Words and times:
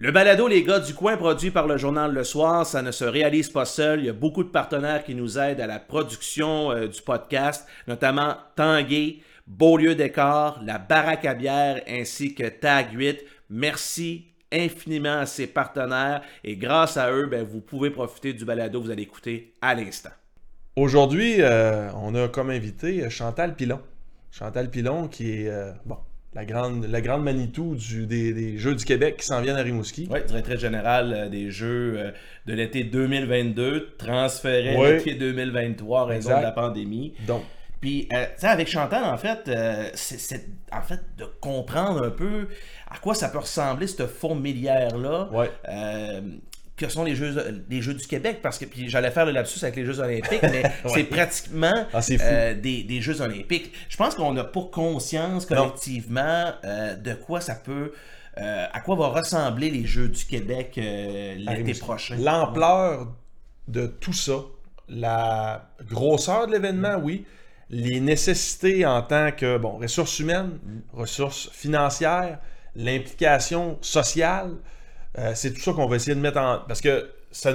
Le 0.00 0.12
balado 0.12 0.46
Les 0.46 0.62
gars 0.62 0.78
du 0.78 0.94
coin 0.94 1.16
produit 1.16 1.50
par 1.50 1.66
le 1.66 1.76
journal 1.76 2.14
Le 2.14 2.22
Soir, 2.22 2.64
ça 2.64 2.82
ne 2.82 2.92
se 2.92 3.02
réalise 3.02 3.48
pas 3.48 3.64
seul. 3.64 3.98
Il 3.98 4.06
y 4.06 4.08
a 4.08 4.12
beaucoup 4.12 4.44
de 4.44 4.48
partenaires 4.48 5.02
qui 5.02 5.16
nous 5.16 5.40
aident 5.40 5.60
à 5.60 5.66
la 5.66 5.80
production 5.80 6.70
euh, 6.70 6.86
du 6.86 7.02
podcast, 7.02 7.66
notamment 7.88 8.36
Tanguay, 8.54 9.16
Beaulieu 9.48 9.96
Décor, 9.96 10.60
la 10.64 10.78
Baraque 10.78 11.26
ainsi 11.88 12.32
que 12.32 12.48
Tag 12.48 12.92
8. 12.92 13.24
Merci 13.50 14.26
infiniment 14.52 15.18
à 15.18 15.26
ces 15.26 15.48
partenaires 15.48 16.22
et 16.44 16.54
grâce 16.56 16.96
à 16.96 17.10
eux, 17.10 17.26
ben, 17.26 17.42
vous 17.42 17.60
pouvez 17.60 17.90
profiter 17.90 18.32
du 18.32 18.44
balado 18.44 18.80
vous 18.80 18.92
allez 18.92 19.02
écouter 19.02 19.52
à 19.60 19.74
l'instant. 19.74 20.10
Aujourd'hui, 20.76 21.38
euh, 21.40 21.90
on 21.96 22.14
a 22.14 22.28
comme 22.28 22.50
invité 22.50 23.10
Chantal 23.10 23.56
Pilon. 23.56 23.80
Chantal 24.30 24.70
Pilon 24.70 25.08
qui 25.08 25.42
est, 25.42 25.48
euh, 25.48 25.72
bon, 25.84 25.98
la 26.38 26.44
grande, 26.44 26.84
la 26.84 27.00
grande 27.00 27.24
Manitou 27.24 27.74
du, 27.74 28.06
des, 28.06 28.58
Jeux 28.58 28.76
du 28.76 28.84
Québec 28.84 29.16
qui 29.16 29.26
s'en 29.26 29.40
viennent 29.40 29.56
à 29.56 29.62
Rimouski. 29.62 30.06
Oui, 30.08 30.20
directrice 30.24 30.60
générale 30.60 31.12
euh, 31.12 31.28
des 31.28 31.50
Jeux 31.50 31.94
euh, 31.96 32.10
de 32.46 32.54
l'été 32.54 32.84
2022, 32.84 33.96
transférée 33.98 34.76
à 34.76 34.90
l'été 34.92 35.14
2023 35.14 36.00
en 36.00 36.04
raison 36.04 36.36
de 36.36 36.42
la 36.42 36.52
pandémie. 36.52 37.14
Donc. 37.26 37.42
Puis, 37.80 38.08
euh, 38.12 38.24
tu 38.34 38.40
sais, 38.40 38.46
avec 38.46 38.68
Chantal, 38.68 39.04
en 39.04 39.16
fait, 39.16 39.50
c'est 39.94 40.46
en 40.72 40.82
fait 40.82 41.00
de 41.16 41.24
comprendre 41.40 42.04
un 42.04 42.10
peu 42.10 42.48
à 42.88 42.98
quoi 42.98 43.14
ça 43.14 43.28
peut 43.28 43.38
ressembler, 43.38 43.88
cette 43.88 44.06
fourmilière-là. 44.06 45.30
Ouais 45.32 45.50
que 46.78 46.88
sont 46.88 47.04
les 47.04 47.14
Jeux, 47.14 47.64
les 47.68 47.82
Jeux 47.82 47.94
du 47.94 48.06
Québec, 48.06 48.38
parce 48.42 48.58
que 48.58 48.64
puis 48.64 48.88
j'allais 48.88 49.10
faire 49.10 49.26
le 49.26 49.32
lapsus 49.32 49.62
avec 49.62 49.76
les 49.76 49.84
Jeux 49.84 50.00
olympiques, 50.00 50.40
mais 50.42 50.62
c'est 50.86 51.04
pratiquement 51.04 51.86
ah, 51.92 52.00
euh, 52.10 52.54
des, 52.54 52.84
des, 52.84 53.00
Jeux 53.00 53.20
olympiques. 53.20 53.72
Je 53.88 53.96
pense 53.96 54.14
qu'on 54.14 54.32
n'a 54.32 54.44
pas 54.44 54.62
conscience 54.72 55.44
collectivement 55.44 56.52
euh, 56.64 56.94
de 56.94 57.14
quoi 57.14 57.40
ça 57.40 57.54
peut... 57.54 57.92
Euh, 58.38 58.66
à 58.72 58.80
quoi 58.80 58.94
vont 58.94 59.10
ressembler 59.10 59.68
les 59.68 59.84
Jeux 59.84 60.08
du 60.08 60.24
Québec 60.24 60.74
l'été 60.76 61.74
prochain. 61.74 62.16
L'ampleur 62.16 63.08
de 63.66 63.88
tout 63.88 64.12
ça, 64.12 64.44
la 64.88 65.70
grosseur 65.84 66.46
de 66.46 66.52
l'événement, 66.52 66.96
oui, 67.02 67.26
les 67.68 68.00
nécessités 68.00 68.86
en 68.86 69.02
tant 69.02 69.32
que, 69.32 69.58
bon, 69.58 69.78
ressources 69.78 70.20
humaines, 70.20 70.58
ressources 70.92 71.50
financières, 71.52 72.38
l'implication 72.76 73.76
sociale, 73.80 74.52
euh, 75.18 75.32
c'est 75.34 75.52
tout 75.52 75.60
ça 75.60 75.72
qu'on 75.72 75.86
va 75.86 75.96
essayer 75.96 76.14
de 76.14 76.20
mettre 76.20 76.38
en. 76.38 76.60
Parce 76.66 76.80
que 76.80 77.10
ça, 77.30 77.52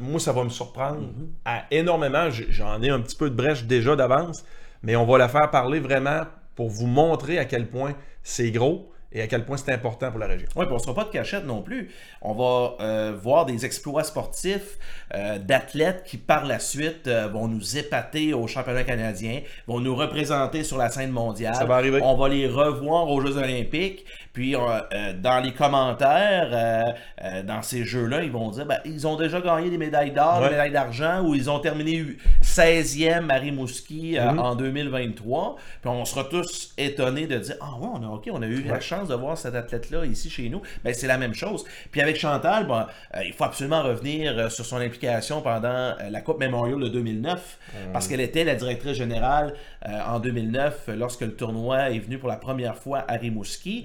moi, 0.00 0.20
ça 0.20 0.32
va 0.32 0.44
me 0.44 0.50
surprendre 0.50 1.08
à 1.44 1.64
énormément. 1.70 2.28
J'en 2.30 2.82
ai 2.82 2.90
un 2.90 3.00
petit 3.00 3.16
peu 3.16 3.30
de 3.30 3.34
brèche 3.34 3.64
déjà 3.64 3.96
d'avance, 3.96 4.44
mais 4.82 4.94
on 4.94 5.06
va 5.06 5.18
la 5.18 5.28
faire 5.28 5.50
parler 5.50 5.80
vraiment 5.80 6.22
pour 6.54 6.68
vous 6.68 6.86
montrer 6.86 7.38
à 7.38 7.44
quel 7.44 7.68
point 7.68 7.94
c'est 8.22 8.50
gros 8.50 8.92
et 9.10 9.22
à 9.22 9.26
quel 9.26 9.46
point 9.46 9.56
c'est 9.56 9.72
important 9.72 10.10
pour 10.10 10.20
la 10.20 10.26
région. 10.26 10.48
Oui, 10.54 10.66
puis 10.66 10.72
on 10.72 10.76
ne 10.76 10.82
sera 10.82 10.94
pas 10.94 11.04
de 11.04 11.08
cachette 11.08 11.46
non 11.46 11.62
plus. 11.62 11.90
On 12.20 12.34
va 12.34 12.76
euh, 12.80 13.16
voir 13.18 13.46
des 13.46 13.64
exploits 13.64 14.04
sportifs 14.04 14.78
euh, 15.14 15.38
d'athlètes 15.38 16.04
qui, 16.04 16.18
par 16.18 16.44
la 16.44 16.58
suite, 16.58 17.08
vont 17.32 17.48
nous 17.48 17.78
épater 17.78 18.34
au 18.34 18.46
championnat 18.46 18.84
canadien, 18.84 19.40
vont 19.66 19.80
nous 19.80 19.96
représenter 19.96 20.62
sur 20.62 20.76
la 20.76 20.90
scène 20.90 21.10
mondiale. 21.10 21.54
Ça 21.54 21.64
va 21.64 21.76
arriver. 21.76 22.00
On 22.02 22.16
va 22.16 22.28
les 22.28 22.46
revoir 22.46 23.08
aux 23.08 23.22
Jeux 23.22 23.38
olympiques. 23.38 24.04
Puis 24.38 24.54
euh, 24.54 25.14
dans 25.20 25.40
les 25.40 25.50
commentaires, 25.50 26.50
euh, 26.52 26.92
euh, 27.24 27.42
dans 27.42 27.60
ces 27.60 27.84
jeux-là, 27.84 28.22
ils 28.22 28.30
vont 28.30 28.52
dire 28.52 28.66
ben, 28.66 28.78
ils 28.84 29.04
ont 29.04 29.16
déjà 29.16 29.40
gagné 29.40 29.68
des 29.68 29.78
médailles 29.78 30.12
d'or, 30.12 30.42
des 30.42 30.50
médailles 30.50 30.70
d'argent, 30.70 31.24
ou 31.24 31.34
ils 31.34 31.50
ont 31.50 31.58
terminé 31.58 32.04
16e 32.40 33.30
à 33.30 33.34
Rimouski 33.34 34.16
mhm. 34.16 34.38
en 34.38 34.54
2023. 34.54 35.56
Puis 35.80 35.90
on 35.90 36.04
sera 36.04 36.22
tous 36.22 36.72
étonnés 36.78 37.26
de 37.26 37.36
dire 37.36 37.56
Ah 37.60 37.72
ouais, 37.80 37.88
on 37.92 38.04
a, 38.04 38.14
ok, 38.14 38.28
on 38.30 38.40
a 38.40 38.46
eu 38.46 38.62
la 38.62 38.78
chance 38.78 39.08
de 39.08 39.14
voir 39.16 39.36
cet 39.36 39.56
athlète-là 39.56 40.06
ici 40.06 40.30
chez 40.30 40.48
nous. 40.48 40.62
Ben, 40.84 40.94
c'est 40.94 41.08
la 41.08 41.18
même 41.18 41.34
chose. 41.34 41.64
Puis 41.90 42.00
avec 42.00 42.16
Chantal, 42.16 42.68
ben, 42.68 42.86
il 43.24 43.32
faut 43.32 43.42
absolument 43.42 43.82
revenir 43.82 44.52
sur 44.52 44.64
son 44.64 44.76
implication 44.76 45.42
pendant 45.42 45.96
la 46.08 46.20
Coupe 46.20 46.38
Memorial 46.38 46.78
de 46.78 46.88
2009, 46.88 47.58
parce 47.92 48.06
qu'elle 48.06 48.20
était 48.20 48.44
la 48.44 48.54
directrice 48.54 48.96
générale 48.96 49.54
en 49.84 50.20
2009 50.20 50.90
lorsque 50.96 51.22
le 51.22 51.34
tournoi 51.34 51.90
est 51.90 51.98
venu 51.98 52.18
pour 52.18 52.28
la 52.28 52.36
première 52.36 52.76
fois 52.76 53.04
à 53.08 53.14
Rimouski. 53.14 53.84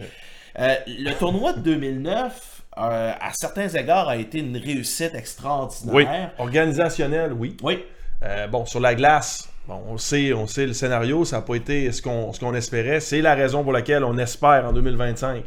Euh, 0.60 0.76
le 0.88 1.12
tournoi 1.14 1.54
de 1.54 1.60
2009, 1.60 2.62
euh, 2.78 3.12
à 3.20 3.34
certains 3.34 3.70
égards, 3.70 4.10
a 4.10 4.18
été 4.18 4.40
une 4.40 4.58
réussite 4.58 5.16
extraordinaire. 5.16 5.94
Oui, 5.94 6.06
organisationnelle, 6.38 7.34
oui. 7.34 7.58
Oui. 7.64 7.84
Euh, 8.24 8.48
bon, 8.48 8.66
sur 8.66 8.80
la 8.80 8.96
glace, 8.96 9.50
bon, 9.68 9.82
on, 9.88 9.98
sait, 9.98 10.32
on 10.34 10.48
sait 10.48 10.68
le 10.68 10.74
scénario, 10.74 11.26
ça 11.26 11.38
n'a 11.38 11.42
pas 11.42 11.56
été 11.56 11.92
ce 11.92 12.02
qu'on 12.02 12.32
ce 12.34 12.54
espérait. 12.56 13.00
C'est 13.00 13.22
la 13.22 13.36
raison 13.36 13.64
pour 13.64 13.74
laquelle 13.74 14.04
on 14.04 14.18
espère 14.18 14.66
en 14.66 14.74
2025 14.74 15.44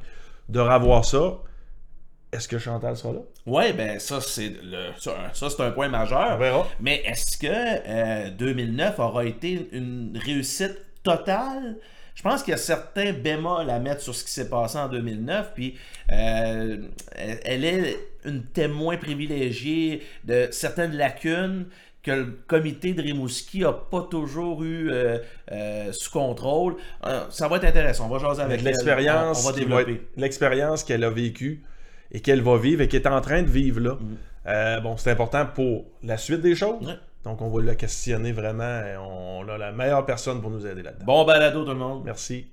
de 0.49 0.61
revoir 0.61 1.05
ça. 1.05 1.39
Est-ce 2.33 2.49
que 2.49 2.59
Chantal 2.59 2.97
sera 2.97 3.15
là? 3.15 3.21
Oui, 3.47 3.73
ben 3.73 3.99
ça, 4.01 4.21
c'est 4.21 4.53
ça, 4.99 5.13
c'est 5.33 5.61
un 5.61 5.71
point 5.71 5.89
majeur. 5.89 6.33
On 6.35 6.39
verra. 6.39 6.67
Mais 6.81 7.03
est-ce 7.07 7.39
que 7.39 8.31
2009 8.31 8.99
aura 8.99 9.25
été 9.25 9.69
une 9.73 10.21
réussite 10.23 10.77
totale? 11.03 11.77
Je 12.17 12.23
pense 12.23 12.43
qu'il 12.43 12.53
y 12.53 12.55
a 12.55 12.59
certains 12.59 13.13
bémols 13.13 13.69
à 13.69 13.79
mettre 13.79 14.01
sur 14.01 14.15
ce 14.15 14.25
qui 14.25 14.31
s'est 14.31 14.49
passé 14.49 14.79
en 14.79 14.89
2009. 14.89 15.53
Puis 15.55 15.77
euh, 16.11 16.79
elle 17.15 17.65
est 17.65 17.99
une 18.25 18.43
témoin 18.43 18.97
privilégiée 18.97 20.03
de 20.25 20.49
certaines 20.51 20.97
lacunes 20.97 21.67
que 22.03 22.11
le 22.13 22.39
comité 22.47 22.95
de 22.95 23.03
Rimouski 23.03 23.61
n'a 23.61 23.73
pas 23.73 24.01
toujours 24.03 24.65
eu 24.65 24.91
euh, 24.91 25.19
euh, 25.53 25.93
sous 25.93 26.11
contrôle. 26.11 26.77
ça 27.29 27.49
va 27.49 27.59
être 27.59 27.65
intéressant. 27.65 28.07
On 28.07 28.09
va 28.09 28.19
jaser 28.19 28.43
avec 28.43 28.63
l'expérience. 28.63 29.45
On, 29.45 29.51
va 29.51 29.57
développer. 29.57 30.01
L'expérience 30.17 30.85
qu'elle 30.85 31.05
a 31.05 31.11
vécue 31.11 31.65
et 32.13 32.21
qu'elle 32.21 32.41
va 32.41 32.57
vivre 32.57 32.81
et 32.81 32.89
qu'elle 32.89 33.03
est 33.03 33.09
en 33.09 33.21
train 33.21 33.43
de 33.43 33.51
vivre 33.51 33.81
là. 33.81 33.99
Mm. 34.01 34.83
bon, 34.83 34.97
c'est 34.97 35.11
important 35.11 35.45
pour 35.45 35.85
la 36.03 36.17
suite 36.17 36.41
des 36.41 36.55
choses. 36.55 36.99
Donc, 37.27 37.43
on 37.43 37.49
va 37.49 37.61
le 37.61 37.75
questionner 37.75 38.31
vraiment. 38.31 38.63
Et 38.87 38.97
on 38.97 39.49
a 39.49 39.59
la 39.59 39.73
meilleure 39.73 40.07
personne 40.07 40.41
pour 40.41 40.49
nous 40.49 40.65
aider 40.65 40.83
là-dedans. 40.83 41.05
Bon 41.05 41.25
balado, 41.25 41.65
tout 41.65 41.71
le 41.71 41.77
monde. 41.77 42.03
Merci. 42.05 42.47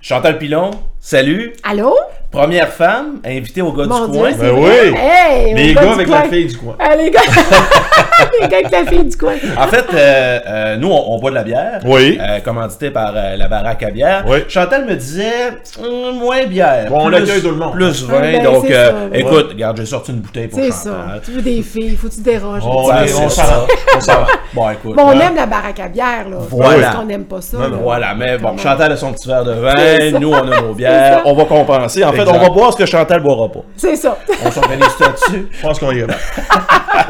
Chantal 0.00 0.38
Pilon, 0.38 0.72
salut. 0.98 1.52
Allô? 1.62 1.94
Première 2.30 2.68
femme 2.68 3.20
invitée 3.24 3.62
au 3.62 3.72
gars 3.72 3.84
du 3.84 3.88
coin. 3.88 4.30
ben 4.38 4.52
oui! 4.54 5.54
les 5.54 5.74
gars 5.74 5.92
avec 5.92 6.08
la 6.08 6.22
fille 6.24 6.46
du 6.46 6.56
coin. 6.58 6.76
Ah, 6.78 6.94
les 6.94 7.10
gars... 7.10 7.20
les 8.40 8.48
gars 8.48 8.58
avec 8.58 8.70
la 8.70 8.84
fille 8.84 9.04
du 9.04 9.16
coin. 9.16 9.34
En 9.56 9.66
fait, 9.66 9.86
euh, 9.94 10.40
euh, 10.46 10.76
nous, 10.76 10.90
on, 10.90 11.18
boit 11.18 11.30
de 11.30 11.36
la 11.36 11.42
bière. 11.42 11.80
Oui. 11.86 12.18
Euh, 12.20 12.40
commandité 12.40 12.90
par 12.90 13.12
la 13.12 13.48
baraque 13.48 13.82
à 13.82 13.90
bière. 13.90 14.24
Oui. 14.26 14.38
Chantal 14.48 14.84
me 14.84 14.94
disait, 14.94 15.52
hum, 15.82 16.18
moins 16.18 16.44
bière. 16.44 16.90
Bon, 16.90 17.00
on 17.08 17.12
accueille 17.14 17.40
tout 17.40 17.48
le 17.48 17.56
monde. 17.56 17.72
Plus 17.72 18.04
20. 18.04 18.20
Ben, 18.20 18.42
donc, 18.44 18.66
écoute, 19.14 19.48
regarde, 19.52 19.78
j'ai 19.78 19.86
sorti 19.86 20.12
une 20.12 20.18
bouteille 20.18 20.48
pour 20.48 20.58
Chantal. 20.58 20.72
C'est 20.74 20.88
ça. 20.88 21.20
Tu 21.24 21.30
veux 21.30 21.42
des 21.42 21.62
filles, 21.62 21.96
faut 21.96 22.08
que 22.08 22.14
tu 22.14 22.20
déranges. 22.20 22.62
Oh, 22.64 22.90
on 22.92 23.24
on 23.24 23.28
s'arrange. 23.30 24.28
Bon, 24.52 24.70
écoute. 24.70 24.96
Bon, 24.96 25.04
on 25.06 25.20
aime 25.20 25.34
la 25.34 25.46
baraque 25.46 25.80
à 25.80 25.88
bière, 25.88 26.28
là. 26.30 26.36
Voilà. 26.50 26.82
Parce 26.82 26.96
qu'on 26.96 27.04
n'aime 27.06 27.24
pas 27.24 27.40
ça. 27.40 27.56
Voilà, 27.82 28.14
mais 28.14 28.36
bon, 28.36 28.56
Chantal 28.58 28.92
a 28.92 28.96
son 28.98 29.12
petit 29.12 29.28
verre 29.28 29.44
de 29.44 29.52
vin. 29.52 30.18
Nous, 30.20 30.30
on 30.30 30.52
a 30.52 30.60
nos 30.60 30.74
bières. 30.74 31.22
On 31.24 31.34
va 31.34 31.44
compenser. 31.44 32.04
En 32.04 32.12
fait, 32.24 32.28
on 32.28 32.38
va 32.38 32.48
boire 32.50 32.72
ce 32.72 32.78
que 32.78 32.86
Chantal 32.86 33.20
boira 33.20 33.50
pas. 33.50 33.60
C'est 33.76 33.96
ça. 33.96 34.18
On 34.44 34.50
s'organise 34.50 34.98
là-dessus. 35.00 35.48
Je 35.50 35.62
pense 35.62 35.78
qu'on 35.78 35.92
y 35.92 36.00
va. 36.00 36.14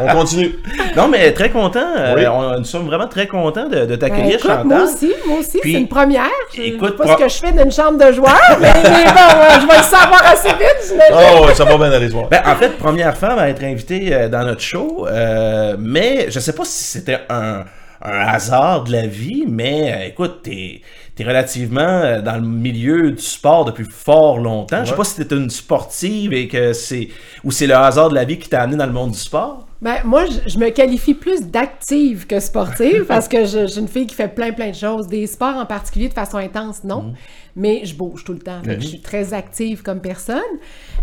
on 0.00 0.06
continue. 0.08 0.52
Non, 0.96 1.08
mais 1.08 1.32
très 1.32 1.50
content. 1.50 1.86
Euh, 1.96 2.26
on, 2.28 2.58
nous 2.58 2.64
sommes 2.64 2.86
vraiment 2.86 3.08
très 3.08 3.26
contents 3.26 3.68
de, 3.68 3.96
t'accueillir, 3.96 4.38
ben, 4.42 4.48
Chantal. 4.48 4.66
Moi 4.66 4.82
aussi, 4.82 5.12
moi 5.26 5.38
aussi, 5.38 5.58
c'est 5.62 5.70
une 5.70 5.88
première. 5.88 6.26
Je 6.54 6.62
écoute, 6.62 6.96
sais 6.98 7.04
pas 7.04 7.16
ce 7.16 7.22
que 7.22 7.28
je 7.28 7.36
fais 7.36 7.52
d'une 7.52 7.72
chambre 7.72 7.98
de 7.98 8.12
joueur, 8.12 8.38
mais, 8.60 8.72
bon, 8.72 9.60
je 9.60 9.66
vais 9.66 9.78
le 9.78 9.82
savoir 9.82 10.22
assez 10.26 10.48
vite. 10.48 11.00
Oh, 11.12 11.46
ça 11.54 11.64
va 11.64 11.76
bien 11.76 11.92
aller 11.92 12.08
voir. 12.08 12.28
Ben, 12.28 12.42
en 12.46 12.56
fait, 12.56 12.78
première 12.78 13.16
femme 13.16 13.38
à 13.38 13.48
être 13.48 13.62
invitée 13.62 14.12
euh, 14.12 14.28
dans 14.28 14.44
notre 14.44 14.60
show, 14.60 15.06
euh, 15.08 15.76
mais 15.78 16.30
je 16.30 16.40
sais 16.40 16.52
pas 16.52 16.64
si 16.64 16.84
c'était 16.84 17.20
un 17.28 17.64
un 18.02 18.20
hasard 18.20 18.84
de 18.84 18.92
la 18.92 19.06
vie, 19.06 19.44
mais 19.48 20.08
écoute, 20.08 20.42
t'es 20.44 20.82
relativement 21.24 21.80
euh, 21.80 22.22
dans 22.22 22.36
le 22.36 22.46
milieu 22.46 23.10
du 23.12 23.22
sport 23.22 23.64
depuis 23.64 23.84
fort 23.84 24.38
longtemps. 24.38 24.84
Je 24.84 24.90
sais 24.90 24.96
pas 24.96 25.04
si 25.04 25.24
t'es 25.24 25.34
une 25.34 25.50
sportive 25.50 26.32
et 26.32 26.48
que 26.48 26.72
c'est 26.72 27.08
ou 27.44 27.50
c'est 27.50 27.66
le 27.66 27.74
hasard 27.74 28.10
de 28.10 28.14
la 28.14 28.24
vie 28.24 28.38
qui 28.38 28.48
t'a 28.48 28.62
amené 28.62 28.76
dans 28.76 28.86
le 28.86 28.92
monde 28.92 29.12
du 29.12 29.18
sport. 29.18 29.66
Ben, 29.80 29.98
moi, 30.04 30.24
je, 30.26 30.58
me 30.58 30.70
qualifie 30.70 31.14
plus 31.14 31.42
d'active 31.42 32.26
que 32.26 32.40
sportive 32.40 33.04
parce 33.08 33.28
que 33.28 33.44
je, 33.44 33.68
j'ai 33.68 33.80
une 33.80 33.86
fille 33.86 34.06
qui 34.06 34.14
fait 34.14 34.28
plein, 34.28 34.52
plein 34.52 34.70
de 34.70 34.74
choses. 34.74 35.06
Des 35.06 35.26
sports 35.26 35.56
en 35.56 35.66
particulier 35.66 36.08
de 36.08 36.14
façon 36.14 36.38
intense, 36.38 36.82
non. 36.82 37.02
Mhm. 37.02 37.14
Mais 37.54 37.84
je 37.84 37.94
bouge 37.94 38.24
tout 38.24 38.32
le 38.32 38.40
temps. 38.40 38.60
Je 38.64 38.80
suis 38.80 39.00
très 39.00 39.34
active 39.34 39.82
comme 39.82 40.00
personne. 40.00 40.40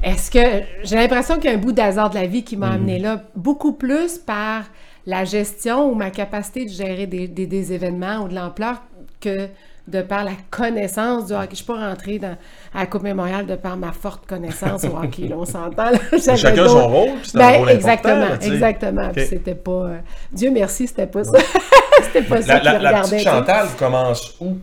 Est-ce 0.03 0.29
que 0.29 0.63
j'ai 0.83 0.95
l'impression 0.95 1.35
qu'il 1.35 1.49
y 1.49 1.53
a 1.53 1.57
un 1.57 1.59
bout 1.59 1.71
d'hasard 1.71 2.09
de 2.09 2.15
la 2.15 2.27
vie 2.27 2.43
qui 2.43 2.57
m'a 2.57 2.67
mhm. 2.67 2.75
amené 2.75 2.99
là, 2.99 3.23
beaucoup 3.35 3.73
plus 3.73 4.17
par 4.17 4.63
la 5.05 5.23
gestion 5.23 5.89
ou 5.89 5.95
ma 5.95 6.09
capacité 6.09 6.65
de 6.65 6.69
gérer 6.69 7.07
des, 7.07 7.27
des 7.27 7.73
événements 7.73 8.23
ou 8.23 8.27
de 8.27 8.35
l'ampleur 8.35 8.81
que 9.21 9.49
de 9.87 10.01
par 10.01 10.23
la 10.23 10.31
connaissance 10.49 11.27
du 11.27 11.33
hockey. 11.33 11.49
Je 11.51 11.55
suis 11.57 11.65
pas 11.65 11.89
rentrée 11.89 12.17
dans, 12.19 12.35
à 12.73 12.79
la 12.79 12.85
Coupe 12.87 13.03
Mémorial 13.03 13.45
de 13.45 13.55
par 13.55 13.77
ma 13.77 13.91
forte 13.91 14.25
connaissance 14.25 14.83
au 14.85 14.97
hockey. 14.97 15.27
Là, 15.27 15.35
on 15.37 15.45
s'entend. 15.45 15.91
Chacun 16.37 16.67
son 16.67 16.87
rôle, 16.87 17.09
puis 17.21 17.29
c'est 17.31 17.37
Ben, 17.37 17.67
exactement, 17.67 18.29
là, 18.29 18.37
exactement. 18.41 19.11
C'était 19.15 19.55
pas. 19.55 19.71
euh, 19.71 19.97
Dieu 20.31 20.51
merci, 20.51 20.87
c'était 20.87 21.07
pas 21.07 21.23
ça. 21.23 21.37
c'était 22.03 22.23
pas 22.23 22.41
ça 22.41 22.59
La, 22.61 22.79
la, 22.79 23.01
petite. 23.01 23.19
Chantal 23.19 23.67
commence 23.77 24.35
où? 24.39 24.57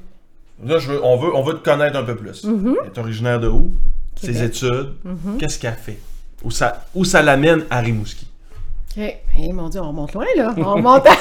Là, 0.64 0.78
je 0.78 0.92
veux, 0.92 1.04
on, 1.04 1.16
veut, 1.16 1.34
on 1.34 1.42
veut 1.42 1.54
te 1.54 1.64
connaître 1.64 1.96
un 1.96 2.04
peu 2.04 2.16
plus. 2.16 2.44
Mm-hmm. 2.44 2.74
Elle 2.82 2.86
est 2.86 2.98
originaire 2.98 3.40
de 3.40 3.48
où? 3.48 3.72
Ses 4.16 4.42
études. 4.42 4.94
Qu'est-ce 5.38 5.58
qu'elle 5.58 5.74
fait? 5.74 5.98
Où 6.44 6.50
ça, 6.50 6.84
où 6.94 7.04
ça 7.04 7.22
l'amène 7.22 7.64
à 7.70 7.80
Rimouski? 7.80 8.26
Ok. 8.96 9.16
Eh, 9.38 9.52
mon 9.52 9.68
Dieu, 9.68 9.80
on 9.80 9.88
remonte 9.88 10.12
loin, 10.12 10.26
là. 10.36 10.54
On 10.58 10.74
remonte 10.74 11.06
à... 11.06 11.12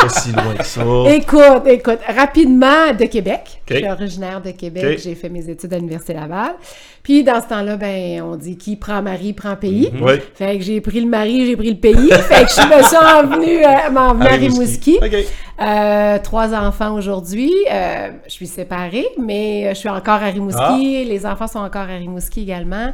Pas 0.00 0.08
si 0.08 0.32
loin 0.32 0.54
que 0.54 0.64
ça. 0.64 0.82
Écoute, 1.08 1.66
écoute, 1.66 1.98
rapidement 2.08 2.92
de 2.98 3.04
Québec. 3.04 3.60
Je 3.68 3.76
suis 3.76 3.88
originaire 3.88 4.40
de 4.40 4.50
Québec. 4.52 4.98
J'ai 5.02 5.14
fait 5.14 5.28
mes 5.28 5.48
études 5.48 5.72
à 5.74 5.76
l'Université 5.76 6.14
Laval. 6.14 6.54
Puis 7.02 7.22
dans 7.22 7.40
ce 7.40 7.48
temps-là, 7.48 7.76
ben, 7.76 8.22
on 8.22 8.36
dit 8.36 8.56
qui 8.56 8.76
prend 8.76 9.02
mari 9.02 9.32
prend 9.32 9.56
pays. 9.56 9.92
Oui. 10.00 10.14
Fait 10.34 10.58
que 10.58 10.64
j'ai 10.64 10.80
pris 10.80 11.00
le 11.00 11.08
mari, 11.08 11.46
j'ai 11.46 11.56
pris 11.56 11.70
le 11.70 11.76
pays. 11.76 12.10
fait 12.10 12.44
que 12.44 12.50
je 12.50 12.76
me 12.76 12.82
suis 12.82 12.96
envenue, 12.96 13.64
euh, 13.64 14.26
à 14.26 14.34
Rimouski. 14.34 14.98
OK. 15.02 15.14
Euh, 15.60 16.18
trois 16.22 16.54
enfants 16.54 16.94
aujourd'hui. 16.94 17.52
Euh, 17.70 18.08
je 18.26 18.32
suis 18.32 18.46
séparée, 18.46 19.06
mais 19.18 19.68
je 19.70 19.78
suis 19.78 19.88
encore 19.88 20.22
à 20.22 20.26
Rimouski. 20.26 20.60
Ah. 20.60 21.08
Les 21.08 21.26
enfants 21.26 21.46
sont 21.46 21.60
encore 21.60 21.82
à 21.82 21.96
Rimouski 21.96 22.42
également. 22.42 22.92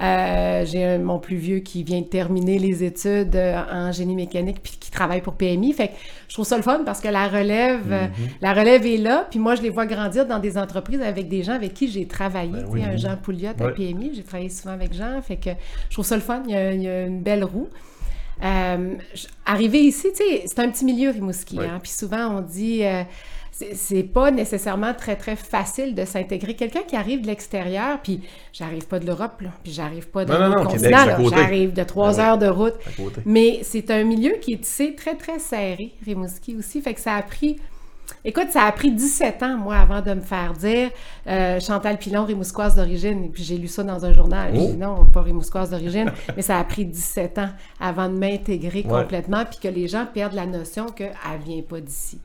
Euh, 0.00 0.64
j'ai 0.64 0.96
mon 0.98 1.18
plus 1.18 1.36
vieux 1.36 1.58
qui 1.58 1.82
vient 1.82 2.00
de 2.00 2.06
terminer 2.06 2.58
les 2.58 2.84
études 2.84 3.34
euh, 3.34 3.60
en 3.72 3.90
génie 3.90 4.14
mécanique 4.14 4.58
puis 4.62 4.76
qui 4.78 4.90
travaille 4.90 5.20
pour 5.22 5.34
PMI. 5.34 5.72
Fait 5.72 5.88
que 5.88 5.94
je 6.28 6.34
trouve 6.34 6.46
ça 6.46 6.56
le 6.56 6.62
fun 6.62 6.82
parce 6.84 7.00
que 7.00 7.08
la 7.08 7.26
relève, 7.28 7.92
euh, 7.92 8.06
Mm-hmm. 8.06 8.30
la 8.40 8.52
relève 8.52 8.86
est 8.86 8.96
là. 8.96 9.26
Puis 9.28 9.38
moi, 9.38 9.54
je 9.56 9.62
les 9.62 9.70
vois 9.70 9.86
grandir 9.86 10.24
dans 10.26 10.38
des 10.38 10.56
entreprises 10.56 11.00
avec 11.00 11.28
des 11.28 11.42
gens 11.42 11.54
avec 11.54 11.74
qui 11.74 11.88
j'ai 11.90 12.06
travaillé. 12.06 12.52
Ben 12.52 12.66
oui. 12.70 12.82
un 12.84 12.96
Jean 12.96 13.16
Pouliot 13.16 13.50
à. 13.58 13.70
PMI, 13.72 14.12
j'ai 14.14 14.22
travaillé 14.22 14.50
souvent 14.50 14.74
avec 14.74 14.92
Jean. 14.94 15.20
Fait 15.20 15.36
que 15.36 15.50
je 15.88 15.94
trouve 15.94 16.04
ça 16.06 16.14
le 16.14 16.22
fun. 16.22 16.42
Il 16.46 16.52
y 16.52 16.56
a, 16.56 16.72
il 16.72 16.82
y 16.82 16.88
a 16.88 17.02
une 17.06 17.20
belle 17.22 17.42
roue. 17.44 17.68
Euh, 18.44 18.94
arrivé 19.44 19.80
ici, 19.80 20.08
tu 20.16 20.22
sais, 20.22 20.42
c'est 20.46 20.60
un 20.60 20.70
petit 20.70 20.84
milieu 20.84 21.10
Rimouski. 21.10 21.58
Oui. 21.58 21.64
hein, 21.66 21.80
puis 21.82 21.90
souvent, 21.90 22.38
on 22.38 22.40
dit, 22.40 22.84
euh, 22.84 23.02
c'est- 23.74 24.02
pas 24.04 24.30
nécessairement 24.30 24.94
très, 24.94 25.16
très 25.16 25.36
facile 25.36 25.94
de 25.94 26.04
s'intégrer. 26.04 26.54
Quelqu'un 26.54 26.82
qui 26.86 26.96
arrive 26.96 27.22
de 27.22 27.26
l'extérieur, 27.26 27.98
puis 28.02 28.20
j'arrive 28.52 28.86
pas 28.86 28.98
de 28.98 29.06
l'Europe, 29.06 29.32
puis 29.62 29.72
j'arrive 29.72 30.08
pas 30.08 30.24
de 30.24 30.32
Non, 30.32 30.38
non, 30.38 30.48
non, 30.56 30.64
continent, 30.64 30.98
j'arrive 31.30 31.72
de 31.72 31.82
trois 31.82 32.14
oui. 32.14 32.20
heures 32.20 32.38
de 32.38 32.46
route. 32.48 32.74
Mais 33.26 33.60
c'est 33.62 33.90
un 33.90 34.04
milieu 34.04 34.34
qui 34.40 34.52
est 34.54 34.58
tissé 34.62 34.94
très, 34.94 35.14
très 35.16 35.38
serré, 35.38 35.92
Rimouski 36.04 36.56
aussi. 36.56 36.80
Fait 36.80 36.94
que 36.94 37.00
ça 37.00 37.14
a 37.14 37.22
pris. 37.22 37.58
Écoute, 38.24 38.48
ça 38.50 38.62
a 38.62 38.72
pris 38.72 38.90
17 38.90 39.42
ans, 39.42 39.58
moi, 39.58 39.76
avant 39.76 40.00
de 40.00 40.14
me 40.14 40.22
faire 40.22 40.54
dire 40.54 40.90
euh, 41.26 41.60
Chantal 41.60 41.98
Pilon, 41.98 42.24
Rimousquoise 42.24 42.74
d'origine. 42.74 43.24
Et 43.24 43.28
puis 43.28 43.42
j'ai 43.44 43.58
lu 43.58 43.68
ça 43.68 43.82
dans 43.82 44.04
un 44.06 44.12
journal. 44.14 44.50
J'ai 44.54 44.60
Oh. 44.62 44.66
dit 44.70 44.76
non, 44.78 45.04
pas 45.04 45.20
Rimousquoise 45.20 45.68
d'origine. 45.70 46.10
mais 46.36 46.42
ça 46.42 46.58
a 46.58 46.64
pris 46.64 46.86
17 46.86 47.36
ans 47.38 47.50
avant 47.78 48.08
de 48.08 48.16
m'intégrer 48.16 48.84
Ouais. 48.88 49.02
complètement, 49.02 49.44
puis 49.44 49.58
que 49.62 49.68
les 49.68 49.88
gens 49.88 50.06
perdent 50.06 50.32
la 50.34 50.46
notion 50.46 50.86
qu'elle 50.86 51.12
vient 51.44 51.62
pas 51.62 51.80
d'ici. 51.80 52.18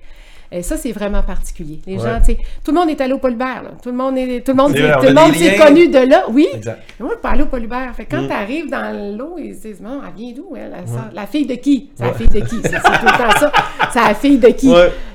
Et 0.56 0.62
ça, 0.62 0.78
c'est 0.78 0.92
vraiment 0.92 1.24
particulier. 1.24 1.80
Les 1.88 1.98
Ouais. 1.98 2.00
gens, 2.00 2.20
tu 2.20 2.26
sais, 2.34 2.38
tout 2.64 2.72
le 2.72 2.78
monde 2.80 2.90
est 2.92 3.02
allé 3.02 3.14
au 3.14 3.18
Polybert, 3.18 3.64
là. 3.64 3.72
Tout 3.82 3.90
le 3.90 3.96
monde 3.96 4.16
est, 4.20 4.42
tout 4.46 4.52
le 4.52 4.58
monde, 4.58 4.72
on 4.72 5.02
tout 5.02 5.08
le 5.08 5.14
monde 5.14 5.34
s'est 5.34 5.56
connu 5.58 5.88
de 5.88 5.98
là. 6.08 6.26
Oui, 6.30 6.48
Exact. 6.54 6.80
moi, 7.00 7.10
je 7.16 7.20
peux 7.20 7.28
aller 7.28 7.44
au. 7.44 7.94
Fait 7.96 8.06
quand 8.06 8.22
Mm. 8.22 8.28
tu 8.28 8.34
arrives 8.34 8.70
dans 8.70 9.18
l'eau, 9.18 9.36
ils 9.40 9.56
se 9.56 9.62
disent, 9.68 9.82
bon, 9.82 10.00
elle 10.08 10.14
vient 10.16 10.34
d'où, 10.36 10.56
elle? 10.56 10.70
La, 10.72 11.22
la 11.22 11.26
fille 11.28 11.48
de 11.48 11.56
qui? 11.56 11.90
C'est 11.96 12.06
la 12.06 12.14
fille 12.14 12.28
de 12.28 12.40
qui? 12.42 12.56
C'est 12.62 12.70
c'est 12.70 12.80
tout 12.82 13.06
le 13.06 13.18
temps 13.18 13.40
ça. 13.40 13.52
C'est 13.92 14.00
la 14.04 14.14
fille 14.14 14.38
de 14.38 14.48
qui? 14.50 14.72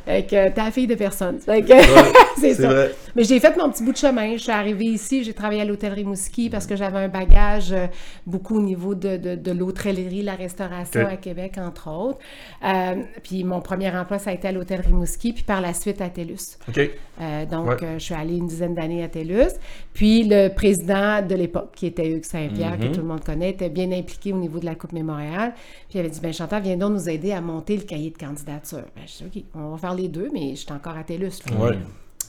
Fait 0.09 0.23
que 0.25 0.57
la 0.57 0.71
fille 0.71 0.87
de 0.87 0.95
personne. 0.95 1.39
Fait 1.39 1.61
que 1.63 1.69
c'est 2.37 2.55
C'est 2.55 2.63
ça. 2.63 2.69
vrai. 2.69 2.95
Mais 3.15 3.25
j'ai 3.25 3.39
fait 3.41 3.55
mon 3.59 3.69
petit 3.71 3.83
bout 3.85 3.93
de 3.93 3.97
chemin. 3.99 4.33
Je 4.37 4.43
suis 4.43 4.51
arrivée 4.53 4.87
ici, 4.87 5.23
j'ai 5.23 5.35
travaillé 5.35 5.61
à 5.61 5.65
l'hôtel 5.67 5.93
Rimouski 5.93 6.49
parce 6.49 6.67
que 6.67 6.77
j'avais 6.77 6.99
un 6.99 7.09
bagage 7.09 7.73
euh, 7.73 7.87
beaucoup 8.27 8.57
au 8.57 8.63
niveau 8.63 8.95
de, 8.95 9.17
de, 9.19 9.35
de 9.35 9.51
l'hôtellerie, 9.53 10.23
la 10.23 10.35
restauration 10.35 11.07
à 11.07 11.17
Québec, 11.17 11.57
entre 11.59 11.91
autres. 11.91 12.19
Euh, 12.65 13.03
puis 13.23 13.45
mon 13.45 13.61
premier 13.61 13.91
emploi, 13.95 14.19
ça 14.19 14.31
a 14.31 14.33
été 14.33 14.49
à 14.49 14.53
l'hôtel 14.53 14.81
Rimouski, 14.81 15.33
puis 15.35 15.43
par 15.43 15.61
la 15.61 15.75
suite 15.75 16.01
à 16.01 16.09
TELUS. 16.09 16.57
OK. 16.69 16.79
Euh, 17.21 17.45
donc, 17.47 17.67
Ouais. 17.69 17.77
euh, 17.83 17.99
je 17.99 18.05
suis 18.05 18.15
allée 18.15 18.37
une 18.37 18.47
dizaine 18.47 18.75
d'années 18.75 19.03
à 19.03 19.09
TELUS. 19.09 19.51
Puis, 19.93 20.25
le 20.25 20.49
président 20.49 21.21
de 21.21 21.35
l'époque, 21.35 21.71
qui 21.75 21.87
était 21.87 22.09
Hugues 22.09 22.25
Saint-Pierre, 22.25 22.79
que 22.79 22.87
tout 22.87 23.01
le 23.01 23.07
monde 23.07 23.25
connaît, 23.25 23.51
était 23.51 23.69
bien 23.69 23.91
impliqué 23.93 24.33
au 24.33 24.37
niveau 24.39 24.61
de 24.61 24.65
la 24.67 24.77
Coupe 24.77 24.93
Mémorial. 24.93 25.53
Puis, 25.89 25.99
il 25.99 26.01
avait 26.01 26.09
dit, 26.11 26.21
ben 26.21 26.33
Chantal, 26.33 26.63
viens 26.63 26.77
donc 26.77 26.93
nous 26.93 27.09
aider 27.11 27.33
à 27.33 27.41
monter 27.41 27.77
le 27.77 27.83
cahier 27.83 28.11
de 28.11 28.17
candidature. 28.17 28.85
Ben, 28.95 29.03
je 29.07 29.25
dis, 29.25 29.39
OK, 29.39 29.45
on 29.57 29.71
va 29.73 29.77
faire 29.79 29.95
les 29.99 30.09
deux, 30.09 30.31
mais 30.33 30.51
je 30.51 30.61
suis 30.61 30.73
encore 30.73 30.97
à 30.97 31.05
TELUS. 31.05 31.41
Ouais. 31.59 31.77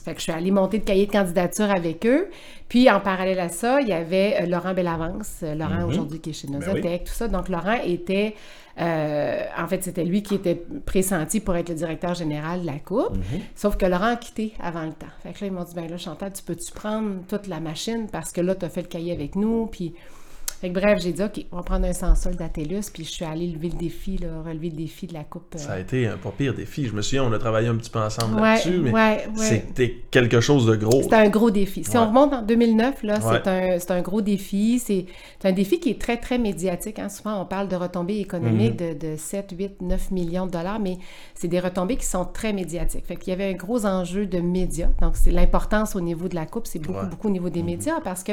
Fait 0.04 0.12
que 0.12 0.18
je 0.18 0.22
suis 0.22 0.32
allée 0.32 0.50
monter 0.50 0.78
le 0.78 0.84
cahier 0.84 1.06
de 1.06 1.12
candidature 1.12 1.70
avec 1.70 2.06
eux. 2.06 2.28
Puis, 2.68 2.90
en 2.90 3.00
parallèle 3.00 3.38
à 3.38 3.48
ça, 3.48 3.80
il 3.80 3.88
y 3.88 3.92
avait 3.92 4.38
euh, 4.40 4.46
Laurent 4.46 4.72
Bellavance, 4.72 5.40
euh, 5.42 5.54
Laurent 5.54 5.84
aujourd'hui 5.84 6.20
qui 6.20 6.30
est 6.30 6.32
chez 6.32 6.48
Nosotec, 6.48 6.84
oui. 6.84 6.98
tout 7.04 7.12
ça. 7.12 7.28
Donc, 7.28 7.48
Laurent 7.48 7.78
était, 7.84 8.34
euh, 8.80 9.42
en 9.58 9.66
fait, 9.68 9.84
c'était 9.84 10.04
lui 10.04 10.22
qui 10.22 10.36
était 10.36 10.62
pressenti 10.86 11.40
pour 11.40 11.54
être 11.56 11.68
le 11.68 11.74
directeur 11.74 12.14
général 12.14 12.62
de 12.62 12.66
la 12.66 12.78
Coupe. 12.78 13.18
Sauf 13.54 13.76
que 13.76 13.84
Laurent 13.84 14.12
a 14.12 14.16
quitté 14.16 14.54
avant 14.58 14.84
le 14.84 14.92
temps. 14.92 15.06
Fait 15.22 15.32
que 15.32 15.40
là, 15.42 15.46
ils 15.48 15.52
m'ont 15.52 15.64
dit, 15.64 15.74
ben 15.74 15.90
là, 15.90 15.98
Chantal, 15.98 16.32
tu 16.32 16.42
peux-tu 16.42 16.72
prendre 16.72 17.16
toute 17.28 17.46
la 17.46 17.60
machine 17.60 18.06
parce 18.10 18.32
que 18.32 18.40
là, 18.40 18.54
tu 18.54 18.64
as 18.64 18.70
fait 18.70 18.82
le 18.82 18.88
cahier 18.88 19.12
avec 19.12 19.36
nous. 19.36 19.66
Puis, 19.66 19.92
fait 20.60 20.68
que 20.68 20.74
bref, 20.78 20.98
j'ai 21.00 21.12
dit, 21.12 21.22
OK, 21.22 21.44
on 21.52 21.56
va 21.56 21.62
prendre 21.62 21.86
un 21.86 21.92
sans 21.92 22.14
solde 22.14 22.40
à 22.42 22.48
TELUS. 22.48 22.90
Puis, 22.92 23.04
je 23.04 23.10
suis 23.10 23.24
allée 23.24 23.46
lever 23.46 23.70
le 23.70 23.78
défi, 23.78 24.18
là, 24.18 24.28
relever 24.44 24.68
le 24.70 24.76
défi 24.76 25.06
de 25.06 25.14
la 25.14 25.24
Coupe. 25.24 25.54
euh, 25.54 25.58
Ça 25.58 25.72
a 25.72 25.78
été 25.80 26.06
un 26.06 26.16
pas 26.18 26.30
pire 26.36 26.52
défi. 26.54 26.86
Je 26.86 26.92
me 26.92 27.00
souviens, 27.02 27.24
on 27.24 27.32
a 27.32 27.38
travaillé 27.38 27.68
un 27.68 27.76
petit 27.76 27.88
peu 27.90 27.98
ensemble 27.98 28.34
Ouais, 28.34 28.42
là-dessus, 28.56 28.78
mais 28.78 28.92
ouais, 28.92 29.26
ouais. 29.38 29.44
c'était 29.46 29.96
quelque 30.10 30.40
chose 30.40 30.66
de 30.66 30.76
gros. 30.76 31.02
C'est 31.02 31.14
un 31.14 31.28
gros 31.30 31.50
défi. 31.50 31.82
Si 31.84 31.96
on 31.96 32.06
remonte 32.08 32.32
en 32.34 32.42
2009, 32.42 33.02
là, 33.04 33.18
Ouais. 33.20 33.78
c'est 33.78 33.90
un, 33.90 34.02
gros 34.02 34.20
défi. 34.20 34.78
C'est 34.78 35.06
un 35.44 35.52
défi 35.52 35.80
qui 35.80 35.90
est 35.90 36.00
très, 36.00 36.18
très 36.18 36.36
médiatique. 36.38 36.98
hein. 36.98 37.08
Souvent, 37.08 37.40
on 37.40 37.46
parle 37.46 37.68
de 37.68 37.76
retombées 37.76 38.18
économiques 38.18 38.50
Mm-hmm. 38.80 38.98
de, 38.98 39.12
de 39.12 39.16
7, 39.16 39.54
8, 39.56 39.80
9 39.80 40.10
millions 40.10 40.46
de 40.46 40.50
dollars, 40.52 40.78
mais 40.80 40.98
c'est 41.34 41.48
des 41.48 41.60
retombées 41.60 41.96
qui 41.96 42.04
sont 42.06 42.24
très 42.24 42.52
médiatiques. 42.52 43.06
Fait 43.06 43.16
qu'il 43.16 43.30
y 43.30 43.32
avait 43.32 43.48
un 43.52 43.56
gros 43.56 43.86
enjeu 43.86 44.26
de 44.26 44.38
médias. 44.40 44.88
Donc, 45.00 45.16
c'est 45.16 45.30
l'importance 45.30 45.96
au 45.96 46.00
niveau 46.00 46.28
de 46.28 46.34
la 46.34 46.44
Coupe, 46.46 46.66
c'est 46.66 46.78
beaucoup, 46.78 47.06
beaucoup 47.06 47.28
au 47.28 47.30
niveau 47.30 47.48
des 47.48 47.62
médias 47.62 48.00
parce 48.02 48.22
que, 48.22 48.32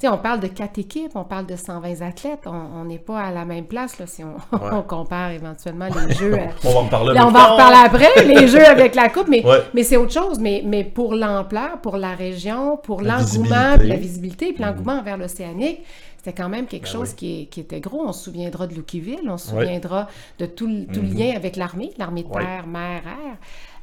sais, 0.00 0.08
on 0.08 0.18
parle 0.18 0.40
de 0.40 0.46
quatre 0.48 0.78
équipes, 0.78 1.12
on 1.14 1.24
parle 1.24 1.46
de 1.46 1.56
120 1.56 2.02
athlètes. 2.02 2.40
On 2.46 2.84
n'est 2.84 2.98
pas 2.98 3.20
à 3.20 3.30
la 3.32 3.44
même 3.44 3.64
place 3.64 3.98
là, 3.98 4.06
si 4.06 4.22
on, 4.24 4.36
on 4.72 4.82
compare 4.82 5.30
éventuellement 5.30 5.86
les 5.86 6.14
jeux. 6.14 6.34
à- 6.34 6.48
On 6.64 6.70
va 6.72 6.78
en 6.80 6.86
parler 6.86 7.14
Là, 7.14 7.26
on 7.26 7.30
va 7.30 7.40
en 7.40 7.44
plus 7.44 7.52
reparler 7.64 7.76
après, 7.84 8.24
les 8.24 8.48
jeux 8.48 8.66
avec 8.66 8.94
la 8.94 9.08
coupe, 9.08 9.28
mais, 9.28 9.44
Ouais. 9.44 9.58
mais 9.74 9.82
c'est 9.82 9.96
autre 9.96 10.12
chose. 10.12 10.38
Mais, 10.38 10.62
mais 10.64 10.84
pour 10.84 11.14
l'ampleur, 11.14 11.78
pour 11.80 11.96
la 11.96 12.14
région, 12.14 12.76
pour 12.76 13.00
l'engouement, 13.02 13.76
la 13.80 13.96
visibilité, 13.96 14.52
puis 14.52 14.62
l'engouement 14.62 14.98
envers 14.98 15.16
l'océanique, 15.16 15.80
c'était 16.18 16.42
quand 16.42 16.48
même 16.48 16.66
quelque 16.66 16.88
chose 16.88 17.14
oui. 17.22 17.46
qui, 17.50 17.60
était 17.60 17.78
gros. 17.80 18.02
On 18.04 18.12
se 18.12 18.24
souviendra 18.24 18.66
de 18.66 18.74
Loukiville, 18.74 19.28
on 19.28 19.38
se 19.38 19.50
souviendra 19.50 20.08
de 20.40 20.46
tout, 20.46 20.66
le- 20.66 20.86
le 20.92 21.00
lien 21.02 21.36
avec 21.36 21.54
l'armée, 21.56 21.92
l'armée 21.98 22.24
de 22.24 22.32
terre, 22.32 22.66
mer, 22.66 23.02
air. 23.06 23.36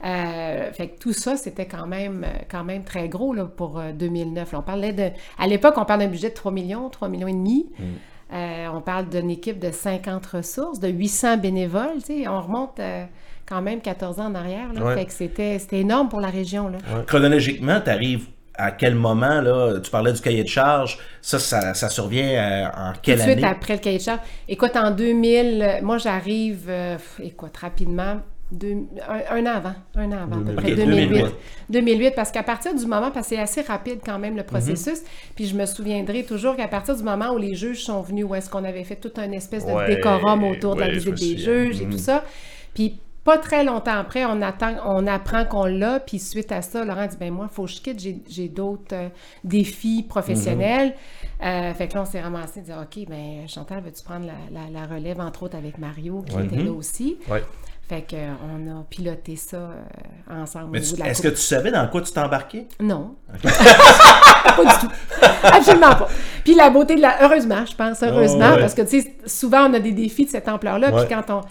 Euh, 0.04 0.72
fait 0.74 0.90
que 0.90 1.00
tout 1.00 1.14
ça, 1.14 1.38
c'était 1.38 1.66
quand 1.66 1.88
même, 1.88 2.26
euh, 2.26 2.40
quand 2.52 2.64
même 2.64 2.84
très 2.84 3.08
gros 3.08 3.34
là, 3.34 3.46
pour 3.46 3.80
euh, 3.80 3.92
2009. 3.94 4.52
Là, 4.52 4.60
on 4.60 4.62
parlait 4.62 4.92
de, 4.94 5.10
à 5.40 5.48
l'époque, 5.48 5.76
on 5.78 5.86
parlait 5.86 6.06
d'un 6.06 6.12
budget 6.12 6.30
de 6.30 6.34
3 6.36 6.52
millions, 6.52 6.90
3 6.90 7.08
millions 7.08 7.28
et 7.28 7.34
demi. 7.34 7.68
Euh, 8.34 8.68
on 8.74 8.82
parle 8.82 9.10
d'une 9.10 9.30
équipe 9.30 9.60
de 9.60 9.72
50 9.72 10.26
ressources, 10.26 10.80
de 10.80 10.88
800 10.90 11.38
bénévoles. 11.38 12.00
On 12.28 12.42
remonte 12.42 12.80
euh, 12.80 13.06
quand 13.46 13.62
même 13.62 13.80
14 13.80 14.20
ans 14.20 14.26
en 14.26 14.36
arrière. 14.36 14.74
Là, 14.74 14.84
Ouais. 14.84 14.96
Fait 14.96 15.06
que 15.06 15.14
c'était, 15.14 15.60
c'était 15.60 15.80
énorme 15.80 16.10
pour 16.10 16.20
la 16.20 16.30
région. 16.30 16.68
Là. 16.68 16.78
Chronologiquement, 17.06 17.80
tu 17.82 17.90
arrives 17.90 18.26
à 18.56 18.72
quel 18.72 18.96
moment, 18.96 19.42
là, 19.42 19.80
tu 19.80 19.90
parlais 19.90 20.14
du 20.14 20.22
cahier 20.22 20.44
de 20.44 20.48
charge, 20.50 21.00
ça, 21.22 21.40
ça, 21.40 21.74
ça 21.74 21.90
survient 21.90 22.28
euh, 22.28 22.68
en 22.90 22.94
Tout 22.94 23.00
quelle 23.02 23.18
de 23.18 23.22
suite 23.24 23.38
année? 23.40 23.48
après 23.48 23.74
le 23.74 23.80
cahier 23.80 23.98
de 23.98 24.04
charge. 24.04 24.20
Écoute, 24.48 24.76
en 24.76 24.92
2000, 24.92 25.62
euh, 25.62 25.82
moi 25.82 25.98
j'arrive, 25.98 26.66
euh, 26.70 26.98
écoute, 27.24 27.58
rapidement, 27.58 28.18
deux- 28.54 28.86
un, 29.08 29.38
un 29.38 29.46
an 29.46 29.56
avant, 29.58 29.74
un 29.96 30.12
an 30.12 30.24
avant, 30.24 30.36
à 30.36 30.40
peu 30.40 30.54
2008. 30.54 30.56
près 30.56 30.72
Ok, 30.72 30.78
2008. 30.78 31.08
2008. 31.10 31.36
2008, 31.70 32.12
parce 32.16 32.32
qu'à 32.32 32.44
partir 32.44 32.74
du 32.76 32.86
moment, 32.86 33.12
parce 33.12 33.28
que 33.30 33.36
c'est 33.36 33.42
assez 33.42 33.62
rapide 33.62 34.00
quand 34.06 34.20
même 34.20 34.36
le 34.38 34.44
processus, 34.44 35.02
Mhm. 35.02 35.08
puis 35.36 35.46
je 35.48 35.56
me 35.56 35.66
souviendrai 35.66 36.24
toujours 36.24 36.56
qu'à 36.56 36.68
partir 36.68 36.96
du 36.96 37.04
moment 37.04 37.32
où 37.34 37.38
les 37.38 37.56
juges 37.56 37.84
sont 37.84 38.02
venus, 38.02 38.26
où 38.28 38.36
est-ce 38.36 38.50
qu'on 38.50 38.64
avait 38.64 38.84
fait 38.84 38.96
toute 38.98 39.18
une 39.20 39.34
espèce 39.34 39.66
de 39.66 39.72
Ouais, 39.72 39.88
décorum 39.96 40.44
autour 40.44 40.76
de 40.76 40.82
la 40.82 40.90
visite 40.90 41.16
des. 41.16 41.34
Mhm. 41.34 41.38
juges 41.40 41.82
et 41.82 41.86
tout 41.86 41.98
ça, 41.98 42.24
puis 42.74 42.98
pas 43.24 43.38
très 43.38 43.64
longtemps 43.64 43.98
après, 43.98 44.26
on 44.26 44.42
attend, 44.42 44.76
on 44.86 45.08
apprend 45.08 45.46
qu'on 45.46 45.64
l'a, 45.66 46.02
puis 46.02 46.20
suite 46.20 46.52
à 46.52 46.62
ça, 46.62 46.84
Laurent 46.84 47.08
dit 47.08 47.16
ben 47.18 47.32
moi, 47.32 47.48
il 47.50 47.56
faut 47.56 47.64
que 47.64 47.72
je 47.72 47.80
quitte, 47.82 47.98
j'ai, 48.30 48.50
d'autres 48.50 48.94
euh, 48.94 49.08
défis 49.46 50.04
professionnels. 50.08 50.88
Mhm. 51.42 51.48
Euh, 51.48 51.74
fait 51.74 51.88
que 51.88 51.94
là, 51.96 52.02
on 52.02 52.06
s'est 52.06 52.20
ramassé 52.20 52.60
de 52.60 52.66
dire 52.66 52.78
ok, 52.82 53.06
ben 53.08 53.48
Chantal, 53.48 53.82
veux-tu 53.82 54.04
prendre 54.04 54.26
la, 54.26 54.60
la- 54.60 54.70
la 54.82 54.86
relève 54.86 55.22
entre 55.22 55.44
autres 55.44 55.56
avec 55.58 55.78
Mario 55.78 56.24
qui 56.28 56.36
Ouais. 56.36 56.46
était 56.46 56.58
là 56.64 56.72
aussi? 56.74 57.18
Ouais. 57.30 57.42
Fait 57.90 58.02
que 58.02 58.16
euh, 58.16 58.80
a 58.80 58.84
piloté 58.90 59.36
ça 59.36 59.58
euh, 59.58 59.72
ensemble. 60.42 60.70
Mais 60.72 60.82
tu- 60.82 61.02
Est-ce 61.04 61.22
coupe. 61.22 61.32
que 61.32 61.36
tu 61.36 61.42
savais 61.42 61.70
dans 61.72 61.86
quoi 61.90 62.02
tu 62.02 62.12
t'embarquais? 62.14 62.66
Non. 62.80 63.16
pas 63.44 64.64
du 64.64 64.80
tout. 64.88 64.92
Absolument 65.44 65.96
pas. 65.96 66.08
Puis 66.44 66.56
la 66.56 66.70
beauté 66.70 66.96
de 66.96 67.02
la. 67.02 67.24
Heureusement, 67.24 67.66
je 67.70 67.76
pense, 67.76 68.02
heureusement, 68.04 68.54
ouais. 68.54 68.60
parce 68.60 68.74
que, 68.74 68.82
tu 68.84 69.02
sais, 69.02 69.16
souvent, 69.26 69.70
on 69.70 69.74
a 69.74 69.80
des 69.80 69.92
défis 69.92 70.26
de 70.26 70.30
cette 70.30 70.48
ampleur-là. 70.48 70.92
Ouais. 70.92 71.06
Puis 71.06 71.14
quand 71.16 71.30
on, 71.34 71.42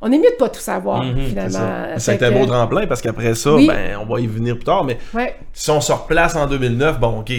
on 0.00 0.12
est 0.12 0.18
mieux 0.18 0.30
de 0.30 0.36
pas 0.38 0.48
tout 0.48 0.60
savoir, 0.60 1.02
Mhm, 1.02 1.14
c'est 1.16 1.28
finalement. 1.28 1.50
Ça 1.58 1.92
a 1.94 1.98
Fait 1.98 2.14
été 2.14 2.24
un 2.26 2.30
que- 2.32 2.38
beau 2.38 2.46
tremplin 2.46 2.86
parce 2.86 3.02
qu'après 3.02 3.34
ça, 3.34 3.54
Oui. 3.54 3.66
ben, 3.68 3.98
on 4.00 4.06
va 4.06 4.20
y 4.20 4.26
venir 4.26 4.54
plus 4.56 4.64
tard. 4.64 4.84
Mais 4.84 4.98
Ouais. 5.12 5.36
si 5.52 5.70
on 5.70 5.80
se 5.82 5.92
replace 5.92 6.34
en 6.36 6.46
2009, 6.46 6.98
bon, 6.98 7.20
OK, 7.20 7.32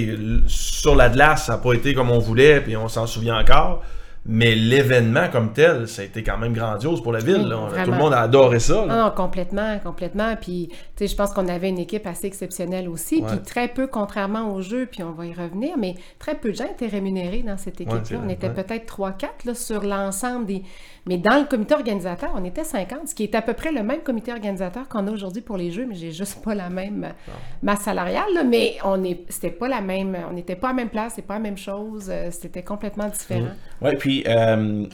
sur 0.48 0.96
la 0.96 1.10
glace, 1.10 1.46
ça 1.46 1.54
n'a 1.54 1.58
pas 1.58 1.74
été 1.74 1.94
comme 1.94 2.12
on 2.12 2.20
voulait, 2.20 2.62
puis 2.62 2.78
on 2.78 2.88
s'en 2.88 3.08
souvient 3.08 3.40
encore. 3.40 3.82
Mais 4.28 4.56
l'événement 4.56 5.28
comme 5.32 5.54
tel, 5.54 5.88
ça 5.88 6.02
a 6.02 6.06
été 6.06 6.24
quand 6.24 6.38
même 6.38 6.54
grandiose 6.54 7.04
pour 7.04 7.12
la 7.12 7.20
ville. 7.20 7.48
Là. 7.48 7.70
Tout 7.84 7.92
le 7.92 7.98
monde 7.98 8.14
a 8.14 8.22
adoré 8.22 8.60
ça. 8.60 8.84
là. 8.86 9.04
Non, 9.04 9.12
complètement, 9.12 9.78
complètement. 9.84 10.36
Puis, 10.36 10.70
tu 10.70 10.76
sais, 10.96 11.08
je 11.08 11.16
pense 11.16 11.32
qu'on 11.32 11.48
avait 11.48 11.70
une 11.70 11.78
équipe 11.78 12.08
assez 12.08 12.26
exceptionnelle 12.26 12.90
aussi. 12.90 13.22
Ouais. 13.22 13.28
Puis, 13.28 13.40
très 13.44 13.68
peu, 13.68 13.86
contrairement 13.86 14.52
au 14.52 14.62
jeu, 14.62 14.88
puis 14.92 15.04
on 15.04 15.12
va 15.12 15.28
y 15.28 15.34
revenir, 15.34 15.78
mais 15.78 15.94
très 16.18 16.34
peu 16.34 16.50
de 16.50 16.56
gens 16.56 16.66
étaient 16.66 16.88
rémunérés 16.88 17.44
dans 17.44 17.58
cette 17.58 17.80
équipe-là. 17.82 18.20
on 18.26 18.30
était 18.30 18.48
ouais. 18.48 18.64
peut-être 18.64 18.98
3-4 18.98 19.28
là, 19.46 19.54
sur 19.54 19.84
l'ensemble 19.84 20.48
des. 20.48 20.64
Mais 21.08 21.18
dans 21.18 21.38
le 21.40 21.46
comité 21.46 21.76
organisateur, 21.76 22.32
on 22.36 22.44
était 22.44 22.64
50, 22.64 23.10
ce 23.10 23.14
qui 23.16 23.24
est 23.24 23.36
à 23.36 23.42
peu 23.44 23.54
près 23.54 23.72
le 23.72 23.84
même 23.84 24.02
comité 24.02 24.32
organisateur 24.32 24.88
qu'on 24.90 25.06
a 25.08 25.12
aujourd'hui 25.12 25.42
pour 25.44 25.56
les 25.56 25.70
jeux, 25.70 25.86
mais 25.88 25.94
j'ai 25.94 26.12
juste 26.12 26.44
pas 26.44 26.56
la 26.56 26.70
même 26.70 27.14
masse 27.62 27.82
salariale. 27.82 28.34
là. 28.34 28.44
mais 28.44 28.78
on 28.84 29.04
est, 29.04 29.24
c'était 29.30 29.52
pas 29.52 29.68
la 29.68 29.82
même. 29.82 30.18
On 30.30 30.34
n'était 30.34 30.56
pas 30.56 30.70
à 30.70 30.72
la 30.72 30.78
même 30.78 30.90
place, 30.90 31.14
c'est 31.16 31.22
pas 31.22 31.36
la 31.36 31.42
même 31.42 31.58
chose. 31.58 32.08
euh, 32.10 32.30
C'était 32.32 32.64
complètement 32.64 33.08
différent. 33.08 33.50
Oui, 33.82 33.92
puis 34.00 34.24
euh, 34.28 34.86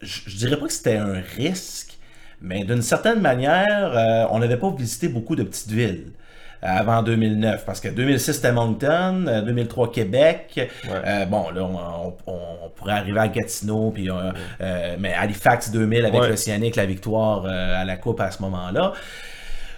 je 0.00 0.36
dirais 0.38 0.58
pas 0.58 0.66
que 0.66 0.72
c'était 0.72 0.96
un 0.96 1.20
risque, 1.36 1.98
mais 2.40 2.64
d'une 2.64 2.82
certaine 2.82 3.20
manière, 3.20 3.92
euh, 3.94 4.26
on 4.30 4.38
n'avait 4.38 4.56
pas 4.56 4.70
visité 4.70 5.08
beaucoup 5.08 5.36
de 5.36 5.42
petites 5.42 5.70
villes 5.70 6.12
avant 6.62 7.02
2009, 7.02 7.64
parce 7.66 7.80
que 7.80 7.88
2006 7.88 8.34
c'était 8.34 8.52
Moncton, 8.52 9.24
euh, 9.26 9.42
2003 9.42 9.90
Québec, 9.90 10.70
Euh, 10.88 11.24
bon 11.26 11.50
là 11.50 11.62
on, 11.62 12.14
on- 12.26 12.32
on 12.64 12.68
pourrait 12.76 12.92
arriver 12.92 13.18
à 13.18 13.28
Gatineau, 13.28 13.90
puis 13.90 14.08
euh, 14.10 14.14
euh, 14.60 14.96
mais 14.98 15.12
Halifax 15.12 15.70
2000 15.72 16.04
avec 16.06 16.20
Ouais. 16.20 16.28
le 16.28 16.36
Cyanic, 16.36 16.76
la 16.76 16.86
victoire 16.86 17.44
euh, 17.46 17.80
à 17.80 17.84
la 17.84 17.96
Coupe 17.96 18.20
à 18.20 18.30
ce 18.30 18.40
moment-là. 18.42 18.92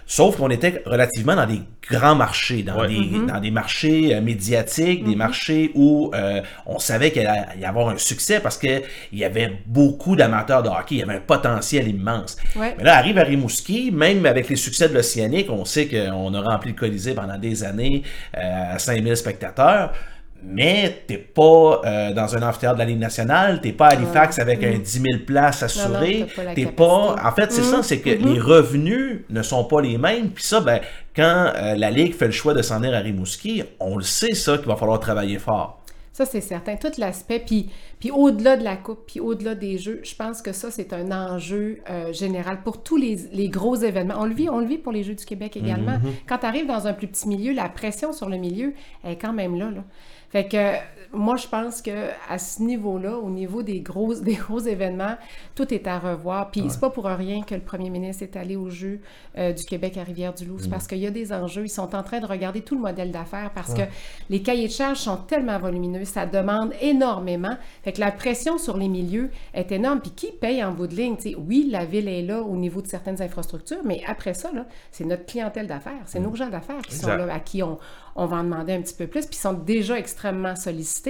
Sauf 0.07 0.37
qu'on 0.37 0.49
était 0.49 0.83
relativement 0.85 1.35
dans 1.35 1.47
des 1.47 1.61
grands 1.89 2.15
marchés, 2.15 2.61
dans, 2.63 2.79
Ouais. 2.81 2.87
des, 2.87 3.25
dans 3.27 3.39
des 3.39 3.51
marchés 3.51 4.15
euh, 4.15 4.21
médiatiques, 4.21 5.03
des 5.03 5.15
marchés 5.15 5.71
où 5.73 6.11
euh, 6.13 6.41
on 6.65 6.77
savait 6.79 7.11
qu'il 7.11 7.25
allait 7.25 7.59
y 7.59 7.65
avoir 7.65 7.89
un 7.89 7.97
succès 7.97 8.39
parce 8.39 8.57
qu'il 8.57 8.81
y 9.13 9.23
avait 9.23 9.53
beaucoup 9.65 10.15
d'amateurs 10.15 10.61
de 10.63 10.69
hockey, 10.69 10.95
il 10.95 10.97
y 10.99 11.03
avait 11.03 11.15
un 11.15 11.19
potentiel 11.21 11.87
immense. 11.87 12.37
Ouais. 12.55 12.75
Mais 12.77 12.83
là, 12.83 12.97
arrive 12.97 13.17
à 13.17 13.23
Rimouski, 13.23 13.91
même 13.91 14.25
avec 14.25 14.47
les 14.49 14.55
succès 14.55 14.89
de 14.89 14.93
l'Océanique, 14.93 15.47
on 15.49 15.65
sait 15.65 15.87
qu'on 15.87 16.33
a 16.33 16.41
rempli 16.41 16.71
le 16.71 16.75
Colisée 16.77 17.13
pendant 17.13 17.37
des 17.37 17.63
années 17.63 18.03
euh, 18.37 18.73
à 18.75 18.79
5000 18.79 19.15
spectateurs. 19.17 19.91
Mais 20.43 21.03
t'es 21.07 21.17
pas 21.17 21.81
euh, 21.85 22.13
dans 22.13 22.35
un 22.35 22.47
amphithéâtre 22.47 22.75
de 22.75 22.79
la 22.79 22.85
Ligue 22.85 22.99
nationale, 22.99 23.61
t'es 23.61 23.71
pas 23.71 23.87
à 23.87 23.91
Halifax 23.93 24.37
avec 24.37 24.63
un 24.63 24.77
10 24.77 25.01
000 25.01 25.17
places 25.25 25.63
assurées, 25.63 26.23
Mm. 26.29 26.35
pas 26.35 26.53
t'es 26.53 26.65
pas... 26.67 27.15
En 27.23 27.31
fait, 27.31 27.51
c'est 27.51 27.61
Mm. 27.61 27.71
ça, 27.71 27.83
c'est 27.83 27.99
que 27.99 28.09
les 28.11 28.39
revenus 28.39 29.21
ne 29.29 29.41
sont 29.41 29.63
pas 29.63 29.81
les 29.81 29.97
mêmes. 29.97 30.29
Puis 30.29 30.43
ça, 30.43 30.61
ben, 30.61 30.81
quand 31.15 31.51
euh, 31.55 31.75
la 31.75 31.89
Ligue 31.89 32.13
fait 32.13 32.27
le 32.27 32.31
choix 32.31 32.53
de 32.53 32.61
s'en 32.61 32.77
venir 32.79 32.93
à 32.93 32.99
Rimouski, 32.99 33.63
on 33.79 33.97
le 33.97 34.03
sait, 34.03 34.35
ça, 34.35 34.57
qu'il 34.57 34.67
va 34.67 34.75
falloir 34.75 34.99
travailler 34.99 35.39
fort. 35.39 35.81
Ça, 36.13 36.25
c'est 36.25 36.39
certain. 36.39 36.77
Tout 36.77 36.91
l'aspect, 36.97 37.39
puis, 37.45 37.69
puis 37.99 38.09
au-delà 38.09 38.55
de 38.55 38.63
la 38.63 38.77
Coupe, 38.77 38.99
puis 39.07 39.19
au-delà 39.19 39.53
des 39.53 39.77
Jeux, 39.77 39.99
je 40.03 40.15
pense 40.15 40.41
que 40.41 40.53
ça, 40.53 40.71
c'est 40.71 40.93
un 40.93 41.11
enjeu 41.11 41.79
euh, 41.89 42.13
général 42.13 42.59
pour 42.63 42.83
tous 42.83 42.95
les, 42.95 43.17
les 43.33 43.49
gros 43.49 43.75
événements. 43.75 44.13
On 44.19 44.25
le 44.25 44.33
vit, 44.33 44.47
on 44.47 44.59
le 44.59 44.65
vit 44.65 44.77
pour 44.77 44.93
les 44.93 45.03
Jeux 45.03 45.15
du 45.15 45.25
Québec 45.25 45.57
également. 45.57 45.97
Quand 46.29 46.37
tu 46.37 46.45
arrives 46.45 46.67
dans 46.67 46.87
un 46.87 46.93
plus 46.93 47.07
petit 47.07 47.27
milieu, 47.27 47.51
la 47.51 47.67
pression 47.67 48.13
sur 48.13 48.29
le 48.29 48.37
milieu 48.37 48.73
elle 49.03 49.13
est 49.13 49.17
quand 49.17 49.33
même 49.33 49.59
là. 49.59 49.65
là. 49.71 49.83
Fait 50.35 50.49
que 50.49 50.79
moi, 51.15 51.35
je 51.37 51.47
pense 51.47 51.81
que 51.81 52.09
à 52.29 52.37
ce 52.37 52.61
niveau-là, 52.61 53.17
au 53.17 53.29
niveau 53.29 53.63
des 53.63 53.81
gros, 53.81 54.13
des 54.21 54.35
gros 54.35 54.59
événements, 54.59 55.15
tout 55.55 55.73
est 55.73 55.87
à 55.87 55.99
revoir. 55.99 56.51
Puis 56.51 56.63
c'est 56.69 56.79
pas 56.79 56.89
pour 56.89 57.05
rien 57.05 57.43
que 57.43 57.55
le 57.55 57.61
premier 57.61 57.89
ministre 57.89 58.23
est 58.23 58.35
allé 58.35 58.55
aux 58.55 58.69
Jeux 58.69 58.99
euh, 59.37 59.53
du 59.53 59.63
Québec 59.65 59.97
à 59.97 60.03
Rivière-du-Loup. 60.03 60.59
C'est 60.59 60.69
parce 60.69 60.87
qu'il 60.87 60.99
y 60.99 61.07
a 61.07 61.11
des 61.11 61.33
enjeux. 61.33 61.65
Ils 61.65 61.69
sont 61.69 61.95
en 61.95 62.03
train 62.03 62.19
de 62.19 62.25
regarder 62.25 62.61
tout 62.61 62.75
le 62.75 62.81
modèle 62.81 63.11
d'affaires 63.11 63.51
parce 63.53 63.73
que 63.73 63.81
les 64.29 64.41
cahiers 64.41 64.67
de 64.67 64.73
charges 64.73 64.99
sont 64.99 65.17
tellement 65.17 65.59
volumineux. 65.59 66.05
Ça 66.05 66.25
demande 66.25 66.73
énormément. 66.81 67.57
Fait 67.83 67.93
que 67.93 67.99
la 67.99 68.11
pression 68.11 68.57
sur 68.57 68.77
les 68.77 68.87
milieux 68.87 69.29
est 69.53 69.71
énorme. 69.71 70.01
Puis 70.01 70.11
qui 70.11 70.31
paye 70.31 70.63
en 70.63 70.71
bout 70.71 70.87
de 70.87 70.95
ligne? 70.95 71.15
Oui, 71.37 71.67
la 71.71 71.85
ville 71.85 72.07
est 72.07 72.21
là 72.21 72.41
au 72.41 72.55
niveau 72.55 72.81
de 72.81 72.87
certaines 72.87 73.21
infrastructures, 73.21 73.81
mais 73.83 74.01
après 74.07 74.33
ça, 74.33 74.51
c'est 74.91 75.05
notre 75.05 75.25
clientèle 75.25 75.67
d'affaires. 75.67 76.03
C'est 76.05 76.19
nos 76.19 76.35
gens 76.35 76.49
d'affaires 76.49 76.81
qui 76.81 76.95
sont 76.95 77.07
là, 77.07 77.27
à 77.33 77.39
qui 77.39 77.63
on, 77.63 77.77
on 78.15 78.25
va 78.25 78.37
en 78.37 78.43
demander 78.43 78.73
un 78.73 78.81
petit 78.81 78.93
peu 78.93 79.07
plus, 79.07 79.25
puis 79.25 79.35
ils 79.35 79.41
sont 79.41 79.53
déjà 79.53 79.97
extrêmement 79.97 80.55
sollicités. 80.55 81.04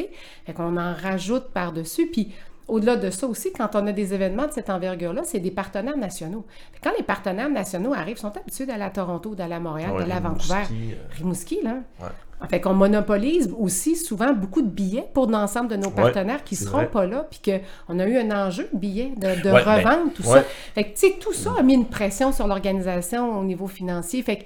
Fait 0.46 0.54
qu'on 0.54 0.78
en 0.78 0.94
rajoute 0.94 1.46
par-dessus. 1.54 2.08
Puis 2.08 2.32
au-delà 2.68 2.96
de 2.96 3.10
ça 3.12 3.28
aussi, 3.28 3.52
quand 3.54 3.70
on 3.76 3.86
a 3.88 3.92
des 3.92 4.14
événements 4.14 4.48
de 4.48 4.52
cette 4.52 4.70
envergure-là, 4.70 5.22
c'est 5.24 5.40
des 5.40 5.52
partenaires 5.52 5.98
nationaux. 5.98 6.46
Quand 6.84 6.92
les 6.98 7.04
partenaires 7.04 7.50
nationaux 7.50 7.94
arrivent, 7.94 8.18
ils 8.18 8.22
sont 8.22 8.36
habitués 8.36 8.66
d'aller 8.66 8.84
à 8.84 8.90
Toronto, 8.90 9.36
d'aller 9.36 9.54
à 9.54 9.60
Montréal, 9.60 9.92
Ouais, 9.92 10.00
d'aller 10.00 10.12
à 10.14 10.20
Vancouver. 10.20 10.64
euh, 10.72 10.96
Rimouski, 11.18 11.60
là. 11.64 11.76
Ouais. 12.02 12.08
Fait 12.50 12.60
qu'on 12.60 12.74
monopolise 12.74 13.52
aussi 13.58 13.96
souvent 13.96 14.34
beaucoup 14.34 14.62
de 14.62 14.68
billets 14.68 15.08
pour 15.14 15.28
l'ensemble 15.28 15.70
de 15.70 15.78
nos 15.78 15.90
partenaires 15.90 16.44
qui 16.44 16.56
c'est 16.58 16.66
seront 16.66 16.78
vrai. 16.80 16.90
pas 16.92 17.06
là, 17.06 17.26
puis 17.30 17.40
qu'on 17.88 17.98
a 18.00 18.06
eu 18.08 18.18
un 18.18 18.30
enjeu 18.48 18.68
de 18.74 18.78
billets, 18.78 19.14
de, 19.16 19.42
de 19.42 19.52
Ouais, 19.52 19.64
ben, 19.64 19.78
revente, 19.78 20.14
tout 20.16 20.22
ça. 20.24 20.44
Fait 20.76 20.84
que, 20.84 20.90
tu 21.00 21.08
sais, 21.08 21.16
tout 21.20 21.34
ça 21.34 21.52
a 21.58 21.64
mis 21.64 21.76
une 21.76 21.86
pression 21.88 22.32
sur 22.34 22.46
l'organisation 22.48 23.40
au 23.40 23.44
niveau 23.44 23.68
financier. 23.68 24.22
Fait 24.22 24.38
que, 24.40 24.44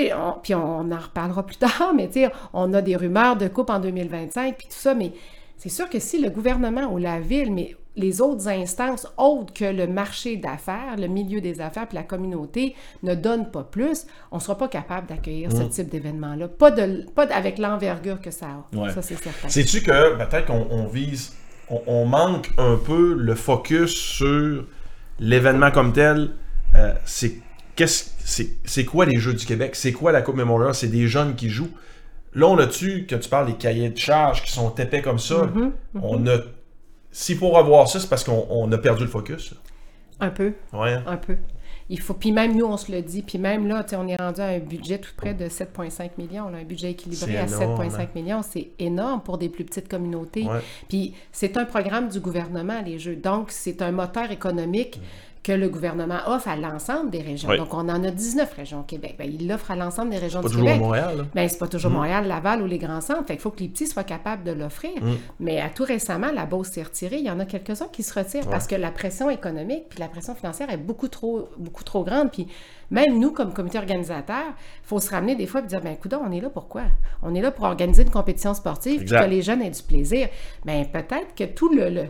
sais, 0.00 0.12
puis 0.42 0.54
on, 0.54 0.90
en 0.90 0.98
reparlera 0.98 1.44
plus 1.44 1.56
tard, 1.56 1.92
mais 1.96 2.06
tu 2.08 2.14
sais, 2.24 2.30
on 2.52 2.72
a 2.74 2.82
des 2.82 2.96
rumeurs 2.96 3.36
de 3.36 3.48
coupe 3.48 3.70
en 3.70 3.78
2025, 3.80 4.56
puis 4.56 4.66
tout 4.68 4.74
ça, 4.76 4.94
mais 4.94 5.12
c'est 5.56 5.68
sûr 5.68 5.88
que 5.88 5.98
si 5.98 6.20
le 6.20 6.30
gouvernement 6.30 6.92
ou 6.92 6.98
la 6.98 7.20
ville, 7.20 7.52
mais 7.52 7.76
les 7.94 8.22
autres 8.22 8.48
instances 8.48 9.06
autres 9.18 9.52
que 9.52 9.66
le 9.66 9.86
marché 9.86 10.36
d'affaires, 10.38 10.96
le 10.96 11.08
milieu 11.08 11.42
des 11.42 11.60
affaires 11.60 11.86
puis 11.86 11.96
la 11.96 12.02
communauté 12.04 12.74
ne 13.02 13.14
donnent 13.14 13.50
pas 13.50 13.64
plus, 13.64 14.06
on 14.30 14.36
ne 14.36 14.40
sera 14.40 14.56
pas 14.56 14.68
capable 14.68 15.06
d'accueillir 15.08 15.50
Mm. 15.50 15.56
ce 15.56 15.62
type 15.64 15.90
d'événement-là. 15.90 16.48
Pas, 16.48 16.70
de, 16.70 17.04
pas 17.14 17.26
de- 17.26 17.32
avec 17.32 17.58
l'envergure 17.58 18.18
que 18.20 18.30
ça 18.30 18.46
a. 18.46 18.76
Ouais. 18.76 18.90
Ça, 18.92 19.02
c'est 19.02 19.16
certain. 19.22 19.46
Sais-tu 19.50 19.82
que 19.82 20.16
peut-être 20.16 20.46
qu'on 20.46 20.66
on 20.70 20.86
vise, 20.86 21.34
on, 21.68 21.82
on 21.86 22.06
manque 22.06 22.50
un 22.56 22.76
peu 22.76 23.12
le 23.12 23.34
focus 23.34 23.90
sur 23.94 24.64
l'événement 25.20 25.70
comme 25.70 25.92
tel. 25.92 26.30
Euh, 26.74 26.94
c'est 27.04 27.34
qu'est-ce, 27.76 28.10
c'est, 28.24 28.48
c'est 28.64 28.84
quoi 28.84 29.06
les 29.06 29.18
Jeux 29.18 29.34
du 29.34 29.44
Québec? 29.46 29.76
C'est 29.76 29.92
quoi 29.92 30.12
la 30.12 30.22
Coupe 30.22 30.36
Memorial? 30.36 30.74
C'est 30.74 30.88
des 30.88 31.08
jeunes 31.08 31.34
qui 31.34 31.50
jouent. 31.50 31.72
Là, 32.34 32.46
on 32.46 32.58
a-tu, 32.58 33.06
que 33.06 33.14
tu 33.14 33.28
parles 33.28 33.46
des 33.46 33.54
cahiers 33.54 33.90
de 33.90 33.98
charges 33.98 34.42
qui 34.42 34.52
sont 34.52 34.74
épais 34.74 35.02
comme 35.02 35.18
ça, 35.18 35.50
Mm-hmm, 35.54 35.70
on 36.02 36.26
a. 36.26 36.38
S'il 37.10 37.36
faut 37.36 37.50
revoir 37.50 37.88
ça, 37.88 38.00
c'est 38.00 38.08
parce 38.08 38.24
qu'on 38.24 38.46
on 38.48 38.72
a 38.72 38.78
perdu 38.78 39.02
le 39.02 39.10
focus. 39.10 39.54
Un 40.18 40.30
peu. 40.30 40.54
Ouais. 40.72 40.98
Un 41.06 41.16
peu. 41.18 41.36
Il 41.90 42.00
faut, 42.00 42.14
puis 42.14 42.32
même 42.32 42.56
nous, 42.56 42.64
on 42.64 42.78
se 42.78 42.90
le 42.90 43.02
dit, 43.02 43.20
puis 43.20 43.36
même 43.36 43.66
là, 43.66 43.84
on 43.98 44.08
est 44.08 44.16
rendu 44.16 44.40
à 44.40 44.46
un 44.46 44.60
budget 44.60 44.98
tout 44.98 45.10
près 45.14 45.34
de 45.34 45.46
7,5 45.46 46.12
millions, 46.16 46.48
là, 46.48 46.58
un 46.58 46.64
budget 46.64 46.92
équilibré 46.92 47.36
à 47.36 47.46
énorme, 47.46 47.86
7,5 47.86 48.00
hein. 48.00 48.08
millions, 48.14 48.40
c'est 48.42 48.68
énorme 48.78 49.20
pour 49.20 49.36
des 49.36 49.50
plus 49.50 49.64
petites 49.64 49.88
communautés. 49.88 50.44
Ouais. 50.44 50.60
Puis 50.88 51.12
c'est 51.32 51.58
un 51.58 51.66
programme 51.66 52.08
du 52.08 52.20
gouvernement, 52.20 52.80
les 52.80 52.98
Jeux. 52.98 53.16
Donc, 53.16 53.50
c'est 53.50 53.82
un 53.82 53.92
moteur 53.92 54.30
économique 54.30 55.00
que 55.42 55.50
le 55.52 55.68
gouvernement 55.68 56.18
offre 56.26 56.46
à 56.46 56.54
l'ensemble 56.56 57.10
des 57.10 57.20
régions. 57.20 57.48
Oui. 57.50 57.56
Donc, 57.58 57.74
on 57.74 57.88
en 57.88 58.04
a 58.04 58.10
19 58.12 58.54
régions 58.54 58.80
au 58.80 58.84
Québec. 58.84 59.16
Ben, 59.18 59.28
il 59.28 59.48
l'offre 59.48 59.72
à 59.72 59.76
l'ensemble 59.76 60.10
des 60.10 60.18
régions 60.18 60.40
Pas 60.40 60.46
du 60.48 60.54
toujours 60.54 60.68
Québec. 60.68 60.80
Montréal. 60.82 61.16
là. 61.18 61.24
Ben, 61.34 61.48
c'est 61.48 61.58
pas 61.58 61.66
toujours 61.66 61.90
Montréal, 61.90 62.28
Laval 62.28 62.62
ou 62.62 62.66
les 62.66 62.78
grands 62.78 63.00
centres. 63.00 63.24
Fait 63.26 63.32
qu'il 63.34 63.40
faut 63.42 63.50
que 63.50 63.58
les 63.60 63.68
petits 63.68 63.88
soient 63.88 64.04
capables 64.04 64.44
de 64.44 64.52
l'offrir. 64.52 64.92
Mais 65.40 65.60
à 65.60 65.68
tout 65.68 65.82
récemment, 65.84 66.30
la 66.32 66.46
Beauce 66.46 66.68
s'est 66.68 66.82
retirée. 66.84 67.16
Il 67.18 67.24
y 67.24 67.30
en 67.30 67.40
a 67.40 67.44
quelques-uns 67.44 67.88
qui 67.92 68.04
se 68.04 68.16
retirent 68.16 68.46
parce 68.48 68.66
que 68.68 68.76
la 68.76 68.92
pression 68.92 69.30
économique 69.30 69.88
puis 69.90 69.98
la 69.98 70.06
pression 70.08 70.34
financière 70.36 70.70
est 70.70 70.76
beaucoup 70.76 71.08
trop, 71.08 71.48
beaucoup 71.58 71.82
trop 71.82 72.04
grande. 72.04 72.30
Puis 72.30 72.46
même 72.92 73.18
nous, 73.18 73.32
comme 73.32 73.52
comité 73.52 73.78
organisateur, 73.78 74.44
il 74.46 74.86
faut 74.86 75.00
se 75.00 75.10
ramener 75.10 75.34
des 75.34 75.46
fois 75.46 75.60
et 75.60 75.66
dire, 75.66 75.80
ben 75.80 75.94
écoute, 75.94 76.14
on 76.14 76.30
est 76.30 76.40
là 76.40 76.50
pourquoi? 76.50 76.82
On 77.22 77.34
est 77.34 77.40
là 77.40 77.50
pour 77.50 77.64
organiser 77.64 78.02
une 78.04 78.10
compétition 78.10 78.54
sportive 78.54 79.00
puis 79.04 79.08
que 79.10 79.24
les 79.28 79.42
jeunes 79.42 79.62
aient 79.62 79.70
du 79.70 79.82
plaisir. 79.82 80.28
Ben 80.64 80.86
peut-être 80.86 81.34
que 81.36 81.44
tout 81.44 81.68
le... 81.74 81.88
le- 81.90 82.06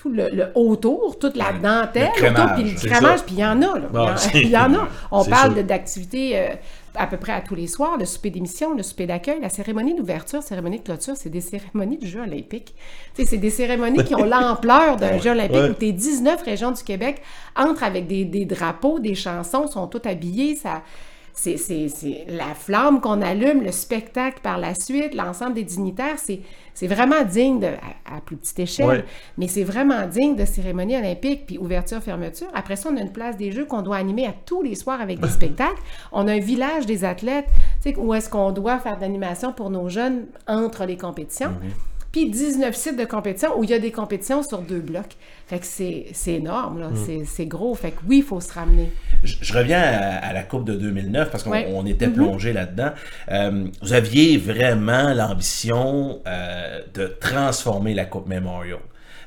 tout 0.00 0.08
le, 0.08 0.28
le 0.30 0.46
autour, 0.54 1.18
toute 1.18 1.36
la 1.36 1.52
dentelle, 1.52 2.08
puis 2.14 2.24
le 2.24 2.88
crémage, 2.88 3.22
puis 3.24 3.34
il 3.34 3.40
y 3.40 3.44
en 3.44 3.60
a. 3.60 3.78
Là. 3.78 4.14
Il 4.34 4.48
y 4.48 4.56
en- 4.56 4.72
a. 4.74 4.88
On 5.10 5.24
parle 5.24 5.54
de- 5.54 5.60
d'activités 5.62 6.38
euh, 6.38 6.54
à 6.94 7.06
peu 7.06 7.18
près 7.18 7.32
à 7.32 7.42
tous 7.42 7.54
les 7.54 7.66
soirs, 7.66 7.98
le 7.98 8.06
souper 8.06 8.30
d'émission, 8.30 8.74
le 8.74 8.82
souper 8.82 9.06
d'accueil, 9.06 9.40
la 9.42 9.50
cérémonie 9.50 9.94
d'ouverture, 9.94 10.42
cérémonie 10.42 10.78
de 10.78 10.84
clôture, 10.84 11.14
c'est 11.16 11.28
des 11.28 11.42
cérémonies 11.42 11.98
du 11.98 12.06
Jeu 12.08 12.20
olympique. 12.22 12.74
Tu 13.14 13.22
sais, 13.24 13.28
c'est 13.28 13.36
des 13.36 13.50
cérémonies 13.50 14.02
qui 14.04 14.14
ont 14.14 14.24
l'ampleur 14.24 14.96
d'un 14.96 15.18
Jeu 15.18 15.32
olympique 15.32 15.56
Ouais. 15.56 15.70
où 15.70 15.74
tes 15.74 15.92
19 15.92 16.42
régions 16.42 16.70
du 16.70 16.82
Québec 16.82 17.20
entrent 17.54 17.82
avec 17.84 18.06
des, 18.06 18.24
des 18.24 18.46
drapeaux, 18.46 19.00
des 19.00 19.14
chansons, 19.14 19.66
sont 19.66 19.86
toutes 19.86 20.06
habillées, 20.06 20.54
ça... 20.56 20.82
C'est, 21.32 21.56
c'est- 21.56 21.88
c'est 21.88 22.26
la 22.28 22.54
flamme 22.54 23.00
qu'on 23.00 23.22
allume, 23.22 23.62
le 23.62 23.72
spectacle 23.72 24.40
par 24.42 24.58
la 24.58 24.74
suite, 24.74 25.14
l'ensemble 25.14 25.54
des 25.54 25.64
dignitaires, 25.64 26.18
c'est, 26.18 26.40
c'est 26.74 26.86
vraiment 26.86 27.22
digne, 27.24 27.60
de, 27.60 27.66
à, 27.66 28.16
à 28.16 28.20
plus 28.20 28.36
petite 28.36 28.58
échelle, 28.58 28.86
Ouais. 28.86 29.04
mais 29.38 29.48
c'est 29.48 29.64
vraiment 29.64 30.06
digne 30.06 30.36
de 30.36 30.44
cérémonie 30.44 30.96
olympique, 30.96 31.46
puis 31.46 31.56
ouverture-fermeture. 31.58 32.48
Après 32.54 32.76
ça, 32.76 32.90
on 32.92 32.96
a 32.96 33.00
une 33.00 33.12
place 33.12 33.36
des 33.36 33.52
Jeux 33.52 33.64
qu'on 33.64 33.82
doit 33.82 33.96
animer 33.96 34.26
à 34.26 34.34
tous 34.44 34.62
les 34.62 34.74
soirs 34.74 35.00
avec 35.00 35.20
des 35.20 35.28
spectacles. 35.38 35.80
On 36.12 36.26
a 36.28 36.32
un 36.32 36.40
village 36.40 36.86
des 36.86 37.04
athlètes, 37.04 37.48
où 37.96 38.12
est-ce 38.14 38.28
qu'on 38.28 38.50
doit 38.52 38.78
faire 38.78 38.96
de 38.96 39.02
l'animation 39.02 39.52
pour 39.52 39.70
nos 39.70 39.88
jeunes 39.88 40.26
entre 40.46 40.84
les 40.84 40.96
compétitions. 40.96 41.52
Puis 42.12 42.28
19 42.30 42.74
sites 42.74 42.98
de 42.98 43.04
compétition 43.04 43.50
où 43.58 43.64
il 43.64 43.70
y 43.70 43.74
a 43.74 43.78
des 43.78 43.92
compétitions 43.92 44.42
sur 44.42 44.58
deux 44.62 44.80
blocs. 44.80 45.16
Fait 45.46 45.58
que 45.58 45.66
c'est 45.66 46.12
énorme, 46.32 46.78
là. 46.80 46.90
C'est- 46.94 47.24
c'est 47.24 47.46
gros. 47.46 47.74
Fait 47.74 47.90
que 47.92 48.00
oui, 48.08 48.18
il 48.18 48.22
faut 48.24 48.40
se 48.40 48.52
ramener. 48.52 48.90
Je, 49.22 49.36
je 49.40 49.52
reviens 49.56 49.80
à, 49.80 50.16
à 50.28 50.32
la 50.32 50.42
Coupe 50.42 50.64
de 50.64 50.74
2009 50.74 51.30
parce 51.30 51.42
qu'on 51.44 51.50
Ouais. 51.52 51.68
on 51.74 51.86
était 51.86 52.08
plongé 52.08 52.52
là-dedans. 52.52 52.90
Euh, 53.30 53.64
vous 53.82 53.92
aviez 53.92 54.38
vraiment 54.38 55.12
l'ambition 55.14 56.20
euh, 56.26 56.80
de 56.94 57.06
transformer 57.06 57.94
la 57.94 58.04
Coupe 58.06 58.26
Memorial. 58.28 58.78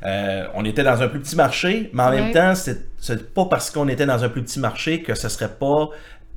Euh, 0.06 0.48
on 0.54 0.66
était 0.66 0.84
dans 0.84 1.02
un 1.02 1.08
plus 1.08 1.22
petit 1.22 1.36
marché, 1.38 1.90
mais 1.94 2.04
en 2.04 2.12
même 2.12 2.32
temps, 2.34 2.54
c'est 2.56 3.34
pas 3.34 3.46
parce 3.46 3.72
qu'on 3.72 3.88
était 3.88 4.06
dans 4.06 4.22
un 4.24 4.30
plus 4.30 4.44
petit 4.44 4.60
marché 4.60 5.02
que 5.02 5.16
ce 5.16 5.30
serait 5.30 5.54
pas 5.58 5.90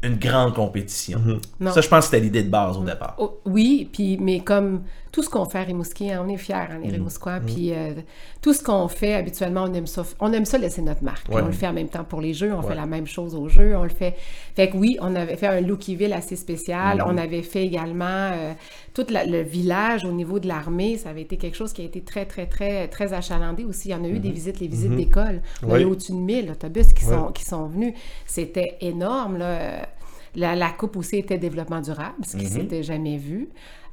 une 0.07 0.17
grande 0.19 0.55
compétition. 0.55 1.21
Non. 1.61 1.73
Ça, 1.73 1.81
je 1.81 1.89
pense 1.89 2.07
que 2.07 2.11
c'était 2.13 2.21
l'idée 2.25 2.43
de 2.43 2.51
base 2.51 2.77
au 2.77 2.85
départ. 2.85 3.15
Oh, 3.19 3.39
oui, 3.45 3.89
puis 3.93 4.17
mais 4.21 4.41
comme 4.41 4.83
tout 5.13 5.23
ce 5.23 5.31
qu'on 5.31 5.47
fait 5.47 5.59
à 5.61 5.63
Rimouski, 5.63 6.11
hein, 6.13 6.23
on 6.27 6.29
est 6.29 6.37
fiers, 6.37 6.55
hein, 6.55 6.79
les 6.83 6.91
Rimouskois, 6.91 7.41
puis 7.41 7.73
euh, 7.73 7.95
tout 8.43 8.53
ce 8.53 8.63
qu'on 8.63 8.87
fait 8.87 9.15
habituellement, 9.15 9.65
on 9.67 9.73
aime 9.73 9.87
ça, 9.87 10.03
on 10.21 10.31
aime 10.35 10.45
ça 10.45 10.59
laisser 10.59 10.83
notre 10.83 11.03
marque. 11.03 11.27
Ouais. 11.31 11.41
On 11.43 11.47
le 11.47 11.53
fait 11.53 11.67
en 11.67 11.73
même 11.73 11.89
temps 11.89 12.05
pour 12.05 12.21
les 12.21 12.35
jeux, 12.35 12.53
on 12.53 12.61
fait 12.61 12.75
la 12.75 12.85
même 12.85 13.07
chose 13.07 13.35
aux 13.35 13.49
jeux, 13.49 13.75
on 13.79 13.83
le 13.85 13.89
fait. 13.89 14.15
Fait 14.55 14.69
que 14.69 14.77
oui, 14.77 14.99
on 15.01 15.15
avait 15.15 15.37
fait 15.37 15.47
un 15.47 15.61
Lookiville 15.63 16.13
assez 16.13 16.37
spécial, 16.37 17.03
on 17.07 17.17
avait 17.17 17.41
fait 17.43 17.65
également 17.65 18.05
euh, 18.35 18.53
tout 18.93 19.07
la- 19.09 19.25
le 19.25 19.41
village 19.41 20.05
au 20.05 20.13
niveau 20.13 20.39
de 20.39 20.49
l'armée, 20.49 20.99
ça 20.99 21.09
avait 21.11 21.23
été 21.23 21.39
quelque 21.39 21.57
chose 21.57 21.73
qui 21.73 21.81
a 21.81 21.85
été 21.87 22.03
très 22.03 22.27
très 22.27 22.45
très 22.47 22.87
très 22.89 23.15
achalandé 23.15 23.65
aussi. 23.65 23.89
Il 23.89 23.93
y 23.93 23.95
en 23.95 24.05
a 24.05 24.09
eu 24.09 24.19
des 24.19 24.31
visites, 24.31 24.61
les 24.61 24.69
visites 24.69 24.95
d'école, 24.97 25.41
on 25.65 25.71
a 25.71 25.75
Oui. 25.77 25.83
eu 25.83 25.85
au-dessus 25.87 26.13
de 26.13 26.19
1000 26.19 26.51
autobus 26.51 26.93
qui 26.93 27.07
Ouais. 27.07 27.15
sont 27.15 27.33
qui 27.33 27.45
sont 27.45 27.67
venus, 27.69 27.95
c'était 28.27 28.77
énorme 28.83 29.39
là. 29.39 29.89
La, 30.37 30.55
la 30.55 30.69
coupe 30.71 30.97
aussi 30.97 31.17
était 31.17 31.39
développement 31.39 31.81
durable, 31.81 32.15
ce 32.27 32.37
qui 32.37 32.47
s'était 32.47 32.83
jamais 32.83 33.17
vu. 33.17 33.49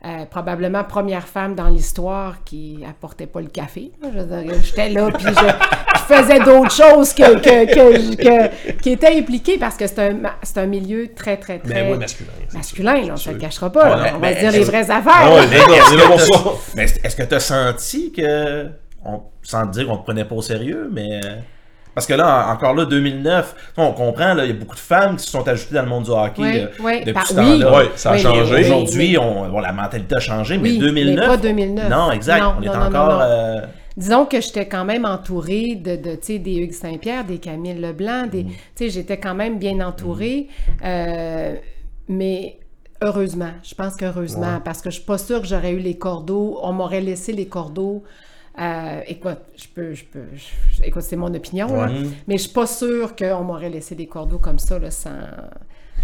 Euh, 0.05 0.25
probablement 0.25 0.83
première 0.83 1.25
femme 1.29 1.55
dans 1.55 1.69
l'histoire 1.69 2.43
qui 2.43 2.83
apportait 2.85 3.25
pas 3.25 3.39
le 3.39 3.47
café. 3.47 3.93
J'étais 4.61 4.89
là, 4.89 5.09
puis 5.11 5.25
je, 5.27 5.31
je 5.31 6.13
faisais 6.13 6.39
d'autres 6.39 6.71
choses 6.73 7.13
que, 7.13 7.35
que, 7.39 7.73
que- 7.73 8.15
que- 8.17 8.71
qui 8.81 8.89
étaient 8.89 9.17
impliquées 9.17 9.57
parce 9.57 9.77
que 9.77 9.87
c'est 9.87 9.99
un, 9.99 10.13
ma- 10.15 10.35
c'est 10.43 10.57
un 10.57 10.65
milieu 10.65 11.07
très, 11.15 11.37
très, 11.37 11.59
très 11.59 11.73
Mais 11.73 11.83
Ben 11.83 11.91
oui, 11.93 11.97
masculin. 11.99 12.29
masculin. 12.53 12.95
on 13.07 13.11
ne 13.13 13.15
se 13.15 13.29
le 13.31 13.37
cachera 13.37 13.71
pas. 13.71 13.87
là. 13.95 14.03
Ouais, 14.03 14.09
on 14.09 14.19
va 14.19 14.27
mais 14.27 14.35
se 14.35 14.39
dire 14.41 14.51
les 14.51 14.63
vraies 14.65 14.91
affaires. 14.91 15.31
Ouais, 15.33 15.39
là. 15.39 15.45
les 15.45 15.57
gars, 15.57 15.83
on 15.89 15.93
est 15.93 15.97
là 15.97 16.07
pour 16.07 16.19
ça. 16.19 16.51
Mais 16.75 16.83
est-ce 16.83 17.15
que 17.15 17.23
tu 17.23 17.35
as 17.35 17.39
senti 17.39 18.11
que, 18.11 18.67
on, 19.05 19.21
sans 19.41 19.65
te 19.67 19.71
dire 19.71 19.87
qu'on 19.87 19.97
te 19.99 20.03
prenait 20.03 20.25
pas 20.25 20.35
au 20.35 20.41
sérieux, 20.41 20.89
mais... 20.91 21.21
Parce 21.95 22.07
que 22.07 22.13
là, 22.13 22.47
en- 22.49 22.53
encore 22.53 22.73
là, 22.73 22.85
2009, 22.85 23.73
on 23.77 23.91
comprend, 23.91 24.33
là, 24.33 24.45
il 24.45 24.49
y 24.49 24.51
a 24.51 24.55
beaucoup 24.55 24.75
de 24.75 24.79
femmes 24.79 25.15
qui 25.17 25.25
se 25.25 25.31
sont 25.31 25.47
ajoutées 25.47 25.75
dans 25.75 25.83
le 25.83 25.89
monde 25.89 26.03
du 26.05 26.11
hockey 26.11 26.41
Oui, 26.41 26.59
euh, 26.59 26.67
oui, 26.79 26.99
depuis 27.01 27.13
par- 27.13 27.27
ce 27.27 27.33
oui. 27.35 27.59
temps-là. 27.61 27.77
Ouais, 27.77 27.89
ça 27.95 28.11
a 28.11 28.17
changé. 28.17 28.59
Aujourd'hui, 28.61 29.17
on, 29.17 29.49
bon, 29.49 29.59
la 29.59 29.71
mentalité 29.73 30.15
a 30.15 30.19
changé, 30.19 30.57
mais 30.57 30.71
Oui, 30.71 30.77
2009... 30.79 31.15
mais 31.19 31.27
pas 31.27 31.37
2009. 31.37 31.89
Non, 31.89 32.11
exact. 32.11 32.41
Non, 32.41 32.53
on 32.59 32.61
est 32.63 32.65
non, 32.67 32.73
encore... 32.87 33.19
euh, 33.21 33.61
Disons 33.95 34.25
que 34.25 34.41
j'étais 34.41 34.67
quand 34.67 34.85
même 34.85 35.05
entourée 35.05 35.75
de, 35.75 35.95
de 35.95 36.15
tu 36.15 36.19
sais, 36.23 36.39
des 36.39 36.55
Hugues 36.55 36.73
Saint-Pierre, 36.73 37.25
des 37.25 37.37
Camille 37.37 37.75
Leblanc, 37.75 38.25
des, 38.25 38.45
tu 38.45 38.51
sais, 38.75 38.89
j'étais 38.89 39.17
quand 39.17 39.35
même 39.35 39.59
bien 39.59 39.79
entourée, 39.85 40.47
euh, 40.83 41.53
mais 42.09 42.57
heureusement, 43.03 43.51
je 43.63 43.75
pense 43.75 43.95
qu'heureusement, 43.95 44.59
parce 44.65 44.81
que 44.81 44.89
je 44.89 44.95
suis 44.95 45.05
pas 45.05 45.19
sûre 45.19 45.41
que 45.41 45.47
j'aurais 45.47 45.71
eu 45.73 45.79
les 45.79 45.95
cordeaux, 45.97 46.59
on 46.63 46.73
m'aurait 46.73 47.01
laissé 47.01 47.33
les 47.33 47.45
cordeaux. 47.47 48.03
Euh, 48.59 49.01
écoute, 49.07 49.39
je 49.55 49.65
peux, 49.73 49.93
je 49.93 50.03
peux, 50.05 50.25
je- 50.35 50.83
écoute, 50.83 51.01
c'est 51.01 51.15
mon 51.15 51.33
opinion, 51.33 51.67
là, 51.75 51.87
mais 52.27 52.37
je 52.37 52.43
suis 52.43 52.51
pas 52.53 52.67
sûre 52.67 53.15
qu'on 53.15 53.43
m'aurait 53.43 53.69
laissé 53.69 53.95
des 53.95 54.05
cordeaux 54.05 54.37
comme 54.37 54.59
ça, 54.59 54.77
là, 54.77 54.91
sans, 54.91 55.09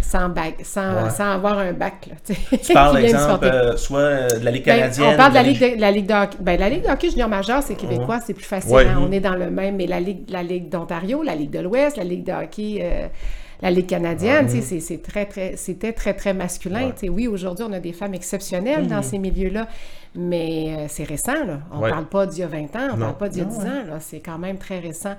sans 0.00 0.28
bac, 0.30 0.56
sans, 0.64 1.04
Ouais. 1.04 1.10
sans 1.10 1.30
avoir 1.30 1.58
un 1.58 1.72
bac, 1.72 2.08
là, 2.08 2.14
tu 2.24 2.72
parles, 2.72 2.98
exemple, 3.04 3.44
euh, 3.44 3.76
soit 3.76 3.98
euh, 4.00 4.28
de 4.40 4.44
la 4.44 4.50
Ligue 4.50 4.64
Ben, 4.64 4.80
canadienne... 4.80 5.10
on 5.14 5.16
parle 5.16 5.30
de 5.30 5.34
la 5.36 5.42
Ligue 5.44 5.60
de, 5.76 5.80
la 5.80 5.90
Ligue 5.92 6.06
de 6.06 6.14
hockey. 6.14 6.36
Ben, 6.40 6.58
la 6.58 6.68
Ligue 6.70 6.82
de 6.82 6.88
hockey 6.88 7.10
junior 7.10 7.28
majeur, 7.28 7.62
c'est 7.62 7.76
québécois, 7.76 8.18
c'est 8.20 8.34
plus 8.34 8.44
facile. 8.44 8.72
Ouais. 8.74 8.86
hein, 8.88 8.98
On 9.00 9.12
est 9.12 9.20
dans 9.20 9.36
le 9.36 9.48
même. 9.50 9.76
Mais 9.76 9.86
la 9.86 10.00
Ligue, 10.00 10.28
la 10.30 10.42
Ligue 10.42 10.68
d'Ontario, 10.68 11.22
la 11.22 11.36
Ligue 11.36 11.50
de 11.50 11.60
l'Ouest, 11.60 11.96
la 11.98 12.04
Ligue 12.04 12.24
de 12.24 12.32
hockey, 12.32 12.80
euh, 12.82 13.06
la 13.62 13.70
Ligue 13.70 13.86
canadienne, 13.86 14.48
sais, 14.48 14.80
c'est- 14.80 15.02
très, 15.02 15.26
très, 15.26 15.56
c'était 15.56 15.92
très, 15.92 16.14
très 16.14 16.32
masculin. 16.34 16.92
Oui, 17.10 17.26
aujourd'hui, 17.28 17.64
on 17.68 17.72
a 17.72 17.80
des 17.80 17.92
femmes 17.92 18.14
exceptionnelles 18.14 18.86
dans 18.86 19.02
ces 19.02 19.18
milieux-là, 19.18 19.68
mais 20.14 20.74
euh, 20.78 20.84
c'est 20.88 21.04
récent. 21.04 21.44
Là. 21.46 21.60
On 21.72 21.78
ne 21.78 21.82
Ouais. 21.82 21.90
parle 21.90 22.06
pas 22.08 22.26
d'il 22.26 22.40
y 22.40 22.42
a 22.42 22.46
20 22.48 22.74
ans, 22.76 22.88
on 22.92 22.96
ne 22.96 23.00
parle 23.02 23.16
pas 23.18 23.28
d'il 23.28 23.38
y 23.38 23.42
a 23.42 23.44
10 23.46 23.58
ans. 23.58 23.98
C'est 24.00 24.20
quand 24.20 24.38
même 24.38 24.56
très 24.58 24.78
récent. 24.78 25.14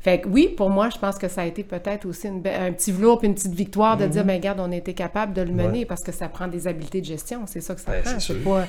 Fait 0.00 0.20
que 0.20 0.28
oui, 0.28 0.48
pour 0.56 0.70
moi, 0.70 0.90
je 0.94 0.98
pense 0.98 1.18
que 1.18 1.26
ça 1.28 1.42
a 1.42 1.44
été 1.46 1.64
peut-être 1.64 2.06
aussi 2.06 2.28
une 2.28 2.42
un 2.46 2.72
petit 2.72 2.92
velours 2.92 3.18
puis 3.18 3.28
une 3.28 3.34
petite 3.34 3.54
victoire 3.54 3.96
de 3.96 4.06
dire, 4.06 4.24
ben 4.24 4.36
regarde, 4.36 4.60
on 4.60 4.70
a 4.70 4.76
été 4.76 4.94
capable 4.94 5.32
de 5.34 5.42
le 5.42 5.52
mener 5.52 5.84
parce 5.86 6.02
que 6.02 6.12
ça 6.12 6.28
prend 6.28 6.46
des 6.48 6.68
habiletés 6.68 7.00
de 7.00 7.06
gestion. 7.06 7.42
C'est 7.46 7.60
ça 7.60 7.74
que 7.74 7.80
ça 7.80 7.90
Ben, 7.90 8.02
prend. 8.02 8.20
c'est 8.20 8.44
pas, 8.44 8.66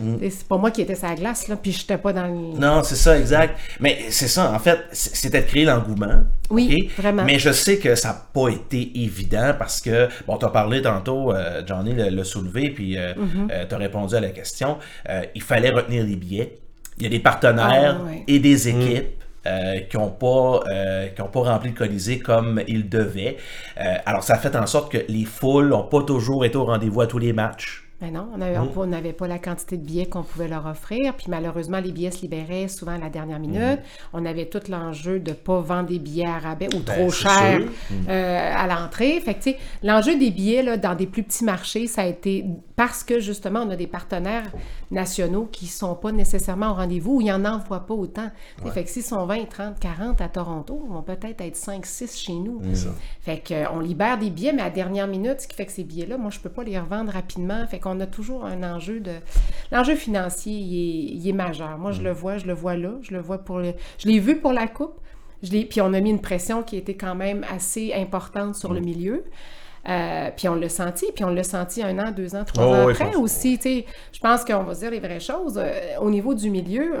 c'est- 0.00 0.30
c'est 0.30 0.48
pas 0.48 0.56
moi 0.56 0.72
qui 0.72 0.82
étais 0.82 0.96
sur 0.96 1.06
la 1.06 1.14
glace, 1.14 1.46
là, 1.46 1.54
puis 1.54 1.70
je 1.70 1.80
n'étais 1.82 1.98
pas 1.98 2.12
dans 2.12 2.26
le... 2.26 2.58
Non, 2.58 2.82
c'est 2.82 2.96
ça, 2.96 3.16
exact. 3.16 3.56
Mais 3.78 3.98
c'est 4.10 4.26
ça, 4.26 4.50
en 4.52 4.58
fait, 4.58 4.80
c'était 4.90 5.42
de 5.42 5.46
créer 5.46 5.64
l'engouement. 5.64 6.24
Oui, 6.50 6.90
vraiment. 6.98 7.22
Mais 7.24 7.38
je 7.38 7.52
sais 7.52 7.78
que 7.78 7.94
ça 7.94 8.08
n'a 8.08 8.26
pas 8.34 8.48
été 8.48 8.90
évident 9.04 9.52
parce 9.56 9.80
que, 9.80 10.08
bon, 10.26 10.36
tu 10.38 10.44
as 10.46 10.48
parlé 10.48 10.82
tantôt, 10.82 11.32
euh, 11.32 11.62
Johnny 11.64 11.94
l'a 11.94 12.24
soulevé, 12.24 12.70
puis 12.70 12.96
Mm-hmm. 12.96 13.68
tu 13.68 13.74
as 13.74 13.78
répondu 13.78 14.16
à 14.16 14.20
la 14.20 14.30
question. 14.30 14.78
Euh, 15.08 15.22
il 15.36 15.42
fallait 15.42 15.70
retenir 15.70 16.02
les 16.04 16.16
billets. 16.16 16.58
Il 16.98 17.04
y 17.04 17.06
a 17.06 17.08
des 17.08 17.20
partenaires 17.20 18.00
Ah, 18.00 18.04
ouais. 18.04 18.24
et 18.26 18.38
des 18.40 18.68
équipes. 18.68 19.21
Euh, 19.46 19.80
qui 19.80 19.96
n'ont 19.96 20.10
pas, 20.10 20.62
euh, 20.70 21.08
qui 21.08 21.20
ont 21.20 21.28
pas 21.28 21.40
rempli 21.40 21.70
le 21.70 21.76
Colisée 21.76 22.20
comme 22.20 22.62
ils 22.68 22.88
devaient. 22.88 23.36
Euh, 23.80 23.94
alors, 24.06 24.22
ça 24.22 24.34
a 24.34 24.38
fait 24.38 24.54
en 24.54 24.66
sorte 24.66 24.92
que 24.92 24.98
les 25.08 25.24
foules 25.24 25.68
n'ont 25.68 25.82
pas 25.82 26.02
toujours 26.02 26.44
été 26.44 26.56
au 26.56 26.64
rendez-vous 26.64 27.00
à 27.00 27.06
tous 27.06 27.18
les 27.18 27.32
matchs. 27.32 27.81
Mais 28.02 28.10
non, 28.10 28.28
on 28.36 28.40
avait- 28.40 28.58
on 28.76 28.86
n'avait 28.86 29.12
pas 29.12 29.28
la 29.28 29.38
quantité 29.38 29.76
de 29.78 29.82
billets 29.86 30.06
qu'on 30.06 30.24
pouvait 30.24 30.48
leur 30.48 30.66
offrir. 30.66 31.14
Puis 31.14 31.26
malheureusement, 31.28 31.78
les 31.80 31.92
billets 31.92 32.10
se 32.10 32.20
libéraient 32.22 32.68
souvent 32.68 32.92
à 32.92 32.98
la 32.98 33.08
dernière 33.08 33.38
minute. 33.38 33.78
On 34.12 34.26
avait 34.26 34.46
tout 34.46 34.60
l'enjeu 34.68 35.20
de 35.20 35.30
ne 35.30 35.34
pas 35.36 35.60
vendre 35.60 35.88
des 35.88 35.98
billets 36.00 36.26
à 36.26 36.38
rabais 36.38 36.66
ou 36.74 36.80
trop 36.80 37.10
c'est 37.10 37.28
cher 37.28 37.60
euh, 38.08 38.52
à 38.54 38.66
l'entrée. 38.66 39.20
Fait 39.20 39.34
que, 39.34 39.42
tu 39.42 39.50
sais, 39.52 39.58
l'enjeu 39.82 40.18
des 40.18 40.30
billets 40.30 40.62
là, 40.62 40.76
dans 40.76 40.94
des 40.96 41.06
plus 41.06 41.22
petits 41.22 41.44
marchés, 41.44 41.86
ça 41.86 42.02
a 42.02 42.06
été 42.06 42.44
parce 42.76 43.04
que 43.04 43.20
justement, 43.20 43.60
on 43.60 43.70
a 43.70 43.76
des 43.76 43.86
partenaires 43.86 44.50
nationaux 44.90 45.48
qui 45.52 45.66
ne 45.66 45.70
sont 45.70 45.94
pas 45.94 46.10
nécessairement 46.10 46.70
au 46.70 46.74
rendez-vous 46.74 47.16
ou 47.16 47.20
ils 47.20 47.28
n'en 47.28 47.44
envoient 47.54 47.86
pas 47.86 47.94
autant. 47.94 48.30
Fait 48.72 48.82
que 48.84 48.90
s'ils 48.90 49.02
sont 49.04 49.24
20, 49.26 49.48
30, 49.48 49.78
40 49.78 50.20
à 50.20 50.28
Toronto, 50.28 50.82
ils 50.86 50.92
vont 50.92 51.02
peut-être 51.02 51.40
être 51.40 51.56
5, 51.56 51.86
6 51.86 52.16
chez 52.18 52.32
nous. 52.34 52.60
Fait 53.20 53.40
qu'on 53.46 53.78
libère 53.80 54.18
des 54.18 54.30
billets, 54.30 54.52
mais 54.52 54.62
à 54.62 54.70
dernière 54.70 55.06
minute, 55.06 55.40
ce 55.40 55.46
qui 55.46 55.54
fait 55.54 55.66
que 55.66 55.72
ces 55.72 55.84
billets-là, 55.84 56.18
moi, 56.18 56.30
je 56.30 56.40
peux 56.40 56.48
pas 56.50 56.64
les 56.64 56.78
revendre 56.78 57.12
rapidement. 57.12 57.64
Fait 57.68 57.78
qu'on 57.78 57.91
a 58.00 58.06
toujours 58.06 58.44
un 58.44 58.62
enjeu 58.62 59.00
de... 59.00 59.12
L'enjeu 59.70 59.94
financier, 59.94 60.52
il 60.52 60.74
est, 60.74 61.14
il 61.16 61.28
est 61.28 61.32
majeur. 61.32 61.78
Moi, 61.78 61.92
je 61.92 62.02
le 62.02 62.12
vois, 62.12 62.38
je 62.38 62.46
le 62.46 62.52
vois 62.52 62.76
là. 62.76 62.92
Je 63.02 63.12
le 63.12 63.20
vois 63.20 63.38
pour 63.38 63.58
le... 63.58 63.74
Je 63.98 64.08
l'ai 64.08 64.18
vu 64.18 64.36
pour 64.38 64.52
la 64.52 64.66
Coupe. 64.66 65.00
Je. 65.42 65.50
Puis 65.64 65.80
on 65.80 65.92
a 65.92 66.00
mis 66.00 66.10
une 66.10 66.20
pression 66.20 66.62
qui 66.62 66.76
était 66.76 66.94
quand 66.94 67.14
même 67.14 67.44
assez 67.52 67.92
importante 67.94 68.54
sur 68.54 68.72
le 68.72 68.80
milieu. 68.80 69.24
Euh, 69.88 70.30
puis 70.36 70.48
on 70.48 70.54
l'a 70.54 70.68
senti, 70.68 71.06
puis 71.12 71.24
on 71.24 71.30
l'a 71.30 71.42
senti 71.42 71.82
un 71.82 71.98
an, 71.98 72.12
deux 72.12 72.36
ans, 72.36 72.44
trois 72.44 72.64
Oh, 72.64 72.72
ans 72.72 72.86
oui, 72.86 72.92
après 72.92 73.16
aussi. 73.16 73.56
tu 73.58 73.62
sais. 73.64 73.86
Je 74.12 74.20
pense 74.20 74.44
qu'on 74.44 74.62
va 74.62 74.74
se 74.74 74.80
dire 74.80 74.92
les 74.92 75.00
vraies 75.00 75.18
choses. 75.18 75.58
Euh, 75.58 75.98
au 76.00 76.08
niveau 76.10 76.34
du 76.34 76.50
milieu, 76.50 76.94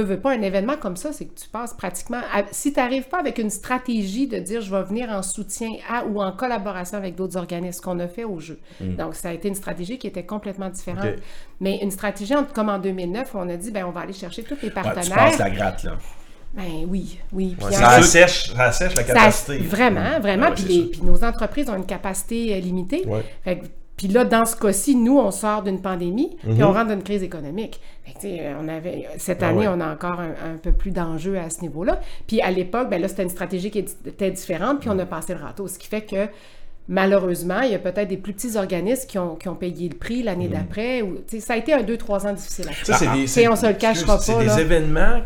veut 0.00 0.18
pas 0.18 0.32
un 0.32 0.40
événement 0.42 0.76
comme 0.76 0.96
ça, 0.96 1.12
c'est 1.12 1.26
que 1.26 1.38
tu 1.38 1.48
passes 1.48 1.74
pratiquement. 1.74 2.20
à- 2.32 2.44
si 2.50 2.72
tu 2.72 2.80
n'arrives 2.80 3.08
pas 3.08 3.18
avec 3.18 3.38
une 3.38 3.50
stratégie 3.50 4.26
de 4.26 4.38
dire 4.38 4.60
je 4.62 4.70
vais 4.74 4.82
venir 4.84 5.10
en 5.10 5.22
soutien 5.22 5.70
à 5.90 6.04
ou 6.06 6.22
en 6.22 6.32
collaboration 6.32 6.96
avec 6.96 7.14
d'autres 7.14 7.36
organismes, 7.36 7.78
ce 7.78 7.82
qu'on 7.82 7.98
a 8.00 8.08
fait 8.08 8.24
au 8.24 8.40
jeu. 8.40 8.58
Donc 8.80 9.14
ça 9.14 9.28
a 9.28 9.32
été 9.32 9.48
une 9.48 9.54
stratégie 9.54 9.98
qui 9.98 10.06
était 10.06 10.24
complètement 10.24 10.70
différente. 10.70 11.06
Mais 11.60 11.78
une 11.82 11.90
stratégie 11.90 12.34
en- 12.34 12.44
comme 12.44 12.68
en 12.68 12.78
2009 12.78 13.34
où 13.34 13.38
on 13.38 13.48
a 13.48 13.56
dit 13.56 13.70
ben 13.70 13.84
on 13.84 13.90
va 13.90 14.00
aller 14.00 14.12
chercher 14.12 14.42
tous 14.42 14.56
les 14.62 14.68
Ouais, 14.68 14.74
partenaires. 14.74 15.02
tu 15.04 15.10
passes 15.10 15.38
la 15.38 15.50
gratte, 15.50 15.84
là. 15.84 15.92
Ben 16.54 16.84
oui, 16.86 17.18
oui. 17.32 17.54
Puis 17.56 17.66
Ouais, 17.66 17.74
en- 17.76 17.78
ça, 17.78 17.88
assèche, 17.92 18.52
ça 18.52 18.64
assèche 18.64 18.94
la 18.94 19.04
ça- 19.04 19.12
capacité. 19.14 19.56
vraiment, 19.58 20.20
vraiment. 20.20 20.46
Ah 20.48 20.50
ouais, 20.50 20.54
puis, 20.54 20.90
les- 20.92 21.02
nos 21.02 21.24
entreprises 21.24 21.70
ont 21.70 21.76
une 21.76 21.86
capacité 21.86 22.54
euh, 22.54 22.58
limitée. 22.60 23.04
Ouais. 23.06 23.24
Fait 23.42 23.58
que- 23.58 23.66
puis 24.02 24.12
là, 24.12 24.24
dans 24.24 24.44
ce 24.44 24.56
cas-ci, 24.56 24.96
nous, 24.96 25.18
on 25.18 25.30
sort 25.30 25.62
d'une 25.62 25.80
pandémie, 25.80 26.36
Mhm. 26.44 26.54
puis 26.54 26.64
on 26.64 26.72
rentre 26.72 26.88
dans 26.88 26.94
une 26.94 27.02
crise 27.02 27.22
économique. 27.22 27.80
Fait 28.04 28.52
on 28.60 28.66
avait, 28.68 29.06
cette 29.18 29.42
Ah 29.42 29.48
année, 29.48 29.60
ouais. 29.68 29.74
on 29.76 29.80
a 29.80 29.92
encore 29.92 30.18
un, 30.20 30.30
un 30.54 30.56
peu 30.60 30.72
plus 30.72 30.90
d'enjeux 30.90 31.38
à 31.38 31.50
ce 31.50 31.60
niveau-là. 31.60 32.00
Puis 32.26 32.40
à 32.40 32.50
l'époque, 32.50 32.90
ben 32.90 33.00
là, 33.00 33.06
c'était 33.08 33.22
une 33.22 33.28
stratégie 33.28 33.70
qui 33.70 33.78
était 33.78 34.30
différente, 34.30 34.80
puis 34.80 34.90
on 34.90 34.98
a 34.98 35.06
passé 35.06 35.34
le 35.34 35.40
râteau. 35.40 35.68
Ce 35.68 35.78
qui 35.78 35.86
fait 35.86 36.02
que, 36.02 36.26
malheureusement, 36.88 37.60
il 37.60 37.72
y 37.72 37.74
a 37.74 37.78
peut-être 37.78 38.08
des 38.08 38.16
plus 38.16 38.32
petits 38.32 38.56
organismes 38.56 39.06
qui 39.08 39.18
ont, 39.18 39.36
qui 39.36 39.48
ont 39.48 39.54
payé 39.54 39.88
le 39.88 39.96
prix 39.96 40.22
l'année 40.22 40.48
d'après. 40.48 41.00
Tu 41.28 41.38
sais, 41.38 41.40
ça 41.40 41.54
a 41.54 41.56
été 41.56 41.72
un 41.72 41.82
2-3 41.82 42.26
ans 42.26 42.32
difficile 42.32 42.66
à 42.68 42.84
Ça, 42.84 42.94
c'est 42.94 43.04
faire. 43.06 43.14
des, 43.14 43.48
on 43.48 43.56
se 43.56 43.66
le 43.66 43.74
cachera 43.74 44.16
pas. 44.16 44.20
C'est 44.22 44.44
là. 44.44 44.54
des 44.56 44.60
événements. 44.62 45.20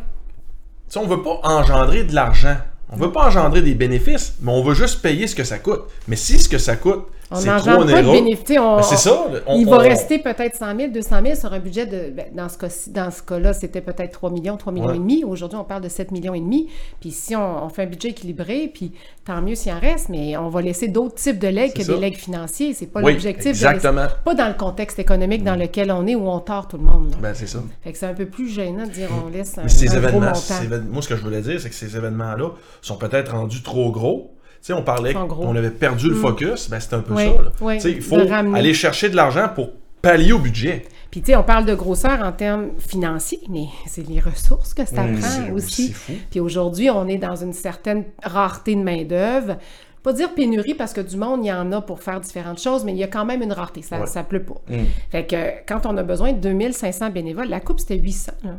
Tu 0.88 0.92
sais, 0.92 0.98
on 0.98 1.06
veut 1.06 1.22
pas 1.22 1.40
engendrer 1.42 2.04
de 2.04 2.14
l'argent. 2.14 2.56
On 2.90 2.96
veut 2.96 3.10
pas 3.10 3.26
engendrer 3.26 3.62
des 3.62 3.74
bénéfices, 3.74 4.36
mais 4.40 4.52
on 4.52 4.62
veut 4.62 4.74
juste 4.74 5.02
payer 5.02 5.26
ce 5.26 5.34
que 5.34 5.42
ça 5.42 5.58
coûte. 5.58 5.82
Mais 6.06 6.14
si 6.14 6.38
ce 6.38 6.48
que 6.48 6.58
ça 6.58 6.76
coûte, 6.76 7.06
On 7.30 7.40
n'engendre 7.40 7.86
pas 7.90 8.02
de 8.02 8.10
bénéfices. 8.12 8.56
Ben, 8.56 8.82
c'est 8.82 8.96
ça. 8.96 9.26
on- 9.48 9.58
il 9.58 9.66
va 9.66 9.76
on- 9.76 9.78
rester 9.80 10.18
peut-être 10.20 10.54
100 10.54 10.76
000, 10.76 10.92
200 10.92 11.16
000 11.24 11.34
sur 11.36 11.52
un 11.52 11.58
budget 11.58 11.84
de. 11.86 12.10
ben, 12.10 12.26
dans 12.32 12.48
ce 12.48 12.56
cas-ci- 12.56 12.90
dans 12.90 13.10
ce 13.10 13.20
cas-là, 13.22 13.52
c'était 13.52 13.80
peut-être 13.80 14.12
3 14.12 14.30
millions, 14.30 14.56
3 14.56 14.72
millions 14.72 14.86
Ouais. 14.86 14.94
et 14.96 14.98
demi. 15.00 15.24
Aujourd'hui, 15.24 15.58
on 15.58 15.64
parle 15.64 15.82
de 15.82 15.88
7 15.88 16.12
millions 16.12 16.34
et 16.34 16.40
demi. 16.40 16.68
Puis 17.00 17.10
si 17.10 17.34
on, 17.34 17.68
fait 17.68 17.82
un 17.82 17.86
budget 17.86 18.10
équilibré, 18.10 18.70
puis 18.72 18.92
tant 19.24 19.42
mieux 19.42 19.56
s'il 19.56 19.72
en 19.72 19.80
reste, 19.80 20.08
mais 20.08 20.36
on 20.36 20.48
va 20.48 20.62
laisser 20.62 20.86
d'autres 20.88 21.16
types 21.16 21.38
de 21.40 21.48
legs 21.48 21.72
que 21.72 21.82
ça. 21.82 21.94
des 21.94 21.98
legs 22.00 22.16
financiers. 22.16 22.74
C'est 22.74 22.86
pas 22.86 23.00
Oui, 23.02 23.12
l'objectif. 23.12 23.46
exactement. 23.48 24.06
pas 24.24 24.34
dans 24.34 24.46
le 24.48 24.54
contexte 24.54 24.98
économique 25.00 25.42
dans 25.42 25.56
lequel 25.56 25.90
on 25.90 26.06
est 26.06 26.14
où 26.14 26.28
on 26.28 26.38
tord 26.38 26.68
tout 26.68 26.76
le 26.78 26.84
monde. 26.84 27.10
là. 27.10 27.16
Ben, 27.20 27.34
c'est 27.34 27.48
ça. 27.48 27.58
Fait 27.82 27.90
que 27.92 27.98
c'est 27.98 28.06
un 28.06 28.14
peu 28.14 28.26
plus 28.26 28.48
gênant 28.48 28.84
de 28.86 28.90
dire 28.92 29.08
on 29.26 29.30
laisse 29.30 29.58
un, 29.58 29.64
Mais 29.64 29.68
ces 29.68 29.86
un 29.88 29.98
gros 29.98 29.98
événements, 29.98 30.26
montant. 30.26 30.34
ces 30.36 30.64
évén- 30.68 30.86
moi, 30.88 31.02
ce 31.02 31.08
que 31.08 31.16
je 31.16 31.22
voulais 31.22 31.40
dire, 31.42 31.60
c'est 31.60 31.68
que 31.70 31.74
ces 31.74 31.96
événements-là 31.96 32.50
sont 32.82 32.96
peut-être 32.96 33.32
rendus 33.32 33.62
trop 33.62 33.90
gros. 33.90 34.32
Sais, 34.66 34.72
on 34.72 34.82
parlait 34.82 35.14
qu'on 35.14 35.54
avait 35.54 35.70
perdu 35.70 36.08
le 36.08 36.16
focus. 36.16 36.68
Ben, 36.68 36.80
c'est 36.80 36.94
un 36.94 36.98
peu 36.98 37.14
Oui, 37.14 37.26
ça. 37.26 37.52
oui, 37.60 37.78
il 37.84 38.02
faut 38.02 38.16
aller 38.18 38.74
chercher 38.74 39.08
de 39.08 39.14
l'argent 39.14 39.48
pour 39.54 39.70
pallier 40.02 40.32
au 40.32 40.40
budget. 40.40 40.84
Puis, 41.08 41.20
tu 41.20 41.26
sais, 41.26 41.36
on 41.36 41.44
parle 41.44 41.66
de 41.66 41.74
grosseur 41.76 42.20
en 42.20 42.32
termes 42.32 42.70
financiers, 42.78 43.38
mais 43.48 43.66
c'est 43.86 44.04
les 44.08 44.18
ressources 44.18 44.74
que 44.74 44.84
ça 44.84 45.04
Mmh, 45.04 45.18
prend 45.20 45.52
aussi. 45.54 45.92
fou. 45.92 46.12
Puis 46.32 46.40
aujourd'hui, 46.40 46.90
on 46.90 47.06
est 47.06 47.16
dans 47.16 47.36
une 47.36 47.52
certaine 47.52 48.06
rareté 48.24 48.74
de 48.74 48.82
main-d'œuvre. 48.82 49.56
Pas 50.02 50.12
dire 50.12 50.34
pénurie 50.34 50.74
parce 50.74 50.92
que 50.92 51.00
du 51.00 51.16
monde, 51.16 51.44
il 51.44 51.48
y 51.48 51.52
en 51.52 51.70
a 51.70 51.80
pour 51.80 52.02
faire 52.02 52.20
différentes 52.20 52.60
choses, 52.60 52.84
mais 52.84 52.90
il 52.90 52.98
y 52.98 53.04
a 53.04 53.08
quand 53.08 53.24
même 53.24 53.42
une 53.42 53.52
rareté. 53.52 53.82
Ça, 53.82 54.00
Ouais. 54.00 54.06
ça 54.06 54.24
pleut 54.24 54.42
pas. 54.42 54.60
Fait 55.12 55.26
que 55.26 55.36
quand 55.68 55.86
on 55.86 55.96
a 55.96 56.02
besoin 56.02 56.32
de 56.32 56.38
2500 56.40 57.10
bénévoles, 57.10 57.48
la 57.48 57.60
coupe 57.60 57.78
c'était 57.78 57.98
800. 57.98 58.32
Là. 58.42 58.50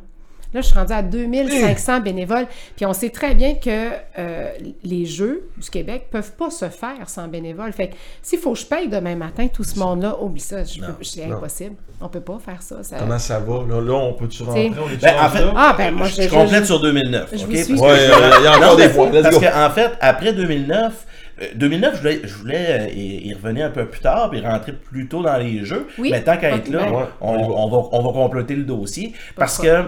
Là, 0.54 0.62
je 0.62 0.68
suis 0.68 0.76
rendue 0.76 0.94
à 0.94 1.02
2500 1.02 2.00
bénévoles. 2.02 2.48
Puis 2.76 2.86
on 2.86 2.94
sait 2.94 3.10
très 3.10 3.36
bien 3.36 3.56
que 3.56 3.90
euh, 4.18 4.50
les 4.84 5.06
Jeux 5.06 5.50
du 5.58 5.70
Québec 5.70 6.08
peuvent 6.10 6.32
pas 6.34 6.50
se 6.50 6.70
faire 6.70 7.08
sans 7.10 7.28
bénévoles. 7.28 7.74
Fait 7.74 7.90
que 7.90 7.96
s'il 8.22 8.40
faut 8.40 8.54
que 8.54 8.60
je 8.60 8.66
paye 8.66 8.88
demain 8.88 9.16
matin 9.16 9.48
tout 9.48 9.64
ce 9.64 9.78
monde-là, 9.78 10.16
oublie 10.22 10.40
ça, 10.42 10.64
c'est 10.66 10.80
non. 10.80 10.88
impossible. 11.36 11.76
On 12.00 12.08
peut 12.10 12.22
pas 12.22 12.38
faire 12.44 12.62
ça. 12.62 12.82
ça- 12.84 12.98
Comment 13.00 13.20
ça 13.20 13.40
va? 13.40 13.64
Là, 13.68 13.82
là, 13.82 13.94
on 13.94 14.14
peut-tu 14.14 14.44
rentrer? 14.44 14.72
On 14.80 14.90
est-tu 14.90 15.00
Ben, 15.02 15.14
en 15.20 15.30
fait-? 15.30 15.44
Ah, 15.56 15.76
ben 15.78 15.94
moi, 15.96 16.08
Je 16.08 16.22
je, 16.24 16.30
complète 16.30 16.62
je- 16.62 16.66
sur 16.68 16.80
2009. 16.80 17.30
je 17.34 17.44
ok? 17.44 17.50
vous 17.50 17.56
suis. 17.56 17.68
Parce 17.76 17.82
Ouais, 17.82 17.98
que- 17.98 18.24
euh, 18.24 18.32
il 18.40 18.44
y 18.44 18.48
a 18.48 18.58
encore 18.58 18.72
Non, 18.72 18.76
des 18.78 18.90
points. 18.90 19.10
Parce 19.22 19.40
qu'en 19.40 19.70
fait, 19.72 19.92
après 20.00 20.34
2009, 20.34 21.06
euh, 21.42 21.46
2009, 21.56 21.94
je 21.96 22.00
voulais, 22.00 22.22
je 22.24 22.34
voulais 22.36 22.66
euh, 22.70 22.88
y, 22.94 23.28
y 23.30 23.34
revenir 23.34 23.66
un 23.66 23.70
peu 23.72 23.86
plus 23.88 24.00
tard 24.02 24.30
puis 24.30 24.40
rentrer 24.42 24.74
plus 24.74 25.08
tôt 25.08 25.24
dans 25.24 25.38
les 25.38 25.66
jeux. 25.66 25.88
Oui. 25.98 26.10
Mais 26.12 26.24
tant 26.24 26.38
qu'à 26.38 26.56
être 26.56 26.70
là, 26.70 26.84
Ouais. 26.92 27.04
on, 27.20 27.34
va. 27.38 27.44
on 27.44 27.70
va, 27.70 27.88
on 27.92 28.02
va 28.04 28.14
compléter 28.14 28.56
le 28.56 28.64
dossier. 28.64 29.14
Parce 29.36 29.56
Pourquoi? 29.58 29.84
que, 29.84 29.88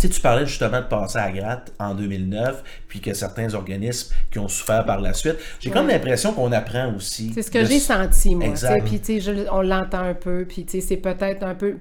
tu 0.00 0.06
sais, 0.06 0.12
tu 0.14 0.20
parlais 0.20 0.46
justement 0.46 0.78
de 0.80 0.86
passer 0.86 1.18
à 1.18 1.30
gratte 1.30 1.72
en 1.78 1.94
2009, 1.94 2.62
puis 2.88 3.00
que 3.00 3.12
certains 3.14 3.52
organismes 3.54 4.14
qui 4.30 4.38
ont 4.38 4.48
souffert 4.48 4.84
par 4.84 5.00
la 5.00 5.12
suite. 5.12 5.36
J'ai 5.60 5.70
comme 5.70 5.86
Ouais. 5.86 5.92
l'impression 5.92 6.32
qu'on 6.32 6.52
apprend 6.52 6.92
aussi. 6.94 7.32
C'est 7.34 7.42
ce 7.42 7.50
que 7.50 7.58
de 7.58 7.64
j'ai 7.66 7.78
senti, 7.78 8.34
moi. 8.34 8.46
Exact. 8.46 8.84
Puis, 8.84 9.00
tu 9.00 9.20
sais, 9.20 9.46
on 9.52 9.62
l'entend 9.62 10.00
un 10.00 10.14
peu. 10.14 10.44
Puis, 10.48 10.64
tu 10.64 10.80
sais, 10.80 10.86
c'est 10.86 10.96
peut-être 10.96 11.42
un 11.44 11.54
peu. 11.54 11.76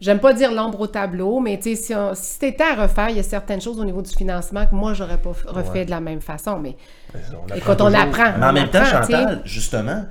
J'aime 0.00 0.18
pas 0.18 0.32
dire 0.32 0.50
l'ombre 0.52 0.80
au 0.80 0.86
tableau, 0.88 1.38
mais 1.38 1.58
tu 1.58 1.76
sais, 1.76 1.76
si, 1.76 1.94
on- 1.94 2.12
si 2.14 2.38
c'était 2.40 2.64
à 2.64 2.74
refaire, 2.82 3.08
il 3.10 3.16
y 3.16 3.20
a 3.20 3.22
certaines 3.22 3.60
choses 3.60 3.78
au 3.78 3.84
niveau 3.84 4.02
du 4.02 4.10
financement 4.10 4.66
que 4.66 4.74
moi, 4.74 4.94
j'aurais 4.94 5.18
pas 5.18 5.30
refait 5.46 5.84
de 5.84 5.90
la 5.90 6.00
même 6.00 6.20
façon. 6.20 6.58
Mais 6.58 6.76
On 7.14 7.54
écoute, 7.54 7.80
on 7.80 7.86
toujours. 7.86 8.00
apprend. 8.00 8.32
Mais 8.38 8.44
en 8.46 8.50
on 8.50 8.52
même 8.52 8.68
temps, 8.68 8.80
apprend. 8.80 9.02
Chantal, 9.02 9.42
justement, 9.44 10.04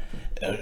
euh, 0.43 0.53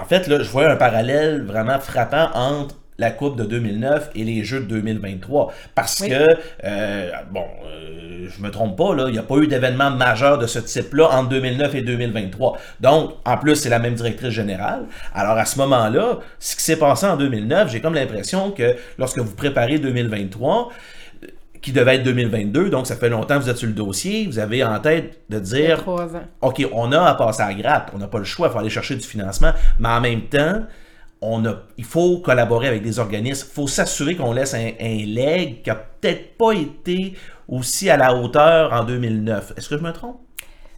en 0.00 0.04
fait, 0.04 0.28
là, 0.28 0.40
je 0.40 0.48
vois 0.50 0.70
un 0.70 0.76
parallèle 0.76 1.42
vraiment 1.44 1.80
frappant 1.80 2.28
entre 2.34 2.76
la 2.98 3.10
Coupe 3.10 3.36
de 3.36 3.44
2009 3.44 4.10
et 4.14 4.24
les 4.24 4.42
Jeux 4.44 4.60
de 4.60 4.66
2023. 4.66 5.52
Parce 5.74 6.00
Oui. 6.00 6.08
que, 6.08 6.26
euh, 6.64 7.10
bon, 7.30 7.44
euh, 7.66 8.26
je 8.28 8.42
me 8.42 8.50
trompe 8.50 8.76
pas, 8.76 8.94
il 9.06 9.12
n'y 9.12 9.18
a 9.18 9.22
pas 9.22 9.36
eu 9.36 9.46
d'événement 9.46 9.90
majeur 9.90 10.38
de 10.38 10.46
ce 10.46 10.58
type-là 10.58 11.08
entre 11.12 11.28
2009 11.28 11.74
et 11.74 11.82
2023. 11.82 12.58
Donc, 12.80 13.12
en 13.24 13.36
plus, 13.36 13.56
c'est 13.56 13.68
la 13.68 13.78
même 13.78 13.94
directrice 13.94 14.30
générale. 14.30 14.84
Alors, 15.14 15.36
à 15.36 15.44
ce 15.44 15.58
moment-là, 15.58 16.18
ce 16.38 16.56
qui 16.56 16.62
s'est 16.62 16.78
passé 16.78 17.06
en 17.06 17.16
2009, 17.16 17.70
j'ai 17.70 17.80
comme 17.80 17.94
l'impression 17.94 18.50
que 18.50 18.74
lorsque 18.98 19.18
vous 19.18 19.34
préparez 19.34 19.78
2023, 19.78 20.70
qui 21.62 21.72
devait 21.72 21.96
être 21.96 22.04
2022, 22.04 22.70
donc 22.70 22.86
ça 22.86 22.94
fait 22.96 23.08
longtemps 23.08 23.38
que 23.38 23.42
vous 23.44 23.50
êtes 23.50 23.56
sur 23.56 23.66
le 23.66 23.72
dossier, 23.74 24.26
vous 24.26 24.38
avez 24.38 24.62
en 24.62 24.78
tête 24.78 25.18
de 25.28 25.38
dire. 25.40 25.82
OK, 26.40 26.64
on 26.72 26.92
a 26.92 27.02
à 27.02 27.14
passer 27.14 27.42
à 27.42 27.48
la 27.48 27.54
gratte, 27.54 27.90
on 27.92 27.98
n'a 27.98 28.06
pas 28.06 28.18
le 28.18 28.24
choix, 28.24 28.48
il 28.48 28.52
faut 28.52 28.58
aller 28.58 28.70
chercher 28.70 28.94
du 28.94 29.06
financement, 29.06 29.50
mais 29.80 29.88
en 29.88 30.00
même 30.00 30.22
temps, 30.22 30.62
on 31.20 31.44
a, 31.46 31.62
il 31.76 31.84
faut 31.84 32.18
collaborer 32.18 32.68
avec 32.68 32.82
des 32.82 32.98
organismes, 32.98 33.46
il 33.50 33.54
faut 33.54 33.66
s'assurer 33.68 34.16
qu'on 34.16 34.32
laisse 34.32 34.54
un, 34.54 34.72
un 34.80 35.04
leg 35.06 35.62
qui 35.62 35.70
n'a 35.70 35.76
peut-être 35.76 36.36
pas 36.36 36.52
été 36.52 37.14
aussi 37.48 37.90
à 37.90 37.96
la 37.96 38.14
hauteur 38.14 38.72
en 38.72 38.84
2009. 38.84 39.54
Est-ce 39.56 39.68
que 39.68 39.78
je 39.78 39.82
me 39.82 39.92
trompe? 39.92 40.25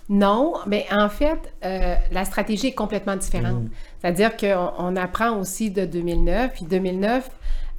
Non, 0.08 0.54
mais 0.66 0.86
en 0.90 1.08
fait, 1.08 1.38
euh, 1.64 1.94
la 2.12 2.24
stratégie 2.24 2.68
est 2.68 2.72
complètement 2.74 3.16
différente. 3.16 3.64
C'est-à-dire 4.00 4.36
qu'on 4.36 4.72
on 4.78 4.96
apprend 4.96 5.36
aussi 5.38 5.70
de 5.70 5.84
2009, 5.84 6.52
puis 6.54 6.64
2009, 6.64 7.30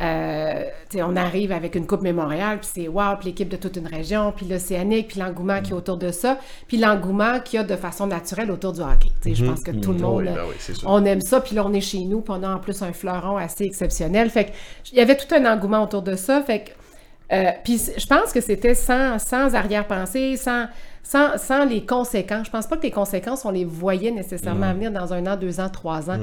euh, 0.02 0.64
on 0.96 1.16
arrive 1.18 1.52
avec 1.52 1.76
une 1.76 1.86
Coupe 1.88 2.02
Mémorial, 2.04 2.60
puis 2.60 2.70
c'est 2.72 2.88
wow, 2.88 3.16
puis 3.20 3.30
l'équipe 3.30 3.50
de 3.50 3.58
toute 3.58 3.76
une 3.76 3.88
région, 3.88 4.32
puis 4.32 4.46
l'Océanique, 4.46 5.10
puis 5.10 5.20
l'engouement 5.20 5.62
qui 5.62 5.72
est 5.72 5.74
autour 5.74 5.98
de 5.98 6.12
ça, 6.12 6.38
puis 6.68 6.78
l'engouement 6.78 7.40
qu'il 7.42 7.58
y 7.58 7.62
a 7.62 7.66
de 7.66 7.76
façon 7.76 8.08
naturelle 8.08 8.50
autour 8.52 8.74
du 8.74 8.82
hockey. 8.82 9.10
Je 9.26 9.44
pense 9.44 9.62
que 9.62 9.72
tout 9.72 9.92
le 9.92 9.98
Mhm. 9.98 10.04
monde, 10.04 10.18
Oui, 10.28 10.34
ben 10.36 10.44
oui, 10.48 10.76
on 10.86 11.04
aime 11.06 11.22
ça, 11.22 11.42
puis 11.42 11.56
là, 11.56 11.66
on 11.66 11.74
est 11.74 11.82
chez 11.82 12.00
nous, 12.06 12.22
puis 12.22 12.34
on 12.38 12.44
a 12.44 12.50
en 12.56 12.60
plus 12.60 12.82
un 12.82 12.94
fleuron 12.94 13.36
assez 13.38 13.66
exceptionnel. 13.66 14.30
Fait 14.30 14.54
il 14.92 14.98
y 15.00 15.02
avait 15.02 15.18
tout 15.18 15.34
un 15.36 15.46
engouement 15.52 15.84
autour 15.84 16.02
de 16.04 16.16
ça, 16.16 16.42
fait 16.44 16.60
que 16.66 16.70
euh, 17.32 17.52
puis 17.64 17.80
je 17.98 18.06
pense 18.08 18.32
que 18.32 18.42
c'était 18.42 18.74
sans, 18.74 19.20
sans 19.20 19.54
arrière-pensée, 19.54 20.36
sans, 20.38 20.66
sans, 21.10 21.40
sans 21.40 21.66
les 21.66 21.88
conséquences. 21.88 22.46
Je 22.46 22.52
pense 22.52 22.68
pas 22.68 22.78
que 22.78 22.84
les 22.84 22.92
conséquences, 22.92 23.44
on 23.44 23.50
les 23.50 23.66
voyait 23.66 24.12
nécessairement 24.12 24.72
venir 24.74 24.92
dans 24.92 25.12
un 25.12 25.26
an, 25.26 25.36
deux 25.36 25.60
ans, 25.60 25.70
trois 25.70 26.08
ans. 26.12 26.20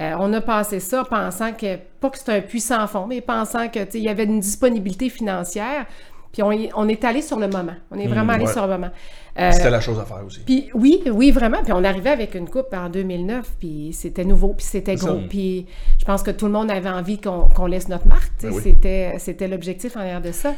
Euh, 0.00 0.16
on 0.18 0.32
a 0.32 0.40
passé 0.40 0.80
ça 0.80 1.04
pensant 1.04 1.52
que, 1.52 1.76
pas 2.00 2.10
que 2.10 2.18
c'était 2.18 2.32
un 2.32 2.40
puissant 2.40 2.84
fond, 2.88 3.06
mais 3.06 3.20
pensant 3.20 3.68
que, 3.68 3.84
tu 3.84 3.92
sais, 3.92 3.98
il 3.98 4.04
y 4.04 4.08
avait 4.08 4.24
une 4.24 4.40
disponibilité 4.40 5.08
financière. 5.08 5.86
Puis 6.32 6.42
on, 6.42 6.88
est 6.88 7.04
allé 7.04 7.22
sur 7.22 7.38
le 7.38 7.46
moment. 7.46 7.74
On 7.92 7.98
est 7.98 8.08
vraiment 8.08 8.32
allé 8.32 8.46
ouais. 8.46 8.52
sur 8.52 8.66
le 8.66 8.72
moment. 8.72 8.90
Euh, 9.38 9.50
C'était 9.52 9.70
la 9.70 9.80
chose 9.80 9.98
à 9.98 10.04
faire 10.04 10.24
aussi. 10.24 10.40
puis 10.46 10.68
oui, 10.74 11.02
oui, 11.10 11.30
vraiment. 11.32 11.62
Puis 11.64 11.72
on 11.72 11.82
arrivait 11.82 12.10
avec 12.10 12.34
une 12.34 12.48
coupe 12.48 12.72
en 12.72 12.88
2009, 12.88 13.54
puis 13.58 13.90
c'était 13.92 14.24
nouveau, 14.24 14.54
puis 14.54 14.64
c'était 14.64 14.94
gros. 14.94 15.18
Puis 15.28 15.66
je 15.98 16.04
pense 16.04 16.22
que 16.22 16.30
tout 16.30 16.46
le 16.46 16.52
monde 16.52 16.70
avait 16.70 16.88
envie 16.88 17.18
qu'on 17.20 17.48
qu'on 17.48 17.66
laisse 17.66 17.88
notre 17.88 18.06
marque. 18.06 18.32
Ben 18.42 18.52
oui. 18.52 18.60
C'était 18.62 19.14
C'était 19.18 19.48
l'objectif 19.48 19.96
en 19.96 20.00
arrière 20.00 20.20
de 20.22 20.30
ça. 20.32 20.54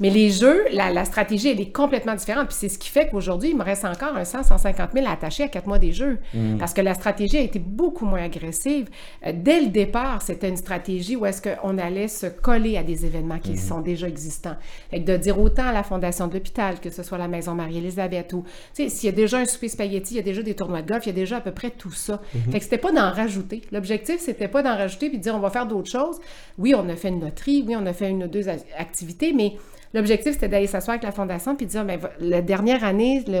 Mais 0.00 0.10
les 0.10 0.28
jeux, 0.30 0.64
la, 0.72 0.90
la 0.90 1.04
stratégie, 1.04 1.50
elle 1.50 1.60
est 1.60 1.70
complètement 1.70 2.16
différente. 2.16 2.48
Puis 2.48 2.56
c'est 2.58 2.68
ce 2.68 2.78
qui 2.78 2.88
fait 2.90 3.08
qu'aujourd'hui, 3.08 3.50
il 3.50 3.56
me 3.56 3.62
reste 3.62 3.84
encore 3.84 4.16
un 4.16 4.24
100, 4.24 4.42
150 4.42 4.90
000 4.92 5.06
attachés 5.08 5.44
à 5.44 5.48
quatre 5.48 5.68
mois 5.68 5.78
des 5.78 5.92
jeux. 5.92 6.18
Mm. 6.34 6.58
Parce 6.58 6.74
que 6.74 6.80
la 6.80 6.94
stratégie 6.94 7.36
a 7.38 7.40
été 7.42 7.60
beaucoup 7.60 8.04
moins 8.04 8.24
agressive. 8.24 8.88
Euh, 9.24 9.32
dès 9.32 9.60
le 9.60 9.68
départ, 9.68 10.20
c'était 10.22 10.48
une 10.48 10.56
stratégie 10.56 11.14
où 11.14 11.24
est-ce 11.26 11.40
qu'on 11.40 11.78
allait 11.78 12.08
se 12.08 12.26
coller 12.26 12.76
à 12.76 12.82
des 12.82 13.06
événements 13.06 13.38
qui 13.38 13.52
Mm-hmm. 13.52 13.68
sont 13.68 13.80
déjà 13.82 14.08
existants. 14.08 14.56
Fait 14.90 15.00
que 15.00 15.12
de 15.12 15.16
dire 15.16 15.38
autant 15.38 15.68
à 15.68 15.72
la 15.72 15.84
Fondation 15.84 16.26
de 16.26 16.34
l'hôpital, 16.34 16.80
que 16.80 16.90
ce 16.90 17.04
soit 17.04 17.18
la 17.18 17.28
Maison 17.28 17.54
Marie-Élisabeth 17.54 18.03
tu 18.08 18.36
sais, 18.72 18.88
s'il 18.88 19.08
y 19.08 19.12
a 19.12 19.14
déjà 19.14 19.38
un 19.38 19.44
souper 19.44 19.68
spaghetti, 19.68 20.14
il 20.14 20.16
y 20.16 20.20
a 20.20 20.22
déjà 20.22 20.42
des 20.42 20.54
tournois 20.54 20.82
de 20.82 20.88
golf, 20.88 21.06
il 21.06 21.10
y 21.10 21.12
a 21.12 21.14
déjà 21.14 21.38
à 21.38 21.40
peu 21.40 21.52
près 21.52 21.70
tout 21.70 21.92
ça. 21.92 22.14
Mm-hmm. 22.14 22.52
Fait 22.52 22.58
que 22.58 22.64
c'était 22.64 22.78
pas 22.78 22.92
d'en 22.92 23.10
rajouter. 23.10 23.62
L'objectif, 23.72 24.20
c'était 24.20 24.48
pas 24.48 24.62
d'en 24.62 24.76
rajouter 24.76 25.08
puis 25.08 25.18
de 25.18 25.22
dire 25.22 25.34
on 25.34 25.40
va 25.40 25.50
faire 25.50 25.66
d'autres 25.66 25.90
choses. 25.90 26.18
Oui, 26.58 26.74
on 26.74 26.88
a 26.88 26.96
fait 26.96 27.08
une 27.08 27.20
loterie, 27.20 27.64
oui, 27.66 27.76
on 27.76 27.86
a 27.86 27.92
fait 27.92 28.10
une 28.10 28.24
ou 28.24 28.28
deux 28.28 28.48
activités, 28.48 29.32
mais 29.32 29.54
l'objectif, 29.92 30.32
c'était 30.32 30.48
d'aller 30.48 30.66
s'asseoir 30.66 30.94
avec 30.94 31.04
la 31.04 31.12
Fondation 31.12 31.56
puis 31.56 31.66
de 31.66 31.70
dire, 31.70 31.84
ben, 31.84 31.98
va- 31.98 32.12
la 32.20 32.42
dernière 32.42 32.84
année, 32.84 33.22
le, 33.26 33.40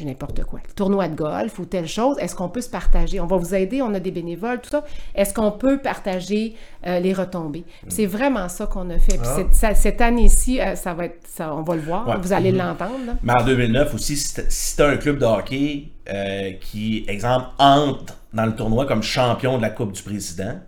n'importe 0.00 0.44
quoi, 0.44 0.60
tournoi 0.76 1.08
de 1.08 1.14
golf 1.16 1.58
ou 1.58 1.64
telle 1.64 1.88
chose, 1.88 2.16
est-ce 2.20 2.34
qu'on 2.34 2.48
peut 2.48 2.60
se 2.60 2.70
partager? 2.70 3.20
On 3.20 3.26
va 3.26 3.36
vous 3.36 3.54
aider, 3.54 3.82
on 3.82 3.92
a 3.94 4.00
des 4.00 4.10
bénévoles, 4.10 4.60
tout 4.60 4.70
ça. 4.70 4.84
Est-ce 5.14 5.32
qu'on 5.34 5.50
peut 5.52 5.78
partager 5.78 6.54
euh, 6.86 7.00
les 7.00 7.12
retombées? 7.12 7.64
C'est 7.88 8.06
vraiment 8.06 8.48
ça 8.48 8.66
qu'on 8.66 8.88
a 8.90 8.98
fait. 8.98 9.18
Puis 9.18 9.20
Ah. 9.24 9.34
cette, 9.36 9.54
ça- 9.54 9.74
cette 9.74 10.00
année-ci, 10.00 10.60
euh, 10.60 10.74
ça 10.76 10.94
va 10.94 11.06
être, 11.06 11.20
ça, 11.26 11.54
on 11.54 11.62
va 11.62 11.74
le 11.74 11.82
voir, 11.82 12.06
Ouais. 12.08 12.14
vous 12.20 12.32
allez 12.32 12.52
l'entendre. 12.52 12.98
là. 13.06 13.14
Mais 13.22 13.32
en 13.32 13.44
2009 13.44 13.94
aussi, 13.94 14.16
si 14.16 14.76
tu 14.76 14.82
as 14.82 14.86
un 14.88 14.96
club 14.96 15.18
de 15.18 15.24
hockey 15.24 15.88
euh, 16.12 16.52
qui, 16.60 17.04
exemple, 17.08 17.46
entre 17.58 18.14
dans 18.32 18.46
le 18.46 18.54
tournoi 18.54 18.86
comme 18.86 19.02
champion 19.02 19.56
de 19.56 19.62
la 19.62 19.70
Coupe 19.70 19.92
du 19.92 20.02
Président, 20.02 20.58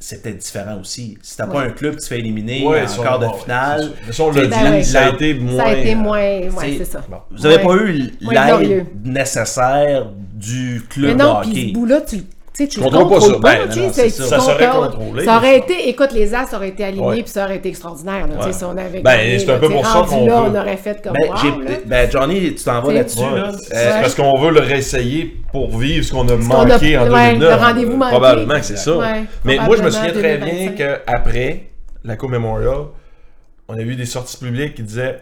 c'était 0.00 0.32
différent 0.32 0.78
aussi. 0.80 1.18
Si 1.22 1.36
t'as 1.36 1.46
pas 1.46 1.62
un 1.62 1.70
club 1.70 1.96
qui 1.96 2.02
se 2.02 2.08
fait 2.08 2.18
éliminer 2.20 2.64
Ouais, 2.66 2.82
en 2.82 2.86
ça, 2.88 3.02
quart 3.02 3.18
de 3.18 3.26
bon, 3.26 3.32
finale, 3.34 3.82
sûr. 3.82 3.92
Mais 4.06 4.12
ça, 4.12 4.22
on 4.24 4.30
l'a 4.30 4.46
Ben 4.46 4.48
dit, 4.48 4.64
ouais. 4.76 4.82
ça 4.84 5.06
a 5.06 5.08
été 5.10 5.34
moins. 5.34 5.56
ça 5.56 5.64
a 5.64 5.72
été 5.74 5.92
euh, 5.92 5.96
moins, 5.96 6.18
ouais, 6.18 6.48
c'est- 6.78 6.84
ça. 6.84 7.04
bon. 7.08 7.16
vous 7.30 7.46
avez 7.46 7.56
Ouais. 7.56 7.64
pas 7.64 7.74
eu 7.82 7.92
l'aide 8.20 8.86
nécessaire 9.04 10.06
du 10.34 10.74
Mais 10.74 10.88
club 10.88 11.18
non, 11.18 11.40
de 11.40 11.48
hockey. 11.48 11.66
ce 11.68 11.72
bout-là, 11.74 12.00
tu, 12.02 12.16
tu 12.18 12.24
sais, 12.64 12.68
tu 12.68 12.78
le 12.80 12.84
contrôles 12.84 13.08
pas 13.08 13.14
contrôles 13.14 13.32
ça. 13.34 13.40
pas. 13.40 13.56
Ben, 13.56 13.82
non, 13.82 13.92
ça. 13.92 14.08
Ça 14.10 14.40
serait 14.40 14.66
contrôlé, 14.68 15.24
Ça 15.24 15.36
aurait 15.36 15.58
été, 15.58 15.88
écoute, 15.88 16.12
les 16.12 16.34
As 16.34 16.52
auraient 16.54 16.68
été 16.68 16.84
alignés, 16.84 17.04
Ouais. 17.06 17.22
puis 17.22 17.30
ça 17.30 17.44
aurait 17.44 17.56
été 17.56 17.68
extraordinaire. 17.68 18.26
Là, 18.26 18.46
Ouais. 18.46 18.52
Si 18.52 18.64
on 18.64 18.76
avait 18.76 19.00
Ben, 19.00 19.38
c'est 19.38 19.46
là, 19.46 19.54
un 19.54 19.58
peu 19.58 19.68
pour 19.68 19.86
ça 19.86 20.04
qu'on 20.08 20.26
là, 20.26 20.40
veut. 20.42 20.50
on 20.50 20.60
aurait 20.60 20.76
fait 20.76 21.02
comme 21.02 21.12
Ben, 21.14 21.28
wow, 21.30 21.62
ben, 21.86 22.10
Johnny, 22.10 22.54
tu 22.54 22.64
t'en 22.64 22.80
vas 22.82 22.92
là-dessus. 22.92 23.18
Ouais. 23.20 23.36
Là? 23.36 23.52
C'est 23.58 23.76
Euh, 23.76 24.00
parce 24.00 24.14
qu'on 24.14 24.38
veut 24.40 24.50
le 24.50 24.60
réessayer 24.60 25.36
pour 25.52 25.76
vivre 25.78 26.04
ce 26.04 26.12
qu'on 26.12 26.28
a 26.28 26.36
manqué 26.36 26.98
en 26.98 27.10
ouais, 27.10 27.34
2009. 27.34 27.38
le 27.40 27.64
rendez-vous 27.64 27.96
manqué. 27.96 28.10
Probablement 28.10 28.54
que 28.58 28.64
c'est 28.64 28.76
ça. 28.76 28.92
Mais 29.44 29.58
moi, 29.58 29.76
je 29.76 29.82
me 29.82 29.90
souviens 29.90 30.12
très 30.12 30.36
bien 30.38 30.46
2025. 30.46 30.74
qu'après 31.06 31.62
la 32.04 32.16
Coupe 32.16 32.30
Memorial, 32.30 32.86
on 33.68 33.74
a 33.74 33.82
vu 33.82 33.96
des 33.96 34.06
sorties 34.06 34.36
publiques 34.38 34.74
qui 34.74 34.82
disaient 34.82 35.18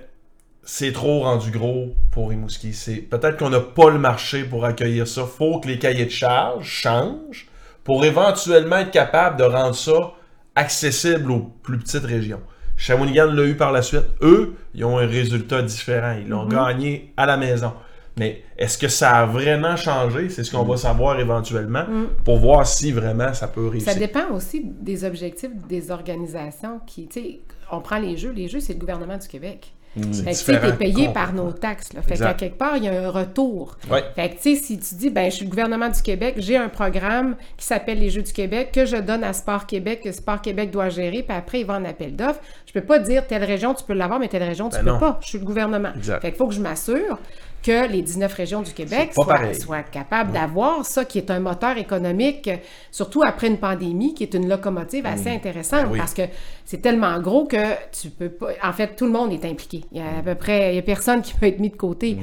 c'est 0.68 0.92
trop 0.92 1.20
rendu 1.20 1.52
gros 1.52 1.94
pour 2.10 2.30
Rimouski. 2.30 2.74
C'est 2.74 2.96
peut-être 2.96 3.38
qu'on 3.38 3.50
n'a 3.50 3.60
pas 3.60 3.88
le 3.88 4.00
marché 4.00 4.42
pour 4.42 4.64
accueillir 4.64 5.06
ça. 5.06 5.24
Faut 5.24 5.60
que 5.60 5.68
les 5.68 5.78
cahiers 5.78 6.06
de 6.06 6.10
charges 6.10 6.66
changent 6.66 7.46
pour 7.84 8.04
éventuellement 8.04 8.78
être 8.78 8.90
capable 8.90 9.38
de 9.38 9.44
rendre 9.44 9.76
ça 9.76 10.12
accessible 10.56 11.30
aux 11.30 11.52
plus 11.62 11.78
petites 11.78 12.04
régions. 12.04 12.40
Shawinigan 12.76 13.26
l'a 13.26 13.44
eu 13.44 13.54
par 13.54 13.70
la 13.70 13.80
suite. 13.80 14.06
Eux, 14.22 14.56
ils 14.74 14.84
ont 14.84 14.98
un 14.98 15.06
résultat 15.06 15.62
différent. 15.62 16.16
Ils 16.20 16.28
l'ont 16.28 16.46
gagné 16.46 17.12
à 17.16 17.26
la 17.26 17.36
maison. 17.36 17.72
Mais 18.18 18.42
est-ce 18.58 18.76
que 18.76 18.88
ça 18.88 19.18
a 19.18 19.26
vraiment 19.26 19.76
changé? 19.76 20.30
C'est 20.30 20.42
ce 20.42 20.50
qu'on 20.50 20.64
va 20.64 20.76
savoir 20.76 21.20
éventuellement 21.20 21.84
pour 22.24 22.38
voir 22.38 22.66
si 22.66 22.90
vraiment 22.90 23.32
ça 23.34 23.46
peut 23.46 23.68
réussir. 23.68 23.92
Ça 23.92 23.98
dépend 23.98 24.30
aussi 24.32 24.62
des 24.64 25.04
objectifs 25.04 25.50
des 25.68 25.92
organisations 25.92 26.80
qui, 26.86 27.06
tu 27.06 27.20
sais, 27.20 27.40
on 27.70 27.80
prend 27.80 27.98
les 27.98 28.16
jeux. 28.16 28.32
Les 28.32 28.48
jeux, 28.48 28.60
c'est 28.60 28.72
le 28.72 28.80
gouvernement 28.80 29.16
du 29.16 29.28
Québec. 29.28 29.75
C'est 30.12 30.34
Fait 30.34 30.52
que, 30.58 30.66
tu 30.66 30.70
t'es 30.72 30.76
payé 30.76 31.08
par 31.08 31.32
nos 31.32 31.52
taxes. 31.52 31.92
Là. 31.94 32.02
Fait 32.02 32.12
Exact. 32.12 32.26
qu'à 32.26 32.34
quelque 32.34 32.58
part, 32.58 32.76
il 32.76 32.84
y 32.84 32.88
a 32.88 33.06
un 33.06 33.10
retour. 33.10 33.78
Ouais. 33.90 34.04
Fait 34.14 34.28
que, 34.30 34.34
tu 34.34 34.54
sais, 34.54 34.62
si 34.62 34.78
tu 34.78 34.94
dis, 34.94 35.10
ben, 35.10 35.30
je 35.30 35.36
suis 35.36 35.44
le 35.44 35.50
gouvernement 35.50 35.88
du 35.88 36.02
Québec, 36.02 36.34
j'ai 36.38 36.56
un 36.56 36.68
programme 36.68 37.36
qui 37.56 37.64
s'appelle 37.64 37.98
les 37.98 38.10
Jeux 38.10 38.22
du 38.22 38.32
Québec, 38.32 38.70
que 38.72 38.84
je 38.84 38.96
donne 38.96 39.24
à 39.24 39.32
Sport 39.32 39.66
Québec, 39.66 40.02
que 40.04 40.12
Sport 40.12 40.42
Québec 40.42 40.70
doit 40.70 40.88
gérer, 40.90 41.22
puis 41.22 41.36
après, 41.36 41.60
il 41.60 41.66
va 41.66 41.74
en 41.74 41.84
appel 41.84 42.14
d'offres. 42.14 42.40
Je 42.66 42.72
peux 42.72 42.82
pas 42.84 42.98
dire, 42.98 43.26
telle 43.26 43.44
région, 43.44 43.74
tu 43.74 43.84
peux 43.84 43.94
l'avoir, 43.94 44.18
mais 44.20 44.28
telle 44.28 44.42
région, 44.42 44.68
tu 44.68 44.76
Ben 44.76 44.84
peux 44.84 44.90
non. 44.90 44.98
pas. 44.98 45.18
Je 45.22 45.28
suis 45.28 45.38
le 45.38 45.44
gouvernement. 45.44 45.92
Exact. 45.96 46.20
Fait 46.20 46.28
qu'il 46.28 46.36
faut 46.38 46.48
que 46.48 46.54
je 46.54 46.60
m'assure 46.60 47.18
que 47.66 47.90
les 47.90 48.00
19 48.00 48.32
régions 48.32 48.62
du 48.62 48.72
Québec 48.72 49.12
soient, 49.12 49.82
capables 49.82 50.30
d'avoir 50.30 50.84
ça, 50.84 51.04
qui 51.04 51.18
est 51.18 51.32
un 51.32 51.40
moteur 51.40 51.76
économique, 51.78 52.48
surtout 52.92 53.22
après 53.26 53.48
une 53.48 53.58
pandémie, 53.58 54.14
qui 54.14 54.22
est 54.22 54.34
une 54.34 54.48
locomotive 54.48 55.04
assez 55.04 55.30
intéressante, 55.30 55.86
Ben 55.86 55.92
oui. 55.92 55.98
parce 55.98 56.14
que 56.14 56.22
c'est 56.64 56.80
tellement 56.80 57.18
gros 57.18 57.44
que 57.44 57.74
tu 57.90 58.10
peux 58.10 58.28
pas... 58.28 58.50
En 58.62 58.72
fait, 58.72 58.94
tout 58.94 59.06
le 59.06 59.10
monde 59.10 59.32
est 59.32 59.44
impliqué. 59.44 59.84
Il 59.90 59.98
y 59.98 60.00
a 60.00 60.18
à 60.18 60.22
peu 60.22 60.36
près... 60.36 60.72
Il 60.72 60.76
y 60.76 60.78
a 60.78 60.82
personne 60.82 61.22
qui 61.22 61.34
peut 61.34 61.46
être 61.46 61.58
mis 61.58 61.70
de 61.70 61.76
côté. 61.76 62.18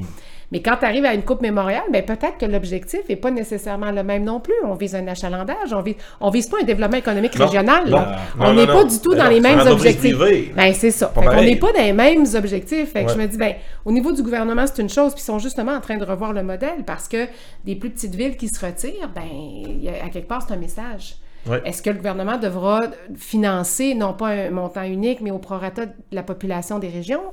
Mais 0.53 0.61
quand 0.61 0.77
tu 0.77 0.85
arrives 0.85 1.03
à 1.03 1.13
une 1.15 1.23
Coupe 1.23 1.41
mémoriale, 1.41 1.81
ben 1.91 2.01
peut-être 2.05 2.37
que 2.37 2.45
l'objectif 2.45 3.01
n'est 3.09 3.15
pas 3.17 3.31
nécessairement 3.31 3.91
le 3.91 4.03
même 4.03 4.23
non 4.23 4.39
plus. 4.39 4.53
On 4.63 4.75
vise 4.75 4.95
un 4.95 5.05
achalandage, 5.07 5.73
on 5.73 5.81
vise, 5.81 5.95
on 6.21 6.29
vise 6.29 6.47
pas 6.47 6.57
un 6.61 6.63
développement 6.63 6.97
économique 6.97 7.37
Non, 7.37 7.45
régional. 7.47 7.83
non. 7.89 7.97
là. 7.97 8.19
Non, 8.37 8.45
on 8.45 8.53
n'est 8.53 8.67
pas 8.67 8.83
du 8.85 8.99
tout 8.99 9.11
Ben 9.11 9.17
dans 9.23 9.29
les 9.29 9.41
mêmes 9.41 9.59
objectifs. 9.67 10.15
Ben 10.55 10.73
c'est 10.73 10.91
ça. 10.91 11.07
Pareil. 11.07 11.49
n'est 11.53 11.59
pas 11.59 11.73
dans 11.73 11.81
les 11.81 11.91
mêmes 11.91 12.23
objectifs. 12.35 12.91
Fait 12.93 13.01
que 13.03 13.07
Ouais. 13.09 13.13
je 13.15 13.19
me 13.19 13.27
dis, 13.27 13.37
ben, 13.37 13.53
au 13.83 13.91
niveau 13.91 14.11
du 14.11 14.21
gouvernement, 14.23 14.65
c'est 14.67 14.81
une 14.81 14.89
chose, 14.89 15.13
puis 15.13 15.21
ils 15.23 15.25
sont 15.25 15.39
justement 15.39 15.73
en 15.73 15.81
train 15.81 15.97
de 15.97 16.05
revoir 16.05 16.31
le 16.33 16.43
modèle 16.43 16.83
parce 16.85 17.07
que 17.07 17.25
des 17.65 17.75
plus 17.75 17.89
petites 17.89 18.13
villes 18.13 18.37
qui 18.37 18.47
se 18.47 18.63
retirent, 18.63 19.09
ben, 19.13 19.23
il 19.33 19.83
y 19.83 19.89
a- 19.89 20.05
à 20.05 20.09
quelque 20.09 20.27
part, 20.27 20.45
c'est 20.47 20.53
un 20.53 20.57
message. 20.57 21.15
Ouais. 21.49 21.61
Est-ce 21.65 21.81
que 21.81 21.89
le 21.89 21.97
gouvernement 21.97 22.37
devra 22.37 22.81
financer, 23.17 23.95
non 23.95 24.13
pas 24.13 24.27
un 24.27 24.49
montant 24.51 24.83
unique, 24.83 25.19
mais 25.21 25.31
au 25.31 25.39
prorata 25.39 25.87
de 25.87 25.91
la 26.11 26.23
population 26.23 26.77
des 26.79 26.89
régions? 26.89 27.23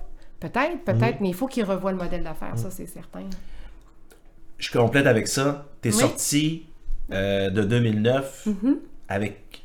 Peut-être, 0.41 0.85
peut-être, 0.85 1.17
Mhm. 1.17 1.19
mais 1.21 1.29
il 1.29 1.35
faut 1.35 1.47
qu'il 1.47 1.65
revoie 1.65 1.93
le 1.93 1.99
modèle 1.99 2.23
d'affaires, 2.23 2.57
ça, 2.57 2.71
c'est 2.71 2.87
certain. 2.87 3.25
Je 4.59 4.71
complète 4.71 5.07
avec 5.07 5.29
ça. 5.29 5.67
T'es 5.81 5.91
Oui. 5.93 6.01
sorti 6.01 6.67
euh, 7.13 7.51
de 7.51 7.63
2009 7.65 8.47
Mm-hmm. 8.47 8.75
avec. 9.09 9.63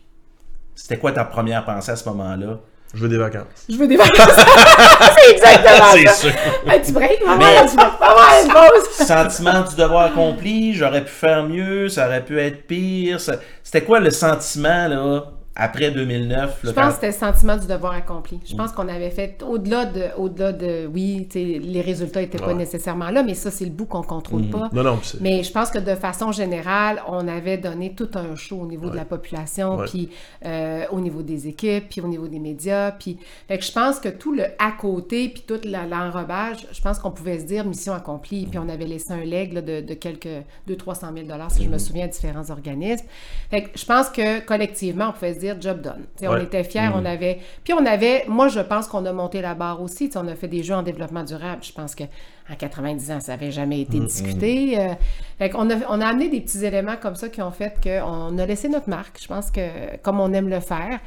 C'était 0.73 0.97
quoi 0.97 1.11
ta 1.11 1.23
première 1.25 1.63
pensée 1.63 1.91
à 1.91 1.95
ce 1.95 2.07
moment-là? 2.09 2.59
Je 2.93 3.01
veux 3.01 3.09
des 3.09 3.17
vacances. 3.17 3.65
Je 3.69 3.75
veux 3.75 3.87
des 3.87 3.97
vacances. 3.97 4.15
c'est 5.15 5.31
exactement 5.35 5.85
C'est 5.93 6.05
ça. 6.07 6.13
sûr. 6.13 6.31
Un 6.67 6.79
petit 6.79 6.91
break, 6.91 7.23
maman, 7.25 7.45
tu 7.69 7.75
pause. 7.75 8.89
Sentiment 9.07 9.61
du 9.63 9.75
devoir 9.75 10.05
accompli, 10.05 10.73
j'aurais 10.73 11.03
pu 11.03 11.11
faire 11.11 11.43
mieux, 11.43 11.87
ça 11.89 12.07
aurait 12.07 12.23
pu 12.25 12.39
être 12.39 12.65
pire. 12.67 13.19
ça- 13.19 13.35
C'était 13.63 13.83
quoi 13.83 13.99
le 13.99 14.09
sentiment 14.11 14.87
là 14.87 15.23
après 15.55 15.91
2009 15.91 16.59
Je 16.63 16.69
pense 16.71 16.75
quand- 16.75 16.87
que 16.89 16.93
c'était 16.95 17.07
le 17.07 17.13
sentiment 17.13 17.55
du 17.57 17.67
devoir 17.67 17.93
accompli. 17.93 18.39
Je 18.45 18.55
pense 18.55 18.71
qu'on 18.73 18.87
avait 18.89 19.09
fait 19.09 19.41
au-delà 19.47 19.85
de, 19.85 20.03
au-delà 20.17 20.51
de, 20.51 20.85
oui, 20.93 21.27
les 21.33 21.81
résultats 21.81 22.21
n'étaient 22.21 22.37
pas 22.37 22.47
Ouais. 22.47 22.53
nécessairement 22.55 23.09
là, 23.09 23.23
mais 23.23 23.33
ça, 23.35 23.51
c'est 23.51 23.65
le 23.65 23.71
bout 23.71 23.85
qu'on 23.85 24.01
contrôle 24.03 24.43
pas. 24.49 24.69
Non, 24.73 24.83
non, 24.83 24.99
c'est. 25.01 25.21
Mais 25.21 25.43
je 25.43 25.51
pense 25.51 25.69
que 25.71 25.79
de 25.79 25.95
façon 25.95 26.31
générale, 26.31 27.01
on 27.07 27.27
avait 27.27 27.57
donné 27.57 27.93
tout 27.95 28.09
un 28.15 28.35
show 28.35 28.57
au 28.57 28.65
niveau 28.65 28.89
de 28.89 28.95
la 28.95 29.05
population, 29.05 29.77
puis 29.85 30.09
euh, 30.45 30.83
au 30.91 30.99
niveau 30.99 31.21
des 31.21 31.47
équipes, 31.47 31.89
puis 31.89 32.01
au 32.01 32.07
niveau 32.07 32.27
des 32.27 32.39
médias. 32.39 32.91
Puis, 32.91 33.17
fait 33.47 33.57
que 33.57 33.63
je 33.63 33.71
pense 33.71 33.99
que 33.99 34.09
tout 34.09 34.33
le 34.33 34.43
à 34.59 34.71
côté, 34.77 35.29
puis 35.29 35.43
tout 35.47 35.59
la- 35.63 35.85
l'enrobage, 35.85 36.67
je 36.71 36.81
pense 36.81 36.99
qu'on 36.99 37.11
pouvait 37.11 37.39
se 37.39 37.45
dire 37.45 37.65
mission 37.65 37.93
accomplie. 37.93 38.45
Puis 38.45 38.59
on 38.59 38.67
avait 38.67 38.85
laissé 38.85 39.13
un 39.13 39.23
leg 39.23 39.53
là, 39.53 39.61
de, 39.61 39.81
de 39.81 39.93
quelques 39.93 40.27
200-300 40.67 41.13
000 41.27 41.27
si 41.49 41.63
je 41.63 41.69
me 41.69 41.77
souviens, 41.77 42.05
à 42.05 42.07
différents 42.07 42.49
organismes. 42.49 43.05
Fait 43.49 43.63
que 43.63 43.69
je 43.77 43.85
pense 43.85 44.09
que 44.09 44.39
collectivement, 44.45 45.09
on 45.09 45.11
pouvait 45.13 45.33
se 45.33 45.39
dire 45.39 45.44
job 45.59 45.81
done. 45.81 46.05
On 46.23 46.37
était 46.37 46.63
fiers, 46.63 46.89
on 46.93 47.05
avait. 47.05 47.39
Puis 47.63 47.73
on 47.73 47.85
avait, 47.85 48.25
moi, 48.27 48.47
je 48.47 48.59
pense 48.59 48.87
qu'on 48.87 49.05
a 49.05 49.13
monté 49.13 49.41
la 49.41 49.53
barre 49.53 49.81
aussi. 49.81 50.09
On 50.15 50.27
a 50.27 50.35
fait 50.35 50.47
des 50.47 50.63
jeux 50.63 50.75
en 50.75 50.83
développement 50.83 51.23
durable. 51.23 51.63
Je 51.63 51.71
pense 51.71 51.95
que 51.95 52.03
en 52.49 52.55
90 52.55 53.11
ans, 53.11 53.19
ça 53.19 53.33
n'avait 53.33 53.51
jamais 53.51 53.81
été 53.81 53.99
discuté. 53.99 54.79
Euh, 54.79 54.93
fait 55.37 55.49
qu'on 55.49 55.69
a, 55.69 55.75
on 55.89 56.01
a 56.01 56.07
amené 56.07 56.29
des 56.29 56.41
petits 56.41 56.63
éléments 56.65 56.95
comme 57.01 57.15
ça 57.15 57.29
qui 57.29 57.41
ont 57.41 57.51
fait 57.51 57.75
qu'on 57.81 58.37
a 58.37 58.45
laissé 58.45 58.69
notre 58.69 58.89
marque. 58.89 59.19
Je 59.21 59.27
pense 59.27 59.51
que, 59.51 59.97
comme 60.03 60.19
on 60.19 60.31
aime 60.33 60.49
le 60.49 60.59
faire. 60.59 60.99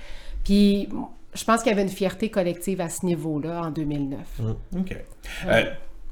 Puis 0.44 0.88
je 1.35 1.44
pense 1.44 1.62
qu'il 1.62 1.70
y 1.70 1.74
avait 1.74 1.83
une 1.83 1.88
fierté 1.88 2.31
collective 2.31 2.81
à 2.81 2.88
ce 2.88 3.07
niveau-là 3.07 3.62
en 3.62 3.70
2009. 3.70 4.18
Ok. 4.79 4.96
Euh, 5.46 5.62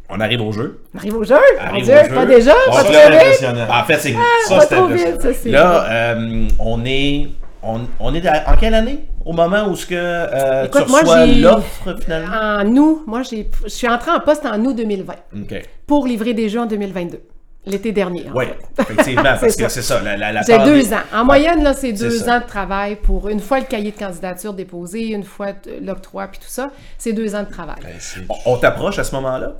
on 0.08 0.20
arrive 0.20 0.40
au 0.42 0.52
jeu. 0.52 0.82
On 0.94 0.98
arrive 0.98 1.16
au 1.16 1.24
jeu! 1.24 1.34
Arrive 1.58 1.84
Dieu, 1.84 1.94
au 1.94 2.08
jeu. 2.08 2.14
pas 2.14 2.26
déjà? 2.26 2.54
Bon, 2.66 2.72
pas 2.72 3.06
impressionnant. 3.08 3.66
En 3.68 3.84
fait, 3.84 3.98
c'est 3.98 4.12
Pas 4.12 4.60
ça, 4.60 5.32
c'était 5.32 5.50
Là, 5.50 6.12
euh, 6.14 6.48
on 6.60 6.84
est. 6.84 7.28
On, 7.66 7.80
on 8.00 8.14
est 8.14 8.24
à- 8.26 8.50
en 8.52 8.56
quelle 8.56 8.74
année? 8.74 9.04
Au 9.24 9.32
moment 9.32 9.66
où 9.68 9.74
ce 9.74 9.86
que 9.86 9.94
euh, 9.96 10.62
tu 10.62 10.78
Écoute, 10.78 10.88
moi, 10.88 11.00
reçois 11.00 11.26
l'offre 11.26 11.96
finalement? 12.00 12.32
En 12.62 12.66
août, 12.76 13.02
moi, 13.06 13.22
j'ai, 13.22 13.48
je 13.64 13.68
suis 13.68 13.88
entrée 13.88 14.12
en 14.12 14.20
poste 14.20 14.46
en 14.46 14.64
août 14.64 14.74
2020 14.76 15.14
Ok. 15.42 15.62
pour 15.86 16.06
livrer 16.06 16.32
des 16.34 16.48
jeux 16.48 16.60
en 16.60 16.66
2022. 16.66 17.20
L'été 17.68 17.90
dernier. 17.90 18.26
Oui, 18.32 18.44
fait. 18.76 18.82
effectivement, 18.92 19.22
parce 19.40 19.56
que 19.56 19.68
c'est 19.68 19.82
ça. 19.82 20.00
La, 20.00 20.16
la, 20.16 20.30
la 20.30 20.42
J'ai 20.42 20.58
deux 20.58 20.92
ans. 20.92 21.00
En 21.12 21.24
moyenne, 21.24 21.64
là, 21.64 21.74
c'est 21.74 21.92
deux 21.92 22.10
ça. 22.10 22.36
ans 22.36 22.40
de 22.40 22.46
travail 22.46 22.94
pour 22.94 23.28
une 23.28 23.40
fois 23.40 23.58
le 23.58 23.64
cahier 23.64 23.90
de 23.90 23.98
candidature 23.98 24.52
déposé, 24.52 25.08
une 25.08 25.24
fois 25.24 25.48
l'octroi, 25.82 26.28
puis 26.28 26.38
tout 26.38 26.46
ça. 26.48 26.70
C'est 26.96 27.12
deux 27.12 27.34
ans 27.34 27.42
de 27.42 27.50
travail. 27.50 27.74
Ben, 27.82 28.36
On 28.46 28.56
t'approche 28.58 29.00
à 29.00 29.04
ce 29.04 29.12
moment-là? 29.16 29.54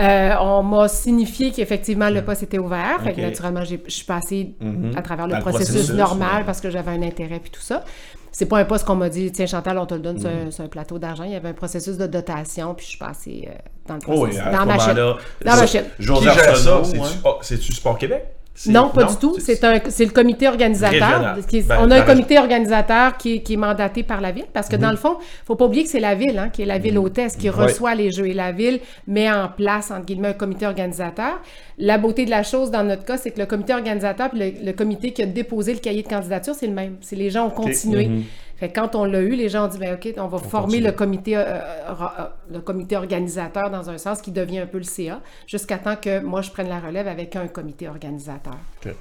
Euh, 0.00 0.34
on 0.40 0.62
m'a 0.62 0.88
signifié 0.88 1.50
qu'effectivement 1.52 2.08
le 2.08 2.22
poste 2.24 2.42
était 2.44 2.58
ouvert. 2.58 3.00
Fait 3.02 3.12
que 3.12 3.18
Ok. 3.20 3.26
naturellement, 3.26 3.64
j'ai- 3.64 3.82
je 3.86 3.90
suis 3.92 4.04
passée 4.06 4.54
Mhm. 4.60 4.92
à 4.96 5.02
travers 5.02 5.26
le 5.26 5.38
processus, 5.40 5.68
processus, 5.74 5.94
normal 5.94 6.38
ouais. 6.38 6.44
parce 6.46 6.60
que 6.60 6.70
j'avais 6.70 6.90
un 6.92 7.02
intérêt 7.02 7.38
puis 7.40 7.50
tout 7.50 7.60
ça. 7.60 7.84
C'est 8.32 8.46
pas 8.46 8.58
un 8.60 8.64
poste 8.64 8.86
qu'on 8.86 8.94
m'a 8.94 9.08
dit, 9.08 9.30
tiens 9.32 9.46
Chantal, 9.46 9.76
on 9.76 9.86
te 9.86 9.94
le 9.94 10.00
donne, 10.00 10.18
c'est 10.18 10.28
un- 10.28 10.50
c'est 10.50 10.62
un, 10.62 10.68
plateau 10.68 10.98
d'argent. 10.98 11.24
Il 11.24 11.32
y 11.32 11.34
avait 11.34 11.48
un 11.48 11.52
processus 11.52 11.96
de 11.98 12.06
dotation, 12.06 12.74
puis 12.74 12.84
je 12.86 12.90
suis 12.90 12.98
passée 12.98 13.48
euh, 13.50 13.54
dans 13.88 13.94
le 13.94 14.00
Oh 14.06 14.12
oui, 14.12 14.30
processus. 14.30 14.44
dans 14.58 14.66
ma 14.66 14.78
chaîne. 14.78 14.96
Dans 14.96 15.56
ma 15.56 15.66
chaîne. 15.66 15.84
Qui 15.98 16.04
gère 16.04 16.34
ça? 16.34 16.50
Arsenault, 16.50 16.84
C'est-tu 16.84 17.00
ouais? 17.00 17.06
oh, 17.24 17.38
c'est-tu 17.42 17.72
Sport 17.74 17.98
Québec? 17.98 18.24
Non, 18.66 18.90
pas 18.90 19.04
du 19.04 19.16
tout. 19.16 19.36
C'est 19.38 19.64
un, 19.64 19.80
c'est 19.88 20.04
le 20.04 20.10
comité 20.10 20.46
organisateur. 20.46 21.36
Qui 21.48 21.62
Ben, 21.62 21.76
on 21.80 21.90
a 21.90 21.94
un 21.96 22.00
région. 22.00 22.06
comité 22.06 22.38
organisateur 22.38 23.16
qui 23.16 23.36
est, 23.36 23.38
qui 23.40 23.54
est 23.54 23.56
mandaté 23.56 24.02
par 24.02 24.20
la 24.20 24.32
ville 24.32 24.44
parce 24.52 24.68
Mhm. 24.68 24.76
que 24.76 24.82
dans 24.82 24.90
le 24.90 24.96
fond, 24.98 25.16
faut 25.46 25.54
pas 25.56 25.64
oublier 25.64 25.84
que 25.84 25.88
c'est 25.88 26.00
la 26.00 26.14
ville, 26.14 26.36
hein, 26.38 26.50
qui 26.52 26.62
est 26.62 26.66
la 26.66 26.76
ville 26.78 26.98
hôtesse, 26.98 27.36
qui 27.36 27.48
reçoit 27.48 27.94
les 27.94 28.10
jeux 28.10 28.26
et 28.26 28.34
la 28.34 28.52
ville 28.52 28.80
met 29.06 29.30
en 29.30 29.48
place 29.48 29.90
entre 29.90 30.04
guillemets 30.04 30.28
un 30.28 30.32
comité 30.34 30.66
organisateur. 30.66 31.40
La 31.78 31.96
beauté 31.96 32.26
de 32.26 32.30
la 32.30 32.42
chose 32.42 32.70
dans 32.70 32.82
notre 32.84 33.04
cas, 33.04 33.16
c'est 33.16 33.30
que 33.30 33.38
le 33.40 33.46
comité 33.46 33.72
organisateur 33.72 34.28
puis 34.30 34.38
le, 34.38 34.52
le 34.66 34.72
comité 34.74 35.12
qui 35.12 35.22
a 35.22 35.26
déposé 35.26 35.72
le 35.72 35.78
cahier 35.78 36.02
de 36.02 36.08
candidature, 36.08 36.54
c'est 36.54 36.66
le 36.66 36.74
même. 36.74 36.96
C'est 37.00 37.16
les 37.16 37.30
gens 37.30 37.46
ont 37.46 37.50
continué. 37.50 38.08
Mhm. 38.08 38.22
Fait 38.60 38.68
que 38.68 38.78
quand 38.78 38.94
on 38.94 39.04
l'a 39.06 39.20
eu, 39.20 39.30
les 39.34 39.48
gens 39.48 39.64
ont 39.64 39.68
dit 39.68 39.78
ben 39.78 39.94
ok, 39.94 40.12
on 40.18 40.26
va 40.26 40.38
former 40.38 40.80
le 40.80 40.92
comité, 40.92 41.34
euh, 41.36 41.40
euh, 41.40 41.58
euh, 41.88 42.24
le 42.52 42.60
comité 42.60 42.94
organisateur 42.96 43.70
dans 43.70 43.88
un 43.88 43.96
sens 43.96 44.20
qui 44.20 44.30
devient 44.32 44.58
un 44.60 44.66
peu 44.66 44.76
le 44.78 44.84
CA, 44.84 45.20
jusqu'à 45.46 45.78
temps 45.78 45.96
que 45.96 46.20
moi 46.20 46.42
je 46.42 46.50
prenne 46.50 46.68
la 46.68 46.78
relève 46.78 47.08
avec 47.08 47.34
un 47.36 47.48
comité 47.48 47.88
organisateur. 47.88 48.56
Ok. 48.84 48.94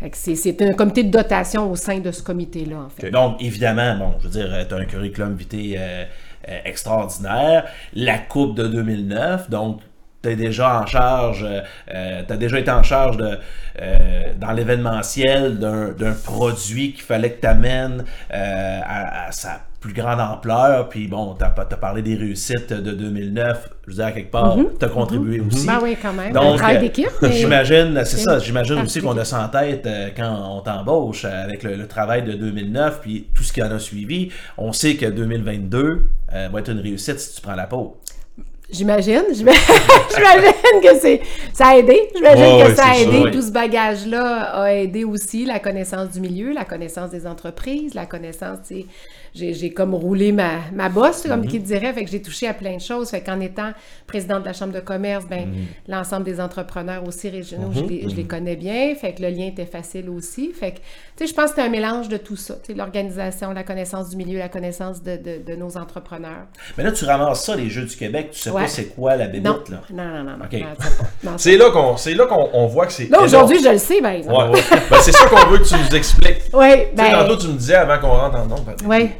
Fait 0.00 0.10
que 0.10 0.16
c'est- 0.16 0.60
un 0.62 0.72
comité 0.74 1.04
de 1.04 1.10
dotation 1.10 1.70
au 1.70 1.76
sein 1.76 2.00
de 2.00 2.10
ce 2.10 2.22
comité-là, 2.22 2.76
en 2.86 2.88
fait. 2.88 3.10
Donc, 3.10 3.40
évidemment, 3.40 3.96
bon, 3.96 4.14
je 4.18 4.24
veux 4.24 4.30
dire, 4.30 4.66
tu 4.68 4.74
as 4.74 4.78
un 4.78 4.84
curriculum 4.84 5.34
vitae 5.36 5.76
euh, 5.78 6.04
extraordinaire. 6.64 7.64
La 7.94 8.18
Coupe 8.18 8.56
de 8.56 8.66
2009, 8.66 9.48
donc, 9.50 9.80
tu 10.26 10.32
es 10.32 10.36
déjà 10.36 10.80
en 10.80 10.86
charge, 10.86 11.46
tu 11.88 12.32
as 12.32 12.36
déjà 12.36 12.58
été 12.58 12.70
en 12.70 12.82
charge 12.82 13.16
de, 13.16 13.38
euh, 13.80 14.22
dans 14.38 14.52
l'événementiel 14.52 15.58
d'un 15.58 16.12
produit 16.24 16.92
qu'il 16.92 17.04
fallait 17.04 17.30
que 17.32 17.40
tu 17.40 17.46
amènes 17.46 18.04
à, 18.30 19.26
à 19.26 19.32
sa 19.32 19.60
plus 19.86 19.92
grande 19.92 20.20
ampleur. 20.20 20.88
Puis 20.88 21.06
bon, 21.08 21.34
tu 21.34 21.44
as, 21.44 21.50
parlé 21.50 22.02
des 22.02 22.14
réussites 22.14 22.72
de 22.72 22.92
2009. 22.92 23.68
Je 23.86 23.90
veux 23.90 23.96
dire, 23.96 24.06
à 24.06 24.12
quelque 24.12 24.30
part, 24.30 24.56
tu 24.78 24.84
as 24.84 24.88
contribué 24.88 25.40
aussi. 25.40 25.66
Ben 25.66 25.78
oui, 25.82 25.96
quand 26.00 26.12
même. 26.12 26.32
Donc, 26.32 26.56
travail 26.56 26.76
euh, 26.76 26.80
d'équipe. 26.80 27.10
mais- 27.22 27.32
J'imagine, 27.32 28.02
c'est 28.04 28.16
ça, 28.18 28.38
j'imagine 28.38 28.80
aussi 28.80 29.00
qu'on 29.00 29.16
a 29.16 29.24
ça 29.24 29.44
en 29.44 29.48
tête 29.48 29.86
euh, 29.86 30.08
quand 30.16 30.56
on 30.56 30.60
t'embauche 30.60 31.24
euh, 31.24 31.44
avec 31.44 31.62
le, 31.62 31.76
le 31.76 31.86
travail 31.86 32.22
de 32.24 32.32
2009 32.32 33.00
puis 33.00 33.28
tout 33.34 33.42
ce 33.42 33.52
qui 33.52 33.62
en 33.62 33.70
a 33.70 33.78
suivi. 33.78 34.30
On 34.58 34.72
sait 34.72 34.96
que 34.96 35.06
2022 35.06 36.08
euh, 36.32 36.48
va 36.52 36.58
être 36.58 36.70
une 36.70 36.80
réussite 36.80 37.20
si 37.20 37.36
tu 37.36 37.40
prends 37.40 37.54
la 37.54 37.66
peau. 37.66 38.00
J'imagine, 38.68 39.22
j'imagine 39.32 40.80
que 40.82 40.98
c'est, 41.00 41.20
ça 41.52 41.68
a 41.68 41.76
aidé. 41.76 42.00
J'imagine 42.14 42.66
que 42.66 42.74
ça 42.74 42.86
a 42.86 42.96
aidé. 42.98 43.12
ça, 43.12 43.22
oui. 43.24 43.30
Tout 43.30 43.42
ce 43.42 43.52
bagage-là 43.52 44.42
a 44.62 44.72
aidé 44.74 45.04
aussi 45.04 45.44
la 45.44 45.60
connaissance 45.60 46.10
du 46.10 46.20
milieu, 46.20 46.52
la 46.52 46.64
connaissance 46.64 47.10
des 47.10 47.26
entreprises, 47.26 47.94
la 47.94 48.06
connaissance, 48.06 48.58
j'ai, 49.34 49.52
j'ai 49.54 49.70
comme 49.70 49.94
roulé 49.94 50.32
ma, 50.32 50.60
ma 50.72 50.88
bosse, 50.88 51.22
comme 51.28 51.42
Mm-hmm. 51.42 51.46
qui 51.48 51.60
dirait, 51.60 51.92
fait 51.92 52.04
que 52.04 52.10
j'ai 52.10 52.22
touché 52.22 52.48
à 52.48 52.54
plein 52.54 52.74
de 52.76 52.80
choses. 52.80 53.10
Fait 53.10 53.20
qu'en 53.20 53.38
étant 53.40 53.72
présidente 54.06 54.40
de 54.40 54.46
la 54.46 54.52
Chambre 54.54 54.72
de 54.72 54.80
commerce, 54.80 55.26
ben, 55.28 55.36
Mm-hmm. 55.46 55.92
l'ensemble 55.92 56.24
des 56.24 56.40
entrepreneurs 56.40 57.06
aussi 57.06 57.28
régionaux, 57.28 57.70
je, 57.74 57.82
les, 57.82 58.08
je 58.08 58.16
les 58.16 58.24
connais 58.24 58.56
bien. 58.56 58.94
Fait 58.94 59.12
que 59.14 59.22
le 59.22 59.28
lien 59.28 59.46
était 59.46 59.66
facile 59.66 60.08
aussi. 60.10 60.52
Fait 60.52 60.72
que, 60.72 60.76
tu 60.78 60.82
sais, 61.18 61.26
je 61.26 61.34
pense 61.34 61.50
que 61.50 61.56
c'est 61.56 61.62
un 61.62 61.68
mélange 61.68 62.08
de 62.08 62.16
tout 62.16 62.36
ça. 62.36 62.54
Tu 62.54 62.72
sais, 62.72 62.74
l'organisation, 62.74 63.52
la 63.52 63.62
connaissance 63.62 64.08
du 64.10 64.16
milieu, 64.16 64.38
la 64.38 64.48
connaissance 64.48 65.02
de, 65.02 65.16
de, 65.16 65.38
de 65.46 65.54
nos 65.56 65.76
entrepreneurs. 65.76 66.46
Mais 66.78 66.84
là, 66.84 66.90
tu 66.92 67.04
ramasses 67.04 67.44
ça, 67.44 67.54
les 67.54 67.68
Jeux 67.68 67.84
du 67.84 67.94
Québec, 67.96 68.30
tu 68.32 68.40
sais 68.40 68.50
Ouais. 68.56 68.62
pas 68.62 68.68
c'est 68.68 68.94
quoi 68.94 69.16
la 69.16 69.26
Non, 69.26 69.32
bébite, 69.32 69.68
là. 69.70 69.80
non, 69.92 70.04
non, 70.04 70.36
non, 71.24 71.32
C'est 71.38 71.56
là 71.56 71.70
qu'on 71.70 71.96
c'est 71.96 72.14
là 72.14 72.26
qu'on 72.26 72.48
on 72.52 72.66
voit 72.66 72.86
que 72.86 72.92
c'est. 72.92 73.08
Là, 73.10 73.22
aujourd'hui, 73.22 73.62
je 73.62 73.68
le 73.70 73.78
sais, 73.78 73.98
exemple. 73.98 74.28
Ouais, 74.34 74.54
ouais. 74.54 74.60
Ben, 74.90 74.98
c'est 75.00 75.12
ça 75.12 75.26
qu'on 75.26 75.46
veut 75.50 75.58
que 75.58 75.64
tu 75.68 75.74
nous 75.74 75.96
expliques. 75.96 76.42
Oui, 76.52 76.68
ben, 76.94 77.10
tantôt, 77.12 77.36
tu 77.36 77.48
me 77.48 77.54
disais 77.58 77.74
avant 77.74 77.98
qu'on 77.98 78.08
rentre 78.16 78.36
en 78.36 78.46
nombre. 78.46 78.74
oui. 78.86 79.10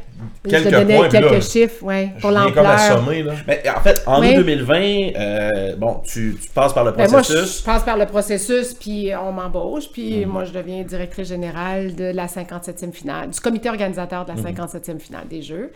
Je 0.45 0.49
Quelques 0.49 0.87
points, 0.95 1.09
quelques 1.09 1.31
là, 1.31 1.41
chiffres, 1.41 1.75
oui, 1.81 2.07
pour 2.21 2.31
viens 2.31 2.45
comme 2.45 2.63
l'ampleur. 2.63 2.71
assommé, 2.71 3.21
là. 3.21 3.33
Mais 3.47 3.61
en 3.75 3.81
fait, 3.81 4.01
en 4.07 4.21
Oui. 4.21 4.29
août 4.31 4.35
2020, 4.37 5.11
euh, 5.15 5.75
bon, 5.75 6.01
tu, 6.05 6.37
tu 6.41 6.49
passes 6.49 6.73
par 6.73 6.85
le 6.85 6.91
Ben, 6.93 7.09
moi, 7.11 7.21
je, 7.21 7.33
processus. 7.33 7.59
je 7.59 7.65
passe 7.65 7.83
par 7.83 7.97
le 7.97 8.05
processus, 8.05 8.73
puis 8.73 9.11
on 9.21 9.31
m'embauche, 9.33 9.89
puis 9.91 10.25
Mhm. 10.25 10.31
moi, 10.31 10.45
je 10.45 10.53
deviens 10.53 10.81
directrice 10.83 11.27
générale 11.27 11.95
de 11.95 12.05
la 12.05 12.27
57e 12.27 12.93
finale, 12.93 13.29
du 13.29 13.39
comité 13.41 13.69
organisateur 13.69 14.23
de 14.23 14.29
la 14.29 14.35
Mhm. 14.35 14.43
57e 14.43 14.99
finale 14.99 15.27
des 15.29 15.41
Jeux. 15.41 15.71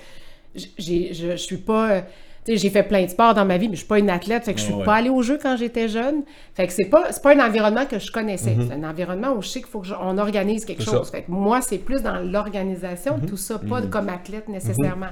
Je, 0.56 0.64
je 0.80 1.36
suis 1.36 1.58
pas... 1.58 2.04
j'ai 2.48 2.70
fait 2.70 2.84
plein 2.84 3.04
de 3.04 3.10
sports 3.10 3.34
dans 3.34 3.46
ma 3.46 3.58
vie, 3.58 3.68
mais 3.70 3.76
je 3.76 3.80
suis 3.82 3.88
pas 3.88 4.00
une 4.00 4.10
athlète, 4.10 4.44
fait 4.46 4.54
que 4.54 4.60
je 4.60 4.66
suis 4.66 4.74
Ouais. 4.74 4.84
pas 4.84 4.96
allée 4.96 5.10
aux 5.10 5.22
Jeux 5.22 5.38
quand 5.42 5.56
j'étais 5.58 5.88
jeune. 5.88 6.24
Fait 6.56 6.68
que 6.68 6.74
c'est 6.74 6.90
pas, 6.90 7.12
c'est 7.12 7.22
pas 7.22 7.36
un 7.36 7.40
environnement 7.46 7.86
que 7.86 8.00
je 8.00 8.12
connaissais. 8.12 8.56
C'est 8.68 8.74
un 8.74 8.84
environnement 8.90 9.34
où 9.34 9.42
je 9.42 9.48
sais 9.48 9.60
qu'il 9.62 9.70
faut 9.70 9.82
qu'on 9.82 10.18
organise 10.18 10.66
quelque 10.66 10.80
Mhm. 10.82 10.86
Chose. 10.86 11.06
ça. 11.06 11.12
Fait 11.18 11.24
que 11.24 11.32
moi, 11.32 11.62
c'est 11.62 11.78
plus 11.78 12.02
dans 12.02 12.20
l'organisation 12.20 13.18
Mhm. 13.18 13.26
tout 13.28 13.38
ça, 13.38 13.60
pas 13.60 13.82
comme 13.84 14.10
athlète 14.10 14.48
nécessairement. 14.50 15.10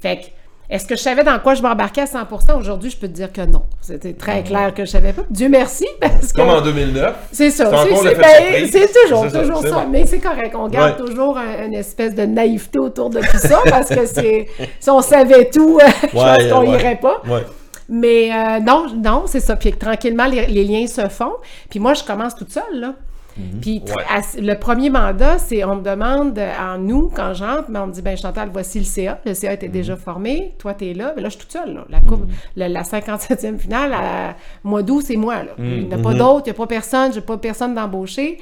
Fait 0.00 0.16
que, 0.18 0.24
est-ce 0.68 0.86
que 0.86 0.96
je 0.96 1.00
savais 1.00 1.22
dans 1.24 1.38
quoi 1.38 1.54
je 1.54 1.62
m'embarquais 1.62 2.02
à 2.02 2.04
100% 2.06 2.58
Aujourd'hui, 2.58 2.90
je 2.90 2.96
peux 2.96 3.06
te 3.08 3.12
dire 3.12 3.32
que 3.32 3.42
non. 3.42 3.62
C'était 3.80 4.12
très 4.14 4.42
clair 4.42 4.74
que 4.74 4.84
je 4.84 4.90
savais 4.90 5.12
pas. 5.12 5.22
Dieu 5.30 5.48
merci, 5.48 5.86
parce 6.00 6.32
que... 6.32 6.36
Comme 6.40 6.50
en 6.50 6.60
2009. 6.60 7.14
C'est 7.32 7.50
ça. 7.50 7.70
C'est 7.84 8.14
ben, 8.16 8.88
toujours, 9.04 9.30
ça, 9.30 9.40
toujours 9.42 9.62
ça. 9.62 9.86
Mais 9.90 10.06
c'est 10.06 10.18
correct. 10.18 10.54
On 10.58 10.68
garde 10.68 11.00
Ouais. 11.00 11.06
toujours 11.06 11.38
un- 11.38 11.66
une 11.66 11.74
espèce 11.74 12.14
de 12.14 12.22
naïveté 12.24 12.78
autour 12.78 13.10
de 13.10 13.20
tout 13.20 13.38
ça 13.38 13.60
parce 13.68 13.88
que 13.88 14.06
c'est 14.06 14.46
si 14.80 14.90
on 14.90 15.00
savait 15.02 15.48
tout, 15.50 15.78
je 16.02 16.06
pense 16.08 16.52
qu'on 16.52 16.60
ouais. 16.70 16.78
irait 16.78 16.96
pas. 16.96 17.22
Ouais. 17.28 17.44
Mais 17.88 18.30
euh, 18.32 18.58
non, 18.60 18.86
non, 18.96 19.24
c'est 19.26 19.38
ça. 19.40 19.54
Puis 19.56 19.72
tranquillement, 19.72 20.26
les, 20.26 20.46
les 20.46 20.64
liens 20.64 20.86
se 20.88 21.08
font. 21.08 21.34
Puis 21.70 21.78
moi, 21.78 21.94
je 21.94 22.02
commence 22.02 22.34
toute 22.34 22.50
seule, 22.50 22.62
là. 22.80 22.94
Puis 23.60 23.82
Ouais. 23.86 24.02
à- 24.08 24.40
le 24.40 24.54
premier 24.58 24.88
mandat, 24.90 25.38
c'est 25.38 25.62
on 25.64 25.76
me 25.76 25.82
demande 25.82 26.38
euh, 26.38 26.50
en 26.58 26.78
nous, 26.78 27.10
quand 27.14 27.34
j'entre, 27.34 27.64
mais 27.68 27.78
on 27.78 27.88
me 27.88 27.92
dit, 27.92 28.00
ben 28.02 28.16
Chantal, 28.16 28.48
voici 28.52 28.78
le 28.78 28.84
CA. 28.86 29.20
Le 29.26 29.34
CA 29.34 29.52
était 29.52 29.68
déjà 29.68 29.96
formé. 29.96 30.54
Toi, 30.58 30.74
tu 30.74 30.86
es 30.90 30.94
là. 30.94 31.12
Mais 31.16 31.22
là, 31.22 31.28
je 31.28 31.34
suis 31.36 31.42
toute 31.42 31.52
seule. 31.52 31.74
Là. 31.74 31.84
La, 31.90 32.00
coupe, 32.00 32.24
la, 32.56 32.68
la 32.68 32.82
57e 32.82 33.58
finale, 33.58 33.92
à 33.92 34.36
mois 34.64 34.82
d'août, 34.82 35.02
c'est 35.06 35.16
moi. 35.16 35.42
Là. 35.42 35.52
Il 35.58 35.86
n'y 35.88 35.94
a 35.94 35.98
pas 35.98 36.14
d'autre. 36.14 36.42
Il 36.46 36.50
n'y 36.50 36.56
a 36.56 36.58
pas 36.58 36.66
personne. 36.66 37.12
Je 37.12 37.16
n'ai 37.20 37.24
pas 37.24 37.36
personne 37.36 37.74
d'embauché. 37.74 38.38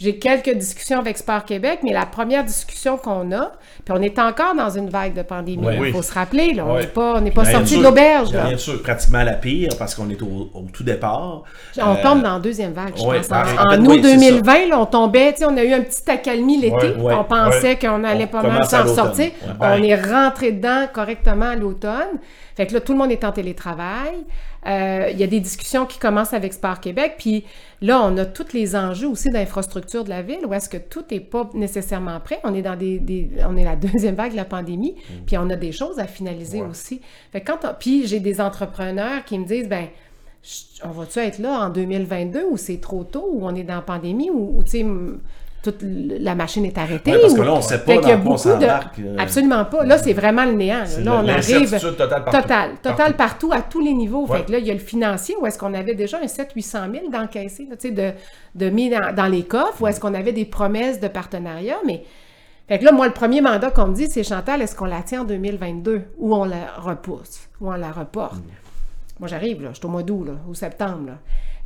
J'ai 0.00 0.16
quelques 0.18 0.54
discussions 0.54 0.98
avec 0.98 1.18
Sport 1.18 1.44
Québec, 1.44 1.80
mais 1.82 1.92
la 1.92 2.06
première 2.06 2.42
discussion 2.42 2.96
qu'on 2.96 3.32
a, 3.32 3.52
puis 3.84 3.92
on 3.94 4.00
est 4.00 4.18
encore 4.18 4.54
dans 4.54 4.70
une 4.70 4.88
vague 4.88 5.12
de 5.12 5.20
pandémie. 5.20 5.66
Il 5.74 5.78
Oui. 5.78 5.92
faut 5.92 6.00
se 6.00 6.14
rappeler, 6.14 6.54
là, 6.54 6.64
on 6.66 7.20
n'est 7.20 7.30
pas, 7.30 7.44
sorti 7.44 7.76
de 7.76 7.82
l'auberge. 7.82 8.30
de 8.30 8.56
sûr, 8.56 8.80
pratiquement 8.82 9.22
la 9.22 9.34
pire 9.34 9.68
parce 9.78 9.94
qu'on 9.94 10.08
est 10.08 10.22
au, 10.22 10.50
au 10.54 10.64
tout 10.72 10.84
départ. 10.84 11.42
On 11.76 11.92
Euh, 11.96 12.02
tombe 12.02 12.22
dans 12.22 12.34
la 12.34 12.38
deuxième 12.40 12.72
vague, 12.72 12.94
je 12.96 13.02
pense. 13.02 13.30
En, 13.30 13.84
août 13.84 13.88
oui, 13.90 14.00
c'est 14.02 14.16
2020, 14.16 14.68
là, 14.68 14.80
on 14.80 14.86
tombait, 14.86 15.34
on 15.44 15.56
a 15.58 15.62
eu 15.64 15.74
un 15.74 15.82
petit 15.82 16.10
accalmie 16.10 16.58
l'été. 16.58 16.94
On 16.98 17.24
pensait 17.24 17.78
qu'on 17.78 18.02
allait 18.02 18.24
On 18.24 18.28
pas 18.28 18.42
mal 18.42 18.64
s'en 18.64 18.86
sortir. 18.86 19.32
On 19.60 19.82
est 19.82 20.02
rentré 20.02 20.52
dedans 20.52 20.86
correctement 20.92 21.50
à 21.50 21.56
l'automne. 21.56 22.18
Fait 22.56 22.66
que 22.66 22.74
là, 22.74 22.80
tout 22.80 22.92
le 22.92 22.98
monde 22.98 23.12
est 23.12 23.24
en 23.24 23.32
télétravail. 23.32 24.24
Euh, 24.66 25.08
Il 25.10 25.18
y 25.18 25.22
a 25.22 25.26
des 25.26 25.40
discussions 25.40 25.86
qui 25.86 25.98
commencent 25.98 26.34
avec 26.34 26.52
Sport 26.52 26.80
Québec. 26.80 27.14
Puis 27.18 27.44
là, 27.80 28.02
on 28.04 28.16
a 28.18 28.24
tous 28.26 28.52
les 28.52 28.76
enjeux 28.76 29.08
aussi 29.08 29.30
d'infrastructure 29.30 30.04
de 30.04 30.10
la 30.10 30.22
ville 30.22 30.44
où 30.46 30.52
est-ce 30.52 30.68
que 30.68 30.76
tout 30.76 31.04
n'est 31.10 31.20
pas 31.20 31.48
nécessairement 31.54 32.20
prêt. 32.20 32.40
On 32.44 32.54
est 32.54 32.62
dans 32.62 32.76
des, 32.76 32.98
des- 32.98 33.30
on 33.48 33.56
est 33.56 33.64
la 33.64 33.76
deuxième 33.76 34.14
vague 34.14 34.32
de 34.32 34.36
la 34.36 34.44
pandémie. 34.44 34.96
Puis 35.26 35.38
on 35.38 35.48
a 35.50 35.56
des 35.56 35.72
choses 35.72 35.98
à 35.98 36.06
finaliser 36.06 36.60
aussi. 36.70 37.00
Fait 37.32 37.40
que 37.40 37.50
quand 37.50 37.64
on- 37.64 37.74
puis 37.78 38.06
j'ai 38.06 38.20
des 38.20 38.40
entrepreneurs 38.40 39.24
qui 39.24 39.38
me 39.38 39.46
disent, 39.46 39.68
ben 39.68 39.86
on 40.84 40.88
va-tu 40.88 41.18
être 41.18 41.38
là 41.38 41.66
en 41.66 41.68
2022 41.70 42.44
ou 42.50 42.56
c'est 42.56 42.80
trop 42.80 43.04
tôt 43.04 43.28
ou 43.30 43.46
on 43.46 43.54
est 43.54 43.62
dans 43.62 43.74
la 43.76 43.82
pandémie 43.82 44.30
ou, 44.30 44.62
tu 44.64 44.70
sais, 44.70 44.86
toute 45.62 45.78
la 45.82 46.34
machine 46.34 46.64
est 46.64 46.78
arrêtée? 46.78 47.12
Ouais, 47.12 47.20
parce 47.20 47.34
que 47.34 47.40
là, 47.42 47.52
on 47.52 47.60
sait 47.60 47.78
pas 47.84 47.96
dans 47.96 48.20
quoi 48.20 48.30
on 48.30 48.34
de... 48.34 48.38
s'embarque, 48.38 48.98
euh. 48.98 49.16
Absolument 49.18 49.64
pas. 49.64 49.84
Là, 49.84 49.98
c'est 49.98 50.12
vraiment 50.12 50.44
le 50.44 50.52
néant. 50.52 50.84
là. 51.04 51.22
On 51.22 51.28
arrive... 51.28 51.70
totale 51.78 52.24
partout. 52.24 52.42
Total. 52.42 52.70
Total 52.82 53.16
partout, 53.16 53.52
à 53.52 53.62
tous 53.62 53.80
les 53.80 53.92
niveaux. 53.92 54.26
Ouais. 54.26 54.38
Fait 54.38 54.44
que 54.44 54.52
là, 54.52 54.58
il 54.58 54.66
y 54.66 54.70
a 54.70 54.74
le 54.74 54.80
financier, 54.80 55.36
où 55.40 55.46
est-ce 55.46 55.58
qu'on 55.58 55.74
avait 55.74 55.94
déjà 55.94 56.18
un 56.18 56.26
700-800 56.26 56.92
000 56.92 57.10
d'encaissés, 57.10 57.68
de, 57.84 58.12
de 58.54 58.70
mis 58.70 58.90
dans, 58.90 59.14
dans 59.14 59.26
les 59.26 59.42
coffres, 59.42 59.82
où 59.82 59.86
est-ce 59.86 60.00
qu'on 60.00 60.14
avait 60.14 60.32
des 60.32 60.44
promesses 60.46 61.00
de 61.00 61.08
partenariat, 61.08 61.76
mais... 61.86 62.04
Fait 62.68 62.78
que 62.78 62.84
là, 62.84 62.92
moi, 62.92 63.08
le 63.08 63.12
premier 63.12 63.40
mandat 63.40 63.72
qu'on 63.72 63.88
me 63.88 63.94
dit, 63.94 64.06
c'est 64.08 64.22
Chantal, 64.22 64.62
est-ce 64.62 64.76
qu'on 64.76 64.84
la 64.84 65.02
tient 65.02 65.22
en 65.22 65.24
2022 65.24 66.02
ou 66.18 66.36
on 66.36 66.44
la 66.44 66.68
repousse 66.78 67.48
ou 67.60 67.68
on 67.68 67.72
la 67.76 67.90
reporte? 67.90 68.36
Mm. 68.36 68.50
Moi, 69.18 69.28
j'arrive, 69.28 69.60
là, 69.60 69.70
je 69.72 69.78
suis 69.78 69.86
au 69.86 69.88
mois 69.88 70.04
d'août, 70.04 70.24
là, 70.24 70.32
ou 70.48 70.54
septembre, 70.54 71.06
là. 71.08 71.12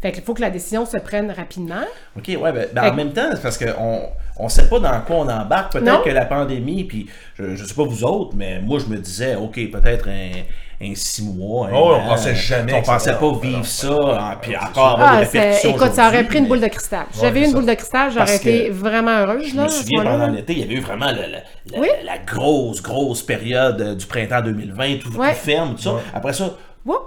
Fait 0.04 0.12
qu'il 0.12 0.22
faut 0.22 0.34
que 0.34 0.42
la 0.42 0.50
décision 0.50 0.84
se 0.84 0.98
prenne 0.98 1.30
rapidement. 1.30 1.80
OK, 2.14 2.24
ouais, 2.28 2.52
ben, 2.52 2.66
ben, 2.74 2.82
en 2.84 2.90
que- 2.90 2.96
même 2.96 3.12
temps, 3.14 3.30
c'est 3.32 3.40
parce 3.42 3.56
qu'on 3.56 4.02
on 4.36 4.50
sait 4.50 4.68
pas 4.68 4.78
dans 4.78 5.00
quoi 5.00 5.16
on 5.16 5.28
embarque. 5.30 5.72
Peut-être 5.72 6.02
que 6.04 6.10
la 6.10 6.26
pandémie, 6.26 6.84
puis 6.84 7.06
je, 7.38 7.56
je 7.56 7.64
sais 7.64 7.72
pas 7.72 7.84
vous 7.84 8.04
autres, 8.04 8.32
mais 8.36 8.60
moi, 8.60 8.78
je 8.80 8.92
me 8.92 8.98
disais, 8.98 9.34
OK, 9.36 9.54
peut-être 9.70 10.06
un, 10.10 10.30
un 10.86 10.94
six 10.94 11.22
mois. 11.24 11.68
un 11.68 11.70
Oh, 11.72 11.94
on 11.96 12.06
pensait 12.06 12.34
jamais 12.34 12.74
On 12.74 12.82
pensait 12.82 13.14
pas 13.14 13.32
vivre 13.40 13.64
ça, 13.64 13.88
hein, 13.88 14.36
puis 14.42 14.50
c'est 14.52 14.58
encore 14.58 14.88
avoir 14.90 15.08
Ah, 15.14 15.20
des 15.20 15.24
répercussions. 15.24 15.70
écoute, 15.70 15.92
ça 15.94 16.08
aurait 16.08 16.24
pris 16.24 16.38
une 16.40 16.48
boule 16.48 16.60
de 16.60 16.66
cristal. 16.66 17.00
Ouais, 17.14 17.20
J'avais 17.22 17.40
une 17.40 17.52
ça. 17.52 17.56
boule 17.56 17.66
de 17.66 17.72
cristal, 17.74 18.12
j'aurais 18.12 18.36
été 18.36 18.68
vraiment 18.68 19.10
heureuse, 19.20 19.46
Je 19.52 19.56
là, 19.56 19.64
me 19.64 19.68
souviens, 19.70 20.02
pendant 20.04 20.26
l'été, 20.26 20.52
il 20.52 20.58
y 20.58 20.62
avait 20.64 20.74
eu 20.74 20.80
vraiment 20.80 21.06
la, 21.06 21.12
la- 21.12 21.28
la- 21.28 21.78
Oui. 21.80 21.88
la 22.04 22.18
grosse, 22.18 22.82
grosse 22.82 23.22
période 23.22 23.80
euh, 23.80 23.94
du 23.94 24.04
printemps 24.04 24.42
2020, 24.42 24.98
tout, 25.00 25.10
tout 25.10 25.18
Ouais. 25.18 25.32
ferme, 25.32 25.76
tout 25.76 25.82
ça. 25.82 25.94
Ouais. 25.94 26.00
Après 26.12 26.34
ça, 26.34 26.50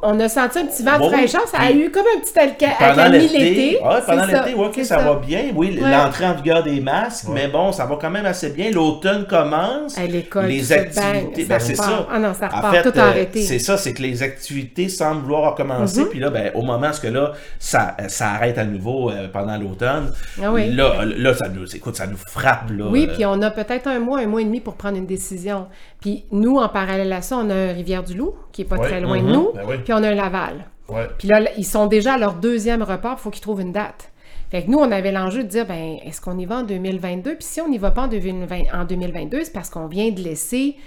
On 0.02 0.20
a 0.20 0.28
senti 0.28 0.58
un 0.60 0.66
petit 0.66 0.82
vent 0.84 0.98
de 0.98 1.04
fraîcheur. 1.14 1.48
Ça 1.48 1.60
a 1.60 1.72
eu 1.72 1.92
comme 1.92 2.06
un 2.18 2.20
petit 2.20 2.34
alca- 2.34 2.78
pendant 2.80 2.92
accalmie 3.04 3.20
l'été, 3.28 3.38
l'été. 3.40 3.78
ouais, 3.84 3.96
pendant 4.08 4.26
l'été, 4.26 4.54
ouais, 4.56 4.66
ok, 4.66 4.72
c'est 4.76 4.84
ça, 4.86 4.98
va 5.00 5.16
bien. 5.16 5.52
Oui, 5.56 5.80
Ouais. 5.80 5.92
l'entrée 5.92 6.26
en 6.26 6.34
vigueur 6.34 6.64
des 6.64 6.80
masques, 6.82 7.28
mais 7.32 7.48
bon, 7.48 7.72
ça 7.72 7.86
va 7.86 7.98
quand 8.02 8.10
même 8.10 8.26
assez 8.26 8.50
bien. 8.50 8.72
L'automne 8.72 9.28
commence. 9.28 9.96
À 9.98 10.06
l'école, 10.08 10.48
les 10.48 10.72
activités, 10.74 11.46
ben, 11.46 11.60
ça 11.60 11.66
c'est 11.66 11.76
ça. 11.76 12.08
Ah 12.12 12.18
non, 12.18 12.34
ça 12.34 12.50
En 12.52 12.58
repart, 12.58 12.76
fait, 12.76 12.92
tout 12.92 12.98
euh, 12.98 13.02
arrêté. 13.02 13.42
C'est 13.44 13.60
ça, 13.60 13.78
c'est 13.78 13.94
que 13.94 14.02
les 14.02 14.24
activités 14.24 14.90
semblent 14.90 15.22
vouloir 15.22 15.52
recommencer, 15.52 16.02
Mhm. 16.02 16.10
puis 16.10 16.20
là, 16.20 16.30
ben, 16.32 16.52
au 16.56 16.64
moment 16.64 16.88
où 17.04 17.08
là, 17.12 17.34
ça, 17.60 17.96
ça 18.08 18.30
arrête 18.32 18.58
à 18.58 18.64
nouveau 18.66 19.12
euh, 19.12 19.28
pendant 19.32 19.58
l'automne. 19.58 20.12
Ah 20.42 20.52
oui. 20.52 20.72
Là, 20.74 21.06
là, 21.06 21.34
ça 21.36 21.50
nous, 21.50 21.76
écoute, 21.76 21.96
ça 21.98 22.08
nous 22.08 22.18
frappe 22.18 22.72
là. 22.76 22.86
Oui, 22.90 23.08
euh, 23.10 23.14
puis 23.14 23.26
on 23.28 23.40
a 23.44 23.52
peut-être 23.52 23.88
un 23.88 24.00
mois, 24.00 24.20
un 24.20 24.28
mois 24.28 24.42
et 24.42 24.46
demi 24.46 24.60
pour 24.60 24.74
prendre 24.76 24.98
une 24.98 25.06
décision. 25.06 25.68
Puis 26.02 26.26
nous, 26.32 26.58
en 26.58 26.70
parallèle 26.70 27.12
à 27.12 27.22
ça, 27.22 27.38
on 27.38 27.50
a 27.50 27.56
un 27.56 27.74
Rivière-du-Loup, 27.74 28.36
qui 28.52 28.62
est 28.62 28.66
pas 28.66 28.78
Ouais, 28.78 28.88
très 28.88 29.02
loin 29.02 29.20
mhm, 29.20 29.28
de 29.28 29.32
nous, 29.34 29.52
ben 29.54 29.64
oui. 29.68 29.76
puis 29.84 29.94
on 29.94 30.04
a 30.04 30.10
un 30.10 30.16
Laval. 30.16 30.66
Ouais. 30.90 31.08
Puis 31.18 31.28
là, 31.28 31.42
ils 31.58 31.66
sont 31.66 31.88
déjà 31.88 32.14
à 32.14 32.18
leur 32.18 32.36
deuxième 32.36 32.84
report, 32.84 33.16
il 33.20 33.22
faut 33.22 33.30
qu'ils 33.30 33.42
trouvent 33.42 33.62
une 33.62 33.72
date. 33.74 34.12
Fait 34.50 34.64
que 34.64 34.72
nous, 34.72 34.78
on 34.78 34.92
avait 34.92 35.12
l'enjeu 35.12 35.44
de 35.44 35.50
dire, 35.50 35.66
ben, 35.66 35.98
est-ce 36.06 36.22
qu'on 36.22 36.38
y 36.38 36.46
va 36.46 36.60
en 36.60 36.64
2022? 36.64 37.36
Puis 37.36 37.44
si 37.44 37.60
on 37.60 37.68
n'y 37.68 37.78
va 37.78 37.92
pas 37.92 38.04
en 38.04 38.08
2020 38.08 38.64
en 38.74 38.86
2022, 38.86 39.44
c'est 39.44 39.52
parce 39.52 39.70
qu'on 39.70 39.88
vient 39.88 40.12
de 40.12 40.22
laisser 40.22 40.78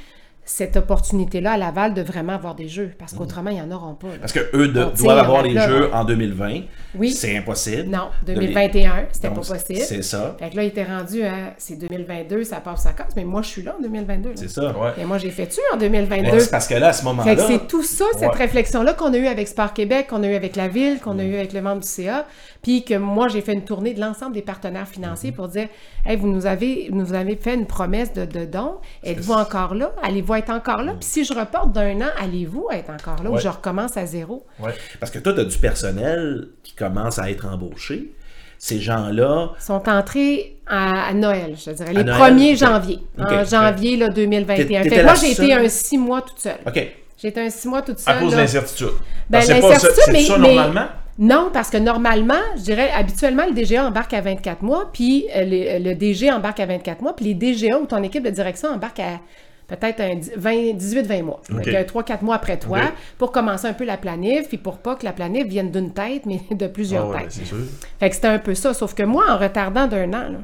cette 0.44 0.76
opportunité-là 0.76 1.52
à 1.52 1.56
Laval 1.56 1.94
de 1.94 2.02
vraiment 2.02 2.32
avoir 2.32 2.54
des 2.56 2.66
jeux, 2.66 2.90
parce 2.98 3.12
qu'autrement, 3.12 3.50
ils 3.50 3.62
n'en 3.64 3.76
auront 3.76 3.94
pas. 3.94 4.08
là. 4.08 4.14
Parce 4.20 4.32
que 4.32 4.40
eux 4.54 4.68
de- 4.68 4.80
On 4.82 4.90
tire 4.90 5.04
doivent 5.04 5.18
avoir 5.18 5.42
les 5.42 5.56
jeux 5.58 5.90
en 5.94 6.04
2020. 6.04 6.62
Oui. 6.96 7.10
C'est 7.12 7.36
impossible. 7.36 7.84
Non, 7.88 8.08
De 8.26 8.32
les- 8.32 8.46
2021, 8.48 8.92
c'était 9.12 9.28
pas 9.28 9.34
possible. 9.36 9.78
C'est 9.80 10.02
ça. 10.02 10.34
Fait 10.40 10.50
que 10.50 10.56
là, 10.56 10.64
il 10.64 10.68
était 10.68 10.82
rendu 10.84 11.22
à, 11.22 11.54
c'est 11.56 11.76
2022, 11.76 12.42
ça 12.42 12.56
passe, 12.60 12.82
ça 12.82 12.92
casse, 12.92 13.14
mais 13.14 13.24
moi, 13.24 13.42
je 13.42 13.48
suis 13.48 13.62
là 13.62 13.76
en 13.78 13.82
2022. 13.82 14.30
là. 14.30 14.34
C'est 14.36 14.48
ça. 14.50 14.76
Ouais. 14.76 14.90
Et 14.98 15.04
moi, 15.04 15.18
j'ai 15.18 15.30
fait-tu 15.30 15.60
en 15.72 15.76
Mais 15.76 15.88
2022? 15.88 16.40
c'est 16.40 16.50
parce 16.50 16.66
que 16.66 16.74
là, 16.74 16.88
à 16.88 16.92
ce 16.92 16.98
Fait 17.02 17.04
que 17.04 17.08
moment-là, 17.10 17.44
c'est 17.46 17.66
tout 17.68 17.84
ça, 17.84 18.06
cette 18.14 18.22
Ouais. 18.22 18.36
réflexion-là 18.36 18.94
qu'on 18.94 19.12
a 19.12 19.16
eue 19.18 19.26
avec 19.28 19.46
Sport 19.46 19.72
Québec, 19.72 20.08
qu'on 20.08 20.22
a 20.24 20.26
eue 20.26 20.34
avec 20.34 20.56
la 20.56 20.66
ville, 20.68 20.98
qu'on 21.00 21.14
Mm. 21.14 21.20
a 21.20 21.24
eue 21.24 21.36
avec 21.36 21.52
le 21.52 21.62
membre 21.62 21.82
du 21.82 21.88
CA, 21.88 22.26
puis 22.62 22.84
que 22.84 22.94
moi, 22.94 23.28
j'ai 23.28 23.40
fait 23.40 23.54
une 23.54 23.64
tournée 23.64 23.94
de 23.94 24.00
l'ensemble 24.00 24.34
des 24.34 24.42
partenaires 24.42 24.86
financiers 24.88 25.32
pour 25.32 25.48
dire 25.48 25.68
Hey, 26.04 26.16
vous 26.16 26.28
nous 26.28 26.44
avez, 26.46 26.88
nous 26.92 27.12
avez 27.14 27.36
fait 27.36 27.54
une 27.54 27.66
promesse 27.66 28.12
de, 28.12 28.24
de 28.26 28.44
don. 28.44 28.76
Êtes-vous 29.02 29.32
encore 29.32 29.74
là? 29.74 29.92
Allez-vous 30.02 30.34
être 30.34 30.50
encore 30.50 30.82
là? 30.82 30.92
Puis 30.92 31.08
si 31.08 31.24
je 31.24 31.32
reporte 31.32 31.72
d'un 31.72 32.00
an, 32.02 32.10
allez-vous 32.20 32.68
être 32.72 32.90
encore 32.90 33.22
là 33.22 33.30
ou 33.30 33.36
Mm. 33.36 33.40
Je 33.40 33.48
recommence 33.48 33.96
à 33.96 34.04
zéro? 34.06 34.44
Ouais. 34.58 34.72
parce 34.98 35.10
que 35.10 35.18
toi, 35.18 35.32
tu 35.32 35.40
as 35.40 35.44
du 35.44 35.56
personnel 35.58 36.48
qui 36.62 36.74
commence 36.74 37.18
à 37.18 37.30
être 37.30 37.46
embauché. 37.46 38.12
Ces 38.58 38.78
gens-là, 38.78 39.52
sont 39.58 39.88
entrés 39.88 40.58
à, 40.66 41.06
à 41.08 41.14
Noël, 41.14 41.56
je 41.56 41.70
dirais, 41.70 41.94
les 41.94 42.04
Noël? 42.04 42.34
1er 42.36 42.52
Ok. 42.52 42.58
janvier. 42.58 42.98
En 43.18 43.44
janvier 43.44 43.96
là, 43.96 44.08
2021. 44.10 44.82
T'étais 44.82 44.82
Fait 44.82 44.90
que 44.90 44.96
la 44.96 45.02
moi, 45.04 45.14
j'ai 45.14 45.30
été 45.32 45.54
un 45.54 45.66
six 45.70 45.96
mois 45.96 46.20
toute 46.20 46.38
seule. 46.40 46.58
OK. 46.66 46.88
J'ai 47.16 47.28
été 47.28 47.40
un 47.40 47.48
six 47.48 47.68
mois 47.68 47.80
toute 47.80 47.98
À 48.00 48.12
seule. 48.12 48.20
cause 48.20 48.32
de 48.32 48.36
l'incertitude. 48.36 48.88
Ben, 49.30 49.38
l'incertitude, 49.48 50.12
mais- 50.12 50.22
ça 50.24 50.36
mais- 50.38 50.54
normalement? 50.54 50.88
Non, 51.20 51.50
parce 51.52 51.68
que 51.70 51.76
normalement, 51.76 52.40
je 52.56 52.62
dirais, 52.62 52.90
habituellement, 52.92 53.44
le 53.46 53.52
DGA 53.52 53.86
embarque 53.86 54.14
à 54.14 54.22
24 54.22 54.62
mois, 54.62 54.90
puis 54.90 55.26
euh, 55.36 55.78
le 55.78 55.94
DG 55.94 56.32
embarque 56.32 56.60
à 56.60 56.66
24 56.66 57.02
mois, 57.02 57.14
puis 57.14 57.26
les 57.26 57.34
DGA 57.34 57.78
ou 57.78 57.84
ton 57.86 58.02
équipe 58.02 58.24
de 58.24 58.30
direction 58.30 58.70
embarque 58.70 59.00
à 59.00 59.20
peut-être 59.68 60.00
un 60.00 60.14
18-20 60.16 61.22
mois. 61.22 61.42
OK. 61.52 61.64
Donc, 61.70 62.06
3-4 62.06 62.24
mois 62.24 62.36
après 62.36 62.58
toi, 62.58 62.80
pour 63.18 63.32
commencer 63.32 63.66
un 63.66 63.74
peu 63.74 63.84
la 63.84 63.98
planif, 63.98 64.48
puis 64.48 64.56
pour 64.58 64.78
pas 64.78 64.96
que 64.96 65.04
la 65.04 65.12
planif 65.12 65.46
vienne 65.46 65.70
d'une 65.70 65.92
tête, 65.92 66.24
mais 66.24 66.40
de 66.50 66.66
plusieurs 66.66 67.04
Ah 67.04 67.10
ouais, 67.16 67.22
têtes. 67.24 67.32
c'est 67.32 67.44
sûr. 67.44 67.58
Fait 68.00 68.08
que 68.08 68.14
c'était 68.16 68.28
un 68.28 68.38
peu 68.38 68.54
ça. 68.54 68.72
Sauf 68.72 68.94
que 68.94 69.02
moi, 69.02 69.26
en 69.28 69.36
retardant 69.36 69.86
d'un 69.86 70.08
an, 70.14 70.28
là, 70.30 70.38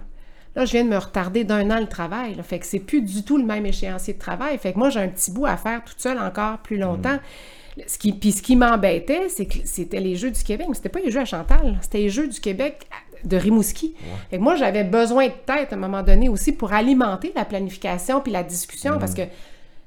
là, 0.57 0.64
je 0.66 0.72
viens 0.72 0.85
de 0.85 0.91
me 0.91 0.99
retarder 0.99 1.45
d'un 1.45 1.70
an 1.70 1.81
le 1.81 1.87
travail. 1.89 2.35
là. 2.35 2.43
Fait 2.43 2.59
que 2.59 2.66
c'est 2.66 2.81
plus 2.81 3.01
du 3.01 3.22
tout 3.24 3.39
le 3.39 3.45
même 3.45 3.64
échéancier 3.66 4.12
de 4.14 4.18
travail. 4.18 4.59
Fait 4.59 4.74
que 4.74 4.79
moi, 4.79 4.91
j'ai 4.91 5.01
un 5.01 5.09
petit 5.09 5.31
bout 5.31 5.47
à 5.47 5.57
faire 5.57 5.83
toute 5.85 6.01
seule 6.01 6.18
encore 6.18 6.59
plus 6.59 6.77
longtemps. 6.77 7.18
Ce 7.87 7.99
qui, 7.99 8.12
puis 8.12 8.33
ce 8.33 8.43
qui 8.43 8.57
m'embêtait, 8.57 9.29
c'est 9.29 9.47
que 9.47 9.59
c'était 9.64 10.01
les 10.01 10.16
Jeux 10.16 10.31
du 10.31 10.43
Québec, 10.43 10.66
mais 10.68 10.74
c'était 10.74 10.89
pas 10.89 11.01
les 11.01 11.11
Jeux 11.11 11.20
à 11.20 11.24
Chantal, 11.24 11.79
c'était 11.83 11.99
les 11.99 12.09
Jeux 12.09 12.29
du 12.29 12.41
Québec 12.41 12.87
de 13.24 13.37
Rimouski. 13.37 13.95
Que 14.31 14.37
moi, 14.37 14.57
j'avais 14.57 14.85
besoin 14.85 15.27
de 15.27 15.33
tête 15.45 15.72
à 15.72 15.77
un 15.77 15.79
moment 15.79 16.03
donné 16.03 16.29
aussi 16.29 16.53
pour 16.53 16.72
alimenter 16.72 17.33
la 17.35 17.45
planification 17.45 18.20
puis 18.20 18.33
la 18.33 18.43
discussion, 18.43 18.99
parce 18.99 19.14
que 19.14 19.22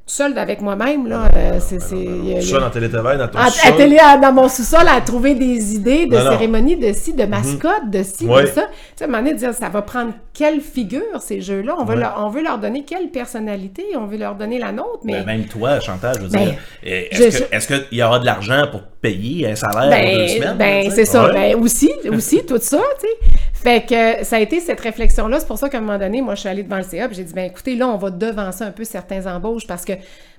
seule 0.10 0.38
avec 0.38 0.62
moi-même, 0.62 1.08
là, 1.08 1.30
euh, 1.36 1.60
c'est... 1.60 1.80
c'est- 1.82 1.96
il 1.96 2.26
y 2.30 2.34
a- 2.34 2.40
il 2.40 2.46
y 2.46 2.50
a- 2.50 2.54
Ça, 2.54 2.60
dans 2.60 2.70
télétravail, 2.70 3.18
dans 3.18 3.28
ton 3.28 3.38
à, 3.40 3.46
à 3.46 3.50
sol. 3.50 3.76
télé, 3.78 3.98
à- 4.00 4.18
dans 4.18 4.32
mon 4.34 4.50
sous-sol, 4.50 4.88
à 4.88 5.00
trouver 5.02 5.36
des 5.36 5.76
idées 5.76 6.06
de 6.08 6.16
Non, 6.18 6.24
non. 6.26 6.32
cérémonies, 6.32 6.78
de 6.78 6.92
ci, 6.94 7.14
de 7.14 7.26
mascottes, 7.26 7.90
de 7.90 8.04
ci, 8.04 8.26
Ouais. 8.26 8.44
de 8.44 8.48
ça. 8.48 8.62
Tu 8.64 8.68
sais, 8.96 9.04
à 9.04 9.08
un 9.08 9.12
moment 9.12 9.20
donné, 9.24 9.34
de 9.34 9.40
dire, 9.40 9.54
ça 9.54 9.70
va 9.70 9.82
prendre 9.82 10.14
quelle 10.34 10.62
figure, 10.62 11.22
ces 11.22 11.42
jeux-là? 11.42 11.76
On, 11.80 11.84
veut 11.86 11.96
Ouais. 11.96 12.00
leur, 12.02 12.16
on 12.26 12.30
veut 12.30 12.42
leur 12.44 12.58
donner 12.58 12.84
quelle 12.86 13.10
personnalité? 13.10 13.84
On 13.96 14.06
veut 14.06 14.18
leur 14.18 14.36
donner 14.36 14.58
la 14.60 14.72
nôtre, 14.72 15.00
mais... 15.04 15.14
Ben, 15.20 15.26
même 15.26 15.46
toi, 15.46 15.80
Chantal, 15.80 16.16
je 16.18 16.22
veux 16.24 16.30
Ben, 16.30 16.40
dire, 16.46 16.54
euh, 16.88 17.02
je- 17.12 17.56
est-ce 17.56 17.68
qu'il 17.68 17.98
y 17.98 18.04
aura 18.04 18.20
de 18.20 18.26
l'argent 18.26 18.66
pour 18.72 18.82
payer 19.02 19.48
un 19.50 19.56
salaire 19.56 19.90
Ben, 19.90 20.10
pour 20.10 20.18
deux 20.18 20.28
semaines? 20.28 20.58
ben, 20.58 20.84
tu 20.86 20.90
sais? 20.90 20.96
c'est 20.96 21.06
ça. 21.06 21.26
Ouais. 21.28 21.34
Ben, 21.34 21.56
aussi, 21.62 21.92
aussi, 22.12 22.46
tout 22.46 22.58
ça, 22.60 22.80
tu 23.00 23.08
sais. 23.08 23.32
Fait 23.54 23.86
que 23.86 24.24
ça 24.26 24.38
a 24.38 24.40
été 24.40 24.62
cette 24.62 24.80
réflexion-là. 24.80 25.40
C'est 25.42 25.48
pour 25.48 25.58
ça 25.58 25.68
qu'à 25.68 25.80
un 25.80 25.82
moment 25.82 25.98
donné, 26.00 26.22
moi, 26.22 26.34
je 26.36 26.40
suis 26.42 26.50
allée 26.50 26.64
devant 26.64 26.78
le 26.78 26.84
CA 26.84 27.10
j'ai 27.12 27.24
dit, 27.26 27.34
ben 27.34 27.46
écoutez, 27.46 27.76
là, 27.76 27.90
on 27.90 27.98
va 27.98 28.10
devancer 28.10 28.64
un 28.64 28.72
peu 28.72 28.86
certains 28.86 29.26
embauches 29.28 29.68
parce 29.68 29.84
que 29.84 29.92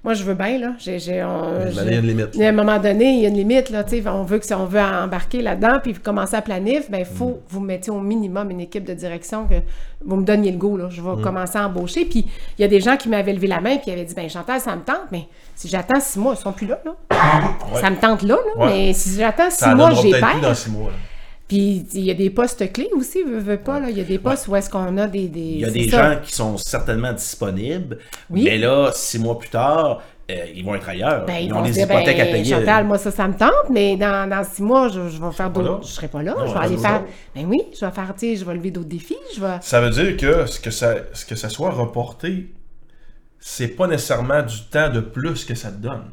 moi, 0.02 0.14
je 0.14 0.24
veux 0.24 0.32
bien, 0.34 0.58
là. 0.58 0.72
J'ai, 0.78 0.98
j'ai, 0.98 1.22
on- 1.22 1.60
j'ai- 1.70 1.82
il 1.82 1.92
y 1.92 1.94
a 1.96 1.98
une 1.98 2.06
limite. 2.06 2.40
A 2.40 2.48
un 2.48 2.52
moment 2.52 2.78
donné, 2.78 3.04
il 3.16 3.20
y 3.20 3.26
a 3.26 3.28
une 3.28 3.34
limite, 3.36 3.68
là. 3.68 3.84
On 4.06 4.22
veut 4.22 4.38
que 4.38 4.46
si 4.46 4.54
on 4.54 4.64
veut 4.64 4.80
embarquer 4.80 5.42
là-dedans 5.42 5.78
puis 5.82 5.92
commencer 5.92 6.36
à 6.36 6.40
planif, 6.42 6.90
ben, 6.90 6.98
il 7.00 7.04
faut 7.04 7.26
Mm. 7.28 7.32
que 7.34 7.38
vous 7.50 7.60
mettiez 7.60 7.92
au 7.92 8.00
minimum 8.00 8.50
une 8.50 8.60
équipe 8.60 8.84
de 8.84 8.94
direction 8.94 9.46
que 9.46 9.56
vous 10.04 10.16
me 10.16 10.24
donniez 10.24 10.52
le 10.52 10.56
go, 10.58 10.76
là. 10.78 10.88
Je 10.90 11.02
vais 11.02 11.10
Mm. 11.16 11.20
commencer 11.20 11.58
à 11.58 11.66
embaucher. 11.66 12.06
Puis 12.06 12.26
il 12.58 12.62
y 12.62 12.64
a 12.64 12.68
des 12.68 12.80
gens 12.80 12.96
qui 12.96 13.10
m'avaient 13.10 13.34
levé 13.34 13.46
la 13.46 13.60
main 13.60 13.76
puis 13.76 13.84
qui 13.84 13.90
avaient 13.92 14.04
dit, 14.04 14.14
ben 14.14 14.28
Chantal, 14.30 14.58
ça 14.60 14.74
me 14.74 14.80
tente, 14.82 15.08
mais 15.12 15.26
si 15.54 15.68
j'attends 15.68 16.00
six 16.00 16.18
mois, 16.18 16.34
ils 16.34 16.40
sont 16.42 16.52
plus 16.52 16.66
là, 16.66 16.80
là. 16.84 16.94
Ça 17.74 17.90
me 17.90 17.96
tente 17.96 18.22
là, 18.22 18.36
là. 18.56 18.64
Ouais. 18.64 18.72
Mais 18.72 18.92
si 18.94 19.16
j'attends 19.18 19.50
six 19.50 19.58
Ça 19.58 19.74
mois, 19.74 19.90
j'ai 19.92 20.10
plus 20.12 20.20
peur. 20.20 20.40
dans 20.40 20.54
six 20.54 20.70
mois. 20.70 20.88
là. 20.90 20.96
Puis 21.50 21.84
il 21.94 22.04
y 22.04 22.12
a 22.12 22.14
des 22.14 22.30
postes 22.30 22.72
clés 22.72 22.90
aussi, 22.94 23.24
veux, 23.24 23.40
veux 23.40 23.56
pas, 23.56 23.80
là. 23.80 23.90
Il 23.90 23.98
y 23.98 24.00
a 24.00 24.04
des 24.04 24.20
postes 24.20 24.46
où 24.46 24.54
est-ce 24.54 24.70
qu'on 24.70 24.96
a 24.98 25.08
des. 25.08 25.26
des 25.26 25.40
Il 25.40 25.58
y 25.58 25.64
a 25.64 25.70
des 25.70 25.88
ça. 25.88 26.14
gens 26.14 26.20
qui 26.22 26.32
sont 26.32 26.56
certainement 26.56 27.12
disponibles, 27.12 27.98
Oui. 28.30 28.44
mais 28.44 28.56
là, 28.56 28.92
six 28.94 29.18
mois 29.18 29.36
plus 29.36 29.48
tard, 29.48 30.00
euh, 30.30 30.44
ils 30.54 30.64
vont 30.64 30.76
être 30.76 30.88
ailleurs. 30.88 31.26
Ben, 31.26 31.38
ils 31.38 31.46
ils 31.46 31.52
ont 31.52 31.62
des 31.62 31.72
dire, 31.72 31.88
ben, 31.88 31.96
hypothèques 31.96 32.20
à 32.20 32.24
payer. 32.26 32.54
Chantal, 32.54 32.86
moi, 32.86 32.98
ça, 32.98 33.10
ça 33.10 33.26
me 33.26 33.34
tente, 33.34 33.68
mais 33.68 33.96
dans, 33.96 34.30
dans 34.30 34.44
six 34.44 34.62
mois, 34.62 34.86
je, 34.90 35.08
je 35.08 35.20
vais 35.20 35.32
faire 35.32 35.50
d'autres. 35.50 35.82
Je 35.88 35.92
serai 35.92 36.06
pas 36.06 36.22
là. 36.22 36.36
Non, 36.38 36.46
je 36.46 36.52
vais 36.52 36.60
aller 36.60 36.76
faire. 36.78 37.02
Ben 37.34 37.44
oui, 37.48 37.62
je 37.74 37.84
vais 37.84 37.90
faire, 37.90 38.14
tu 38.14 38.20
sais, 38.20 38.36
je 38.36 38.44
vais 38.44 38.54
lever 38.54 38.70
d'autres 38.70 38.88
défis. 38.88 39.16
Je 39.34 39.40
vais. 39.40 39.56
Ça 39.60 39.80
veut 39.80 39.90
dire 39.90 40.16
que 40.16 40.46
ce 40.46 40.60
que 40.60 40.70
ça, 40.70 40.94
ce 41.12 41.26
que 41.26 41.34
ça 41.34 41.48
soit 41.48 41.72
reporté, 41.72 42.54
c'est 43.40 43.66
pas 43.74 43.88
nécessairement 43.88 44.42
du 44.42 44.62
temps 44.70 44.88
de 44.88 45.00
plus 45.00 45.44
que 45.44 45.56
ça 45.56 45.72
te 45.72 45.78
donne. 45.78 46.10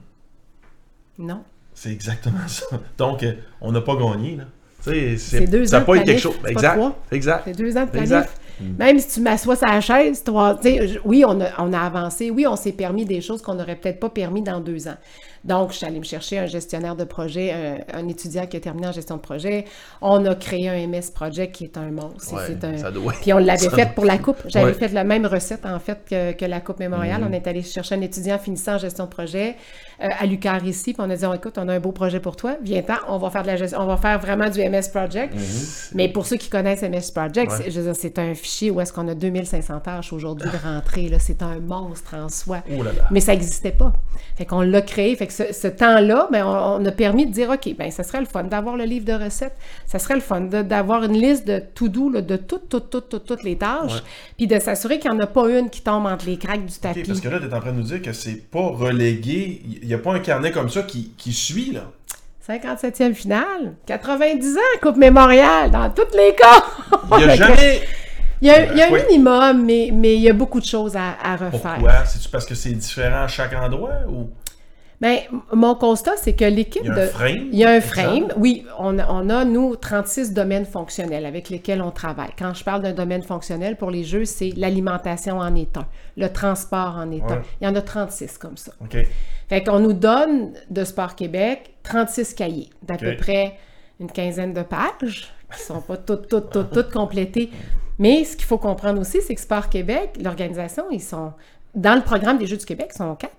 Non. 1.19 1.43
C'est 1.75 1.91
exactement 1.91 2.39
ça. 2.47 2.65
Donc, 2.97 3.21
euh, 3.21 3.33
on 3.61 3.71
n'a 3.71 3.81
pas 3.81 3.95
gagné, 3.95 4.37
là. 4.37 4.45
C'est 4.81 5.41
deux 5.47 5.65
ça 5.65 5.77
ans 5.77 5.79
n'a 5.79 5.85
pas 5.85 5.93
de 5.95 6.01
été 6.01 6.05
quelque 6.13 6.21
planif, 6.21 6.23
chose. 6.23 6.35
pas 6.41 6.49
Exact. 6.49 6.79
Exact. 7.11 7.41
C'est 7.45 7.57
deux 7.57 7.77
ans 7.77 7.85
de 7.85 7.89
planif. 7.89 8.03
Exact. 8.03 8.29
Même 8.59 8.99
si 8.99 9.15
tu 9.15 9.21
m'assois 9.21 9.55
sur 9.55 9.67
la 9.67 9.81
chaise, 9.81 10.23
je- 10.25 10.99
oui, 11.05 11.23
on 11.27 11.39
a, 11.41 11.49
on 11.59 11.73
a 11.73 11.79
avancé. 11.79 12.31
Oui, 12.31 12.45
on 12.47 12.55
s'est 12.55 12.71
permis 12.71 13.05
des 13.05 13.21
choses 13.21 13.41
qu'on 13.41 13.53
n'aurait 13.55 13.75
peut-être 13.75 13.99
pas 13.99 14.09
permis 14.09 14.41
dans 14.41 14.59
deux 14.59 14.87
ans. 14.87 14.97
Donc, 15.43 15.71
je 15.71 15.77
suis 15.77 15.85
allée 15.85 15.99
me 15.99 16.03
chercher 16.03 16.39
un 16.39 16.45
gestionnaire 16.45 16.95
de 16.95 17.03
projet, 17.05 17.53
un, 17.93 17.99
un 17.99 18.07
étudiant 18.09 18.45
qui 18.47 18.57
a 18.57 18.59
terminé 18.59 18.87
en 18.87 18.91
gestion 18.91 19.15
de 19.15 19.21
projet. 19.21 19.65
On 20.01 20.25
a 20.25 20.35
créé 20.35 20.67
un 20.67 20.87
MS 20.87 21.11
Project 21.13 21.55
qui 21.55 21.63
est 21.65 21.77
un 21.77 21.91
monstre. 21.91 22.33
Ouais, 22.35 22.41
C'est 22.47 22.63
un- 22.65 22.77
ça 22.77 22.91
doit- 22.91 23.13
Puis 23.21 23.31
on 23.31 23.37
l'avait 23.37 23.69
fait 23.69 23.75
doit- 23.85 23.85
pour 23.85 24.03
la 24.05 24.17
coupe. 24.17 24.37
J'avais 24.47 24.65
Ouais. 24.65 24.73
fait 24.73 24.89
la 24.89 25.03
même 25.05 25.25
recette, 25.25 25.65
en 25.65 25.79
fait, 25.79 25.99
que, 26.09 26.33
que 26.33 26.43
la 26.45 26.59
Coupe 26.59 26.79
Mémorial. 26.79 27.21
Mhm. 27.21 27.27
On 27.29 27.33
est 27.33 27.47
allé 27.47 27.61
chercher 27.61 27.95
un 27.95 28.01
étudiant 28.01 28.39
finissant 28.39 28.73
en 28.75 28.77
gestion 28.79 29.05
de 29.05 29.09
projet 29.09 29.55
euh, 30.03 30.07
à 30.19 30.25
l'UQAR 30.25 30.65
ici. 30.65 30.93
Puis 30.93 31.01
on 31.05 31.09
a 31.09 31.15
dit, 31.15 31.25
Oh, 31.25 31.33
écoute, 31.33 31.57
on 31.57 31.67
a 31.69 31.73
un 31.75 31.79
beau 31.79 31.91
projet 31.91 32.19
pour 32.19 32.35
toi. 32.35 32.57
Viens-t'en, 32.61 32.95
on 33.07 33.17
va 33.17 33.29
faire 33.29 33.43
de 33.43 33.47
la 33.47 33.55
gestion, 33.55 33.79
on 33.79 33.85
va 33.85 33.97
faire 33.97 34.19
vraiment 34.19 34.49
du 34.49 34.59
MS 34.59 34.89
Project. 34.91 35.33
Mais 35.93 36.09
pour 36.09 36.25
ceux 36.25 36.35
qui 36.37 36.49
connaissent 36.49 36.83
MS 36.83 37.11
Project, 37.13 37.51
Ouais. 37.51 37.57
c'est- 37.63 37.71
je 37.71 37.79
veux 37.79 37.85
dire, 37.93 37.95
c'est 37.95 38.19
un 38.19 38.33
fichier 38.47 38.71
où 38.71 38.79
est-ce 38.79 38.93
qu'on 38.93 39.07
a 39.07 39.13
2500 39.13 39.79
tâches 39.81 40.13
aujourd'hui 40.13 40.49
de 40.49 40.57
rentrée. 40.57 41.11
C'est 41.19 41.41
un 41.41 41.59
monstre 41.59 42.15
en 42.15 42.29
soi. 42.29 42.59
Oh 42.71 42.83
là 42.83 42.91
là. 42.93 43.07
Mais 43.11 43.19
ça 43.19 43.33
n'existait 43.33 43.71
pas. 43.71 43.93
Fait 44.35 44.45
qu'on 44.45 44.61
l'a 44.61 44.81
créé. 44.81 45.15
Fait 45.15 45.27
que 45.27 45.33
ce, 45.33 45.51
ce 45.53 45.67
temps-là, 45.67 46.29
ben, 46.31 46.45
on, 46.45 46.81
on 46.81 46.85
a 46.85 46.91
permis 46.91 47.25
de 47.25 47.31
dire, 47.31 47.49
OK, 47.49 47.75
ben, 47.77 47.91
ça 47.91 48.03
serait 48.03 48.19
le 48.19 48.25
fun 48.25 48.43
d'avoir 48.43 48.77
le 48.77 48.85
livre 48.85 49.05
de 49.05 49.13
recettes. 49.13 49.55
Ça 49.85 49.99
serait 49.99 50.15
le 50.15 50.21
fun 50.21 50.41
d'avoir 50.41 51.03
une 51.03 51.13
liste 51.13 51.47
de 51.47 51.59
to-do 51.59 52.09
là, 52.09 52.21
de 52.21 52.37
toutes, 52.37 52.69
toutes, 52.69 52.89
toutes, 52.89 53.09
toutes, 53.09 53.25
toutes 53.25 53.43
les 53.43 53.57
tâches. 53.57 54.03
Puis 54.37 54.47
de 54.47 54.59
s'assurer 54.59 54.99
qu'il 54.99 55.11
n'y 55.11 55.17
en 55.17 55.19
a 55.19 55.27
pas 55.27 55.49
une 55.49 55.69
qui 55.69 55.81
tombe 55.81 56.05
entre 56.05 56.25
les 56.25 56.37
craques 56.37 56.65
du 56.65 56.77
tapis. 56.77 57.03
Parce 57.03 57.19
que 57.19 57.29
là, 57.29 57.39
tu 57.39 57.47
es 57.47 57.53
en 57.53 57.59
train 57.59 57.71
de 57.71 57.77
nous 57.77 57.83
dire 57.83 58.01
que 58.01 58.13
c'est 58.13 58.49
pas 58.49 58.67
relégué. 58.67 59.61
Il 59.81 59.87
n'y 59.87 59.93
a 59.93 59.99
pas 59.99 60.13
un 60.13 60.19
carnet 60.19 60.51
comme 60.51 60.69
ça 60.69 60.83
qui, 60.83 61.11
qui 61.17 61.33
suit, 61.33 61.71
là. 61.73 61.91
57e 62.47 63.13
finale, 63.13 63.75
90 63.87 64.55
ans, 64.55 64.79
Coupe 64.81 64.95
Mémorial, 64.95 65.69
dans 65.69 65.89
tous 65.89 66.15
les 66.15 66.33
cas. 66.33 66.63
Il 67.11 67.25
n'y 67.25 67.31
a 67.31 67.35
jamais. 67.35 67.81
Il 68.41 68.47
y 68.47 68.51
a, 68.51 68.71
il 68.71 68.77
y 68.77 68.81
a 68.81 68.87
un 68.87 68.91
Oui. 68.91 69.01
minimum, 69.09 69.65
mais, 69.65 69.89
mais 69.93 70.15
il 70.15 70.21
y 70.21 70.29
a 70.29 70.33
beaucoup 70.33 70.59
de 70.59 70.65
choses 70.65 70.95
à, 70.95 71.15
à 71.23 71.35
refaire. 71.35 71.75
Pourquoi? 71.75 72.05
C'est-tu 72.05 72.29
parce 72.29 72.45
que 72.45 72.55
c'est 72.55 72.71
différent 72.71 73.23
à 73.23 73.27
chaque 73.27 73.53
endroit 73.53 73.93
ou? 74.09 74.29
Ben, 74.99 75.19
mon 75.53 75.75
constat, 75.75 76.13
c'est 76.17 76.33
que 76.33 76.45
l'équipe 76.45 76.81
il 76.83 76.87
y 76.87 76.91
a 76.91 76.95
de. 76.95 77.01
un 77.01 77.07
frame 77.07 77.49
Il 77.51 77.59
y 77.59 77.63
a 77.63 77.69
un 77.69 77.81
frame. 77.81 78.27
Oui, 78.35 78.65
on 78.79 78.97
a, 78.97 79.05
on 79.11 79.29
a, 79.29 79.45
nous, 79.45 79.75
36 79.75 80.33
domaines 80.33 80.65
fonctionnels 80.65 81.25
avec 81.27 81.49
lesquels 81.49 81.83
on 81.83 81.91
travaille. 81.91 82.31
Quand 82.37 82.55
je 82.55 82.63
parle 82.63 82.81
d'un 82.81 82.93
domaine 82.93 83.21
fonctionnel 83.21 83.75
pour 83.75 83.91
les 83.91 84.03
jeux, 84.03 84.25
c'est 84.25 84.51
l'alimentation 84.57 85.37
en 85.37 85.53
est 85.53 85.77
un, 85.77 85.85
le 86.17 86.29
transport 86.29 86.95
en 86.97 87.11
est 87.11 87.21
un. 87.31 87.43
Il 87.61 87.65
y 87.65 87.67
en 87.67 87.75
a 87.75 87.81
36 87.81 88.39
comme 88.39 88.57
ça. 88.57 88.71
OK. 88.81 88.97
Fait 89.49 89.63
qu'on 89.63 89.79
nous 89.79 89.93
donne 89.93 90.53
de 90.71 90.83
Sport 90.83 91.15
Québec 91.15 91.75
36 91.83 92.33
cahiers 92.33 92.69
d'à 92.81 92.97
peu 92.97 93.15
près 93.17 93.53
une 93.99 94.11
quinzaine 94.11 94.53
de 94.53 94.63
pages 94.63 95.31
qui 95.55 95.61
sont 95.61 95.79
pas 95.81 95.97
toutes, 95.97 96.27
toutes, 96.27 96.49
toutes, 96.49 96.71
toutes 96.71 96.91
complétées. 96.91 97.51
Mais 97.99 98.23
ce 98.23 98.35
qu'il 98.35 98.45
faut 98.45 98.57
comprendre 98.57 98.99
aussi, 99.01 99.19
c'est 99.25 99.33
que 99.35 99.41
Sport 99.41 99.69
Québec, 99.69 100.17
l'organisation, 100.23 100.85
ils 100.91 101.01
sont 101.01 101.33
dans 101.75 101.95
le 101.95 102.01
programme 102.01 102.37
des 102.37 102.45
Jeux 102.47 102.57
du 102.57 102.65
Québec, 102.65 102.89
ils 102.93 102.97
sont 102.97 103.15
quatre, 103.15 103.33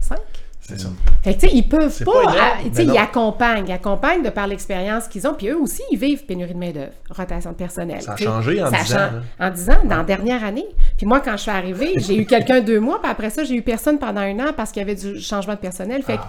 cinq. 0.00 0.18
C'est 0.60 0.78
ça. 0.78 0.88
Fait 1.24 1.34
que, 1.34 1.40
tu 1.40 1.48
sais, 1.48 1.54
ils 1.56 1.68
peuvent 1.68 2.04
pas, 2.04 2.12
pas 2.24 2.30
à- 2.30 2.62
ils 2.64 2.96
accompagnent, 2.96 3.66
ils 3.66 3.72
accompagnent 3.72 4.22
de 4.22 4.30
par 4.30 4.46
l'expérience 4.46 5.08
qu'ils 5.08 5.26
ont, 5.26 5.34
puis 5.34 5.48
eux 5.48 5.58
aussi, 5.58 5.82
ils 5.90 5.98
vivent 5.98 6.24
pénurie 6.24 6.54
de 6.54 6.58
main-d'œuvre, 6.58 6.92
rotation 7.10 7.50
de 7.50 7.56
personnel. 7.56 8.00
Ça 8.00 8.12
a 8.12 8.16
changé 8.16 8.62
en 8.62 8.70
Ça 8.70 8.76
a 8.76 8.82
10 8.84 8.92
ans, 8.94 8.96
là. 9.38 9.46
En 9.48 9.50
10 9.50 9.70
ans, 9.70 9.78
dans 9.84 9.96
la 9.96 10.04
dernière 10.04 10.44
année. 10.44 10.66
Puis 10.96 11.04
moi, 11.04 11.18
quand 11.20 11.32
je 11.32 11.42
suis 11.42 11.50
arrivée, 11.50 11.94
j'ai 11.96 12.16
eu 12.16 12.26
quelqu'un 12.26 12.60
deux 12.60 12.78
mois, 12.78 13.00
puis 13.02 13.10
après 13.10 13.30
ça, 13.30 13.42
j'ai 13.42 13.56
eu 13.56 13.62
personne 13.62 13.98
pendant 13.98 14.20
un 14.20 14.38
an 14.38 14.52
parce 14.56 14.70
qu'il 14.70 14.80
y 14.80 14.84
avait 14.84 14.94
du 14.94 15.20
changement 15.20 15.54
de 15.54 15.58
personnel. 15.58 16.02
Fait 16.04 16.16
que, 16.16 16.22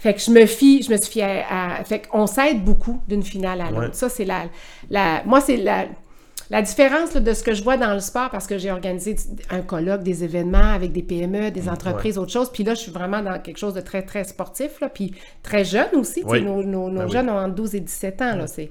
fait 0.00 0.14
que 0.14 0.20
je 0.20 0.32
me 0.32 0.44
fie, 0.46 0.82
je 0.82 0.90
me 0.90 0.96
suis 1.00 1.12
fiée 1.12 1.22
à, 1.48 1.76
à- 1.78 1.84
fait 1.84 2.08
qu'on 2.08 2.26
s'aide 2.26 2.64
beaucoup 2.64 3.00
d'une 3.06 3.22
finale 3.22 3.60
à 3.60 3.70
l'autre. 3.70 3.80
Ouais. 3.80 3.88
Ça, 3.92 4.08
c'est 4.08 4.24
la, 4.24 4.42
la, 4.90 5.22
moi, 5.24 5.40
c'est 5.40 5.56
la, 5.56 5.84
la 6.52 6.62
différence 6.62 7.14
là, 7.14 7.20
de 7.20 7.32
ce 7.32 7.42
que 7.42 7.54
je 7.54 7.62
vois 7.64 7.76
dans 7.76 7.94
le 7.94 8.00
sport, 8.00 8.30
parce 8.30 8.46
que 8.46 8.58
j'ai 8.58 8.70
organisé 8.70 9.16
un 9.50 9.62
colloque, 9.62 10.02
des 10.02 10.22
événements 10.22 10.72
avec 10.74 10.92
des 10.92 11.02
PME, 11.02 11.48
Mm, 11.48 11.50
des 11.50 11.68
entreprises, 11.68 12.18
autre 12.18 12.30
chose. 12.30 12.50
Puis 12.52 12.62
là, 12.62 12.74
je 12.74 12.80
suis 12.80 12.92
vraiment 12.92 13.22
dans 13.22 13.38
quelque 13.40 13.56
chose 13.58 13.74
de 13.74 13.80
très, 13.80 14.02
très 14.02 14.22
sportif, 14.24 14.80
là, 14.80 14.88
puis 14.88 15.14
très 15.42 15.64
jeune 15.64 15.88
aussi. 15.94 16.22
Oui. 16.26 16.42
Nos, 16.42 16.62
nos- 16.62 16.90
nos 16.90 16.98
Ben 17.00 17.04
oui. 17.06 17.12
jeunes 17.12 17.30
ont 17.30 17.38
entre 17.38 17.54
12 17.54 17.74
et 17.74 17.80
17 17.80 18.22
ans. 18.22 18.36
Là, 18.36 18.46
c'est... 18.46 18.70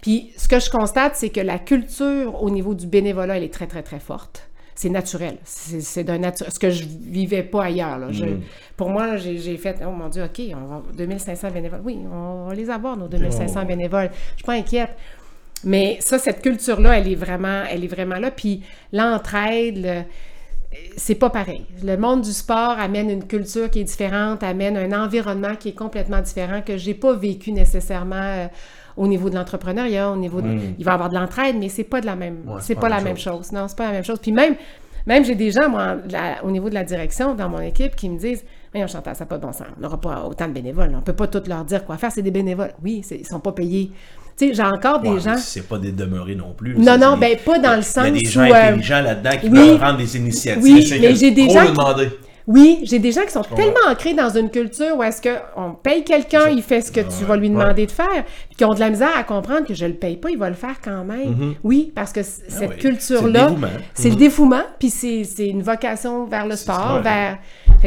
Puis 0.00 0.32
ce 0.36 0.48
que 0.48 0.58
je 0.58 0.68
constate, 0.70 1.14
c'est 1.14 1.28
que 1.30 1.40
la 1.40 1.58
culture 1.60 2.42
au 2.42 2.50
niveau 2.50 2.74
du 2.74 2.86
bénévolat, 2.88 3.36
elle 3.36 3.44
est 3.44 3.52
très, 3.54 3.66
très, 3.68 3.82
très 3.82 4.00
forte. 4.00 4.48
C'est 4.74 4.88
naturel. 4.88 5.36
C'est, 5.44 6.02
d'un. 6.02 6.18
Ce 6.32 6.58
que 6.58 6.70
je 6.70 6.84
vivais 6.88 7.42
pas 7.44 7.64
ailleurs. 7.64 7.98
là. 7.98 8.06
Je- 8.10 8.24
Pour 8.76 8.88
moi, 8.88 9.16
j'ai, 9.18 9.36
j'ai 9.38 9.56
fait, 9.58 9.76
oh 9.86 9.90
mon 9.90 10.08
Dieu, 10.08 10.24
OK, 10.24 10.40
on 10.56 10.64
va 10.64 10.82
2500 10.96 11.50
bénévoles. 11.50 11.82
Oui, 11.84 11.98
on 12.10 12.46
va 12.48 12.54
les 12.54 12.68
avoir, 12.70 12.96
nos 12.96 13.06
2500 13.06 13.64
bénévoles. 13.66 14.10
Je 14.32 14.36
suis 14.38 14.44
pas 14.44 14.54
inquiète. 14.54 14.90
Mais 15.64 15.98
ça, 16.00 16.18
cette 16.18 16.42
culture-là, 16.42 16.98
elle 16.98 17.08
est 17.08 17.14
vraiment, 17.14 17.62
elle 17.70 17.84
est 17.84 17.88
vraiment 17.88 18.16
là. 18.16 18.30
Puis 18.30 18.62
l'entraide, 18.92 19.76
le- 19.84 20.02
c'est 20.96 21.14
pas 21.16 21.30
pareil. 21.30 21.66
Le 21.84 21.96
monde 21.96 22.22
du 22.22 22.32
sport 22.32 22.76
amène 22.78 23.10
une 23.10 23.26
culture 23.26 23.68
qui 23.70 23.80
est 23.80 23.84
différente, 23.84 24.42
amène 24.42 24.76
un 24.76 25.04
environnement 25.04 25.54
qui 25.54 25.68
est 25.70 25.74
complètement 25.74 26.20
différent 26.20 26.62
que 26.62 26.76
j'ai 26.78 26.94
pas 26.94 27.12
vécu 27.14 27.52
nécessairement 27.52 28.14
euh, 28.16 28.46
au 28.96 29.06
niveau 29.06 29.28
de 29.30 29.34
l'entrepreneuriat, 29.36 30.10
au 30.10 30.16
niveau 30.16 30.40
de, 30.40 30.48
il 30.78 30.84
va 30.84 30.92
y 30.92 30.94
avoir 30.94 31.10
de 31.10 31.14
l'entraide, 31.14 31.56
mais 31.58 31.68
c'est 31.68 31.84
pas 31.84 32.00
de 32.00 32.06
la 32.06 32.16
même, 32.16 32.38
Ouais, 32.46 32.60
c'est 32.60 32.74
pas, 32.74 32.88
la 32.88 32.96
même 33.04 33.16
chose. 33.18 33.52
Non, 33.52 33.68
c'est 33.68 33.76
pas 33.76 33.86
la 33.86 33.92
même 33.92 34.04
chose. 34.04 34.18
Puis 34.20 34.32
même, 34.32 34.54
même 35.06 35.24
j'ai 35.24 35.34
des 35.34 35.50
gens 35.50 35.68
moi, 35.68 35.96
la- 36.10 36.42
au 36.44 36.50
niveau 36.50 36.68
de 36.70 36.74
la 36.74 36.84
direction 36.84 37.34
dans 37.34 37.48
mon 37.50 37.60
équipe 37.60 37.94
qui 37.94 38.08
me 38.08 38.18
disent, 38.18 38.44
Mais 38.74 38.82
on 38.82 38.86
Chantal, 38.86 39.14
ça 39.14 39.24
n'a 39.24 39.28
pas 39.28 39.36
de 39.36 39.42
bon 39.42 39.52
sens. 39.52 39.66
On 39.76 39.82
n'aura 39.82 40.00
pas 40.00 40.24
autant 40.24 40.48
de 40.48 40.52
bénévoles. 40.54 40.90
On 40.94 40.96
ne 40.96 41.02
peut 41.02 41.12
pas 41.12 41.26
tout 41.26 41.42
leur 41.46 41.62
dire 41.66 41.84
quoi 41.84 41.98
faire. 41.98 42.10
C'est 42.10 42.22
des 42.22 42.30
bénévoles. 42.30 42.72
Oui, 42.82 43.04
ils 43.10 43.18
ne 43.20 43.24
sont 43.24 43.38
pas 43.40 43.52
payés. 43.52 43.90
Tu 44.36 44.48
sais, 44.48 44.54
j'ai 44.54 44.62
encore 44.62 45.00
des 45.00 45.10
Ouais, 45.10 45.20
gens. 45.20 45.36
C'est 45.36 45.68
pas 45.68 45.78
des 45.78 45.92
demeurés 45.92 46.34
non 46.34 46.54
plus. 46.56 46.76
Non, 46.76 46.96
non, 46.96 47.16
ben, 47.16 47.36
pas 47.44 47.58
dans 47.58 47.76
le 47.76 47.82
sens 47.82 48.04
Il 48.08 48.16
y 48.16 48.18
a 48.18 48.20
des 48.22 48.28
où, 48.28 48.30
gens 48.30 48.40
euh, 48.40 48.54
intelligents 48.54 49.02
là-dedans 49.02 49.30
qui 49.40 49.48
oui. 49.48 49.58
peuvent 49.58 49.78
prendre 49.78 49.98
des 49.98 50.16
initiatives. 50.16 50.62
Oui, 50.62 50.98
mais 51.00 51.14
j'ai 51.14 51.30
des 51.30 51.48
gens 51.50 51.66
qui-. 51.66 52.08
Oui, 52.46 52.80
j'ai 52.82 52.98
des 52.98 53.12
gens 53.12 53.22
qui 53.22 53.30
sont 53.30 53.42
tellement 53.42 53.88
ancrés 53.88 54.14
dans 54.14 54.30
une 54.30 54.50
culture 54.50 54.96
où 54.96 55.02
est-ce 55.02 55.22
qu'on 55.22 55.74
paye 55.74 56.02
quelqu'un, 56.02 56.48
il 56.48 56.62
fait 56.62 56.80
ce 56.80 56.90
que 56.90 57.00
tu 57.00 57.24
vas 57.24 57.36
lui 57.36 57.48
demander 57.48 57.86
de 57.86 57.90
faire, 57.92 58.24
qui 58.62 58.66
ont 58.66 58.74
de 58.74 58.78
la 58.80 58.90
misère 58.90 59.10
à 59.16 59.24
comprendre 59.24 59.66
que 59.66 59.74
je 59.74 59.84
le 59.84 59.94
paye 59.94 60.16
pas, 60.16 60.30
il 60.30 60.38
va 60.38 60.48
le 60.48 60.54
faire 60.54 60.76
quand 60.80 61.02
même. 61.04 61.54
Oui, 61.64 61.90
parce 61.96 62.12
que 62.12 62.22
c- 62.22 62.42
cette 62.46 62.70
oui, 62.70 62.76
culture-là, 62.78 63.48
c'est 63.92 64.10
le 64.10 64.14
dévouement. 64.14 64.14
le 64.14 64.14
dévouement, 64.16 64.62
puis 64.78 64.88
c'est 64.88 65.24
c'est 65.24 65.48
une 65.48 65.62
vocation 65.64 66.26
vers 66.26 66.46
le 66.46 66.54
sport, 66.54 67.00
vers... 67.02 67.38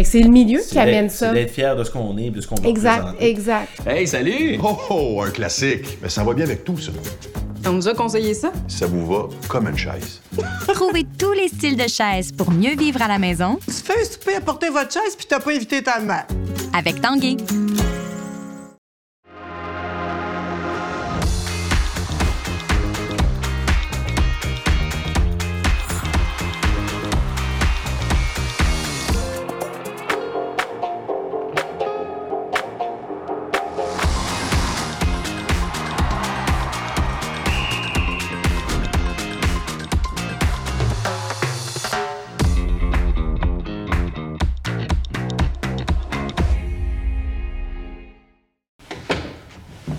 C'est 0.04 0.20
le 0.20 0.28
milieu 0.30 0.60
qui 0.60 0.78
amène 0.78 1.10
ça. 1.10 1.30
C'est 1.30 1.34
d'être 1.36 1.52
fier 1.54 1.78
de 1.78 1.86
ce 1.86 1.92
qu'on 1.92 2.18
est, 2.18 2.30
de 2.30 2.42
ce 2.42 2.48
qu'on 2.48 2.56
va 2.56 2.68
Exact, 2.68 3.06
exact. 3.22 3.70
Hey, 3.88 4.06
salut! 4.06 4.60
Oh, 4.62 4.78
oh, 4.90 5.22
un 5.26 5.30
classique. 5.32 5.98
Mais 6.04 6.10
ça 6.10 6.26
va 6.26 6.34
bien 6.34 6.44
avec 6.44 6.66
tout, 6.66 6.78
ça. 6.78 6.92
On 7.66 7.72
nous 7.72 7.88
a 7.88 7.94
conseillé 7.94 8.34
ça? 8.34 8.52
Ça 8.68 8.86
vous 8.86 9.06
va 9.06 9.30
comme 9.48 9.70
une 9.70 9.78
chaise. 9.78 10.22
Trouvez 10.68 11.06
tous 11.18 11.32
les 11.32 11.48
styles 11.48 11.78
de 11.78 11.88
chaises 11.88 12.34
pour 12.34 12.52
mieux 12.52 12.76
vivre 12.76 13.02
à 13.02 13.08
la 13.08 13.18
maison 13.18 13.58
Tu 13.66 13.72
fais 13.72 14.02
un 14.02 14.04
souper 14.04 14.36
à 14.36 14.42
porter 14.42 14.68
votre 14.70 14.92
chaise 14.92 15.16
puis 15.18 15.26
t'as 15.30 15.40
pas 15.40 15.52
invité 15.52 15.82
ta 15.82 16.02
mère. 16.02 16.26
avec 16.78 17.00
Tanguay. 17.00 17.38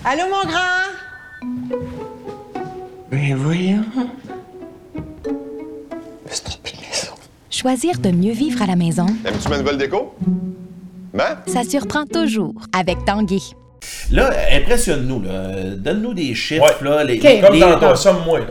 Allô, 0.09 0.23
mon 0.31 0.49
grand? 0.49 0.87
Ben 3.11 3.35
voyons. 3.35 3.83
Je 5.25 5.31
me 6.29 6.33
suis 6.33 6.45
trompé 6.45 6.71
de 6.71 6.81
maison. 6.81 7.13
Choisir 7.51 7.99
de 7.99 8.11
mieux 8.13 8.33
vivre 8.33 8.63
à 8.63 8.67
la 8.67 8.77
maison, 8.77 9.07
Aimes-tu 9.25 9.49
ma 9.49 9.59
nouvelle 9.59 9.79
déco? 9.79 10.15
Ben? 11.13 11.39
ça 11.49 11.65
surprend 11.65 12.05
toujours 12.07 12.55
avec 12.73 13.05
Tanguay. 13.05 13.41
Là, 14.13 14.31
impressionne-nous. 14.53 15.23
là. 15.23 15.31
Donne-nous 15.77 16.15
des 16.15 16.35
chiffres. 16.35 16.65
Ouais. 16.83 16.89
Là, 16.89 17.05
les, 17.05 17.17
Ok. 17.19 17.41
Comme 17.45 17.55
les-. 17.55 17.63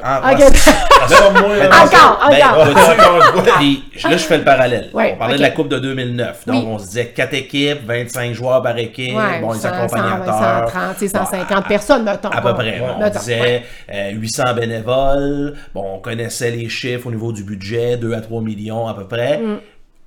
Ah, 0.03 0.21
ah, 0.23 0.33
La 0.35 1.07
somme-moi. 1.07 1.57
là. 1.57 1.65
Encore, 1.83 2.29
Ben, 2.29 2.43
encore. 2.47 2.65
vois-tu, 3.33 3.51
puis 3.57 3.83
là, 4.03 4.11
je 4.17 4.23
fais 4.23 4.37
le 4.37 4.43
parallèle. 4.43 4.89
Ouais, 4.93 5.13
on 5.15 5.19
parlait 5.19 5.37
de 5.37 5.41
la 5.41 5.51
Coupe 5.51 5.69
de 5.69 5.79
2009. 5.79 6.45
Donc, 6.47 6.55
Oui. 6.55 6.67
on 6.67 6.77
se 6.79 6.85
disait 6.87 7.07
4 7.07 7.33
équipes, 7.33 7.79
25 7.85 8.33
joueurs 8.33 8.61
par 8.61 8.77
équipe, 8.77 9.15
Ouais, 9.15 9.39
bon, 9.41 9.53
les 9.53 9.59
100, 9.59 9.67
accompagnateurs. 9.69 10.69
130, 10.69 10.93
tu 10.97 11.07
sais, 11.07 11.17
150 11.17 11.67
personnes, 11.67 12.03
mettons. 12.03 12.29
À 12.29 12.41
peu 12.41 12.53
près. 12.53 12.79
Ouais. 12.79 12.87
On 12.95 12.99
Mettons, 12.99 13.19
disait 13.19 13.39
ouais. 13.41 13.63
euh, 13.93 14.11
800 14.11 14.43
bénévoles. 14.55 15.53
Bon, 15.73 15.95
on 15.95 15.99
connaissait 15.99 16.51
les 16.51 16.67
chiffres 16.69 17.07
au 17.07 17.11
niveau 17.11 17.31
du 17.31 17.43
budget, 17.43 17.97
2 17.97 18.13
à 18.13 18.21
3 18.21 18.41
millions 18.41 18.87
à 18.87 18.93
peu 18.93 19.05
près. 19.07 19.39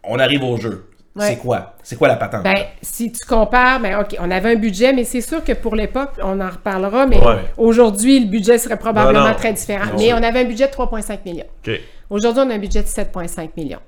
On 0.04 0.18
arrive 0.18 0.42
au 0.44 0.56
jeu. 0.56 0.87
Mm. 1.18 1.20
Ouais. 1.20 1.28
C'est 1.30 1.36
quoi? 1.38 1.74
C'est 1.82 1.96
quoi 1.96 2.08
la 2.08 2.16
patente? 2.16 2.44
Ben, 2.44 2.56
si 2.80 3.10
tu 3.12 3.26
compares, 3.26 3.80
ben, 3.80 4.00
OK, 4.00 4.16
on 4.20 4.30
avait 4.30 4.52
un 4.52 4.56
budget, 4.56 4.92
mais 4.92 5.04
c'est 5.04 5.20
sûr 5.20 5.42
que 5.44 5.52
pour 5.52 5.74
l'époque, 5.74 6.10
on 6.22 6.40
en 6.40 6.48
reparlera, 6.50 7.06
mais 7.06 7.18
Ouais. 7.18 7.36
aujourd'hui, 7.56 8.20
le 8.20 8.26
budget 8.26 8.58
serait 8.58 8.76
probablement 8.78 9.20
Non, 9.24 9.28
non. 9.28 9.34
très 9.34 9.52
différent. 9.52 9.86
Non, 9.86 9.98
mais 9.98 10.12
on 10.12 10.16
avait 10.22 10.40
un 10.40 10.44
budget 10.44 10.66
de 10.68 10.72
3,5 10.72 11.24
millions. 11.24 11.46
OK. 11.66 11.74
Aujourd'hui, 12.10 12.42
on 12.46 12.50
a 12.50 12.54
un 12.54 12.58
budget 12.58 12.82
de 12.82 12.86
7,5 12.88 13.50
millions. 13.56 13.80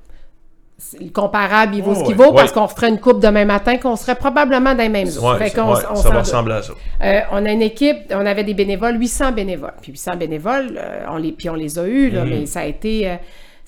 Le 0.99 1.11
comparable, 1.11 1.75
il 1.75 1.83
vaut 1.83 1.93
Oh, 1.93 1.95
ce 1.95 2.05
qu'il 2.05 2.17
ouais. 2.17 2.25
vaut 2.25 2.33
parce 2.33 2.49
Ouais. 2.51 2.55
qu'on 2.55 2.65
referait 2.67 2.89
une 2.89 2.99
coupe 3.01 3.21
demain 3.21 3.45
matin, 3.45 3.77
qu'on 3.77 3.97
serait 3.97 4.15
probablement 4.15 4.73
dans 4.75 4.83
les 4.83 4.89
mêmes 4.89 5.09
eaux. 5.09 5.31
Ouais, 5.31 5.37
Fait 5.39 5.51
qu'on- 5.51 5.75
ouais, 5.75 5.83
on 5.91 5.95
ça 5.95 6.09
va 6.09 6.21
ressembler 6.21 6.55
à 6.55 6.63
ça. 6.63 6.73
Euh, 7.03 7.21
on 7.33 7.45
a 7.45 7.51
une 7.53 7.61
équipe, 7.61 7.99
on 8.11 8.25
avait 8.25 8.45
des 8.45 8.55
bénévoles, 8.55 8.99
800 8.99 9.33
bénévoles. 9.33 9.75
Puis 9.83 9.93
800 9.93 10.17
bénévoles, 10.17 10.79
euh, 10.79 11.05
on 11.11 11.17
les, 11.19 11.33
puis 11.33 11.51
on 11.51 11.55
les 11.55 11.79
a 11.79 11.87
eus, 11.87 12.09
là, 12.11 12.25
mais 12.25 12.47
ça 12.47 12.61
a 12.61 12.65
été, 12.65 13.11
euh, 13.11 13.17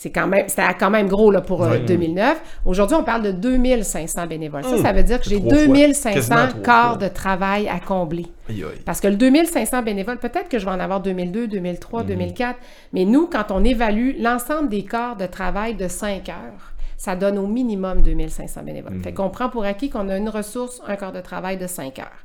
c'est 0.02 0.10
quand 0.10 0.26
même, 0.26 0.48
c'était 0.48 0.62
quand 0.80 0.90
même 0.90 1.06
gros 1.06 1.30
là, 1.30 1.40
pour 1.40 1.62
euh, 1.62 1.78
2009. 1.78 2.42
Aujourd'hui, 2.64 2.96
on 2.96 3.04
parle 3.04 3.22
de 3.22 3.30
2500 3.30 4.26
bénévoles. 4.26 4.64
Ça, 4.64 4.76
ça 4.78 4.92
veut 4.92 5.04
dire 5.04 5.20
que 5.20 5.28
j'ai 5.30 5.38
Trois 5.38 5.50
fois. 5.54 5.64
2500 5.64 6.12
Quasiment 6.14 6.48
trois 6.48 6.60
quarts 6.62 6.88
fois. 6.98 7.08
de 7.08 7.14
travail 7.14 7.68
à 7.68 7.78
combler. 7.78 8.26
Aïe, 8.48 8.64
aïe. 8.64 8.80
Parce 8.84 9.00
que 9.00 9.06
le 9.06 9.14
2500 9.14 9.82
bénévoles, 9.82 10.18
peut-être 10.18 10.48
que 10.48 10.58
je 10.58 10.64
vais 10.64 10.72
en 10.72 10.80
avoir 10.80 11.02
2002, 11.02 11.46
2003, 11.46 12.02
2004, 12.02 12.58
mais 12.92 13.04
nous, 13.04 13.28
quand 13.28 13.52
on 13.52 13.62
évalue 13.62 14.20
l'ensemble 14.20 14.68
des 14.68 14.82
quarts 14.84 15.14
de 15.14 15.26
travail 15.26 15.76
de 15.76 15.86
5 15.86 16.28
heures, 16.30 16.72
ça 16.96 17.14
donne 17.14 17.38
au 17.38 17.46
minimum 17.46 18.02
2500 18.02 18.62
bénévoles. 18.64 18.98
Fait 19.04 19.12
qu'on 19.12 19.30
prend 19.30 19.48
pour 19.48 19.64
acquis 19.64 19.88
qu'on 19.88 20.08
a 20.08 20.16
une 20.16 20.28
ressource, 20.28 20.80
un 20.86 20.96
quart 20.96 21.12
de 21.12 21.20
travail 21.20 21.58
de 21.58 21.68
5 21.68 21.98
heures. 22.00 22.24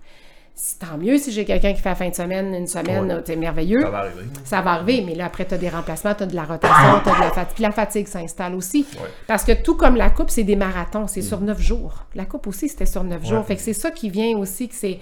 C'est 0.59 0.79
tant 0.79 0.97
mieux 0.97 1.19
si 1.19 1.31
j'ai 1.31 1.45
quelqu'un 1.45 1.73
qui 1.73 1.81
fait 1.81 1.89
la 1.89 1.93
fin 1.95 2.09
de 2.09 2.15
semaine, 2.15 2.51
une 2.55 2.65
semaine, 2.65 3.21
c'est 3.23 3.35
merveilleux. 3.35 3.79
Ça 3.81 3.89
va 3.91 3.99
arriver. 3.99 4.23
Ça 4.43 4.61
va 4.61 4.71
arriver, 4.71 5.03
mais 5.05 5.13
là, 5.13 5.25
après, 5.25 5.45
tu 5.45 5.53
as 5.53 5.57
des 5.59 5.69
remplacements, 5.69 6.15
tu 6.15 6.23
as 6.23 6.25
de 6.25 6.35
la 6.35 6.45
rotation, 6.45 6.99
tu 7.03 7.09
as 7.11 7.15
de 7.15 7.19
la 7.19 7.29
fatigue. 7.31 7.53
Puis 7.53 7.63
la 7.63 7.71
fatigue 7.71 8.07
s'installe 8.07 8.55
aussi. 8.55 8.87
Parce 9.27 9.43
que 9.43 9.51
tout 9.51 9.75
comme 9.75 9.95
la 9.95 10.09
coupe, 10.09 10.31
c'est 10.31 10.43
des 10.43 10.55
marathons, 10.55 11.05
c'est 11.05 11.21
sur 11.21 11.41
neuf 11.41 11.61
jours. 11.61 12.05
La 12.15 12.25
coupe 12.25 12.47
aussi, 12.47 12.69
c'était 12.69 12.87
sur 12.87 13.03
neuf 13.03 13.23
jours. 13.23 13.45
Fait 13.45 13.55
que 13.55 13.61
c'est 13.61 13.73
ça 13.73 13.91
qui 13.91 14.09
vient 14.09 14.35
aussi, 14.37 14.67
que 14.67 14.73
c'est. 14.75 14.99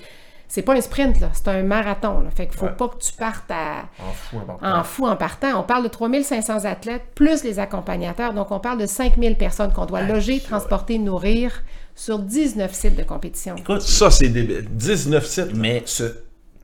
C'est 0.47 0.61
pas 0.61 0.75
un 0.75 0.81
sprint, 0.81 1.19
là, 1.21 1.29
c'est 1.33 1.47
un 1.47 1.63
marathon. 1.63 2.19
Là. 2.19 2.29
Fait 2.29 2.45
qu'il 2.45 2.57
faut 2.57 2.67
pas 2.67 2.89
que 2.89 2.97
tu 2.99 3.13
partes 3.13 3.49
à, 3.49 3.85
En 3.99 4.11
fou, 4.11 4.37
en 4.37 4.41
partant. 4.41 4.79
en 4.79 4.83
fou 4.83 5.07
en 5.07 5.15
partant. 5.15 5.59
On 5.59 5.63
parle 5.63 5.83
de 5.83 5.87
3500 5.87 6.65
athlètes, 6.65 7.01
plus 7.15 7.43
les 7.43 7.57
accompagnateurs. 7.57 8.31
Donc, 8.31 8.51
on 8.51 8.59
parle 8.59 8.77
de 8.77 8.85
5000 8.85 9.37
personnes 9.37 9.73
qu'on 9.73 9.87
doit 9.87 10.03
loger, 10.03 10.39
transporter, 10.39 10.99
nourrir 10.99 11.63
sur 11.95 12.19
19 12.19 12.73
sites 12.73 12.95
de 12.95 13.03
compétition. 13.03 13.55
Écoute, 13.55 13.81
Ça, 13.81 14.11
c'est 14.11 14.27
débile. 14.29 14.65
19 14.69 15.25
sites. 15.25 15.55
mais 15.55 15.81
ce... 15.85 16.03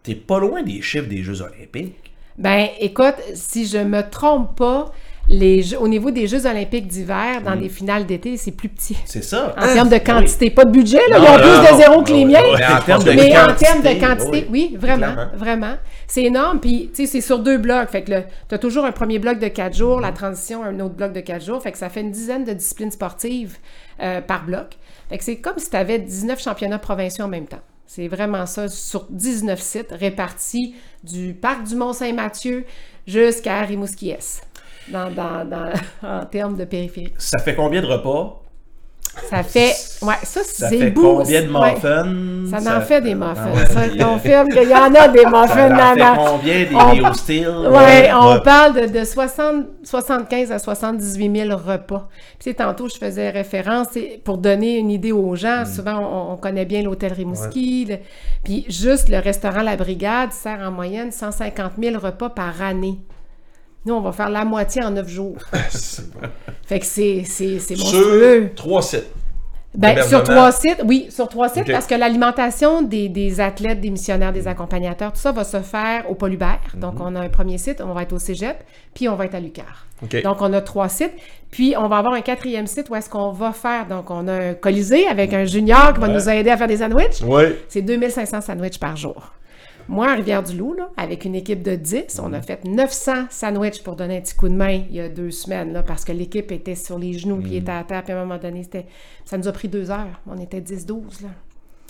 t'es 0.03 0.15
pas 0.15 0.39
loin 0.39 0.61
des 0.63 0.81
chiffres 0.81 1.07
des 1.07 1.23
Jeux 1.23 1.41
Olympiques. 1.41 1.95
Ben, 2.37 2.67
écoute, 2.79 3.15
si 3.33 3.65
je 3.67 3.77
me 3.77 4.01
trompe 4.09 4.55
pas, 4.57 4.91
les 5.29 5.61
Jeux- 5.61 5.77
au 5.79 5.87
niveau 5.87 6.09
des 6.11 6.27
Jeux 6.27 6.45
olympiques 6.47 6.87
d'hiver, 6.87 7.41
dans 7.45 7.53
les 7.53 7.69
finales 7.69 8.05
d'été, 8.05 8.35
c'est 8.37 8.51
plus 8.51 8.69
petit. 8.69 8.97
C'est 9.05 9.23
ça. 9.23 9.53
En 9.57 9.73
termes 9.73 9.89
de 9.89 9.97
quantité, 9.99 10.49
pas 10.49 10.65
de 10.65 10.71
budget, 10.71 10.99
là, 11.09 11.19
Non, 11.19 11.25
ils 11.25 11.29
ont 11.29 11.31
non, 11.33 11.37
plus 11.37 11.67
de 11.67 11.71
non. 11.71 11.77
zéro 11.77 12.03
que 12.03 12.11
les 12.11 12.25
miens. 12.25 12.41
Mais 12.57 12.65
en 12.65 12.79
termes 12.81 13.03
de 13.03 13.11
Mais 13.11 13.37
en 13.37 13.45
quantité, 13.45 13.65
termes 13.65 13.81
de 13.83 13.99
quantité, 14.05 14.47
oui, 14.49 14.75
vraiment, 14.79 15.13
clairement. 15.13 15.31
vraiment. 15.37 15.75
C'est 16.07 16.23
énorme. 16.23 16.59
Puis, 16.59 16.89
tu 16.93 17.03
sais, 17.05 17.11
c'est 17.11 17.21
sur 17.21 17.39
deux 17.39 17.57
blocs. 17.59 17.89
Fait 17.89 18.01
que 18.01 18.11
tu 18.49 18.55
as 18.55 18.57
toujours 18.57 18.83
un 18.85 18.91
premier 18.91 19.19
bloc 19.19 19.37
de 19.39 19.47
quatre 19.47 19.75
jours, 19.77 20.01
la 20.01 20.11
transition, 20.11 20.63
un 20.63 20.79
autre 20.79 20.95
bloc 20.95 21.13
de 21.13 21.19
quatre 21.21 21.45
jours. 21.45 21.61
Fait 21.61 21.71
que 21.71 21.77
ça 21.77 21.89
fait 21.89 22.01
une 22.01 22.11
dizaine 22.11 22.43
de 22.43 22.53
disciplines 22.53 22.91
sportives 22.91 23.57
euh, 24.01 24.19
par 24.21 24.43
bloc. 24.45 24.77
C'est 25.19 25.37
comme 25.37 25.57
si 25.57 25.69
tu 25.69 25.75
avais 25.75 25.99
19 25.99 26.41
championnats 26.41 26.79
provinciaux 26.79 27.25
en 27.25 27.27
même 27.27 27.47
temps. 27.47 27.59
C'est 27.85 28.07
vraiment 28.07 28.45
ça, 28.45 28.69
sur 28.69 29.05
19 29.09 29.59
sites 29.59 29.91
répartis 29.91 30.75
du 31.03 31.33
parc 31.33 31.63
du 31.63 31.75
Mont-Saint-Mathieu 31.75 32.65
jusqu'à 33.05 33.61
Rimouski-Est, 33.63 34.43
dans, 34.87 35.11
dans, 35.11 35.43
dans- 35.43 35.73
en 36.07 36.25
termes 36.25 36.55
de 36.55 36.63
périphérie. 36.63 37.11
Ça 37.17 37.39
fait 37.39 37.55
combien 37.55 37.81
de 37.81 37.87
repas? 37.87 38.40
Ça 39.29 39.43
fait... 39.43 39.73
Ouais, 40.01 40.13
ça, 40.23 40.41
Ça 40.43 40.69
c'est 40.69 40.93
combien 40.93 41.41
de 41.43 41.51
Ouais. 41.51 41.73
muffins? 41.73 42.59
Ça 42.61 42.77
en 42.77 42.81
fait 42.81 43.01
des 43.01 43.13
muffins. 43.13 43.35
Ah 43.37 43.53
ouais, 43.55 43.65
Ça 43.65 43.79
euh, 43.81 44.03
confirme 44.03 44.47
qu'il 44.49 44.69
y 44.69 44.73
en 44.73 44.93
a 44.95 45.07
des 45.09 45.25
muffins 45.25 45.47
Ça 45.47 45.65
en 45.65 45.93
fait 45.93 45.99
là-bas. 45.99 46.15
combien 46.17 46.59
des 46.63 47.05
On- 47.05 47.13
Steel? 47.13 47.47
Ouais, 47.69 48.09
on 48.13 48.39
parle 48.39 48.73
de, 48.89 48.99
de 48.99 49.03
60, 49.05 49.65
75 49.83 50.51
à 50.53 50.59
78 50.59 51.35
000 51.47 51.49
repas. 51.57 52.07
Puis, 52.09 52.37
tu 52.39 52.49
sais, 52.49 52.53
tantôt, 52.55 52.87
je 52.87 52.95
faisais 52.97 53.29
référence, 53.29 53.87
c'est 53.91 54.21
pour 54.23 54.37
donner 54.37 54.77
une 54.77 54.89
idée 54.89 55.11
aux 55.11 55.35
gens. 55.35 55.65
Souvent, 55.65 55.99
on, 55.99 56.33
on 56.33 56.37
connaît 56.37 56.65
bien 56.65 56.81
l'hôtel 56.81 57.11
Rimouski. 57.13 57.85
le- 57.85 57.97
puis, 58.43 58.65
juste 58.69 59.09
le 59.09 59.19
restaurant 59.19 59.61
La 59.61 59.75
Brigade 59.75 60.31
sert 60.31 60.59
en 60.65 60.71
moyenne 60.71 61.11
150 61.11 61.73
000 61.81 61.99
repas 61.99 62.29
par 62.29 62.61
année. 62.61 62.97
Nous, 63.85 63.93
on 63.93 64.01
va 64.01 64.11
faire 64.11 64.29
la 64.29 64.45
moitié 64.45 64.83
en 64.83 64.91
neuf 64.91 65.07
jours. 65.09 65.37
Fait 66.65 66.79
que 66.79 66.85
c'est 66.85 67.23
c'est- 67.25 67.59
c'est 67.59 67.75
monstrueux. 67.75 68.51
Sur 68.55 68.55
3 68.55 68.81
sites. 68.81 69.07
Ben, 69.73 69.95
sur 70.03 70.23
trois 70.23 70.51
sites, 70.51 70.81
oui, 70.85 71.07
sur 71.09 71.29
trois 71.29 71.47
sites, 71.47 71.63
parce 71.71 71.87
que 71.87 71.95
l'alimentation 71.95 72.81
des, 72.81 73.07
des 73.07 73.39
athlètes, 73.39 73.79
des 73.79 73.89
missionnaires, 73.89 74.33
des 74.33 74.45
accompagnateurs, 74.49 75.13
tout 75.13 75.19
ça 75.21 75.31
va 75.31 75.45
se 75.45 75.61
faire 75.61 76.11
au 76.11 76.15
Paul 76.15 76.33
Hubert. 76.33 76.59
Donc, 76.75 76.95
on 76.99 77.15
a 77.15 77.21
un 77.21 77.29
premier 77.29 77.57
site, 77.57 77.79
on 77.79 77.93
va 77.93 78.01
être 78.03 78.11
au 78.11 78.19
Cégep, 78.19 78.57
puis 78.93 79.07
on 79.07 79.15
va 79.15 79.23
être 79.27 79.35
à 79.35 79.39
Lucar. 79.39 79.85
Donc, 80.23 80.41
on 80.41 80.51
a 80.51 80.59
trois 80.59 80.89
sites. 80.89 81.13
Puis, 81.51 81.73
on 81.77 81.87
va 81.87 81.99
avoir 81.99 82.13
un 82.15 82.19
quatrième 82.21 82.67
site 82.67 82.89
où 82.89 82.95
est-ce 82.95 83.09
qu'on 83.09 83.31
va 83.31 83.53
faire. 83.53 83.87
Donc, 83.87 84.11
on 84.11 84.27
a 84.27 84.33
un 84.33 84.53
colisée 84.55 85.07
avec 85.07 85.33
un 85.33 85.45
junior 85.45 85.93
qui 85.93 86.01
va 86.01 86.07
nous 86.09 86.29
aider 86.29 86.49
à 86.49 86.57
faire 86.57 86.67
des 86.67 86.77
sandwichs. 86.77 87.21
Oui. 87.25 87.43
C'est 87.69 87.81
2500 87.81 88.41
sandwichs 88.41 88.77
par 88.77 88.97
jour. 88.97 89.31
Moi, 89.87 90.09
à 90.11 90.15
Rivière-du-Loup, 90.15 90.75
avec 90.97 91.25
une 91.25 91.35
équipe 91.35 91.61
de 91.63 91.75
10, 91.75 92.19
on 92.23 92.33
a 92.33 92.41
fait 92.41 92.63
900 92.65 93.25
sandwichs 93.29 93.83
pour 93.83 93.95
donner 93.95 94.17
un 94.17 94.21
petit 94.21 94.35
coup 94.35 94.47
de 94.49 94.53
main 94.53 94.81
il 94.89 94.95
y 94.95 94.99
a 94.99 95.09
deux 95.09 95.31
semaines, 95.31 95.73
là, 95.73 95.83
parce 95.83 96.05
que 96.05 96.11
l'équipe 96.11 96.51
était 96.51 96.75
sur 96.75 96.97
les 96.99 97.13
genoux, 97.13 97.37
puis 97.41 97.55
était 97.57 97.71
à 97.71 97.83
terre, 97.83 98.03
puis 98.03 98.13
à 98.13 98.17
un 98.17 98.25
moment 98.25 98.39
donné, 98.39 98.67
ça 99.25 99.37
nous 99.37 99.47
a 99.47 99.51
pris 99.51 99.67
deux 99.67 99.91
heures. 99.91 100.19
On 100.27 100.39
était 100.39 100.61
10-12, 100.61 101.23
là. 101.23 101.29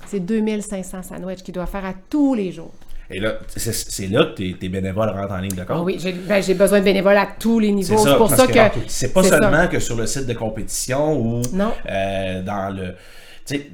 C'est 0.08 0.20
2500 0.20 1.04
sandwichs 1.04 1.44
qu'il 1.44 1.54
doit 1.54 1.68
faire 1.68 1.86
à 1.86 1.94
tous 2.10 2.34
les 2.34 2.52
jours. 2.52 2.74
Et 3.14 3.20
là, 3.20 3.34
c'est- 3.56 4.08
là 4.08 4.26
que 4.26 4.36
tes, 4.38 4.54
tes 4.54 4.70
bénévoles 4.70 5.10
rentrent 5.10 5.34
en 5.34 5.40
ligne 5.40 5.52
de 5.52 5.64
compte? 5.64 5.68
Ah 5.80 5.82
oui, 5.84 5.98
j'ai 6.00 6.14
ben, 6.14 6.42
j'ai 6.42 6.54
besoin 6.54 6.80
de 6.80 6.86
bénévoles 6.86 7.18
à 7.18 7.28
tous 7.38 7.60
les 7.60 7.72
niveaux. 7.72 7.98
C'est 7.98 8.16
pour 8.16 8.30
parce 8.30 8.42
ça 8.42 8.48
que. 8.48 8.80
c'est 8.88 9.14
pas 9.14 9.22
ça. 9.22 9.38
seulement 9.38 9.68
que 9.68 9.80
sur 9.80 9.98
le 9.98 10.08
site 10.08 10.28
de 10.28 10.34
compétition 10.34 11.20
ou 11.20 11.42
euh, 11.90 12.42
dans 12.42 12.74
le 12.74 12.96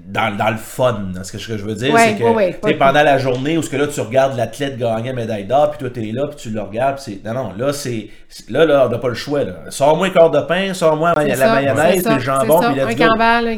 dans, 0.07 0.35
dans 0.35 0.49
le 0.49 0.57
fun. 0.57 1.11
Ce 1.23 1.31
que, 1.31 1.37
ce 1.37 1.47
que 1.47 1.57
je 1.57 1.63
veux 1.63 1.75
dire, 1.75 1.93
Ouais, 1.93 2.15
c'est 2.17 2.23
que 2.23 2.65
ouais, 2.65 2.73
pendant 2.73 3.03
la 3.03 3.17
journée 3.17 3.57
où 3.57 3.61
ce 3.61 3.69
que 3.69 3.77
là 3.77 3.87
tu 3.87 3.99
regardes 4.01 4.37
l'athlète 4.37 4.77
gagner 4.77 5.09
la 5.09 5.13
médaille 5.13 5.45
d'or, 5.45 5.71
puis 5.71 5.79
toi 5.79 5.89
t'es 5.89 6.11
là, 6.11 6.27
puis 6.27 6.37
tu 6.37 6.49
le 6.49 6.61
regardes, 6.61 6.99
c'est 6.99 7.23
non 7.23 7.33
non, 7.33 7.53
là 7.57 7.73
c'est 7.73 8.07
là 8.49 8.65
là 8.65 8.85
on 8.87 8.89
n'a 8.89 8.97
pas 8.97 9.09
le 9.09 9.13
choix 9.13 9.43
là. 9.43 9.53
Sors-moi 9.69 10.07
un 10.07 10.09
quart 10.09 10.31
de 10.31 10.41
pain, 10.41 10.73
sors-moi 10.73 11.13
la 11.15 11.35
ça, 11.35 11.53
mayonnaise, 11.53 12.03
puis 12.03 12.13
le 12.13 12.19
jambon, 12.19 12.59
puis 12.59 12.75
let's 12.75 12.95
go. 12.95 13.05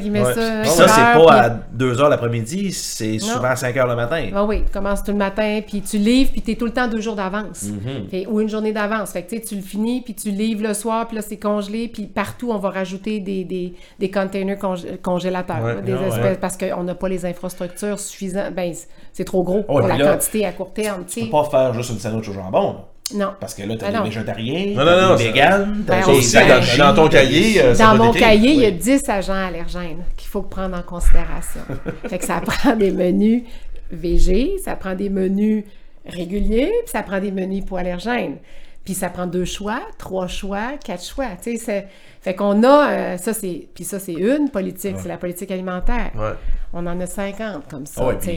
qui 0.01 0.09
met 0.09 0.23
ça. 0.23 0.33
Puis 0.33 0.41
un 0.41 0.63
ça 0.65 0.87
c'est 0.87 1.25
pas 1.25 1.33
à 1.33 1.49
2 1.49 2.01
heures 2.01 2.09
l'après-midi, 2.09 2.71
c'est 2.71 3.19
souvent 3.19 3.49
à 3.49 3.55
5 3.55 3.75
heures 3.77 3.87
le 3.87 3.95
matin. 3.95 4.29
Ah 4.33 4.43
oui, 4.43 4.63
tu 4.65 4.71
commences 4.71 5.03
tout 5.03 5.11
le 5.11 5.17
matin, 5.17 5.61
puis 5.65 5.81
tu 5.81 5.97
livres, 5.97 6.31
puis 6.31 6.41
tu 6.41 6.51
es 6.51 6.55
tout 6.55 6.65
le 6.65 6.71
temps 6.71 6.87
deux 6.87 7.01
jours 7.01 7.15
d'avance. 7.15 7.65
Mm-hmm. 7.65 8.27
Ou 8.27 8.41
une 8.41 8.49
journée 8.49 8.71
d'avance. 8.71 9.11
Fait 9.11 9.23
que 9.23 9.35
tu 9.35 9.55
le 9.55 9.61
finis, 9.61 10.01
puis 10.01 10.13
tu 10.13 10.31
livres 10.31 10.67
le 10.67 10.73
soir, 10.73 11.07
puis 11.07 11.15
là, 11.15 11.21
c'est 11.21 11.37
congelé, 11.37 11.87
puis 11.87 12.05
partout, 12.05 12.51
on 12.51 12.57
va 12.57 12.69
rajouter 12.69 13.19
des, 13.19 13.43
des, 13.43 13.73
des 13.99 14.11
containers 14.11 14.57
congé- 14.57 14.97
congélateurs, 15.01 15.81
des 15.81 15.93
Ouais. 16.01 16.37
parce 16.39 16.57
qu'on 16.57 16.83
n'a 16.83 16.95
pas 16.95 17.09
les 17.09 17.25
infrastructures 17.25 17.99
suffisantes. 17.99 18.53
Ben, 18.53 18.73
c'est- 19.11 19.23
trop 19.23 19.43
gros 19.43 19.63
pour 19.63 19.81
la 19.81 19.97
là, 19.97 20.11
quantité 20.13 20.45
à 20.45 20.51
court 20.51 20.73
terme, 20.73 21.05
tu 21.05 21.13
sais. 21.19 21.25
peux 21.25 21.31
pas 21.31 21.43
faire 21.45 21.73
juste 21.73 21.89
une 21.91 21.99
sandwich 21.99 22.29
au 22.29 22.33
jambon. 22.33 22.73
là. 22.73 22.85
Non. 23.15 23.31
Parce 23.39 23.55
que 23.55 23.63
là, 23.63 23.75
t'as 23.75 23.87
Ah 23.87 24.03
des 24.03 24.09
végétariens, 24.09 24.65
Non, 24.75 24.85
t'as 24.85 25.01
non, 25.01 25.09
non, 25.09 25.15
des 25.15 25.23
véganes, 25.23 25.83
t'as 25.87 25.95
Ben, 25.95 26.77
dans- 26.77 26.93
ton 26.93 27.07
cahier, 27.09 27.59
euh, 27.63 27.75
Dans 27.75 27.95
mon 27.97 28.11
décrire. 28.11 28.27
cahier, 28.27 28.51
il 28.51 28.59
y 28.59 28.65
a 28.65 28.69
Oui. 28.69 28.75
10 28.75 29.09
agents 29.09 29.33
allergènes 29.33 30.03
qu'il 30.15 30.27
faut 30.29 30.43
prendre 30.43 30.77
en 30.77 30.83
considération. 30.83 31.61
fait 32.07 32.19
que 32.19 32.25
ça 32.25 32.39
prend 32.39 32.75
des 32.75 32.91
menus 32.91 33.43
végé, 33.91 34.57
ça 34.63 34.75
prend 34.75 34.93
des 34.93 35.09
menus 35.09 35.63
réguliers, 36.05 36.71
puis 36.83 36.91
ça 36.91 37.01
prend 37.03 37.19
des 37.19 37.31
menus 37.31 37.65
pour 37.65 37.79
allergènes. 37.79 38.37
Puis 38.85 38.93
ça 38.93 39.09
prend 39.09 39.25
deux 39.27 39.45
choix, 39.45 39.81
trois 39.97 40.27
choix, 40.27 40.73
quatre 40.83 41.03
choix. 41.03 41.27
Tu 41.41 41.57
sais, 41.57 41.63
c'est- 41.63 41.87
fait 42.21 42.33
qu'on 42.35 42.63
a, 42.63 42.89
euh, 42.91 43.17
ça 43.17 43.33
c'est, 43.33 43.67
puis 43.73 43.83
ça 43.83 43.97
c'est 43.99 44.13
une 44.13 44.49
politique, 44.51 44.95
c'est 45.01 45.07
la 45.07 45.17
politique 45.17 45.51
alimentaire. 45.51 46.11
Ouais. 46.15 46.33
On 46.73 46.85
en 46.85 46.99
a 46.99 47.05
50 47.05 47.63
comme 47.69 47.85
ça. 47.85 48.01
Ah 48.07 48.15
tu 48.21 48.29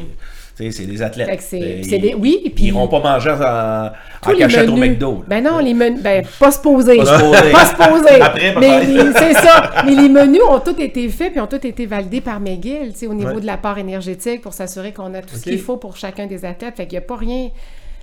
sais. 0.55 0.71
c'est 0.71 0.87
des 0.87 1.03
athlètes. 1.03 1.29
Fait 1.29 1.37
que 1.37 1.43
c'est- 1.43 1.99
des- 1.99 2.15
oui, 2.15 2.51
puis- 2.55 2.67
Ils 2.67 2.73
pas 2.73 3.01
manger 3.01 3.31
en, 3.31 3.87
en 4.31 4.35
cachette 4.37 4.69
au 4.69 4.77
menus- 4.77 4.91
McDo. 4.93 5.13
là. 5.13 5.25
Ben 5.27 5.45
non, 5.45 5.59
les 5.59 5.75
menus. 5.75 6.01
Ben, 6.03 6.25
pas 6.39 6.51
se 6.53 6.61
poser. 6.61 6.97
Pas 6.99 7.05
se 7.07 7.25
poser. 7.25 7.53
Pas 7.53 7.65
se 7.67 7.75
poser. 7.75 8.21
Après, 8.23 8.55
Mais 8.61 8.83
c'est 9.17 9.35
ça. 9.35 9.71
Mais 9.85 9.95
les 9.97 10.09
menus 10.09 10.41
ont 10.49 10.61
tous 10.61 10.81
été 10.81 11.09
faits 11.09 11.33
puis 11.33 11.41
ont 11.41 11.47
tous 11.47 11.67
été 11.67 11.85
validés 11.87 12.21
par 12.21 12.39
McGill, 12.41 12.93
tu 12.93 12.99
sais, 13.01 13.07
au 13.09 13.15
niveau 13.15 13.31
Ouais. 13.35 13.41
de 13.41 13.47
l'apport 13.47 13.79
énergétique 13.79 14.41
pour 14.43 14.53
s'assurer 14.55 14.93
qu'on 14.93 15.13
a 15.15 15.23
tout 15.23 15.37
ce 15.37 15.43
qu'il 15.43 15.59
faut 15.61 15.77
pour 15.77 15.97
chacun 15.97 16.27
des 16.27 16.45
athlètes. 16.45 16.77
Fait 16.77 16.87
qu'il 16.87 16.99
n'y 16.99 17.05
a 17.05 17.07
pas 17.07 17.17
rien. 17.17 17.51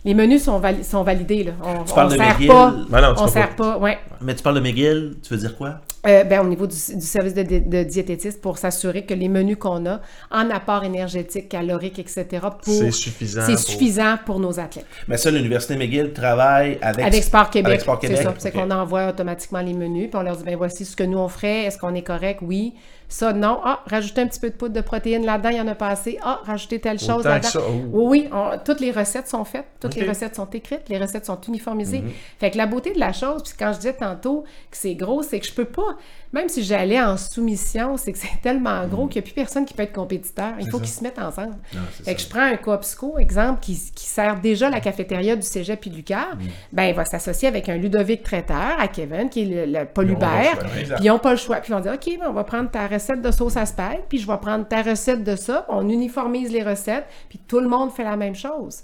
Les 0.06 0.14
menus 0.14 0.44
sont, 0.44 0.60
vali- 0.60 0.84
sont 0.84 1.04
validés, 1.04 1.44
là. 1.44 1.52
On, 1.64 1.84
Tu 1.84 1.94
parles 1.94 2.08
on 2.08 2.12
de 2.12 2.16
sert 2.18 2.28
McGill? 2.34 2.48
pas. 2.48 2.74
Ben 2.90 3.02
non, 3.02 3.14
on 3.18 3.28
sert 3.28 3.50
pas. 3.56 3.74
pas. 3.74 3.78
Ouais. 3.80 3.98
Mais 4.22 4.34
tu 4.36 4.42
parles 4.44 4.56
de 4.56 4.62
McGill, 4.62 5.16
tu 5.22 5.34
veux 5.34 5.40
dire 5.40 5.58
quoi? 5.58 5.82
Euh, 6.08 6.24
ben, 6.24 6.40
au 6.40 6.48
niveau 6.48 6.66
du, 6.66 6.76
du 6.96 7.06
service 7.06 7.34
de, 7.34 7.44
de, 7.44 7.84
diététiste 7.84 8.40
pour 8.42 8.58
s'assurer 8.58 9.06
que 9.06 9.14
les 9.14 9.28
menus 9.28 9.58
qu'on 9.58 9.86
a 9.86 10.00
en 10.32 10.50
apport 10.50 10.86
énergétique, 10.86 11.50
calorique, 11.50 12.00
etc., 12.00 12.26
C'est 12.62 12.92
suffisant 12.92 13.42
c'est 13.46 13.52
pour- 13.54 13.60
suffisant 13.62 14.16
pour 14.26 14.40
nos 14.40 14.62
athlètes. 14.62 14.86
Mais 15.10 15.18
ça, 15.18 15.30
l'Université 15.30 15.76
McGill 15.76 16.14
travaille 16.14 16.78
avec, 16.82 17.06
Avec 17.06 17.24
Sport 17.24 17.50
Québec. 17.50 17.68
Avec 17.68 17.82
Sport 17.82 17.98
C'est 18.02 18.08
Québec. 18.08 18.24
ça. 18.24 18.34
C'est 18.38 18.52
qu'on 18.52 18.72
envoie 18.72 19.10
automatiquement 19.10 19.60
les 19.60 19.74
menus, 19.74 20.10
puis 20.10 20.18
on 20.18 20.24
leur 20.24 20.38
dit 20.38 20.44
ben 20.46 20.56
voici 20.56 20.86
ce 20.86 20.96
que 20.96 21.04
nous 21.04 21.18
on 21.18 21.28
ferait, 21.28 21.66
est-ce 21.66 21.78
qu'on 21.78 21.94
est 21.94 22.02
correct? 22.04 22.40
Oui. 22.44 22.76
Ça, 23.12 23.34
non. 23.34 23.60
Ah, 23.64 23.80
rajouter 23.88 24.22
un 24.22 24.28
petit 24.28 24.40
peu 24.40 24.52
de 24.52 24.56
poudre 24.56 24.76
de 24.76 24.82
protéines 24.82 25.26
là-dedans, 25.26 25.50
il 25.50 25.58
y 25.58 25.62
en 25.62 25.68
a 25.68 25.74
pas 25.74 25.88
assez. 25.88 26.20
Ah, 26.22 26.42
rajouter 26.46 26.80
telle 26.80 27.00
chose 27.00 27.24
là-dedans. 27.24 27.50
ça, 27.50 27.60
oh. 27.68 27.72
Oui, 27.92 28.26
oui. 28.26 28.30
on- 28.32 28.56
toutes 28.64 28.80
les 28.82 28.92
recettes 28.92 29.28
sont 29.28 29.44
faites, 29.46 29.66
toutes 29.82 29.96
les 29.96 30.08
recettes 30.08 30.36
sont 30.36 30.46
écrites, 30.52 30.84
les 30.90 31.00
recettes 31.00 31.26
sont 31.26 31.42
uniformisées. 31.48 32.02
Mhm. 32.02 32.12
Fait 32.40 32.52
que 32.52 32.58
la 32.58 32.68
beauté 32.68 32.94
de 32.94 33.00
la 33.00 33.12
chose, 33.12 33.42
puis 33.42 33.54
quand 33.58 33.72
je 33.74 33.78
disais 33.78 33.94
tantôt 33.94 34.44
que 34.70 34.78
c'est 34.78 34.94
gros, 34.94 35.24
c'est 35.24 35.40
que 35.40 35.48
je 35.48 35.54
peux 35.54 35.66
pas, 35.66 35.89
même 36.34 36.48
si 36.50 36.64
j'allais 36.64 37.02
en 37.02 37.18
soumission, 37.18 37.98
c'est 37.98 38.12
que 38.12 38.18
c'est 38.18 38.42
tellement 38.42 38.86
gros 38.88 39.08
qu'il 39.08 39.22
n'y 39.22 39.26
a 39.26 39.32
plus 39.32 39.34
personne 39.34 39.66
qui 39.66 39.74
peut 39.74 39.84
être 39.84 39.94
compétiteur. 39.94 40.54
Il 40.60 40.70
faut 40.70 40.78
qu'ils 40.80 40.90
se 40.90 41.04
mettent 41.04 41.20
ensemble. 41.20 41.56
Fait 42.04 42.16
que 42.16 42.22
je 42.22 42.28
prends 42.28 42.42
un 42.44 42.58
coopsco, 42.58 43.18
exemple, 43.18 43.60
qui, 43.62 43.74
qui 43.96 44.06
sert 44.06 44.40
déjà 44.40 44.70
la 44.70 44.80
cafétéria 44.80 45.36
du 45.36 45.42
cégep 45.42 45.80
puis 45.82 45.90
du 45.90 45.98
Lucar, 45.98 46.36
Mhm. 46.36 46.48
ben 46.72 46.84
il 46.86 46.96
va 46.96 47.06
s'associer 47.06 47.48
avec 47.48 47.68
un 47.70 47.78
Ludovic 47.78 48.24
traiteur 48.24 48.76
à 48.80 48.88
Kevin, 48.88 49.30
qui 49.30 49.42
est 49.42 49.66
le, 49.66 49.80
le 49.80 49.86
Paul 49.86 50.08
Ils 50.08 50.14
ont 50.14 50.20
pas 50.20 50.28
le 50.28 50.42
Hubert. 50.42 50.54
choix, 50.60 50.70
Puis 50.96 51.06
ils 51.06 51.08
n'ont 51.08 51.20
pas 51.20 51.32
le 51.32 51.38
choix. 51.38 51.56
Puis 51.58 51.72
ils 51.72 51.76
vont 51.76 51.82
dire, 51.82 51.94
OK, 51.94 52.18
ben, 52.20 52.28
on 52.30 52.34
va 52.34 52.44
prendre 52.44 52.70
ta 52.70 52.88
recette 52.88 53.22
de 53.22 53.32
sauce 53.32 53.58
à 53.58 53.66
spag, 53.66 54.02
puis 54.08 54.18
je 54.20 54.28
vais 54.28 54.38
prendre 54.38 54.68
ta 54.68 54.82
recette 54.82 55.24
de 55.24 55.36
ça. 55.36 55.66
On 55.70 55.88
uniformise 55.90 56.52
les 56.52 56.64
recettes, 56.64 57.06
puis 57.30 57.40
tout 57.48 57.60
le 57.60 57.68
monde 57.68 57.92
fait 57.92 58.04
la 58.04 58.16
même 58.16 58.36
chose. 58.36 58.84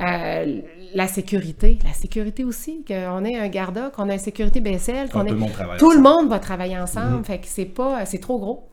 Euh, 0.00 0.60
la 0.94 1.06
sécurité, 1.06 1.78
la 1.84 1.92
sécurité 1.92 2.42
aussi, 2.44 2.84
qu'on 2.86 3.24
ait 3.24 3.36
un 3.38 3.48
garda, 3.48 3.90
qu'on 3.94 4.08
ait 4.08 4.14
une 4.14 4.18
sécurité 4.18 4.60
BSL, 4.60 5.08
qu'on 5.10 5.20
tout 5.20 5.26
ait... 5.26 5.30
le 5.30 5.36
monde 5.36 5.52
travaille 5.52 5.78
Tout 5.78 5.92
le 5.92 6.00
monde 6.00 6.28
va 6.28 6.38
travailler 6.38 6.78
ensemble, 6.78 7.24
fait 7.24 7.38
que 7.38 7.46
c'est 7.46 7.66
pas... 7.66 8.04
C'est 8.06 8.18
trop 8.18 8.38
gros. 8.38 8.66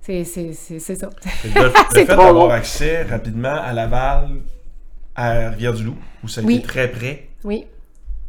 C'est 0.00 0.24
ça. 0.24 0.40
Le, 1.44 1.62
le 1.64 1.70
fait 1.92 2.04
d'avoir 2.06 2.50
accès 2.50 3.02
rapidement 3.02 3.54
à 3.62 3.72
Laval, 3.72 4.28
à 5.14 5.50
Rivière-du-Loup, 5.50 5.96
où 6.24 6.28
ça 6.28 6.40
a 6.40 6.44
Oui. 6.44 6.56
été 6.56 6.66
très 6.66 6.88
près, 6.88 7.28
Oui. 7.44 7.66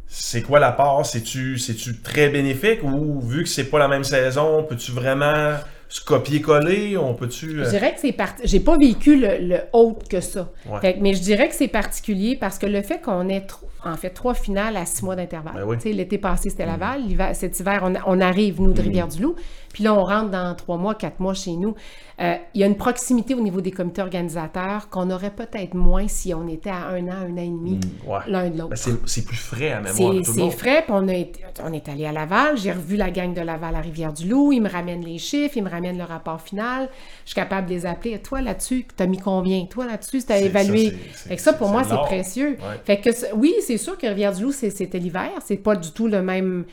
c'est 0.07 0.41
quoi 0.41 0.59
la 0.59 0.71
part? 0.73 1.05
C'est-tu 1.05 1.57
très 2.03 2.29
bénéfique 2.29 2.83
ou 2.83 3.21
vu 3.21 3.43
que 3.43 3.49
c'est 3.49 3.63
pas 3.69 3.79
la 3.79 3.87
même 3.87 4.03
saison, 4.03 4.63
peux-tu 4.63 4.91
vraiment 4.91 5.53
copier-coller? 5.99 6.97
On 6.97 7.13
peut-tu... 7.13 7.59
euh, 7.59 7.65
Je 7.65 7.69
dirais 7.71 7.93
que 7.93 7.99
c'est 7.99 8.11
parti. 8.13 8.41
J'ai 8.45 8.59
pas 8.59 8.77
vécu 8.77 9.19
le, 9.19 9.37
le 9.39 9.57
autre 9.73 10.07
que 10.07 10.21
ça. 10.21 10.49
Ouais. 10.69 10.79
Fait 10.79 10.93
que- 10.93 10.99
mais 11.01 11.13
je 11.13 11.21
dirais 11.21 11.49
que 11.49 11.55
c'est 11.55 11.67
particulier 11.67 12.37
parce 12.39 12.57
que 12.57 12.65
le 12.65 12.81
fait 12.81 13.01
qu'on 13.01 13.27
ait 13.29 13.45
en 13.83 13.97
fait 13.97 14.11
trois 14.11 14.33
finales 14.35 14.77
à 14.77 14.85
six 14.85 15.03
mois 15.03 15.15
d'intervalle. 15.15 15.53
Ben 15.55 15.63
oui. 15.63 15.93
L'été 15.93 16.17
passé, 16.17 16.49
c'était 16.51 16.65
Laval. 16.65 17.01
L'hiver, 17.07 17.31
cet 17.35 17.59
hiver, 17.59 17.81
on, 17.83 17.93
on 18.05 18.21
arrive, 18.21 18.61
nous, 18.61 18.73
de 18.73 18.81
Rivière-du-Loup. 18.81 19.35
Puis 19.73 19.83
là, 19.83 19.93
on 19.93 20.03
rentre 20.03 20.29
dans 20.31 20.53
trois 20.55 20.77
mois, 20.77 20.95
quatre 20.95 21.19
mois 21.19 21.33
chez 21.33 21.53
nous. 21.53 21.75
Euh, 22.19 22.35
Il 22.53 22.61
y 22.61 22.63
a 22.63 22.67
une 22.67 22.75
proximité 22.77 23.33
au 23.33 23.39
niveau 23.41 23.61
des 23.61 23.71
comités 23.71 24.01
organisateurs 24.01 24.89
qu'on 24.89 25.09
aurait 25.09 25.31
peut-être 25.31 25.73
moins 25.73 26.07
si 26.07 26.33
on 26.33 26.47
était 26.47 26.69
à 26.69 26.87
un 26.89 27.07
an, 27.07 27.11
un 27.25 27.33
an 27.33 27.37
et 27.37 27.47
demi, 27.47 27.79
ouais. 28.05 28.19
l'un 28.27 28.49
de 28.49 28.57
l'autre. 28.57 28.69
Ben, 28.71 28.97
c'est 29.05 29.25
plus 29.25 29.37
frais 29.37 29.71
à 29.71 29.79
mémoire 29.81 30.13
C'est 30.23 30.49
frais, 30.51 30.83
puis 30.83 30.91
on, 30.93 31.07
a 31.07 31.13
été- 31.13 31.41
on 31.63 31.73
est 31.73 31.87
allé 31.89 32.05
à 32.05 32.11
Laval, 32.11 32.57
j'ai 32.57 32.71
revu 32.73 32.95
la 32.97 33.09
gang 33.09 33.33
de 33.33 33.41
Laval 33.41 33.75
à 33.75 33.79
Rivière-du-Loup, 33.79 34.51
ils 34.51 34.61
me 34.61 34.69
ramènent 34.69 35.03
les 35.05 35.17
chiffres, 35.17 35.57
ils 35.57 35.63
me 35.63 35.69
ramènent 35.69 35.97
le 35.97 36.03
rapport 36.03 36.41
final, 36.41 36.89
je 37.25 37.29
suis 37.31 37.35
capable 37.35 37.67
de 37.67 37.73
les 37.73 37.85
appeler. 37.85 38.19
Toi 38.19 38.41
là-dessus, 38.41 38.85
t'as 38.95 39.07
mis 39.07 39.17
combien? 39.17 39.65
Toi 39.65 39.85
là-dessus, 39.87 40.21
t'as 40.23 40.37
évalué. 40.37 40.93
ça, 41.13 41.29
fait 41.29 41.35
que 41.37 41.41
ça, 41.41 41.53
pour 41.53 41.69
moi, 41.69 41.83
c'est 41.83 41.95
précieux. 41.97 42.49
Ouais. 42.59 42.79
Fait 42.85 42.97
que 42.97 43.09
oui, 43.35 43.53
c'est 43.61 43.77
sûr 43.77 43.97
que 43.97 44.05
Rivière-du-Loup, 44.05 44.51
c'était 44.51 44.99
l'hiver, 44.99 45.31
c'est 45.43 45.57
pas 45.57 45.75
du 45.75 45.91
tout 45.91 46.07
le 46.07 46.21
même. 46.21 46.65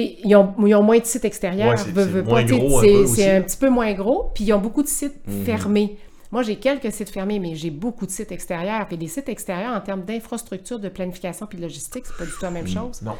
Ils 0.00 0.34
ont, 0.36 0.54
ils 0.66 0.74
ont 0.74 0.82
moins 0.82 0.98
de 0.98 1.04
sites 1.04 1.24
extérieurs, 1.24 1.70
Ouais, 1.70 1.76
c'est- 1.76 3.30
un 3.36 3.40
petit 3.42 3.56
peu 3.56 3.68
moins 3.70 3.92
gros, 3.94 4.30
puis 4.34 4.44
ils 4.44 4.52
ont 4.52 4.58
beaucoup 4.60 4.82
de 4.82 4.88
sites 4.88 5.26
Mhm. 5.26 5.44
fermés. 5.44 5.96
Moi, 6.32 6.42
j'ai 6.42 6.56
quelques 6.56 6.90
sites 6.92 7.10
fermés, 7.10 7.38
mais 7.38 7.54
j'ai 7.54 7.70
beaucoup 7.70 8.06
de 8.06 8.10
sites 8.10 8.32
extérieurs. 8.32 8.86
Puis 8.88 8.96
les 8.96 9.06
sites 9.06 9.28
extérieurs, 9.28 9.72
en 9.76 9.80
termes 9.80 10.02
d'infrastructure, 10.02 10.80
de 10.80 10.88
planification 10.88 11.46
puis 11.46 11.58
de 11.58 11.62
logistique, 11.62 12.04
c'est 12.06 12.16
pas 12.16 12.24
du 12.24 12.30
tout 12.32 12.42
la 12.42 12.50
même 12.50 12.66
chose. 12.66 13.02
Non. 13.02 13.12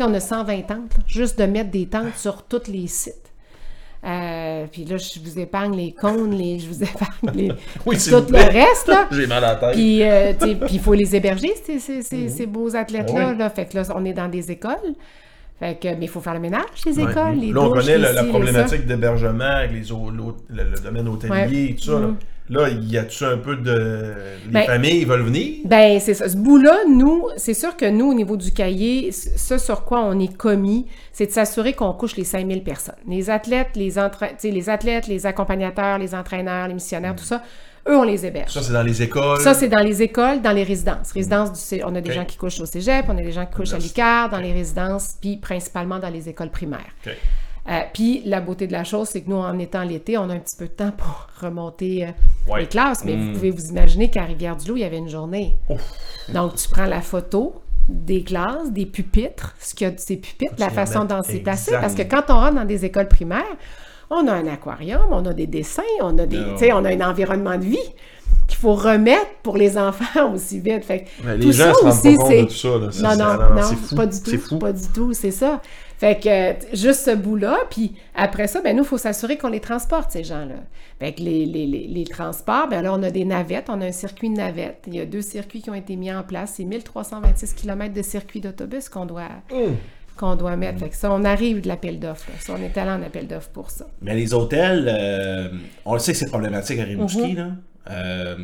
On 0.00 0.12
a 0.14 0.20
120 0.20 0.62
tentes, 0.62 0.96
là, 0.96 1.02
juste 1.06 1.38
de 1.38 1.44
mettre 1.46 1.70
des 1.70 1.86
tentes 1.86 2.14
sur 2.16 2.42
tous 2.42 2.68
les 2.70 2.86
sites. 2.86 3.14
Euh, 4.04 4.66
puis 4.70 4.84
là, 4.84 4.96
je 4.96 5.18
vous 5.18 5.38
épargne 5.40 5.74
les 5.76 5.92
cônes, 5.92 6.30
les, 6.32 6.60
je 6.60 6.68
vous 6.68 6.82
épargne 6.84 7.30
les, 7.34 7.48
Oui, 7.86 7.96
tout 7.98 8.24
le 8.32 8.36
reste. 8.52 8.92
J'ai 9.10 9.26
mal 9.26 9.42
à 9.44 9.54
la 9.54 9.56
tête. 9.56 9.72
Puis, 9.72 10.02
euh, 10.04 10.32
puis 10.34 10.56
il 10.74 10.80
faut 10.80 10.94
les 10.94 11.16
héberger, 11.16 11.52
ces, 11.64 11.80
ces, 11.80 12.02
ces, 12.02 12.16
Mhm. 12.16 12.28
ces 12.28 12.46
beaux 12.46 12.76
athlètes-là. 12.76 13.30
Oui. 13.32 13.38
là. 13.38 13.50
Fait 13.50 13.66
que 13.66 13.76
là, 13.76 13.82
on 13.96 14.04
est 14.04 14.12
dans 14.12 14.28
des 14.28 14.50
écoles. 14.52 14.94
Fait 15.58 15.78
que, 15.80 15.88
mais 15.88 16.02
il 16.04 16.08
faut 16.08 16.20
faire 16.20 16.34
le 16.34 16.40
ménage, 16.40 16.62
les 16.86 16.96
Ouais. 16.98 17.10
écoles, 17.10 17.34
les 17.40 17.52
Là, 17.52 17.60
on 17.62 17.70
connaît 17.70 17.98
la, 17.98 18.24
problématique 18.24 18.86
d'hébergement 18.86 19.44
avec 19.44 19.72
les 19.72 19.90
le, 20.50 20.62
le 20.70 20.80
domaine 20.82 21.08
hôtelier 21.08 21.30
Ouais. 21.32 21.70
et 21.70 21.74
tout 21.74 21.84
ça. 21.84 21.92
Là, 21.92 22.06
Mhm. 22.08 22.16
Là, 22.50 22.68
y 22.70 22.96
a-tu 22.96 23.24
un 23.24 23.36
peu 23.36 23.56
de. 23.56 24.14
Les 24.46 24.52
Ben, 24.52 24.62
familles 24.64 25.04
veulent 25.04 25.20
venir? 25.24 25.56
Ben, 25.66 26.00
c'est 26.00 26.14
ça. 26.14 26.30
Ce 26.30 26.36
bout-là, 26.36 26.78
nous, 26.88 27.26
c'est 27.36 27.52
sûr 27.52 27.76
que 27.76 27.84
nous, 27.90 28.06
au 28.10 28.14
niveau 28.14 28.38
du 28.38 28.52
cahier, 28.52 29.12
ce 29.12 29.58
sur 29.58 29.84
quoi 29.84 30.00
on 30.02 30.18
est 30.18 30.34
commis, 30.34 30.86
c'est 31.12 31.26
de 31.26 31.30
s'assurer 31.30 31.74
qu'on 31.74 31.92
couche 31.92 32.16
les 32.16 32.24
5000 32.24 32.62
personnes. 32.64 32.94
Les 33.06 33.28
athlètes, 33.28 33.76
les, 33.76 33.98
entra- 33.98 34.30
les 34.42 34.70
athlètes, 34.70 35.08
les 35.08 35.26
accompagnateurs, 35.26 35.98
les 35.98 36.14
entraîneurs, 36.14 36.68
les 36.68 36.74
missionnaires, 36.74 37.14
tout 37.16 37.24
ça, 37.24 37.42
eux, 37.88 37.96
on 37.96 38.02
les 38.04 38.24
héberge. 38.26 38.50
Ça, 38.52 38.62
c'est 38.62 38.72
dans 38.72 38.82
les 38.82 39.02
écoles. 39.02 39.40
Ça, 39.40 39.54
c'est 39.54 39.68
dans 39.68 39.82
les 39.82 40.02
écoles, 40.02 40.40
dans 40.42 40.52
les 40.52 40.64
résidences. 40.64 41.12
Résidences 41.12 41.70
du 41.70 41.82
on 41.84 41.94
a 41.94 42.00
des 42.00 42.12
gens 42.12 42.24
qui 42.24 42.36
couchent 42.36 42.60
au 42.60 42.66
cégep, 42.66 43.04
on 43.08 43.16
a 43.18 43.22
des 43.22 43.32
gens 43.32 43.46
qui 43.46 43.54
couchent 43.54 43.72
à 43.74 43.78
l'ICAR, 43.78 44.28
dans 44.30 44.38
les 44.38 44.52
résidences, 44.52 45.16
puis 45.20 45.36
principalement 45.36 45.98
dans 45.98 46.10
les 46.10 46.28
écoles 46.28 46.50
primaires. 46.50 46.92
Euh, 47.70 47.80
Puis 47.92 48.22
la 48.24 48.40
beauté 48.40 48.66
de 48.66 48.72
la 48.72 48.82
chose, 48.84 49.08
c'est 49.10 49.20
que 49.20 49.28
nous, 49.28 49.36
en 49.36 49.58
étant 49.58 49.82
l'été, 49.82 50.16
on 50.16 50.30
a 50.30 50.34
un 50.34 50.38
petit 50.38 50.56
peu 50.56 50.64
de 50.68 50.72
temps 50.72 50.90
pour 50.90 51.28
remonter 51.42 52.06
euh, 52.06 52.10
Ouais. 52.50 52.60
les 52.62 52.66
classes. 52.66 53.04
Mais 53.04 53.14
Mm. 53.14 53.26
vous 53.26 53.32
pouvez 53.34 53.50
vous 53.50 53.68
imaginer 53.68 54.10
qu'à 54.10 54.22
Rivière-du-Loup, 54.24 54.76
il 54.78 54.80
y 54.80 54.84
avait 54.84 54.96
une 54.96 55.10
journée. 55.10 55.56
Donc, 56.32 56.54
tu 56.56 56.66
prends 56.70 56.86
la 56.86 57.02
photo 57.02 57.60
des 57.88 58.22
classes, 58.22 58.70
des 58.70 58.86
pupitres, 58.86 59.54
ce 59.60 59.74
qu'il 59.74 59.86
y 59.86 59.88
a 59.88 59.92
de 59.92 59.98
ces 60.00 60.16
pupitres, 60.16 60.54
la 60.58 60.70
façon 60.70 61.04
dont 61.04 61.20
c'est 61.22 61.40
placé. 61.40 61.72
Parce 61.72 61.94
que 61.94 62.02
quand 62.02 62.22
on 62.30 62.34
rentre 62.36 62.54
dans 62.54 62.64
des 62.64 62.84
écoles 62.86 63.08
primaires, 63.08 63.44
on 64.10 64.26
a 64.26 64.32
un 64.32 64.46
aquarium, 64.46 65.02
on 65.10 65.24
a 65.26 65.32
des 65.34 65.46
dessins, 65.46 65.82
on 66.00 66.16
a 66.18 66.26
des, 66.26 66.38
Non. 66.38 66.52
tu 66.54 66.58
sais, 66.60 66.72
on 66.72 66.84
a 66.84 66.90
un 66.94 67.00
environnement 67.00 67.56
de 67.58 67.64
vie 67.64 67.78
qu'il 68.46 68.58
faut 68.58 68.74
remettre 68.74 69.28
pour 69.42 69.56
les 69.56 69.76
enfants 69.78 70.32
aussi 70.34 70.60
vite. 70.60 70.84
Fait 70.84 71.04
que 71.04 71.28
les 71.36 71.40
tout 71.44 71.52
gens 71.52 71.72
ça 71.74 71.80
se 71.80 71.86
aussi, 71.86 72.16
c'est 72.26 72.42
de 72.42 72.46
tout 72.46 72.50
ça, 72.52 72.68
là. 72.78 72.88
C'est- 72.90 73.02
non, 73.02 73.16
non, 73.16 73.54
non, 73.54 73.62
fou. 73.62 73.94
pas 73.96 74.06
du 74.06 74.20
tout, 74.22 74.38
fou. 74.38 74.58
pas 74.58 74.72
du 74.72 74.88
tout, 74.94 75.12
c'est 75.12 75.30
ça. 75.30 75.60
Fait 75.98 76.18
que 76.22 76.28
euh, 76.28 76.52
t- 76.54 76.76
juste 76.76 77.00
ce 77.06 77.14
bout-là, 77.16 77.58
puis 77.70 77.94
après 78.14 78.46
ça, 78.46 78.60
ben 78.60 78.76
nous, 78.76 78.84
il 78.84 78.86
faut 78.86 78.98
s'assurer 78.98 79.36
qu'on 79.36 79.48
les 79.48 79.58
transporte, 79.60 80.12
ces 80.12 80.22
gens-là. 80.22 80.54
Fait 81.00 81.12
que 81.12 81.20
les, 81.22 81.44
les, 81.44 81.66
les, 81.66 81.88
les 81.88 82.04
transports, 82.04 82.68
ben 82.68 82.82
là, 82.82 82.94
on 82.94 83.02
a 83.02 83.10
des 83.10 83.24
navettes, 83.24 83.66
on 83.68 83.80
a 83.80 83.86
un 83.86 83.92
circuit 83.92 84.30
de 84.30 84.36
navettes. 84.36 84.84
Il 84.86 84.94
y 84.94 85.00
a 85.00 85.06
deux 85.06 85.22
circuits 85.22 85.60
qui 85.60 85.70
ont 85.70 85.74
été 85.74 85.96
mis 85.96 86.12
en 86.12 86.22
place. 86.22 86.54
C'est 86.56 86.64
1326 86.64 87.52
km 87.54 87.92
de 87.92 88.02
circuit 88.02 88.40
d'autobus 88.40 88.88
qu'on 88.88 89.06
doit, 89.06 89.22
Hum. 89.52 89.74
Qu'on 90.18 90.36
doit 90.36 90.56
mettre. 90.56 90.80
Fait 90.80 90.88
que 90.90 90.96
ça, 90.96 91.10
on 91.12 91.24
arrive 91.24 91.60
de 91.62 91.68
l'appel 91.68 91.98
d'offres. 91.98 92.28
Ça, 92.40 92.54
on 92.58 92.62
est 92.62 92.76
allé 92.76 92.90
en 92.90 93.02
appel 93.02 93.26
d'offres 93.26 93.50
pour 93.50 93.70
ça. 93.70 93.86
Mais 94.02 94.14
les 94.14 94.34
hôtels, 94.34 94.86
euh, 94.92 95.48
on 95.84 95.94
le 95.94 95.98
sait 96.00 96.12
que 96.12 96.18
c'est 96.18 96.28
problématique 96.28 96.78
à 96.80 96.84
Rimouski, 96.84 97.32
Mhm. 97.32 97.36
là. 97.36 97.48
Euh, 97.90 98.36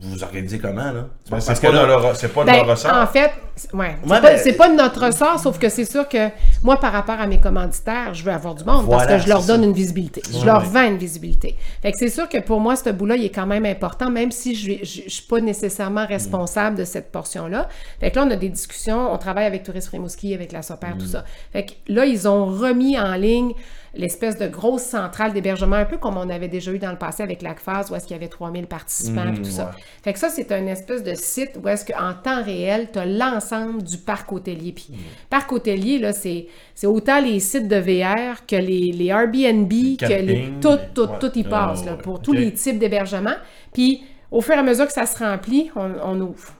vous 0.00 0.10
vous 0.12 0.22
organisez 0.24 0.58
comment, 0.58 0.84
là? 0.84 0.92
Ben, 0.92 1.08
Parce 1.30 1.44
c'est 1.46 1.54
que 1.60 1.66
pas, 1.66 1.72
là- 1.72 1.82
de 1.82 1.86
leur, 1.86 2.16
c'est 2.16 2.28
pas 2.32 2.40
de 2.42 2.46
Ben, 2.46 2.56
leur 2.56 2.66
ressort. 2.68 2.94
En 2.96 3.06
fait, 3.06 3.30
c'est- 3.54 3.74
ouais, 3.74 3.96
c'est 4.02 4.10
Ouais, 4.10 4.52
pas, 4.56 4.68
de 4.70 4.74
notre 4.76 5.04
ressort, 5.06 5.38
sauf 5.38 5.58
que 5.58 5.68
c'est 5.68 5.84
sûr 5.84 6.08
que 6.08 6.28
moi, 6.62 6.78
par 6.80 6.92
rapport 6.92 7.20
à 7.20 7.26
mes 7.26 7.38
commanditaires, 7.38 8.14
je 8.14 8.24
veux 8.24 8.32
avoir 8.32 8.54
du 8.54 8.64
monde 8.64 8.86
Voilà, 8.86 9.06
parce 9.06 9.18
que 9.18 9.24
je 9.24 9.28
leur 9.28 9.42
donne 9.44 9.60
ça. 9.60 9.66
une 9.66 9.74
visibilité. 9.74 10.22
Je 10.32 10.38
Ouais, 10.38 10.44
leur 10.46 10.62
ouais. 10.62 10.68
vends 10.68 10.86
une 10.86 10.96
visibilité. 10.96 11.56
Fait 11.82 11.92
que 11.92 11.98
c'est 11.98 12.08
sûr 12.08 12.28
que 12.28 12.38
pour 12.38 12.60
moi, 12.60 12.76
ce 12.76 12.88
bout-là, 12.90 13.16
il 13.16 13.24
est 13.26 13.30
quand 13.34 13.46
même 13.46 13.66
important, 13.66 14.10
même 14.10 14.30
si 14.30 14.54
je 14.54 14.80
ne 14.80 14.84
suis 14.84 15.26
pas 15.28 15.40
nécessairement 15.40 16.06
responsable 16.06 16.76
de 16.76 16.84
cette 16.84 17.12
portion-là. 17.12 17.68
Fait 18.00 18.10
que 18.10 18.16
là, 18.18 18.24
on 18.26 18.30
a 18.30 18.36
des 18.36 18.48
discussions, 18.48 19.12
on 19.12 19.18
travaille 19.18 19.44
avec 19.46 19.62
Tourisme 19.64 19.90
Rimouski, 19.92 20.34
avec 20.34 20.52
la 20.52 20.62
SOPER, 20.62 20.94
tout 20.98 21.06
ça. 21.06 21.24
Fait 21.52 21.66
que 21.66 21.72
là, 21.88 22.06
ils 22.06 22.26
ont 22.26 22.46
remis 22.46 22.98
en 22.98 23.14
ligne 23.16 23.52
l'espèce 23.94 24.38
de 24.38 24.46
grosse 24.46 24.82
centrale 24.82 25.32
d'hébergement, 25.32 25.76
un 25.76 25.84
peu 25.84 25.98
comme 25.98 26.16
on 26.16 26.28
avait 26.28 26.48
déjà 26.48 26.72
eu 26.72 26.78
dans 26.78 26.90
le 26.92 26.98
passé 26.98 27.22
avec 27.22 27.42
l'ACFAS, 27.42 27.86
où 27.90 27.94
est-ce 27.96 28.06
qu'il 28.06 28.14
y 28.14 28.18
avait 28.18 28.28
3000 28.28 28.66
participants, 28.66 29.32
puis 29.32 29.42
tout 29.42 29.50
ça. 29.50 29.72
Fait 30.02 30.12
que 30.12 30.18
ça, 30.18 30.28
c'est 30.28 30.52
un 30.52 30.66
espèce 30.66 31.02
de 31.02 31.14
site 31.14 31.58
où 31.62 31.68
est-ce 31.68 31.84
qu'en 31.84 32.14
temps 32.14 32.42
réel, 32.42 32.88
tu 32.92 32.98
as 32.98 33.06
l'ensemble 33.06 33.82
du 33.82 33.98
parc 33.98 34.32
hôtelier. 34.32 34.72
Puis, 34.72 34.90
parc 35.28 35.50
hôtelier, 35.52 35.98
là, 35.98 36.12
c'est, 36.12 36.46
c'est 36.74 36.86
autant 36.86 37.20
les 37.20 37.40
sites 37.40 37.68
de 37.68 37.76
VR 37.76 38.46
que 38.46 38.56
les, 38.56 38.92
les 38.92 39.06
Airbnb, 39.06 39.70
que 39.98 40.22
les, 40.22 40.52
tout, 40.60 40.78
tout, 40.94 41.02
ouais. 41.02 41.18
tout 41.20 41.38
y 41.38 41.42
passe, 41.44 41.80
Ah, 41.82 41.86
là, 41.86 41.92
ouais. 41.96 42.02
pour 42.02 42.20
tous 42.20 42.32
les 42.32 42.52
types 42.52 42.78
d'hébergement. 42.78 43.34
Puis, 43.72 44.02
au 44.30 44.40
fur 44.40 44.54
et 44.54 44.58
à 44.58 44.62
mesure 44.62 44.86
que 44.86 44.92
ça 44.92 45.06
se 45.06 45.18
remplit, 45.18 45.70
on, 45.74 45.90
on 46.04 46.20
ouvre. 46.20 46.52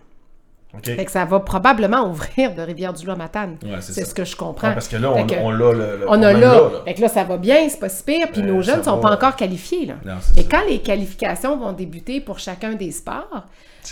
Fait 0.85 1.05
que 1.05 1.11
ça 1.11 1.25
va 1.25 1.41
probablement 1.41 2.09
ouvrir 2.09 2.55
de 2.55 2.62
Rivière-du-Loup 2.62 3.12
à 3.12 3.16
Matane. 3.16 3.57
Ouais, 3.64 3.81
c'est 3.81 4.05
ce 4.05 4.14
que 4.14 4.25
je 4.25 4.37
comprends. 4.37 4.68
Ouais, 4.68 4.75
parce 4.75 4.87
que 4.89 4.97
là, 4.97 5.11
on, 5.11 5.27
que- 5.27 5.35
on 5.41 5.51
l'a 5.51 5.73
le, 5.73 6.05
on 6.09 6.23
a 6.23 6.33
là. 6.33 6.39
là. 6.39 6.62
Fait 6.85 6.95
que 6.95 7.01
là, 7.01 7.09
ça 7.09 7.25
va 7.25 7.37
bien, 7.39 7.68
c'est 7.68 7.81
pas 7.81 7.89
si 7.89 8.05
pire. 8.05 8.29
Puis 8.33 8.43
Euh, 8.43 8.47
nos 8.47 8.62
jeunes 8.62 8.79
ne 8.79 8.85
sont 8.85 8.97
va. 8.97 9.09
pas 9.09 9.14
encore 9.16 9.37
qualifiés. 9.37 9.87
Là. 9.87 9.95
Non, 10.05 10.14
Et 10.37 10.43
ça. 10.43 10.49
quand 10.51 10.62
les 10.68 10.79
qualifications 10.79 11.57
vont 11.57 11.73
débuter 11.73 12.21
pour 12.21 12.39
chacun 12.39 12.75
des 12.75 12.93
sports, 12.93 13.29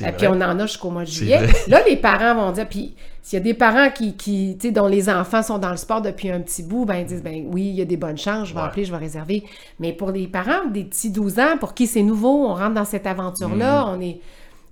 euh, 0.02 0.12
puis 0.16 0.26
on 0.28 0.32
en 0.40 0.58
a 0.60 0.66
jusqu'au 0.66 0.90
mois 0.90 1.02
de 1.04 1.08
juillet, 1.10 1.40
là, 1.68 1.80
les 1.88 1.96
parents 1.96 2.34
vont 2.36 2.52
dire, 2.52 2.68
puis 2.68 2.94
s'il 3.22 3.38
y 3.38 3.42
a 3.42 3.44
des 3.44 3.54
parents 3.54 3.90
qui, 3.90 4.16
qui 4.16 4.54
dont 4.70 4.86
les 4.86 5.08
enfants 5.10 5.42
sont 5.42 5.58
dans 5.58 5.70
le 5.70 5.76
sport 5.76 6.00
depuis 6.00 6.30
un 6.30 6.40
petit 6.40 6.62
bout, 6.62 6.84
ben 6.84 6.94
ils 6.98 7.06
disent, 7.06 7.22
ben 7.24 7.44
oui, 7.50 7.62
il 7.70 7.74
y 7.74 7.82
a 7.82 7.86
des 7.86 7.96
bonnes 7.96 8.16
chances, 8.18 8.48
je 8.48 8.54
vais 8.54 8.60
Ouais. 8.60 8.66
appeler, 8.66 8.84
je 8.84 8.92
vais 8.92 8.98
réserver. 8.98 9.42
Mais 9.80 9.92
pour 9.92 10.12
les 10.12 10.28
parents, 10.28 10.66
des 10.70 10.84
petits 10.84 11.10
12 11.10 11.38
ans, 11.40 11.56
pour 11.58 11.74
qui 11.74 11.86
c'est 11.88 12.02
nouveau, 12.02 12.46
on 12.46 12.54
rentre 12.54 12.74
dans 12.74 12.84
cette 12.84 13.06
aventure-là, 13.06 13.84
Mm. 13.84 13.88
on 13.96 14.00
est... 14.00 14.20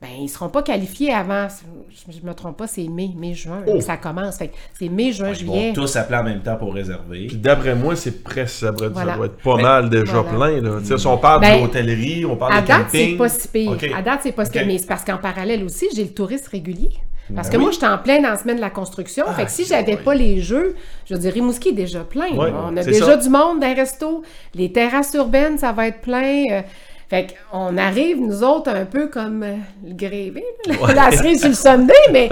Ben, 0.09 0.23
ils 0.23 0.29
seront 0.29 0.49
pas 0.49 0.63
qualifiés 0.63 1.13
avant, 1.13 1.49
je, 1.49 2.13
je 2.21 2.25
me 2.25 2.33
trompe 2.35 2.57
pas, 2.59 2.67
c'est 2.67 2.87
mai, 2.87 3.11
mai-juin, 3.17 3.63
Oh. 3.67 3.81
ça 3.81 3.97
commence. 3.97 4.39
C'est 4.79 4.89
mai, 4.89 5.11
juin, 5.13 5.31
Ils 5.31 5.35
juillet. 5.37 5.69
vont 5.69 5.73
tous 5.75 5.97
appeler 5.97 6.19
en 6.19 6.23
même 6.25 6.41
temps 6.43 6.57
pour 6.57 6.73
réserver. 6.75 7.27
Puis 7.27 7.37
d'après 7.37 7.75
moi, 7.75 7.97
c'est 7.97 8.23
presque, 8.23 8.55
ça, 8.61 8.71
doit- 8.73 8.87
ça 8.89 8.93
Voilà. 8.93 9.17
doit 9.17 9.27
être 9.27 9.37
pas 9.43 9.57
Mais- 9.57 9.63
mal 9.63 9.91
déjà 9.91 10.21
Voilà. 10.21 10.31
plein. 10.31 10.61
Là. 10.61 10.79
Tu 10.81 10.87
sais, 10.87 10.99
Si 10.99 11.07
on 11.07 11.19
parle 11.19 11.41
Ben, 11.41 11.57
de 11.57 11.63
l'hôtellerie, 11.63 12.25
on 12.25 12.37
parle 12.37 12.53
À 12.55 12.61
de 12.63 12.67
date, 12.69 12.87
c'est 12.91 12.99
camping. 13.01 13.17
pas 13.19 13.29
si 13.29 13.49
pire. 13.49 13.73
À 13.97 14.03
date, 14.03 14.21
c'est 14.23 14.33
pas 14.33 14.45
si 14.45 14.53
pire. 14.53 14.63
Mais 14.67 14.79
c'est 14.79 14.87
parce 14.87 15.05
qu'en 15.05 15.19
parallèle 15.19 15.65
aussi, 15.65 15.87
j'ai 15.95 16.05
le 16.05 16.11
touriste 16.11 16.49
régulier. 16.49 16.91
Parce 17.35 17.49
Ben 17.49 17.55
que 17.55 17.57
oui. 17.57 17.63
moi, 17.65 17.73
j'étais 17.73 17.87
en 17.89 17.99
plein 17.99 18.23
dans 18.23 18.29
la 18.31 18.37
semaine 18.37 18.55
de 18.57 18.61
la 18.61 18.71
construction. 18.71 19.25
fait 19.35 19.47
que 19.47 19.51
si 19.51 19.65
j'avais 19.65 19.97
ouais. 19.97 20.03
pas 20.03 20.15
les 20.15 20.41
jeux, 20.41 20.77
je 21.07 21.15
veux 21.15 21.21
dire, 21.21 21.33
Rimouski 21.33 21.71
est 21.71 21.73
déjà 21.73 22.05
plein. 22.05 22.29
Ouais, 22.37 22.53
on 22.55 22.77
a 22.77 22.85
déjà 22.85 23.05
ça. 23.05 23.17
du 23.17 23.29
monde 23.29 23.59
dans 23.59 23.67
les 23.67 23.75
restos. 23.75 24.23
Les 24.55 24.71
terrasses 24.71 25.13
urbaines, 25.15 25.59
ça 25.59 25.73
va 25.73 25.89
être 25.89 26.01
plein. 26.03 26.63
Fait 27.09 27.35
qu'on 27.53 27.77
arrive, 27.79 28.21
nous 28.21 28.43
autres, 28.43 28.71
un 28.71 28.85
peu 28.85 29.07
comme 29.09 29.43
euh, 29.43 29.55
le 29.87 29.95
grévé. 29.95 30.45
La 30.95 31.11
cerise 31.13 31.41
sur 31.41 31.49
le 31.49 31.55
Sunday, 31.55 31.95
mais 32.13 32.29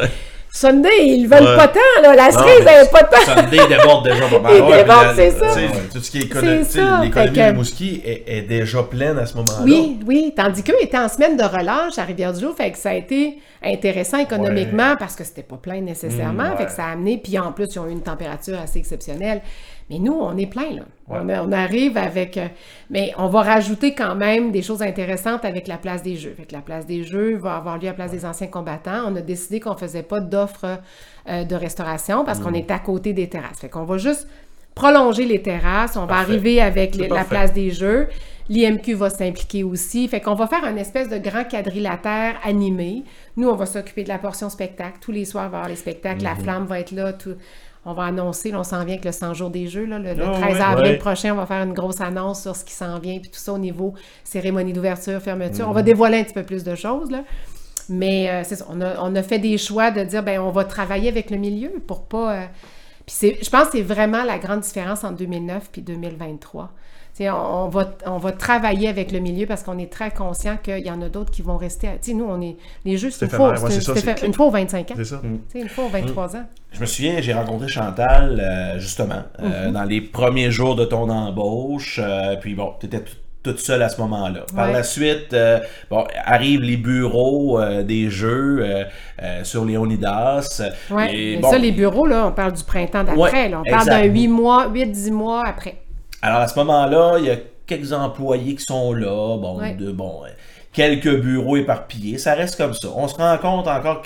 Sunday, 0.52 1.06
ils 1.06 1.26
veulent 1.26 1.42
Ouais. 1.42 1.56
pas 1.56 1.66
tant. 1.68 1.80
Là. 2.02 2.14
La 2.14 2.30
cerise, 2.30 2.60
elle 2.66 2.86
est 2.86 2.90
pas 2.92 3.02
tant. 3.04 3.20
Sunday 3.24 3.58
déborde 3.68 4.04
déjà 4.04 4.28
pas 4.28 4.38
mal. 4.40 4.52
Il 4.56 4.62
Ouais, 4.62 4.76
déborde, 4.78 5.12
c'est 5.16 5.30
ça. 5.32 5.46
Tout 5.92 6.00
ce 6.00 6.10
qui 6.10 6.18
est 6.18 6.32
ça. 6.64 7.00
l'économie 7.02 7.30
de 7.36 7.40
Rimouski 7.42 8.02
est, 8.04 8.22
est 8.26 8.42
déjà 8.42 8.82
pleine 8.84 9.18
à 9.18 9.26
ce 9.26 9.34
moment-là. 9.36 9.64
Oui, 9.64 9.98
oui. 10.06 10.32
Tandis 10.36 10.62
qu'eux 10.62 10.74
étaient 10.80 10.98
en 10.98 11.08
semaine 11.08 11.36
de 11.36 11.42
relâche 11.42 11.98
à 11.98 12.04
Rivière-du-Loup, 12.04 12.54
fait 12.54 12.70
que 12.70 12.78
ça 12.78 12.90
a 12.90 12.94
été 12.94 13.38
intéressant 13.64 14.18
économiquement 14.18 14.94
parce 14.96 15.16
que 15.16 15.24
c'était 15.24 15.42
pas 15.42 15.56
plein 15.56 15.80
nécessairement. 15.80 16.50
Mm, 16.54 16.56
Fait 16.58 16.66
que 16.66 16.72
ça 16.72 16.84
a 16.84 16.92
amené, 16.92 17.18
puis 17.22 17.36
en 17.38 17.50
plus, 17.50 17.66
ils 17.74 17.78
ont 17.80 17.86
eu 17.88 17.92
une 17.92 18.02
température 18.02 18.58
assez 18.62 18.78
exceptionnelle. 18.78 19.40
Mais 19.90 19.98
nous, 19.98 20.14
on 20.14 20.36
est 20.38 20.46
plein, 20.46 20.70
là. 20.70 20.82
On, 21.08 21.28
a- 21.28 21.42
on 21.42 21.52
arrive 21.52 21.98
avec... 21.98 22.38
euh, 22.38 22.48
mais 22.88 23.12
on 23.18 23.28
va 23.28 23.42
rajouter 23.42 23.94
quand 23.94 24.14
même 24.14 24.50
des 24.50 24.62
choses 24.62 24.80
intéressantes 24.82 25.44
avec 25.44 25.68
la 25.68 25.76
place 25.76 26.02
des 26.02 26.16
Jeux. 26.16 26.32
Fait 26.36 26.44
que 26.46 26.54
la 26.54 26.62
place 26.62 26.86
des 26.86 27.04
Jeux 27.04 27.36
va 27.36 27.56
avoir 27.56 27.76
lieu 27.76 27.84
à 27.88 27.90
la 27.90 27.92
place 27.94 28.10
des 28.10 28.24
anciens 28.24 28.46
combattants. 28.46 29.02
On 29.06 29.14
a 29.16 29.20
décidé 29.20 29.60
qu'on 29.60 29.76
faisait 29.76 30.02
pas 30.02 30.20
d'offre 30.20 30.78
euh, 31.28 31.44
de 31.44 31.54
restauration 31.54 32.24
parce 32.24 32.38
Mm. 32.40 32.42
qu'on 32.42 32.54
est 32.54 32.70
à 32.70 32.78
côté 32.78 33.12
des 33.12 33.28
terrasses. 33.28 33.60
Fait 33.60 33.68
qu'on 33.68 33.84
va 33.84 33.98
juste 33.98 34.26
prolonger 34.74 35.26
les 35.26 35.42
terrasses. 35.42 35.96
On 35.96 36.06
va 36.06 36.16
arriver 36.16 36.60
avec 36.62 36.94
les- 36.94 37.08
la 37.08 37.24
place 37.24 37.52
des 37.52 37.70
Jeux. 37.70 38.08
L'IMQ 38.48 38.94
va 38.94 39.08
s'impliquer 39.10 39.64
aussi. 39.64 40.08
Fait 40.08 40.20
qu'on 40.20 40.34
va 40.34 40.46
faire 40.46 40.64
un 40.64 40.76
espèce 40.76 41.08
de 41.10 41.18
grand 41.18 41.44
quadrilatère 41.44 42.36
animé. 42.44 43.04
Nous, 43.36 43.48
on 43.48 43.54
va 43.54 43.66
s'occuper 43.66 44.02
de 44.04 44.08
la 44.08 44.18
portion 44.18 44.48
spectacle. 44.50 44.98
Tous 45.00 45.12
les 45.12 45.24
soirs, 45.26 45.46
il 45.46 45.50
va 45.50 45.56
avoir 45.58 45.68
les 45.68 45.76
spectacles. 45.76 46.22
La 46.24 46.34
flamme 46.34 46.64
va 46.66 46.80
être 46.80 46.92
là. 46.92 47.12
tout- 47.12 47.36
On 47.86 47.92
va 47.92 48.04
annoncer, 48.04 48.50
là, 48.50 48.60
on 48.60 48.64
s'en 48.64 48.78
vient 48.84 48.94
avec 48.94 49.04
le 49.04 49.12
100 49.12 49.34
jours 49.34 49.50
des 49.50 49.66
Jeux. 49.66 49.84
là, 49.84 49.98
le, 49.98 50.14
le 50.14 50.24
Ah 50.24 50.38
13 50.40 50.54
ouais. 50.54 50.60
avril 50.62 50.92
Ouais. 50.92 50.98
prochain, 50.98 51.32
on 51.32 51.36
va 51.36 51.46
faire 51.46 51.62
une 51.62 51.74
grosse 51.74 52.00
annonce 52.00 52.42
sur 52.42 52.56
ce 52.56 52.64
qui 52.64 52.72
s'en 52.72 52.98
vient. 52.98 53.18
Puis 53.18 53.30
tout 53.30 53.38
ça 53.38 53.52
au 53.52 53.58
niveau 53.58 53.94
cérémonie 54.24 54.72
d'ouverture, 54.72 55.20
fermeture. 55.20 55.66
On 55.66 55.70
Mhm. 55.70 55.74
va 55.74 55.82
dévoiler 55.82 56.18
un 56.20 56.24
petit 56.24 56.34
peu 56.34 56.42
plus 56.44 56.64
de 56.64 56.74
choses. 56.74 57.10
Là. 57.10 57.24
Mais 57.90 58.30
euh, 58.30 58.42
c'est 58.44 58.56
ça, 58.56 58.64
on 58.70 58.80
a, 58.80 58.98
on 59.02 59.14
a 59.14 59.22
fait 59.22 59.38
des 59.38 59.58
choix 59.58 59.90
de 59.90 60.02
dire, 60.02 60.22
ben 60.22 60.40
on 60.40 60.50
va 60.50 60.64
travailler 60.64 61.08
avec 61.08 61.30
le 61.30 61.36
milieu 61.36 61.70
pour 61.86 62.04
pas... 62.06 62.32
euh, 62.34 62.46
Puis 63.06 63.14
c'est, 63.18 63.38
je 63.42 63.50
pense 63.50 63.64
que 63.66 63.72
c'est 63.72 63.82
vraiment 63.82 64.24
la 64.24 64.38
grande 64.38 64.60
différence 64.60 65.04
entre 65.04 65.16
2009 65.16 65.68
puis 65.70 65.82
2023. 65.82 66.70
On, 67.20 67.26
on 67.32 67.68
va, 67.68 67.90
on 68.06 68.18
va 68.18 68.32
travailler 68.32 68.88
avec 68.88 69.12
le 69.12 69.20
milieu 69.20 69.46
parce 69.46 69.62
qu'on 69.62 69.78
est 69.78 69.90
très 69.92 70.10
conscient 70.10 70.56
qu'il 70.62 70.84
y 70.84 70.90
en 70.90 71.00
a 71.00 71.08
d'autres 71.08 71.30
qui 71.30 71.42
vont 71.42 71.56
rester. 71.56 71.86
à- 71.88 71.92
Tu 71.92 72.10
sais, 72.10 72.14
nous, 72.14 72.24
on 72.28 72.40
est. 72.40 72.56
Les 72.84 72.96
jeux, 72.96 73.10
c'est 73.10 73.26
une, 73.26 73.30
fois, 73.30 73.50
ouais, 73.50 73.70
ça, 73.80 74.26
une 74.26 74.34
fois 74.34 74.46
aux 74.46 74.50
25 74.50 74.90
ans. 74.90 74.94
C'est 74.96 75.04
ça. 75.04 75.20
Une 75.54 75.68
fois 75.68 75.84
aux 75.84 75.88
23 75.90 76.36
ans. 76.36 76.44
Je 76.72 76.80
me 76.80 76.86
souviens, 76.86 77.20
j'ai 77.20 77.32
rencontré 77.32 77.68
Chantal, 77.68 78.40
euh, 78.40 78.78
justement, 78.80 79.22
euh, 79.40 79.66
Mhm. 79.68 79.72
dans 79.72 79.84
les 79.84 80.00
premiers 80.00 80.50
jours 80.50 80.74
de 80.74 80.84
ton 80.84 81.08
embauche. 81.08 82.00
euh, 82.02 82.34
puis 82.36 82.54
bon, 82.54 82.72
tu 82.80 82.86
étais 82.86 83.00
toute 83.44 83.60
seule 83.60 83.82
à 83.82 83.88
ce 83.90 84.00
moment-là. 84.00 84.40
Par 84.56 84.66
Ouais. 84.68 84.72
la 84.72 84.82
suite, 84.82 85.34
euh, 85.34 85.60
bon, 85.90 86.04
arrivent 86.24 86.62
les 86.62 86.78
bureaux 86.78 87.60
euh, 87.60 87.82
des 87.84 88.08
jeux 88.10 88.58
euh, 88.62 88.84
euh, 89.22 89.44
sur 89.44 89.64
Léonidas. 89.66 90.62
Oui, 90.90 91.36
bon, 91.36 91.50
ça, 91.50 91.58
les 91.58 91.70
bureaux, 91.70 92.06
là, 92.06 92.26
on 92.26 92.32
parle 92.32 92.54
du 92.54 92.64
printemps 92.64 93.04
d'après. 93.04 93.48
Ouais, 93.48 93.54
on 93.54 93.62
parle 93.70 93.86
d'un 93.86 94.02
8 94.04 94.28
mois, 94.28 94.68
8-10 94.68 95.10
mois 95.12 95.42
après. 95.46 95.76
Alors 96.24 96.40
à 96.40 96.48
ce 96.48 96.58
moment-là, 96.58 97.16
il 97.18 97.26
y 97.26 97.30
a 97.30 97.36
quelques 97.66 97.92
employés 97.92 98.54
qui 98.54 98.64
sont 98.64 98.92
là, 98.94 99.36
bon, 99.36 99.58
Ouais. 99.60 99.74
de, 99.74 99.92
bon 99.92 100.22
euh, 100.24 100.28
quelques 100.72 101.20
bureaux 101.20 101.56
éparpillés. 101.56 102.16
Ça 102.18 102.34
reste 102.34 102.56
comme 102.56 102.72
ça. 102.74 102.88
On 102.96 103.06
se 103.08 103.14
rend 103.16 103.36
compte 103.38 103.68
encore 103.68 104.02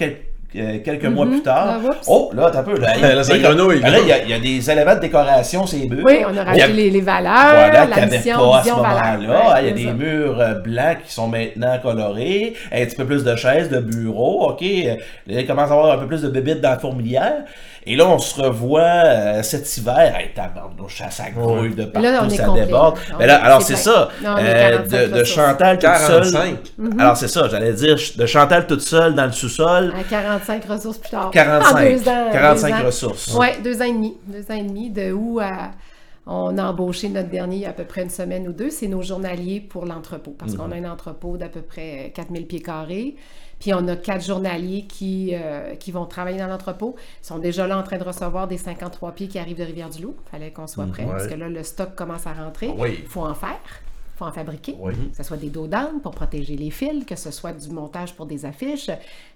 euh, 0.56 0.78
quelques 0.84 1.04
mois 1.04 1.26
plus 1.26 1.42
tard. 1.42 1.78
Ah, 1.86 1.90
oh, 2.08 2.30
là, 2.34 2.50
t'as 2.50 2.60
un 2.60 2.62
peu. 2.64 2.76
Là, 2.78 2.94
il 2.96 3.02
y 3.02 3.04
a- 3.04 3.38
grenouille, 3.52 3.80
là, 3.80 3.90
là. 3.90 3.98
il 4.00 4.08
y, 4.08 4.12
a- 4.12 4.22
il 4.24 4.30
y 4.30 4.32
a 4.32 4.38
des 4.40 4.70
éléments 4.70 4.94
de 4.96 5.00
décoration, 5.00 5.66
ces 5.66 5.86
murs. 5.86 6.02
Oui, 6.04 6.20
on 6.26 6.36
a 6.36 6.42
rajouté 6.42 6.72
les, 6.72 6.90
les 6.90 7.00
valeurs, 7.02 7.32
Voilà, 7.52 7.84
la 7.86 8.06
mission, 8.06 8.38
pas 8.50 8.58
à 8.58 8.62
ce 8.64 8.70
moment-là. 8.70 9.18
Ouais, 9.20 9.26
il 9.26 9.28
y 9.28 9.28
a 9.28 9.60
c'est 9.68 9.72
des 9.74 9.84
ça. 9.84 9.92
murs 9.92 10.40
euh, 10.40 10.54
blancs 10.54 10.96
qui 11.06 11.12
sont 11.12 11.28
maintenant 11.28 11.78
colorés, 11.82 12.54
un 12.72 12.84
petit 12.84 12.96
peu 12.96 13.04
plus 13.04 13.22
de 13.24 13.36
chaises, 13.36 13.68
de 13.68 13.78
bureaux, 13.78 14.50
OK. 14.50 14.62
Là, 14.62 14.96
il 15.40 15.46
commence 15.46 15.70
à 15.70 15.74
avoir 15.74 15.92
un 15.92 15.98
peu 15.98 16.06
plus 16.06 16.22
de 16.22 16.28
bébites 16.28 16.60
dans 16.62 16.70
la 16.70 16.78
fourmilière. 16.78 17.44
Et 17.90 17.96
là, 17.96 18.06
on 18.06 18.18
se 18.18 18.38
revoit 18.38 18.82
euh, 18.82 19.42
cet 19.42 19.74
hiver. 19.78 20.14
Hey, 20.14 20.28
tabarnouche, 20.34 20.98
ça, 20.98 21.10
ça 21.10 21.30
grouille 21.30 21.74
de 21.74 21.86
partout, 21.86 22.06
là, 22.06 22.28
ça 22.28 22.44
complet, 22.44 22.66
déborde. 22.66 22.96
là. 23.08 23.16
Mais 23.18 23.26
là, 23.26 23.42
alors, 23.42 23.62
c'est 23.62 23.76
ça. 23.76 24.10
Non, 24.22 24.36
euh, 24.38 24.76
45 24.86 25.10
de. 25.10 25.24
Chantal 25.24 25.78
toute 25.78 25.96
seule. 25.96 26.32
45. 26.32 26.58
Mhm. 26.76 27.00
Alors, 27.00 27.16
c'est 27.16 27.28
ça, 27.28 27.48
j'allais 27.48 27.72
dire, 27.72 27.96
de 28.16 28.26
Chantal 28.26 28.66
toute 28.66 28.82
seule 28.82 29.14
dans 29.14 29.24
le 29.24 29.32
sous-sol. 29.32 29.94
À 29.98 30.04
45 30.04 30.64
ressources 30.66 30.98
plus 30.98 31.10
tard. 31.10 31.30
45. 31.32 31.76
En 31.76 31.90
deux 31.90 32.08
ans. 32.10 32.28
45 32.30 32.68
deux 32.68 32.74
ans. 32.82 32.86
ressources. 32.86 33.36
Oui, 33.38 33.46
deux 33.64 33.80
ans 33.80 33.86
et 33.86 33.92
demi. 33.92 34.16
Deux 34.26 34.42
ans 34.52 34.56
et 34.58 34.62
demi, 34.62 34.90
de 34.90 35.12
août 35.12 35.40
à. 35.40 35.70
On 36.30 36.58
a 36.58 36.64
embauché 36.64 37.08
notre 37.08 37.30
dernier 37.30 37.56
il 37.56 37.62
y 37.62 37.64
a 37.64 37.70
à 37.70 37.72
peu 37.72 37.84
près 37.84 38.02
une 38.02 38.10
semaine 38.10 38.46
ou 38.48 38.52
deux. 38.52 38.68
C'est 38.68 38.86
nos 38.86 39.00
journaliers 39.00 39.60
pour 39.60 39.86
l'entrepôt. 39.86 40.36
Parce 40.38 40.54
qu'on 40.54 40.70
a 40.72 40.76
un 40.76 40.84
entrepôt 40.84 41.38
d'à 41.38 41.48
peu 41.48 41.62
près 41.62 42.12
4000 42.14 42.46
pieds 42.46 42.60
carrés. 42.60 43.16
Puis 43.60 43.74
on 43.74 43.86
a 43.88 43.96
quatre 43.96 44.24
journaliers 44.24 44.86
qui, 44.86 45.34
euh, 45.34 45.74
qui 45.74 45.90
vont 45.90 46.06
travailler 46.06 46.38
dans 46.38 46.46
l'entrepôt. 46.46 46.96
Ils 47.22 47.26
sont 47.26 47.38
déjà 47.38 47.66
là 47.66 47.78
en 47.78 47.82
train 47.82 47.98
de 47.98 48.04
recevoir 48.04 48.46
des 48.46 48.58
53 48.58 49.12
pieds 49.12 49.28
qui 49.28 49.38
arrivent 49.38 49.58
de 49.58 49.64
Rivière-du-Loup. 49.64 50.14
Il 50.26 50.30
fallait 50.30 50.50
qu'on 50.52 50.66
soit 50.66 50.86
prêt 50.86 51.04
parce 51.04 51.26
que 51.26 51.34
là, 51.34 51.48
le 51.48 51.62
stock 51.62 51.94
commence 51.94 52.26
à 52.26 52.32
rentrer. 52.32 52.68
Ah 52.70 52.76
oui. 52.78 52.98
Il 53.02 53.08
faut 53.08 53.22
en 53.22 53.34
faire. 53.34 53.58
Faut 54.18 54.24
en 54.24 54.32
fabriquer. 54.32 54.74
Oui. 54.80 54.94
Que 54.94 55.16
ce 55.16 55.22
soit 55.22 55.36
des 55.36 55.48
dos 55.48 55.68
d'âne 55.68 56.00
pour 56.02 56.10
protéger 56.12 56.56
les 56.56 56.70
fils, 56.70 57.04
que 57.04 57.14
ce 57.14 57.30
soit 57.30 57.52
du 57.52 57.68
montage 57.70 58.14
pour 58.14 58.26
des 58.26 58.44
affiches. 58.44 58.90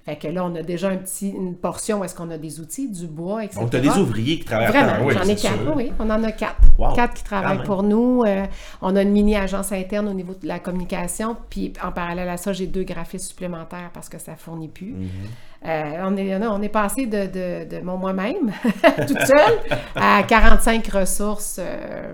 Fait 0.04 0.16
que 0.16 0.26
là, 0.26 0.44
on 0.44 0.52
a 0.56 0.62
déjà 0.62 0.88
un 0.88 0.96
petit, 0.96 1.28
une 1.30 1.54
portion 1.54 2.00
où 2.00 2.04
est-ce 2.04 2.16
qu'on 2.16 2.30
a 2.30 2.38
des 2.38 2.58
outils, 2.58 2.88
du 2.90 3.06
bois, 3.06 3.44
etc. 3.44 3.60
Donc, 3.60 3.70
tu 3.70 3.76
as 3.76 3.80
des 3.80 3.96
ouvriers 3.96 4.40
qui 4.40 4.44
travaillent 4.44 4.68
Vraiment, 4.68 5.06
oui, 5.06 5.14
j'en 5.16 5.22
ai 5.22 5.36
quatre. 5.36 5.62
sûr. 5.62 5.76
Oui, 5.76 5.92
on 6.00 6.10
en 6.10 6.24
a 6.24 6.32
quatre. 6.32 6.56
Wow, 6.76 6.94
Quatre 6.94 7.14
qui 7.14 7.22
travaillent 7.22 7.62
pour 7.62 7.84
nous. 7.84 8.24
Euh, 8.26 8.44
on 8.80 8.96
a 8.96 9.02
une 9.02 9.12
mini-agence 9.12 9.70
interne 9.70 10.08
au 10.08 10.14
niveau 10.14 10.34
de 10.34 10.48
la 10.48 10.58
communication. 10.58 11.36
Puis 11.48 11.72
en 11.80 11.92
parallèle 11.92 12.28
à 12.28 12.36
ça, 12.36 12.52
j'ai 12.52 12.66
deux 12.66 12.82
graphistes 12.82 13.28
supplémentaires 13.28 13.90
parce 13.94 14.08
que 14.08 14.18
ça 14.18 14.34
fournit 14.34 14.68
plus. 14.68 14.94
Mm-hmm. 14.94 15.64
Euh, 15.64 16.02
on, 16.04 16.16
est, 16.16 16.36
on 16.44 16.60
est 16.60 16.68
passé 16.68 17.06
de, 17.06 17.26
de, 17.26 17.76
de 17.76 17.80
mon 17.84 17.96
moi-même, 17.96 18.52
toute 19.06 19.20
seule, 19.20 19.58
à 19.94 20.24
45 20.24 20.84
ressources, 20.88 21.60
euh, 21.62 22.12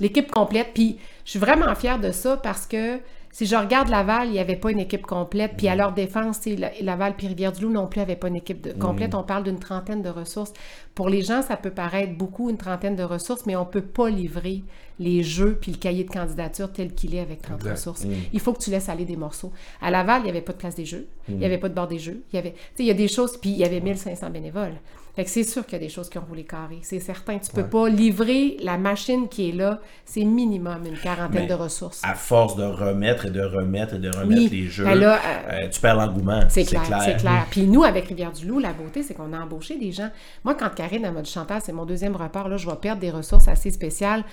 l'équipe 0.00 0.30
complète. 0.30 0.68
Puis 0.74 0.98
je 1.24 1.30
suis 1.30 1.38
vraiment 1.38 1.74
fière 1.74 1.98
de 2.00 2.10
ça 2.10 2.36
parce 2.36 2.66
que 2.66 2.98
si 3.32 3.46
je 3.46 3.54
regarde 3.54 3.88
Laval, 3.88 4.26
il 4.26 4.32
n'y 4.32 4.38
avait 4.40 4.56
pas 4.56 4.72
une 4.72 4.80
équipe 4.80 5.06
complète. 5.06 5.52
Puis 5.56 5.68
à 5.68 5.76
leur 5.76 5.92
défense, 5.92 6.40
Laval 6.80 7.14
puis 7.16 7.28
Rivière-du-Loup 7.28 7.70
non 7.70 7.86
plus 7.86 8.00
n'avaient 8.00 8.16
pas 8.16 8.26
une 8.26 8.34
équipe 8.34 8.60
de- 8.60 8.72
complète. 8.72 9.14
On 9.14 9.22
parle 9.22 9.44
d'une 9.44 9.60
trentaine 9.60 10.02
de 10.02 10.08
ressources. 10.08 10.52
Pour 10.96 11.08
les 11.08 11.22
gens, 11.22 11.40
ça 11.40 11.56
peut 11.56 11.70
paraître 11.70 12.12
beaucoup, 12.18 12.50
une 12.50 12.56
trentaine 12.56 12.96
de 12.96 13.04
ressources, 13.04 13.46
mais 13.46 13.54
on 13.54 13.60
ne 13.60 13.70
peut 13.70 13.82
pas 13.82 14.10
livrer 14.10 14.64
les 14.98 15.22
jeux 15.22 15.56
puis 15.60 15.70
le 15.70 15.78
cahier 15.78 16.02
de 16.02 16.10
candidature 16.10 16.72
tel 16.72 16.92
qu'il 16.92 17.14
est 17.14 17.20
avec 17.20 17.40
30 17.42 17.58
Exact. 17.60 17.70
ressources. 17.70 18.04
Il 18.32 18.40
faut 18.40 18.52
que 18.52 18.58
tu 18.58 18.70
laisses 18.70 18.88
aller 18.88 19.04
des 19.04 19.16
morceaux. 19.16 19.52
À 19.80 19.92
Laval, 19.92 20.22
il 20.22 20.24
n'y 20.24 20.30
avait 20.30 20.40
pas 20.40 20.52
de 20.52 20.58
place 20.58 20.74
des 20.74 20.84
jeux. 20.84 21.06
Il 21.28 21.36
Mm. 21.36 21.38
n'y 21.38 21.44
avait 21.44 21.58
pas 21.58 21.68
de 21.68 21.74
bord 21.74 21.86
des 21.86 22.00
jeux. 22.00 22.22
Il 22.32 22.36
y 22.36 22.38
avait, 22.40 22.50
tu 22.52 22.56
sais, 22.58 22.82
il 22.82 22.86
y 22.86 22.90
a 22.90 22.94
des 22.94 23.06
choses, 23.08 23.36
puis 23.36 23.50
il 23.50 23.58
y 23.58 23.64
avait 23.64 23.80
1500 23.80 24.28
bénévoles. 24.30 24.74
Fait 25.16 25.24
que 25.24 25.30
c'est 25.30 25.44
sûr 25.44 25.64
qu'il 25.64 25.74
y 25.74 25.76
a 25.76 25.84
des 25.84 25.88
choses 25.88 26.08
qui 26.08 26.18
ont 26.18 26.24
roulé 26.28 26.44
carré. 26.44 26.78
C'est 26.82 27.00
certain. 27.00 27.38
Tu 27.38 27.50
peux 27.52 27.66
pas 27.66 27.88
livrer 27.88 28.56
la 28.62 28.78
machine 28.78 29.28
qui 29.28 29.48
est 29.48 29.52
là. 29.52 29.80
C'est 30.04 30.24
minimum 30.24 30.86
une 30.86 30.96
quarantaine 30.96 31.42
Mais 31.42 31.46
de 31.46 31.54
ressources. 31.54 32.00
À 32.04 32.14
force 32.14 32.56
de 32.56 32.64
remettre 32.64 33.26
et 33.26 33.30
de 33.30 33.42
remettre 33.42 33.94
et 33.94 33.98
de 33.98 34.08
remettre 34.08 34.28
Oui, 34.28 34.48
les 34.48 34.66
jeux, 34.66 34.84
ben 34.84 34.94
là, 34.94 35.18
euh, 35.50 35.68
tu 35.68 35.80
perds 35.80 35.96
l'engouement. 35.96 36.42
C'est 36.48 36.64
clair, 36.64 36.82
c'est 37.04 37.16
clair. 37.16 37.46
Puis 37.50 37.62
nous, 37.66 37.82
avec 37.82 38.06
Rivière-du-Loup, 38.06 38.58
la 38.60 38.72
beauté, 38.72 39.02
c'est 39.02 39.14
qu'on 39.14 39.32
a 39.32 39.38
embauché 39.38 39.76
des 39.76 39.92
gens. 39.92 40.10
Moi, 40.44 40.54
quand 40.54 40.70
Karine 40.74 41.04
elle 41.04 41.12
m'a 41.12 41.22
dit 41.22 41.30
Chantal, 41.30 41.60
c'est 41.64 41.72
mon 41.72 41.84
deuxième 41.84 42.16
report, 42.16 42.48
là, 42.48 42.56
je 42.56 42.68
vais 42.68 42.76
perdre 42.76 43.00
des 43.00 43.10
ressources 43.10 43.48
assez 43.48 43.70
spéciales. 43.70 44.24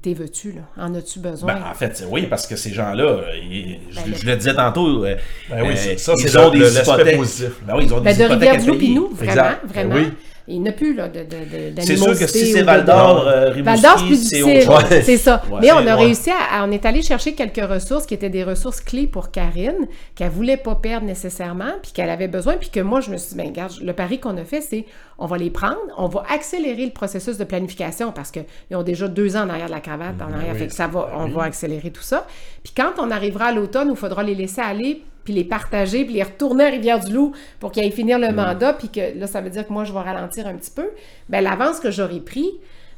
T'es 0.00 0.14
veux-tu, 0.14 0.52
là? 0.52 0.60
En 0.76 0.94
as-tu 0.94 1.18
besoin? 1.18 1.54
Ben, 1.54 1.60
en 1.70 1.74
fait, 1.74 1.96
c'est- 1.96 2.04
oui, 2.04 2.26
parce 2.30 2.46
que 2.46 2.54
ces 2.54 2.72
gens-là, 2.72 3.02
euh, 3.02 3.22
ils- 3.42 3.80
je, 3.90 3.96
Ben, 3.96 4.14
je 4.14 4.26
le 4.26 4.36
disais 4.36 4.54
tantôt, 4.54 5.04
euh, 5.04 5.16
Ben 5.50 5.62
oui, 5.62 5.74
euh, 5.76 5.96
ça, 5.96 6.12
ils 6.16 6.28
c'est 6.28 6.38
ont 6.38 6.52
le- 6.52 6.58
des 6.60 6.78
hypothèques. 6.78 7.16
positif. 7.16 7.50
Ben 7.66 7.74
oui, 7.76 7.84
ils 7.86 7.94
ont 7.94 8.00
Ben, 8.00 8.12
des 8.16 8.20
de 8.20 8.24
hypothèques 8.26 8.48
à 8.48 8.52
Rivière-du-Loup, 8.52 8.94
nous, 8.94 9.08
vraiment, 9.14 9.32
Exact. 9.32 9.60
Ben 9.66 9.88
vraiment. 9.88 9.94
oui. 9.96 10.12
Il 10.50 10.62
n'y 10.62 10.68
a 10.68 10.72
plus, 10.72 10.94
là, 10.94 11.08
de, 11.08 11.20
de, 11.20 11.74
de, 11.76 11.80
C'est 11.82 11.96
sûr 11.96 12.18
que 12.18 12.26
si 12.26 12.46
c'est 12.52 12.62
Val 12.62 12.84
d'Or, 12.84 13.24
euh, 13.28 13.52
Val 13.62 13.80
d'Or, 13.80 13.98
c'est 13.98 14.06
plus 14.06 14.28
difficile. 14.30 14.68
C'est 15.02 15.16
ça. 15.18 15.42
Ouais, 15.50 15.58
Mais 15.60 15.72
on 15.72 15.76
a 15.78 15.84
ouais. 15.84 15.92
réussi 15.94 16.30
à, 16.30 16.60
à- 16.62 16.66
On 16.66 16.70
est 16.70 16.86
allé 16.86 17.02
chercher 17.02 17.34
quelques 17.34 17.64
ressources 17.70 18.06
qui 18.06 18.14
étaient 18.14 18.30
des 18.30 18.44
ressources 18.44 18.80
clés 18.80 19.06
pour 19.06 19.30
Karine, 19.30 19.86
qu'elle 20.14 20.30
voulait 20.30 20.56
pas 20.56 20.74
perdre 20.74 21.06
nécessairement, 21.06 21.72
puis 21.82 21.92
qu'elle 21.92 22.08
avait 22.10 22.28
besoin, 22.28 22.54
puis 22.54 22.70
que 22.70 22.80
moi, 22.80 23.00
je 23.00 23.10
me 23.10 23.16
suis 23.18 23.30
dit, 23.30 23.36
ben, 23.36 23.48
regarde, 23.48 23.72
le 23.82 23.92
pari 23.92 24.18
qu'on 24.20 24.36
a 24.38 24.44
fait, 24.44 24.62
c'est 24.62 24.86
on 25.18 25.26
va 25.26 25.36
les 25.36 25.50
prendre, 25.50 25.76
on 25.98 26.06
va 26.08 26.24
accélérer 26.32 26.84
le 26.86 26.92
processus 26.92 27.36
de 27.36 27.44
planification 27.44 28.12
parce 28.12 28.30
qu'ils 28.30 28.44
ont 28.72 28.82
déjà 28.82 29.08
deux 29.08 29.36
ans 29.36 29.42
en 29.42 29.50
arrière 29.50 29.66
de 29.66 29.72
la 29.72 29.80
cravate, 29.80 30.14
en 30.22 30.32
arrière, 30.32 30.56
fait 30.56 30.68
que 30.68 30.72
ça 30.72 30.86
va, 30.86 31.10
on 31.16 31.26
va 31.28 31.42
accélérer 31.42 31.90
tout 31.90 32.02
ça. 32.02 32.26
Puis 32.62 32.72
quand 32.76 32.92
on 32.98 33.10
arrivera 33.10 33.46
à 33.46 33.52
l'automne, 33.52 33.88
il 33.90 33.96
faudra 33.96 34.22
les 34.22 34.34
laisser 34.34 34.60
aller, 34.60 35.02
puis 35.28 35.34
les 35.34 35.44
partager, 35.44 36.06
puis 36.06 36.14
les 36.14 36.22
retourner 36.22 36.64
à 36.64 36.70
Rivière-du-Loup 36.70 37.32
pour 37.60 37.70
qu'ils 37.70 37.82
aillent 37.82 37.92
finir 37.92 38.18
le 38.18 38.32
mandat, 38.32 38.72
puis 38.72 38.88
que 38.88 39.18
là, 39.18 39.26
ça 39.26 39.42
veut 39.42 39.50
dire 39.50 39.66
que 39.66 39.72
moi, 39.74 39.84
je 39.84 39.92
vais 39.92 39.98
ralentir 39.98 40.46
un 40.46 40.54
petit 40.54 40.70
peu, 40.70 40.88
ben 41.28 41.42
l'avance 41.42 41.80
que 41.80 41.90
j'aurai 41.90 42.20
pris, 42.20 42.48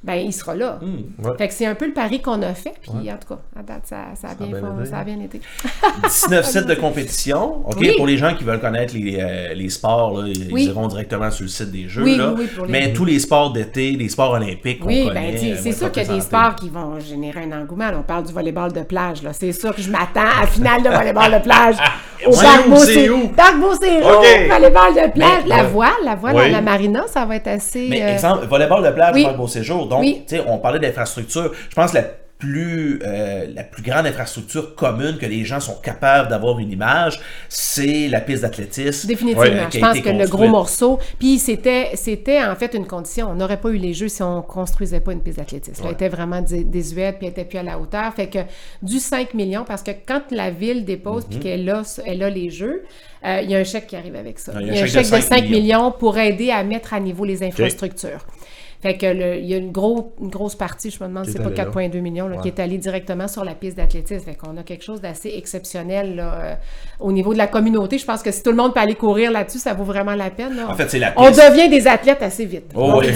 ben 0.03 0.15
il 0.15 0.33
sera 0.33 0.55
là. 0.55 0.79
ouais. 0.83 1.31
Fait 1.37 1.49
que 1.49 1.55
c'est 1.55 1.67
un 1.67 1.75
peu 1.75 1.87
le 1.87 1.93
pari 1.93 2.21
qu'on 2.23 2.41
a 2.43 2.55
fait, 2.55 2.75
puis 2.81 3.11
en 3.11 3.17
tout 3.19 3.35
cas, 3.35 3.41
à 3.59 3.63
date, 3.63 3.83
ça, 3.85 3.97
ça 4.15 4.29
a, 4.29 4.35
bien 4.35 4.57
ça 4.87 4.99
a 4.99 5.05
bien 5.05 5.21
été. 5.21 5.41
19 6.05 6.47
sites 6.47 6.67
de 6.67 6.75
compétition. 6.75 7.67
OK, 7.69 7.77
Oui. 7.79 7.93
pour 7.97 8.07
les 8.07 8.17
gens 8.17 8.35
qui 8.35 8.45
veulent 8.45 8.61
connaître 8.61 8.95
les, 8.95 9.19
euh, 9.21 9.55
les 9.55 9.69
sports, 9.69 10.19
là, 10.23 10.29
ils 10.29 10.53
Oui. 10.53 10.65
iront 10.67 10.89
directement 10.89 11.31
sur 11.31 11.43
le 11.43 11.49
site 11.49 11.71
des 11.71 11.89
Jeux. 11.89 12.03
Oui, 12.03 12.17
là. 12.17 12.29
oui, 12.31 12.35
oui, 12.41 12.47
pour 12.57 12.67
les- 12.67 12.73
Mais 12.73 12.93
tous 12.93 13.05
les 13.05 13.19
sports 13.19 13.53
d'été, 13.53 13.91
les 13.93 14.09
sports 14.09 14.31
olympiques 14.33 14.81
qu'on 14.81 14.87
Oui, 14.89 15.07
connaît. 15.07 15.33
ben, 15.33 15.53
euh, 15.53 15.57
c'est 15.63 15.73
sûr 15.73 15.91
qu'il 15.93 16.03
y 16.03 16.11
a 16.11 16.15
des 16.15 16.21
sports 16.21 16.55
qui 16.57 16.69
vont 16.71 16.99
générer 17.01 17.43
un 17.45 17.61
engouement. 17.61 17.91
On 17.99 18.03
parle 18.03 18.25
du 18.25 18.33
volleyball 18.33 18.73
de 18.73 18.83
plage, 18.83 19.23
là. 19.23 19.33
C'est 19.33 19.53
sûr 19.53 19.75
que 19.75 19.83
je 19.83 19.91
m'attends 19.91 20.21
à 20.39 20.41
la 20.43 20.47
finale 20.47 20.83
de 20.83 20.89
volleyball 20.89 21.33
de 21.33 21.39
plage 21.45 21.77
au 22.27 22.31
Parc? 22.31 22.69
Parc 23.37 23.59
Beau-Séjour, 23.61 24.05
OK. 24.19 24.27
volleyball 24.49 24.95
de 24.95 25.13
plage, 25.13 25.43
Mais- 25.45 25.49
la 25.57 25.63
voile, 25.65 25.91
la 26.05 26.15
voile 26.15 26.39
à 26.39 26.49
la 26.49 26.61
marina, 26.61 27.05
ça 27.07 27.25
va 27.27 27.37
être 27.37 27.49
assez... 27.49 27.87
Mais 27.89 28.03
euh, 28.03 28.13
exemple, 28.15 28.47
volleyball 28.47 28.85
de 28.85 28.91
plage, 28.91 29.15
oui. 29.15 29.25
pas 29.25 29.33
beau 29.33 29.47
séjour. 29.47 29.89
Donc, 29.91 30.01
Oui. 30.01 30.23
on 30.47 30.57
parlait 30.59 30.79
d'infrastructure. 30.79 31.53
Je 31.69 31.75
pense 31.75 31.91
que 31.91 31.97
la 31.99 32.05
plus, 32.39 33.01
euh, 33.05 33.49
la 33.55 33.65
plus 33.65 33.83
grande 33.83 34.07
infrastructure 34.07 34.75
commune 34.75 35.19
que 35.19 35.27
les 35.27 35.45
gens 35.45 35.61
sont 35.61 35.75
capables 35.75 36.31
d'avoir 36.31 36.59
une 36.59 36.73
image, 36.73 37.21
c'est 37.51 38.09
la 38.09 38.23
piste 38.23 38.41
d'athlétisme. 38.45 39.07
Définitivement. 39.07 39.43
euh, 39.45 39.67
je 39.71 39.79
pense 39.79 40.01
que 40.01 40.09
le 40.09 40.27
gros 40.27 40.49
morceau. 40.49 40.99
Puis 41.19 41.39
c'était, 41.39 41.91
c'était 41.97 42.43
en 42.43 42.57
fait 42.57 42.73
une 42.73 42.87
condition. 42.87 43.29
On 43.31 43.35
n'aurait 43.35 43.59
pas 43.61 43.69
eu 43.69 43.77
les 43.77 43.93
Jeux 43.93 44.09
si 44.09 44.23
on 44.23 44.41
construisait 44.41 45.01
pas 45.01 45.13
une 45.13 45.21
piste 45.21 45.37
d'athlétisme. 45.37 45.83
Elle 45.85 45.93
était 45.93 46.09
vraiment 46.09 46.41
dé- 46.41 46.65
désuète, 46.65 47.19
puis 47.19 47.27
elle 47.27 47.33
était 47.33 47.45
plus 47.45 47.59
à 47.59 47.63
la 47.63 47.79
hauteur. 47.79 48.15
Fait 48.15 48.29
que 48.29 48.39
du 48.83 49.01
5 49.01 49.35
millions, 49.35 49.65
parce 49.69 49.83
que 49.83 49.91
quand 49.91 50.23
la 50.31 50.51
ville 50.51 50.87
dépose, 50.87 51.25
Mhm. 51.25 51.29
puis 51.31 51.39
qu'elle 51.41 51.69
a, 51.69 51.83
elle 52.07 52.23
a 52.23 52.31
les 52.31 52.49
Jeux, 52.49 52.85
euh, 53.27 53.41
il 53.43 53.51
y 53.51 53.55
a 53.55 53.59
un 53.59 53.65
chèque 53.65 53.87
qui 53.89 53.97
arrive 53.97 54.17
avec 54.17 54.39
ça. 54.39 54.53
Il 54.63 54.67
y 54.75 54.79
a 54.81 54.83
un 54.83 54.87
chèque, 54.87 55.11
de 55.11 55.21
5 55.21 55.43
millions. 55.45 55.59
millions. 55.59 55.93
pour 55.93 56.17
aider 56.17 56.51
à 56.51 56.63
mettre 56.65 56.95
à 56.95 57.01
niveau 57.01 57.27
les 57.27 57.43
infrastructures. 57.43 58.25
Fait 58.83 58.97
que 58.97 59.05
le- 59.07 59.37
il 59.37 59.45
y 59.47 59.55
a 59.55 59.59
une, 59.59 59.73
gros, 59.73 60.15
une 60.21 60.31
grosse 60.31 60.55
partie, 60.55 60.91
je 60.91 61.03
me 61.03 61.09
demande 61.09 61.27
c'est 61.27 61.33
est 61.33 61.43
pas 61.43 61.49
allée 61.49 61.57
là. 61.57 61.65
4,2 61.65 62.01
millions, 62.01 62.29
là, 62.29 62.39
qui 62.39 62.49
est 62.49 62.59
allée 62.61 62.79
directement 62.79 63.29
sur 63.29 63.45
la 63.45 63.55
piste 63.55 63.77
d'athlétisme. 63.77 64.25
Fait 64.25 64.35
qu'on 64.35 64.57
a 64.57 64.63
quelque 64.63 64.83
chose 64.85 65.01
d'assez 65.03 65.35
exceptionnel 65.37 66.17
là, 66.17 66.35
euh, 66.35 66.55
au 66.99 67.13
niveau 67.13 67.33
de 67.35 67.39
la 67.39 67.47
communauté. 67.47 67.99
Je 67.99 68.07
pense 68.07 68.23
que 68.23 68.31
si 68.31 68.43
tout 68.43 68.51
le 68.51 68.57
monde 68.57 68.73
peut 68.73 68.81
aller 68.81 68.95
courir 68.95 69.31
là-dessus, 69.33 69.59
ça 69.59 69.75
vaut 69.75 69.85
vraiment 69.85 70.15
la 70.15 70.31
peine. 70.31 70.57
là. 70.57 70.69
En 70.69 70.75
fait, 70.75 70.89
c'est 70.89 70.99
la 70.99 71.13
On 71.17 71.27
piste. 71.29 71.41
devient 71.51 71.69
des 71.69 71.87
athlètes 71.87 72.23
assez 72.23 72.47
vite. 72.47 72.73
Oh 72.75 72.95
oui. 73.01 73.09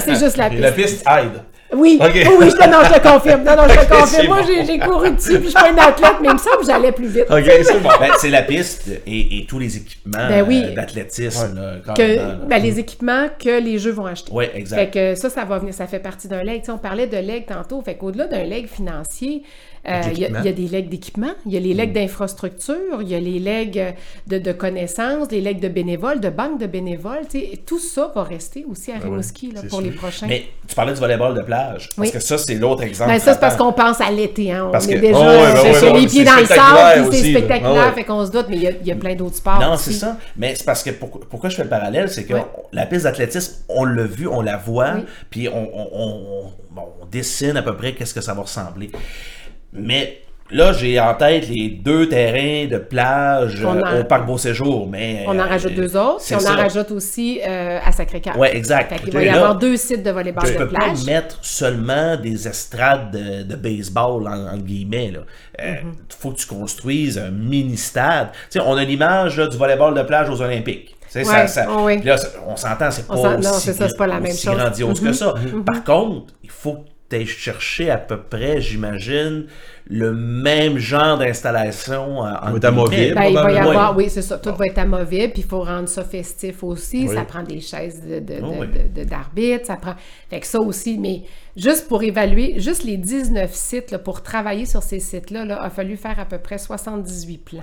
c'est 0.00 0.14
juste, 0.18 0.36
la 0.36 0.46
Et 0.48 0.50
piste. 0.50 0.60
la 0.62 0.72
piste 0.72 1.04
aide. 1.08 1.42
Oui, 1.72 1.98
oui, 2.00 2.10
je 2.50 2.56
te, 2.56 2.68
non, 2.68 2.78
je 2.84 2.92
te 2.94 3.00
confirme. 3.08 3.42
Non, 3.42 3.56
non, 3.56 3.62
je 3.68 3.74
te 3.80 3.92
confirme. 4.00 4.26
Moi, 4.28 4.42
bon. 4.42 4.64
j'ai, 4.66 4.78
couru 4.78 5.10
dessus, 5.10 5.34
puis 5.40 5.44
je 5.44 5.48
suis 5.48 5.52
pas 5.54 5.70
une 5.70 5.78
athlète, 5.78 6.14
mais 6.20 6.28
il 6.28 6.34
me 6.34 6.38
semble 6.38 6.58
que 6.60 6.66
j'allais 6.66 6.92
plus 6.92 7.08
vite. 7.08 7.26
OK, 7.30 7.44
c'est 7.44 7.80
bon. 7.80 7.88
Ben, 7.98 8.10
c'est 8.18 8.30
la 8.30 8.42
piste 8.42 8.88
et, 9.06 9.38
et 9.38 9.46
tous 9.46 9.58
les 9.58 9.76
équipements 9.76 10.28
Ben 10.28 10.44
oui. 10.46 10.62
euh, 10.64 10.74
d'athlétisme. 10.74 11.58
Que, 11.96 12.46
ben, 12.46 12.62
les 12.62 12.78
équipements 12.78 13.26
que 13.38 13.60
les 13.60 13.78
jeux 13.78 13.90
vont 13.92 14.06
acheter. 14.06 14.32
Exact. 14.54 14.76
Fait 14.76 14.90
que 14.90 15.14
ça, 15.14 15.28
ça 15.28 15.44
va 15.44 15.58
venir, 15.58 15.74
ça 15.74 15.86
fait 15.86 15.98
partie 15.98 16.28
d'un 16.28 16.42
leg. 16.42 16.60
Tu 16.60 16.66
sais, 16.66 16.72
on 16.72 16.78
parlait 16.78 17.06
de 17.06 17.16
leg 17.16 17.46
tantôt. 17.46 17.82
Fait 17.82 17.96
qu'au-delà 17.96 18.26
d'un 18.26 18.44
leg 18.44 18.68
financier, 18.68 19.42
euh, 19.44 19.75
il 19.86 19.92
y, 19.92 20.24
a- 20.24 20.28
D'équipement. 20.28 20.38
il 20.40 20.46
y 20.46 20.48
a 20.48 20.52
des 20.52 20.68
legs 20.68 20.88
d'équipement, 20.88 21.30
il 21.46 21.52
y 21.52 21.56
a 21.56 21.60
les 21.60 21.74
legs 21.74 21.92
d'infrastructure, 21.92 23.00
il 23.02 23.08
y 23.08 23.14
a 23.14 23.20
les 23.20 23.38
legs 23.38 23.78
euh, 23.78 23.90
de, 24.26 24.38
de 24.38 24.52
connaissances, 24.52 25.30
les 25.30 25.40
legs 25.40 25.60
de 25.60 25.68
bénévoles, 25.68 26.20
de 26.20 26.28
banques 26.28 26.60
de 26.60 26.66
bénévoles. 26.66 27.22
tout 27.66 27.78
ça 27.78 28.10
va 28.14 28.24
rester 28.24 28.64
aussi 28.68 28.90
à 28.92 28.98
Rimouski 28.98 29.52
là, 29.52 29.60
c'est 29.62 29.68
pour 29.68 29.80
les 29.80 29.90
prochains. 29.90 30.26
Mais 30.26 30.44
tu 30.66 30.74
parlais 30.74 30.92
du 30.92 31.00
volleyball 31.00 31.34
de 31.34 31.42
plage. 31.42 31.88
Parce 31.96 32.08
Oui. 32.08 32.12
que 32.12 32.20
ça, 32.20 32.36
c'est 32.38 32.54
l'autre 32.56 32.82
exemple. 32.82 33.10
Ben, 33.10 33.18
ça, 33.20 33.34
c'est 33.34 33.40
parce 33.40 33.56
qu'on 33.56 33.72
pense 33.72 34.00
à 34.00 34.10
l'été. 34.10 34.52
Hein. 34.52 34.66
On 34.68 34.72
Parce 34.72 34.88
est 34.88 34.94
que- 34.94 34.98
déjà 35.00 35.18
Oh, 35.18 35.82
ben 35.82 35.96
les 36.00 36.06
pieds 36.06 36.24
dans 36.24 36.36
le 36.36 36.46
sable, 36.46 37.08
puis 37.10 37.18
c'est 37.18 37.30
là. 37.32 37.38
spectaculaire, 37.38 37.84
Ah 37.88 37.92
fait 37.92 38.04
qu'on 38.04 38.26
se 38.26 38.30
doute, 38.32 38.46
mais 38.48 38.56
il 38.56 38.62
y 38.62 38.66
a, 38.66 38.70
il 38.72 38.86
y 38.86 38.92
a 38.92 38.96
plein 38.96 39.14
d'autres 39.14 39.36
sports. 39.36 39.60
Non, 39.60 39.76
c'est 39.76 39.92
ça. 39.92 40.16
Mais 40.36 40.54
c'est 40.54 40.64
parce 40.64 40.82
que 40.82 40.90
pour- 40.90 41.20
pourquoi 41.20 41.48
je 41.48 41.56
fais 41.56 41.62
le 41.64 41.68
parallèle, 41.68 42.08
c'est 42.08 42.24
que 42.24 42.34
la 42.72 42.86
piste 42.86 43.04
d'athlétisme, 43.04 43.54
on 43.68 43.84
l'a 43.84 44.02
vu, 44.04 44.26
on 44.26 44.40
la 44.42 44.56
voit, 44.56 44.94
Oui. 44.96 45.04
puis 45.30 45.48
on, 45.48 45.70
on- 45.74 45.88
on- 45.92 46.42
bon, 46.72 46.82
on 47.02 47.06
dessine 47.06 47.56
à 47.56 47.62
peu 47.62 47.76
près 47.76 47.94
qu'est-ce 47.94 48.14
que 48.14 48.20
ça 48.20 48.34
va 48.34 48.42
ressembler. 48.42 48.90
Mais 49.72 50.22
là, 50.50 50.72
j'ai 50.72 50.98
en 51.00 51.12
tête 51.14 51.48
les 51.48 51.68
deux 51.70 52.08
terrains 52.08 52.66
de 52.70 52.78
plage 52.78 53.62
On 53.64 53.76
euh, 53.76 53.82
en- 53.82 54.00
au 54.00 54.04
Parc 54.04 54.26
Beau 54.26 54.38
Séjour, 54.38 54.86
mais 54.88 55.24
On 55.26 55.30
en 55.30 55.40
euh, 55.40 55.44
rajoute 55.44 55.74
deux 55.74 55.96
autres, 55.96 56.24
puis 56.24 56.34
on 56.36 56.38
ça. 56.40 56.52
en 56.52 56.56
rajoute 56.56 56.90
aussi 56.92 57.40
euh, 57.46 57.78
à 57.84 57.92
Sacré-Cœur. 57.92 58.38
Ouais, 58.38 58.56
exact. 58.56 58.92
Ok, 58.92 59.12
va 59.12 59.22
y 59.22 59.26
là, 59.26 59.34
avoir 59.36 59.56
deux 59.58 59.76
sites 59.76 60.02
de 60.02 60.10
volleyball 60.10 60.44
Tu 60.46 60.52
de 60.52 60.58
peux 60.58 60.68
pas 60.68 60.84
plage. 60.86 61.04
mettre 61.04 61.38
seulement 61.42 62.16
des 62.16 62.46
estrades 62.48 63.10
de, 63.10 63.42
de 63.42 63.56
baseball, 63.56 64.26
en, 64.28 64.56
guillemets. 64.58 65.12
Il 65.12 65.20
Mm-hmm. 65.64 65.94
faut 66.18 66.30
que 66.32 66.36
tu 66.36 66.46
construises 66.46 67.18
un 67.18 67.30
mini-stade. 67.30 68.28
Tu 68.50 68.58
sais, 68.58 68.60
on 68.60 68.74
a 68.76 68.84
l'image 68.84 69.36
du 69.36 69.56
volleyball 69.56 69.94
de 69.94 70.02
plage 70.02 70.28
aux 70.30 70.40
Olympiques. 70.42 70.94
Tu 71.10 71.24
ça- 71.24 71.46
ça- 71.46 71.66
oui. 71.78 72.02
là, 72.02 72.16
on 72.46 72.56
s'entend, 72.56 72.90
c'est 72.90 73.06
pas 73.06 73.14
aussi, 73.14 73.72
ça, 73.72 73.86
pas 73.96 74.06
la 74.06 74.20
même 74.20 74.32
aussi 74.32 74.44
chose. 74.46 74.56
grandiose 74.56 75.00
que 75.00 75.06
Mhm, 75.06 75.12
ça. 75.14 75.34
Par 75.64 75.82
contre, 75.84 76.34
il 76.44 76.50
faut 76.50 76.84
tu 77.08 77.26
chercher 77.26 77.90
à 77.90 77.98
peu 77.98 78.18
près, 78.20 78.60
j'imagine, 78.60 79.46
le 79.88 80.12
même 80.12 80.78
genre 80.78 81.18
d'installation 81.18 82.18
en, 82.18 82.26
en 82.34 82.58
amovible. 82.58 83.14
Ben, 83.14 83.24
il 83.24 83.24
va 83.24 83.28
y 83.28 83.32
Probablement. 83.34 83.68
avoir, 83.70 83.96
Oui. 83.96 84.10
c'est 84.10 84.22
ça. 84.22 84.38
Tout 84.38 84.54
va 84.54 84.66
être 84.66 84.78
amovible, 84.78 85.32
puis 85.32 85.42
il 85.42 85.48
faut 85.48 85.62
rendre 85.62 85.88
ça 85.88 86.02
festif 86.02 86.64
aussi. 86.64 87.06
Oui. 87.08 87.14
Ça 87.14 87.24
prend 87.24 87.42
des 87.44 87.60
chaises 87.60 88.02
de, 88.02 88.18
de- 88.18 88.40
Oh, 88.42 88.50
de- 88.52 88.58
oui. 88.60 88.66
de- 88.94 89.00
de- 89.02 89.08
d'arbitre, 89.08 89.66
ça 89.66 89.76
prend. 89.76 89.94
Fait 90.28 90.40
que 90.40 90.46
ça 90.46 90.60
aussi, 90.60 90.98
mais 90.98 91.22
juste 91.56 91.86
pour 91.88 92.02
évaluer, 92.02 92.58
juste 92.58 92.82
les 92.82 92.96
19 92.96 93.54
sites, 93.54 93.92
là, 93.92 93.98
pour 94.00 94.22
travailler 94.22 94.66
sur 94.66 94.82
ces 94.82 94.98
sites-là, 95.00 95.44
là, 95.44 95.62
a 95.62 95.70
fallu 95.70 95.96
faire 95.96 96.18
à 96.18 96.24
peu 96.24 96.38
près 96.38 96.58
78 96.58 97.38
plans. 97.38 97.62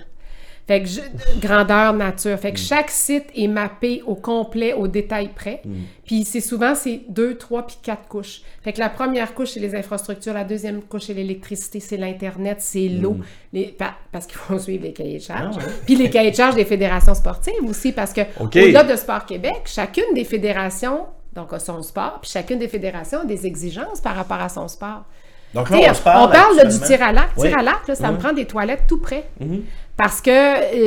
Fait 0.66 0.82
que 0.82 0.88
je- 0.88 1.01
grandeur 1.41 1.91
nature. 1.93 2.39
Fait 2.39 2.53
que 2.53 2.59
chaque 2.59 2.89
site 2.89 3.26
est 3.36 3.47
mappé 3.47 4.01
au 4.05 4.16
complet, 4.16 4.72
au 4.74 4.88
détail 4.88 5.30
près. 5.36 5.61
Puis 6.05 6.24
c'est 6.24 6.39
souvent 6.39 6.74
c'est 6.74 7.01
deux, 7.09 7.36
trois 7.38 7.68
puis 7.68 7.76
quatre 7.84 8.07
couches. 8.07 8.41
Fait 8.64 8.72
que 8.72 8.80
la 8.80 8.88
première 8.89 9.34
couche 9.34 9.49
c'est 9.51 9.59
les 9.59 9.76
infrastructures, 9.76 10.34
la 10.34 10.45
deuxième 10.45 10.82
couche 10.84 11.03
c'est 11.07 11.14
l'électricité, 11.14 11.82
c'est 11.82 11.97
l'internet, 11.97 12.57
c'est 12.61 12.88
l'eau, 12.88 13.18
les- 13.51 13.68
pa- 13.78 13.95
parce 14.11 14.26
qu'il 14.26 14.38
faut 14.38 14.57
suivre 14.59 14.84
les 14.84 14.93
cahiers 14.93 15.18
de 15.18 15.24
charges. 15.24 15.57
Puis 15.86 15.95
les 15.95 16.09
cahiers 16.09 16.32
de 16.32 16.36
charges 16.38 16.55
des 16.55 16.66
fédérations 16.66 17.14
sportives 17.16 17.53
aussi, 17.68 17.91
parce 17.91 18.14
que 18.14 18.22
OK. 18.39 18.55
au-delà 18.55 18.84
de 18.84 18.95
Sport 18.95 19.26
Québec, 19.26 19.64
chacune 19.66 20.14
des 20.16 20.24
fédérations 20.24 21.07
donc 21.34 21.51
a 21.51 21.59
son 21.59 21.82
sport, 21.82 22.20
puis 22.22 22.30
chacune 22.32 22.59
des 22.59 22.68
fédérations 22.68 23.22
a 23.22 23.26
des 23.26 23.45
exigences 23.47 23.99
par 23.99 24.16
rapport 24.16 24.39
à 24.39 24.49
son 24.49 24.68
sport. 24.68 25.03
Donc 25.55 25.70
là, 25.70 25.78
on 25.89 25.93
se 25.93 26.01
parle. 26.01 26.30
on 26.30 26.32
parle 26.32 26.55
là, 26.57 26.66
du 26.66 26.80
tir 26.80 27.01
à 27.03 27.11
l'arc. 27.11 27.32
Oui. 27.38 27.47
Tir 27.49 27.57
à 27.59 27.64
l'arc, 27.64 27.86
ça 27.95 28.11
me 28.11 28.18
prend 28.18 28.34
des 28.34 28.45
toilettes 28.45 28.84
tout 28.88 28.99
près. 28.99 29.26
Parce 29.98 30.22
que 30.22 30.30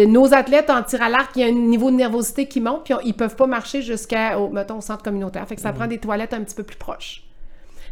euh, 0.03 0.07
nos 0.07 0.35
athlètes 0.35 0.69
en 0.69 0.83
tir 0.83 1.01
à 1.03 1.09
l'arc, 1.09 1.31
il 1.37 1.41
y 1.43 1.45
a 1.45 1.47
un 1.49 1.53
niveau 1.53 1.91
de 1.91 1.97
nervosité 1.97 2.47
qui 2.47 2.61
monte, 2.61 2.85
puis 2.85 2.95
on- 2.95 3.01
ils 3.05 3.15
peuvent 3.15 3.37
pas 3.37 3.47
marcher 3.47 3.81
jusqu'à, 3.83 4.39
au, 4.39 4.49
mettons, 4.49 4.79
au 4.79 4.81
centre 4.81 5.03
communautaire. 5.05 5.47
Fait 5.47 5.55
que 5.55 5.61
ça 5.63 5.73
prend 5.73 5.87
des 5.87 5.99
toilettes 5.99 6.35
un 6.35 6.43
petit 6.43 6.55
peu 6.57 6.65
plus 6.65 6.77
proches. 6.77 7.23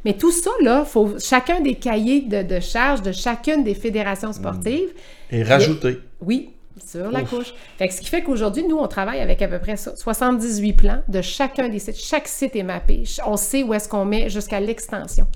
Mais 0.04 0.14
tout 0.14 0.32
ça, 0.32 0.50
là, 0.60 0.84
faut 0.84 1.18
chacun 1.18 1.60
des 1.60 1.76
cahiers 1.76 2.22
de, 2.22 2.42
de 2.42 2.60
charges 2.60 3.00
de 3.00 3.12
chacune 3.12 3.62
des 3.64 3.74
fédérations 3.74 4.32
sportives. 4.32 4.90
Et 5.30 5.42
rajouter. 5.44 6.00
Oui, 6.20 6.50
sur 6.84 7.10
la 7.10 7.22
couche. 7.22 7.54
Fait 7.78 7.88
que 7.88 7.94
ce 7.94 8.00
qui 8.00 8.08
fait 8.10 8.22
qu'aujourd'hui, 8.22 8.64
nous, 8.68 8.76
on 8.76 8.88
travaille 8.88 9.20
avec 9.20 9.40
à 9.40 9.48
peu 9.48 9.58
près 9.60 9.76
ça, 9.76 9.94
78 9.96 10.72
plans 10.74 11.02
de 11.08 11.22
chacun 11.22 11.68
des 11.68 11.78
sites. 11.78 11.96
Chaque 11.96 12.26
site 12.28 12.54
est 12.56 12.62
mappé. 12.64 13.04
On 13.26 13.36
sait 13.38 13.62
où 13.62 13.72
est-ce 13.72 13.88
qu'on 13.88 14.04
met 14.04 14.28
jusqu'à 14.28 14.58
l'extension. 14.60 15.26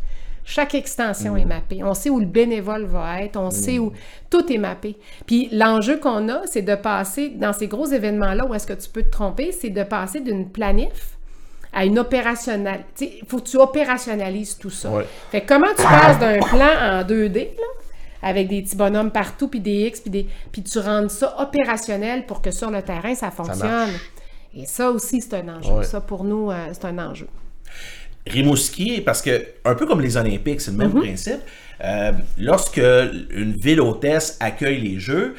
Chaque 0.50 0.74
extension 0.74 1.36
est 1.36 1.44
mappée. 1.44 1.84
On 1.84 1.92
sait 1.92 2.08
où 2.08 2.18
le 2.18 2.24
bénévole 2.24 2.86
va 2.86 3.20
être. 3.20 3.36
On 3.36 3.50
sait 3.50 3.78
où 3.78 3.92
tout 4.30 4.50
est 4.50 4.56
mappé. 4.56 4.96
Puis 5.26 5.50
l'enjeu 5.52 5.98
qu'on 5.98 6.26
a, 6.30 6.40
c'est 6.46 6.62
de 6.62 6.74
passer 6.74 7.28
dans 7.28 7.52
ces 7.52 7.68
gros 7.68 7.84
événements-là 7.84 8.46
où 8.46 8.54
est-ce 8.54 8.66
que 8.66 8.72
tu 8.72 8.88
peux 8.88 9.02
te 9.02 9.10
tromper, 9.10 9.52
c'est 9.52 9.68
de 9.68 9.82
passer 9.82 10.20
d'une 10.20 10.48
planif 10.48 11.18
à 11.70 11.84
une 11.84 11.98
opérationnelle. 11.98 12.84
Il 12.98 13.26
faut 13.28 13.40
que 13.40 13.46
tu 13.46 13.58
opérationnalises 13.58 14.56
tout 14.56 14.70
ça. 14.70 14.88
Ouais. 14.88 15.06
Fait 15.30 15.42
que 15.42 15.48
comment 15.48 15.68
tu 15.76 15.82
passes 15.82 16.18
d'un 16.18 16.38
plan 16.38 16.64
en 16.80 17.02
2D, 17.02 17.50
là, 17.54 17.64
avec 18.22 18.48
des 18.48 18.62
petits 18.62 18.76
bonhommes 18.76 19.10
partout, 19.10 19.48
puis 19.48 19.60
des 19.60 19.86
X, 19.88 20.00
puis 20.00 20.10
des... 20.10 20.26
Puis 20.50 20.62
tu 20.62 20.78
rendes 20.78 21.10
ça 21.10 21.36
opérationnel 21.42 22.24
pour 22.24 22.40
que 22.40 22.52
sur 22.52 22.70
le 22.70 22.80
terrain, 22.80 23.14
ça 23.14 23.30
fonctionne? 23.30 23.90
Et 24.56 24.64
ça 24.64 24.90
aussi, 24.90 25.20
c'est 25.20 25.34
un 25.34 25.58
enjeu. 25.58 25.74
Ouais. 25.74 25.84
Ça, 25.84 26.00
pour 26.00 26.24
nous, 26.24 26.50
euh, 26.50 26.68
c'est 26.72 26.86
un 26.86 26.98
enjeu. 26.98 27.28
Rimouski, 28.32 29.00
parce 29.02 29.22
que, 29.22 29.44
un 29.64 29.74
peu 29.74 29.86
comme 29.86 30.00
les 30.00 30.16
Olympiques, 30.16 30.60
c'est 30.60 30.70
le 30.72 30.76
Mhm. 30.76 30.92
même 30.94 30.94
principe. 30.94 31.40
euh, 31.84 32.12
lorsque 32.38 32.78
une 33.30 33.52
ville 33.56 33.80
hôtesse 33.80 34.36
accueille 34.40 34.80
les 34.80 34.98
Jeux, 34.98 35.34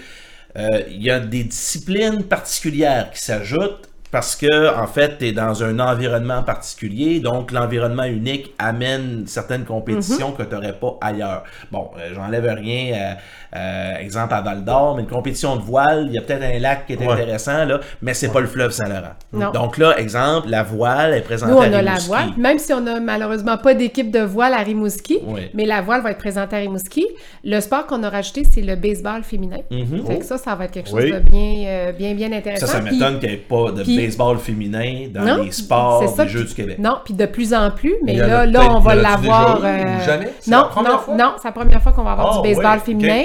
euh, 0.58 0.82
il 0.90 1.04
y 1.04 1.10
a 1.12 1.20
des 1.20 1.44
disciplines 1.44 2.24
particulières 2.24 3.12
qui 3.12 3.22
s'ajoutent 3.22 3.90
parce 4.12 4.36
que, 4.36 4.76
en 4.76 4.88
fait, 4.88 5.18
tu 5.20 5.28
es 5.28 5.32
dans 5.32 5.64
un 5.64 5.80
environnement 5.80 6.44
particulier, 6.44 7.20
donc 7.20 7.52
l'environnement 7.52 8.04
unique 8.04 8.54
amène 8.58 9.24
certaines 9.28 9.62
Mhm. 9.62 9.68
compétitions 9.68 10.32
que 10.32 10.44
tu 10.44 10.54
n'aurais 10.56 10.74
pas 10.74 10.98
ailleurs. 11.02 11.44
Bon, 11.72 11.90
euh, 11.98 12.10
j'enlève 12.16 12.46
rien, 12.46 12.94
euh, 12.96 13.58
euh, 13.58 13.96
exemple 14.00 14.34
à 14.34 14.42
Val 14.42 14.64
d'Or, 14.64 14.96
mais 14.96 15.04
une 15.04 15.08
compétition 15.10 15.56
de 15.56 15.62
voile, 15.62 16.06
il 16.08 16.14
y 16.14 16.18
a 16.18 16.22
peut-être 16.22 16.44
un 16.44 16.60
lac 16.60 16.86
qui 16.88 16.94
est 16.94 16.98
Ouais. 17.00 17.14
intéressant, 17.14 17.66
là, 17.66 17.80
mais 18.02 18.14
c'est 18.14 18.30
pas 18.32 18.40
le 18.42 18.48
fleuve 18.48 18.72
Saint-Laurent. 18.72 19.52
Donc 19.54 19.78
là, 19.78 19.98
exemple, 20.00 20.50
la 20.50 20.64
voile 20.64 21.14
est 21.14 21.22
présentée 21.22 21.52
Nous, 21.52 21.58
on 21.58 21.62
à 21.62 21.66
a 21.66 21.70
la 21.70 21.78
Rimouski. 21.92 22.08
voile, 22.08 22.30
même 22.38 22.58
si 22.60 22.74
on 22.74 22.82
n'a 22.82 23.00
malheureusement 23.00 23.58
pas 23.58 23.74
d'équipe 23.74 24.12
de 24.12 24.20
voile 24.22 24.54
à 24.54 24.60
Rimouski, 24.60 25.20
Oui. 25.26 25.50
mais 25.54 25.66
la 25.66 25.82
voile 25.82 26.02
va 26.02 26.12
être 26.12 26.18
présentée 26.18 26.56
à 26.56 26.60
Rimouski. 26.60 27.06
Le 27.44 27.60
sport 27.60 27.86
qu'on 27.88 28.02
a 28.04 28.10
rajouté, 28.10 28.44
c'est 28.50 28.62
le 28.62 28.76
baseball 28.76 29.24
féminin. 29.24 29.58
Mhm. 29.72 30.06
Fait 30.08 30.20
que 30.20 30.26
ça, 30.26 30.38
ça 30.38 30.56
va 30.56 30.66
être 30.66 30.72
quelque 30.72 30.90
chose 30.90 31.04
Oui. 31.04 31.12
de 31.12 31.20
bien, 31.20 31.92
bien, 31.98 32.14
bien 32.16 32.32
intéressant. 32.32 32.66
Ça, 32.68 32.74
ça 32.74 32.82
m'étonne 32.82 33.20
qu'il 33.20 33.30
n'y 33.30 33.36
ait 33.36 33.38
pas 33.38 33.72
de 33.72 33.84
puis- 33.84 33.99
baseball 34.06 34.38
féminin 34.38 35.08
dans 35.14 35.22
Non, 35.22 35.44
les 35.44 35.52
sports 35.52 36.08
ça, 36.16 36.24
des 36.24 36.30
Jeux 36.30 36.44
du 36.44 36.54
Québec. 36.54 36.78
Non, 36.80 36.98
puis 37.04 37.14
de 37.14 37.26
plus 37.26 37.54
en 37.54 37.72
plus, 37.72 37.96
mais 38.04 38.14
Il 38.14 38.20
là, 38.20 38.46
là, 38.46 38.62
on 38.72 38.80
va 38.80 38.96
l'avoir. 38.96 39.56
déjà 39.62 39.78
eu 39.78 39.82
ou 39.98 40.06
jamais? 40.06 40.34
Non, 40.48 40.68
la 40.76 40.90
non, 40.90 40.98
fois? 41.00 41.16
non, 41.16 41.32
c'est 41.38 41.48
la 41.48 41.52
première 41.52 41.82
fois 41.82 41.92
qu'on 41.92 42.04
va 42.04 42.12
avoir 42.14 42.34
Ah, 42.38 42.42
du 42.42 42.48
baseball 42.48 42.78
ouais, 42.78 42.84
féminin. 42.86 43.24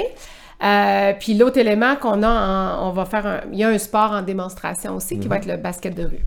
Euh, 0.63 1.13
puis 1.19 1.33
l'autre 1.33 1.57
élément 1.57 1.95
qu'on 1.97 2.23
a, 2.23 2.29
en- 2.29 2.87
on 2.89 2.91
va 2.91 3.05
faire 3.05 3.25
un, 3.25 3.39
il 3.51 3.59
y 3.59 3.63
a 3.63 3.67
un 3.69 3.77
sport 3.77 4.11
en 4.11 4.21
démonstration 4.21 4.95
aussi 4.95 5.15
Mhm. 5.15 5.21
qui 5.21 5.27
va 5.27 5.35
être 5.37 5.45
le 5.47 5.57
basket 5.57 5.93
de 5.95 6.03
rue. 6.05 6.25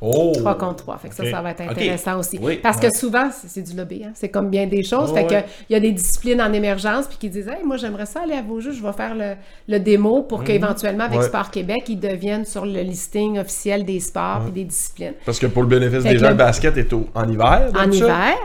Oh! 0.00 0.32
3 0.36 0.56
contre 0.56 0.76
3. 0.84 0.98
Fait 0.98 1.08
que 1.08 1.14
ça, 1.14 1.28
ça 1.28 1.42
va 1.42 1.50
être 1.50 1.60
intéressant 1.62 2.18
aussi. 2.20 2.38
Oui. 2.40 2.60
Parce 2.62 2.76
Ouais. 2.80 2.88
que 2.88 2.96
souvent, 2.96 3.30
c'est 3.32 3.62
du 3.62 3.76
lobby. 3.76 4.02
hein. 4.04 4.12
C'est 4.14 4.28
comme 4.28 4.48
bien 4.48 4.66
des 4.66 4.84
choses. 4.84 5.10
Oh, 5.12 5.14
fait 5.14 5.26
que 5.26 5.34
il 5.68 5.72
y 5.72 5.74
a 5.74 5.80
des 5.80 5.90
disciplines 5.90 6.40
en 6.40 6.52
émergence 6.52 7.06
puis 7.08 7.18
qui 7.18 7.28
disent 7.28 7.48
Hey, 7.48 7.64
moi, 7.64 7.76
j'aimerais 7.78 8.06
ça 8.06 8.20
aller 8.22 8.34
à 8.34 8.42
vos 8.42 8.60
jeux, 8.60 8.72
je 8.72 8.80
vais 8.82 8.92
faire 8.92 9.14
le, 9.16 9.34
le 9.66 9.80
démo 9.80 10.22
pour 10.22 10.44
qu'éventuellement, 10.44 11.04
avec 11.04 11.16
Mhm. 11.16 11.22
Ouais. 11.22 11.28
Sport 11.28 11.50
Québec, 11.50 11.82
ils 11.88 11.98
deviennent 11.98 12.44
sur 12.44 12.64
le 12.64 12.80
listing 12.82 13.38
officiel 13.40 13.84
des 13.84 13.98
sports 14.00 14.42
et 14.48 14.50
des 14.52 14.64
disciplines. 14.64 15.14
Parce 15.26 15.38
que 15.40 15.46
pour 15.46 15.62
le 15.62 15.68
bénéfice 15.68 16.02
Fait 16.04 16.10
des 16.10 16.18
gens, 16.18 16.28
le- 16.28 16.34
basket 16.34 16.76
est 16.76 16.92
au- 16.92 17.08
en 17.14 17.28
hiver. 17.28 17.70
En 17.76 17.90
hiver. 17.90 18.36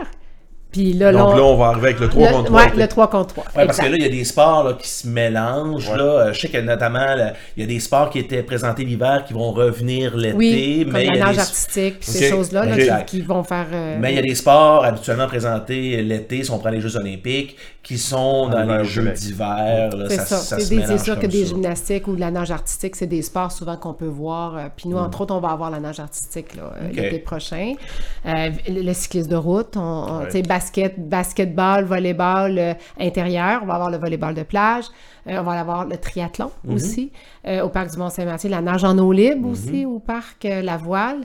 Puis 0.74 0.92
là, 0.92 1.12
Donc 1.12 1.36
là, 1.36 1.42
on 1.44 1.56
va 1.56 1.66
arriver 1.66 1.86
avec 1.90 2.00
le 2.00 2.08
3 2.08 2.26
le, 2.26 2.32
contre 2.34 2.44
3. 2.46 2.60
ouais, 2.64 2.70
le 2.76 2.88
3 2.88 3.10
contre 3.10 3.34
3. 3.34 3.44
Ouais, 3.56 3.66
parce 3.66 3.78
que 3.78 3.86
là, 3.86 3.96
il 3.96 4.02
y 4.02 4.06
a 4.06 4.08
des 4.08 4.24
sports 4.24 4.64
là, 4.64 4.72
qui 4.72 4.88
se 4.88 5.06
mélangent. 5.06 5.88
Ouais. 5.88 5.96
Là. 5.96 6.02
Euh, 6.04 6.32
Je 6.32 6.40
sais 6.40 6.48
que 6.48 6.58
notamment, 6.58 7.14
là, 7.14 7.34
il 7.56 7.60
y 7.60 7.64
a 7.64 7.68
des 7.68 7.78
sports 7.78 8.10
qui 8.10 8.18
étaient 8.18 8.42
présentés 8.42 8.84
l'hiver 8.84 9.22
qui 9.24 9.34
vont 9.34 9.52
revenir 9.52 10.16
l'été. 10.16 10.34
Oui, 10.36 10.82
comme 10.84 10.92
mais 10.94 11.06
il 11.06 11.14
y 11.14 11.18
la 11.18 11.24
a 11.24 11.26
nage 11.28 11.36
des... 11.36 11.40
artistique, 11.42 12.00
puis 12.00 12.10
ces 12.10 12.28
choses-là 12.30 12.64
là, 12.66 13.02
qui, 13.02 13.18
qui 13.18 13.22
vont 13.22 13.44
faire... 13.44 13.66
euh, 13.72 13.98
Mais 14.00 14.12
il 14.14 14.16
y 14.16 14.18
a 14.18 14.22
des 14.22 14.34
sports 14.34 14.84
habituellement 14.84 15.28
présentés 15.28 16.02
l'été, 16.02 16.42
si 16.42 16.50
on 16.50 16.58
prend 16.58 16.70
les 16.70 16.80
Jeux 16.80 16.96
olympiques, 16.96 17.56
qui 17.84 17.96
sont 17.98 18.48
dans 18.48 18.64
les 18.78 18.84
Jeux 18.84 19.10
d'hiver. 19.10 19.90
C'est 20.08 20.16
Ça, 20.16 20.24
ça. 20.24 20.36
ça 20.38 20.58
C'est 20.58 20.98
sûr 20.98 21.14
que 21.16 21.20
comme 21.20 21.30
des 21.30 21.44
ça. 21.44 21.50
gymnastiques 21.54 22.08
ou 22.08 22.16
de 22.16 22.20
la 22.20 22.32
nage 22.32 22.50
artistique, 22.50 22.96
c'est 22.96 23.06
des 23.06 23.22
sports 23.22 23.52
souvent 23.52 23.76
qu'on 23.76 23.92
peut 23.94 24.06
voir. 24.06 24.56
euh, 24.56 24.60
Puis 24.74 24.88
nous, 24.88 24.96
entre 24.96 25.20
autres, 25.20 25.34
on 25.34 25.40
va 25.40 25.50
avoir 25.50 25.70
la 25.70 25.78
nage 25.78 26.00
artistique 26.00 26.46
l'été 26.92 27.18
prochain. 27.20 27.74
Euh, 28.26 28.50
le, 28.68 28.80
le 28.82 28.94
cyclisme 28.94 29.28
de 29.30 29.36
route, 29.36 29.76
on, 29.76 29.80
on- 29.80 30.14
Ouais. 30.14 30.26
tu 30.26 30.32
sais, 30.32 30.42
basket, 30.64 31.08
basketball, 31.08 31.84
volleyball 31.84 32.58
euh, 32.58 32.74
intérieur. 32.98 33.60
On 33.62 33.66
va 33.66 33.74
avoir 33.74 33.90
le 33.90 33.98
volleyball 33.98 34.34
de 34.34 34.42
plage. 34.42 34.84
Euh, 35.28 35.38
on 35.38 35.42
va 35.42 35.52
avoir 35.60 35.86
le 35.86 35.96
triathlon 35.96 36.50
aussi 36.68 37.12
euh, 37.46 37.62
au 37.62 37.68
parc 37.68 37.90
du 37.90 37.98
Mont-Saint-Mathieu. 37.98 38.48
La 38.50 38.60
nage 38.60 38.84
en 38.84 38.96
eau 38.98 39.12
libre 39.12 39.48
aussi 39.48 39.84
au 39.84 39.98
parc 39.98 40.44
euh, 40.44 40.62
La 40.62 40.76
Voile. 40.76 41.20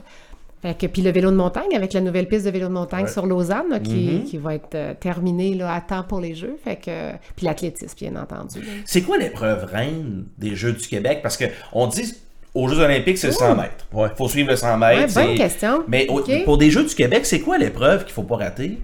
Fait 0.62 0.74
que, 0.76 0.86
puis 0.86 1.00
le 1.00 1.10
vélo 1.10 1.30
de 1.30 1.36
montagne, 1.36 1.74
avec 1.74 1.94
la 1.94 2.02
nouvelle 2.02 2.28
piste 2.28 2.44
de 2.44 2.50
vélo 2.50 2.68
de 2.68 2.72
montagne 2.74 3.06
sur 3.06 3.24
Lausanne, 3.24 3.70
là, 3.70 3.80
qui, 3.80 4.24
qui 4.26 4.36
va 4.36 4.54
être 4.56 4.74
euh, 4.74 4.92
terminée 4.92 5.54
là, 5.54 5.72
à 5.74 5.80
temps 5.80 6.02
pour 6.02 6.20
les 6.20 6.34
Jeux. 6.34 6.58
Fait 6.62 6.76
que, 6.76 7.12
puis 7.34 7.46
l'athlétisme, 7.46 7.96
bien 7.98 8.20
entendu. 8.20 8.60
C'est 8.84 9.00
quoi 9.00 9.16
l'épreuve 9.16 9.64
reine 9.64 10.26
des 10.36 10.54
Jeux 10.54 10.72
du 10.72 10.86
Québec? 10.86 11.20
Parce 11.22 11.38
qu'on 11.38 11.86
dit 11.86 12.14
aux 12.54 12.68
Jeux 12.68 12.78
olympiques, 12.80 13.16
c'est 13.16 13.28
le 13.28 13.32
100 13.32 13.56
mètres. 13.56 13.86
Il 13.92 13.96
Ouais. 14.00 14.08
faut 14.18 14.28
suivre 14.28 14.50
le 14.50 14.56
100 14.56 14.76
mètres. 14.76 15.16
Ouais, 15.16 15.26
bonne 15.26 15.34
question. 15.36 15.82
Mais 15.88 16.06
au- 16.10 16.22
pour 16.44 16.58
des 16.58 16.70
Jeux 16.70 16.84
du 16.84 16.94
Québec, 16.94 17.24
c'est 17.24 17.40
quoi 17.40 17.56
l'épreuve 17.56 18.04
qu'il 18.04 18.12
faut 18.12 18.24
pas 18.24 18.36
rater? 18.36 18.78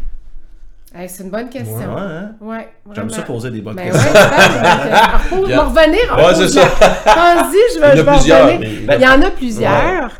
Hey, 0.99 1.09
c'est 1.11 1.25
une 1.25 1.31
bonne 1.31 1.51
question. 1.51 1.77
Ouais, 1.77 2.01
hein? 2.01 2.31
Ouais, 2.41 2.69
J'aime 2.95 3.11
ça 3.11 3.21
poser 3.23 3.51
des 3.51 3.61
bonnes 3.61 3.77
Ben 3.77 3.87
ouais, 3.87 3.91
questions. 3.93 4.13
Il 5.45 5.51
y 5.51 5.53
a- 5.53 5.57
me 5.57 5.61
revenir. 5.63 6.17
Ouais, 6.17 6.35
c'est 6.35 6.49
ça. 6.49 6.67
Pense-y, 6.67 7.57
je 7.75 7.77
Il 7.77 7.77
y 7.77 7.81
vais, 7.81 7.87
en 7.87 7.91
a 7.91 7.97
je 7.97 8.01
vais 8.03 8.13
plusieurs, 8.13 8.47
revenir. 8.47 8.69
mais- 8.89 8.95
Il 8.97 9.03
y 9.03 9.07
en 9.07 9.23
a 9.23 9.31
plusieurs. 9.31 10.11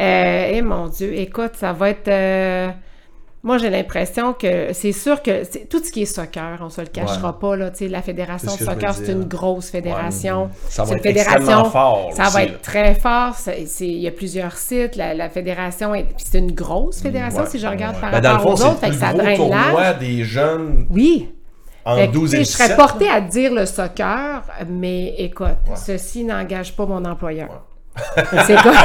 Euh, 0.00 0.50
eh 0.52 0.62
mon 0.62 0.86
Dieu, 0.88 1.12
écoute, 1.14 1.52
ça 1.54 1.72
va 1.72 1.90
être... 1.90 2.08
euh, 2.08 2.68
moi, 3.44 3.56
j'ai 3.58 3.70
l'impression 3.70 4.32
que 4.32 4.72
c'est 4.72 4.92
sûr 4.92 5.22
que 5.22 5.44
tout 5.66 5.82
ce 5.82 5.92
qui 5.92 6.02
est 6.02 6.06
soccer, 6.06 6.58
on 6.60 6.68
se 6.70 6.80
le 6.80 6.88
cachera 6.88 7.38
pas. 7.38 7.54
Là, 7.56 7.70
la 7.80 8.02
fédération 8.02 8.52
de 8.54 8.58
soccer, 8.58 8.92
c'est 8.94 9.12
une 9.12 9.24
grosse 9.24 9.70
fédération. 9.70 10.50
Ça 10.68 10.84
va 10.84 10.96
être 10.96 11.06
extrêmement 11.06 11.64
fort 11.66 12.10
Ça 12.14 12.24
aussi, 12.24 12.32
va 12.34 12.40
là. 12.40 12.46
être 12.46 12.62
très 12.62 12.94
fort. 12.96 13.36
Il 13.80 13.86
y 14.00 14.08
a 14.08 14.10
plusieurs 14.10 14.56
sites. 14.56 14.96
La, 14.96 15.14
la 15.14 15.28
fédération, 15.28 15.94
est, 15.94 16.06
c'est 16.16 16.38
une 16.38 16.52
grosse 16.52 17.00
fédération 17.00 17.42
Ouais. 17.42 17.48
si 17.48 17.58
je 17.60 17.66
regarde 17.66 18.00
par 18.00 18.10
Ben, 18.10 18.20
dans 18.20 18.30
le 18.30 18.36
rapport 18.38 18.58
fond, 18.58 18.64
aux 18.66 18.70
autres. 18.70 18.80
Fait 18.80 18.90
que 18.90 18.96
ça 18.96 19.12
draine 19.12 19.36
tournoi 19.36 19.94
des 19.94 20.24
jeunes 20.24 20.86
Oui. 20.90 21.30
en 21.84 21.94
Fait 21.96 22.08
que, 22.08 22.12
12 22.12 22.30
tu 22.30 22.36
et 22.36 22.44
sais, 22.44 22.50
je 22.52 22.56
serais 22.56 22.68
17. 22.70 22.76
portée 22.76 23.08
à 23.08 23.20
dire 23.20 23.54
le 23.54 23.66
soccer, 23.66 24.42
mais 24.68 25.14
écoute, 25.18 25.46
ceci 25.76 26.24
n'engage 26.24 26.74
pas 26.74 26.86
mon 26.86 27.04
employeur. 27.04 27.64
C'est 28.46 28.56
quoi? 28.56 28.72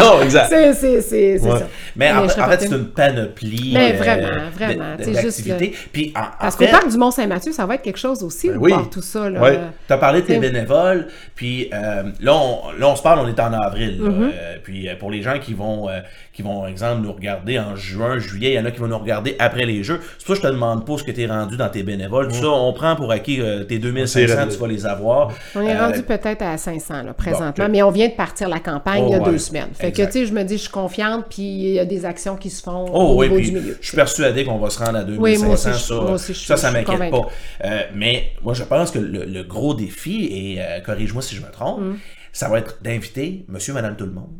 Non, 0.00 0.22
exact. 0.22 0.46
c'est 0.50 0.72
c'est- 0.74 1.00
c'est- 1.00 1.38
c'est 1.38 1.50
Ouais. 1.50 1.58
ça. 1.58 1.66
Mais 1.96 2.12
en, 2.12 2.28
fait, 2.28 2.60
c'est 2.60 2.70
une 2.70 2.86
panoplie 2.86 3.72
Mais 3.74 3.92
euh, 3.92 3.96
vraiment, 3.96 4.28
vraiment, 4.54 4.84
c'est 4.98 5.20
juste 5.20 5.46
d'activités. 5.46 5.76
Puis 5.92 6.12
en, 6.16 6.22
Parce 6.40 6.56
qu'au 6.56 6.66
parc 6.66 6.88
du 6.88 6.96
Mont-Saint-Mathieu, 6.96 7.52
ça 7.52 7.66
va 7.66 7.74
être 7.74 7.82
quelque 7.82 7.98
chose 7.98 8.22
aussi, 8.22 8.48
Ben 8.48 8.56
oui. 8.58 8.72
voir 8.72 8.88
tout 8.88 9.02
ça. 9.02 9.28
Là? 9.28 9.40
Ouais. 9.40 9.58
Tu 9.86 9.92
as 9.92 9.98
parlé 9.98 10.22
de 10.22 10.26
tes 10.26 10.38
bénévoles, 10.38 11.08
puis 11.34 11.68
euh, 11.74 12.04
là, 12.20 12.34
on, 12.34 12.70
là, 12.78 12.88
on 12.88 12.96
se 12.96 13.02
parle, 13.02 13.18
on 13.20 13.28
est 13.28 13.38
en 13.40 13.52
avril. 13.52 14.00
là. 14.00 14.08
Mm-hmm. 14.10 14.30
Euh, 14.34 14.56
puis 14.62 14.88
euh, 14.88 14.94
pour 14.98 15.10
les 15.10 15.22
gens 15.22 15.38
qui 15.38 15.54
vont, 15.54 15.88
euh, 15.88 16.00
qui 16.32 16.42
vont, 16.42 16.66
exemple, 16.66 17.02
nous 17.02 17.12
regarder 17.12 17.58
en 17.58 17.74
juin, 17.76 18.18
juillet, 18.18 18.52
il 18.52 18.54
y 18.54 18.58
en 18.60 18.64
a 18.64 18.70
qui 18.70 18.78
vont 18.80 18.86
nous 18.88 18.98
regarder 18.98 19.36
après 19.38 19.66
les 19.66 19.82
jeux. 19.82 20.00
C'est 20.18 20.26
pour 20.26 20.36
ça 20.36 20.40
que 20.42 20.46
je 20.48 20.52
te 20.52 20.54
demande 20.54 20.86
pas 20.86 20.96
ce 20.98 21.04
que 21.04 21.10
tu 21.10 21.22
es 21.22 21.26
rendu 21.26 21.56
dans 21.56 21.68
tes 21.68 21.82
bénévoles. 21.82 22.28
Tout 22.28 22.34
ça, 22.36 22.48
on 22.48 22.72
prend 22.72 22.96
pour 22.96 23.10
acquis 23.10 23.40
euh, 23.40 23.64
tes 23.64 23.78
2500, 23.78 24.34
C'est 24.48 24.48
tu 24.54 24.60
vas 24.60 24.68
les 24.68 24.86
avoir. 24.86 25.30
On 25.54 25.60
est 25.62 25.74
Euh, 25.76 25.86
rendu 25.86 26.02
peut-être 26.02 26.42
à 26.42 26.56
500 26.56 27.02
là, 27.04 27.12
présentement, 27.12 27.66
mais 27.70 27.81
on 27.82 27.90
vient 27.90 28.08
de 28.08 28.14
partir 28.14 28.48
la 28.48 28.60
campagne 28.60 29.02
Oh, 29.04 29.08
il 29.08 29.12
y 29.12 29.14
a 29.14 29.18
ouais. 29.18 29.24
deux 29.30 29.38
semaines. 29.38 29.68
Fait 29.74 29.88
Exact. 29.88 30.06
que, 30.08 30.12
tu 30.12 30.18
sais, 30.20 30.26
je 30.26 30.32
me 30.32 30.42
dis, 30.44 30.56
je 30.56 30.62
suis 30.62 30.70
confiante, 30.70 31.26
puis 31.28 31.42
il 31.42 31.70
y 31.74 31.78
a 31.78 31.84
des 31.84 32.04
actions 32.04 32.36
qui 32.36 32.50
se 32.50 32.62
font 32.62 32.86
Oh 32.92 33.12
au 33.12 33.18
oui, 33.18 33.26
niveau 33.28 33.36
puis 33.40 33.50
du 33.50 33.52
milieu. 33.58 33.78
je 33.80 33.86
suis 33.88 33.96
persuadé 33.96 34.44
qu'on 34.44 34.58
va 34.58 34.70
se 34.70 34.78
rendre 34.78 34.98
à 34.98 35.04
2500. 35.04 35.70
Oui, 35.70 35.76
ça, 35.78 35.94
moi 35.94 36.10
aussi, 36.12 36.34
je 36.34 36.38
ça, 36.46 36.56
ça 36.56 36.68
suis 36.70 36.76
m'inquiète 36.78 37.10
pas. 37.10 37.28
Euh, 37.64 37.80
mais 37.94 38.32
moi, 38.42 38.54
je 38.54 38.62
pense 38.64 38.90
que 38.90 38.98
le, 38.98 39.24
le 39.24 39.42
gros 39.42 39.74
défi, 39.74 40.26
et 40.30 40.56
euh, 40.62 40.80
corrige-moi 40.80 41.22
si 41.22 41.34
je 41.36 41.40
me 41.42 41.50
trompe, 41.50 41.80
Mm. 41.80 41.96
ça 42.32 42.48
va 42.48 42.58
être 42.58 42.78
d'inviter 42.82 43.44
monsieur, 43.48 43.72
madame, 43.74 43.96
tout 43.96 44.06
le 44.06 44.12
monde 44.12 44.30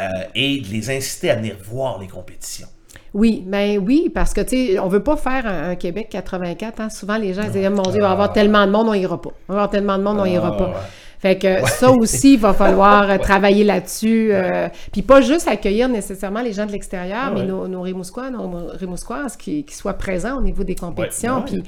euh, 0.00 0.04
et 0.34 0.60
de 0.60 0.68
les 0.68 0.90
inciter 0.90 1.30
à 1.30 1.36
venir 1.36 1.56
voir 1.62 1.98
les 2.00 2.06
compétitions. 2.08 2.68
Oui, 3.12 3.42
mais 3.46 3.76
oui, 3.76 4.08
parce 4.14 4.32
que, 4.32 4.40
tu 4.40 4.68
sais, 4.68 4.78
on 4.78 4.86
veut 4.88 5.02
pas 5.02 5.16
faire 5.16 5.44
un, 5.44 5.70
un 5.70 5.74
Québec 5.74 6.08
84. 6.10 6.80
Hein. 6.80 6.90
Souvent, 6.90 7.16
les 7.18 7.34
gens 7.34 7.42
disent, 7.42 7.68
mon 7.68 7.82
Dieu, 7.82 7.96
il 7.96 8.02
va 8.02 8.08
y 8.08 8.12
avoir 8.12 8.32
tellement 8.32 8.64
de 8.66 8.70
monde, 8.70 8.86
on 8.88 8.94
ira 8.94 9.20
pas. 9.20 9.30
Il 9.30 9.48
va 9.48 9.54
y 9.54 9.56
avoir 9.56 9.70
tellement 9.70 9.98
de 9.98 10.02
monde, 10.04 10.18
on 10.20 10.24
ira 10.24 10.52
Ah, 10.54 10.58
pas. 10.58 10.64
ouais. 10.68 10.74
Fait 11.20 11.36
que 11.38 11.68
ça 11.68 11.90
aussi, 11.90 12.32
il 12.34 12.38
va 12.40 12.54
falloir 12.54 13.10
euh, 13.10 13.18
travailler 13.18 13.62
là-dessus. 13.62 14.30
euh, 14.32 14.68
Puis 14.90 15.02
pas 15.02 15.20
juste 15.20 15.46
accueillir 15.48 15.86
nécessairement 15.88 16.40
les 16.40 16.54
gens 16.54 16.64
de 16.64 16.72
l'extérieur, 16.72 17.32
mais 17.34 17.44
nos, 17.44 17.68
nos 17.68 17.82
Rimouskois, 17.82 18.30
nos 18.30 18.68
Rimouskoises 18.72 19.36
qui, 19.36 19.64
qui 19.64 19.74
soient 19.74 19.94
présents 19.98 20.38
au 20.38 20.42
niveau 20.42 20.64
des 20.64 20.74
compétitions. 20.74 21.42
Puis. 21.42 21.62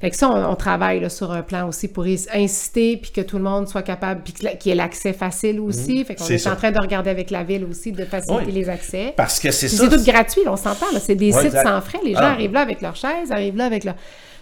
Fait 0.00 0.10
que 0.10 0.16
ça, 0.16 0.28
on, 0.28 0.50
on 0.50 0.56
travaille 0.56 0.98
là, 1.00 1.08
sur 1.08 1.30
un 1.30 1.42
plan 1.42 1.68
aussi 1.68 1.86
pour 1.86 2.04
inciter, 2.34 2.96
puis 2.96 3.12
que 3.12 3.20
tout 3.20 3.36
le 3.36 3.44
monde 3.44 3.68
soit 3.68 3.82
capable, 3.82 4.22
puis 4.24 4.32
qu'il 4.32 4.70
y 4.70 4.72
ait 4.72 4.74
l'accès 4.76 5.12
facile 5.12 5.60
aussi. 5.60 6.04
Fait 6.04 6.16
qu'on 6.16 6.26
est, 6.26 6.46
en 6.48 6.56
train 6.56 6.72
de 6.72 6.80
regarder 6.80 7.10
avec 7.10 7.30
la 7.30 7.44
ville 7.44 7.64
aussi 7.64 7.92
de 7.92 8.04
faciliter 8.04 8.50
les 8.50 8.68
accès. 8.68 9.14
Parce 9.16 9.38
que 9.38 9.52
c'est 9.52 9.68
ça. 9.68 9.84
c'est 9.88 9.96
tout 9.96 10.04
gratuit, 10.04 10.42
là, 10.44 10.52
on 10.52 10.56
s'entend. 10.56 10.86
C'est 11.00 11.14
des 11.14 11.30
sites 11.30 11.44
exact. 11.46 11.66
sans 11.66 11.80
frais. 11.80 12.00
Les 12.04 12.12
gens 12.14 12.20
Ah. 12.22 12.32
arrivent 12.32 12.52
là 12.52 12.60
avec 12.60 12.80
leur 12.80 12.96
chaise, 12.96 13.30
arrivent 13.30 13.56
là 13.56 13.66
avec 13.66 13.84
leur. 13.84 13.94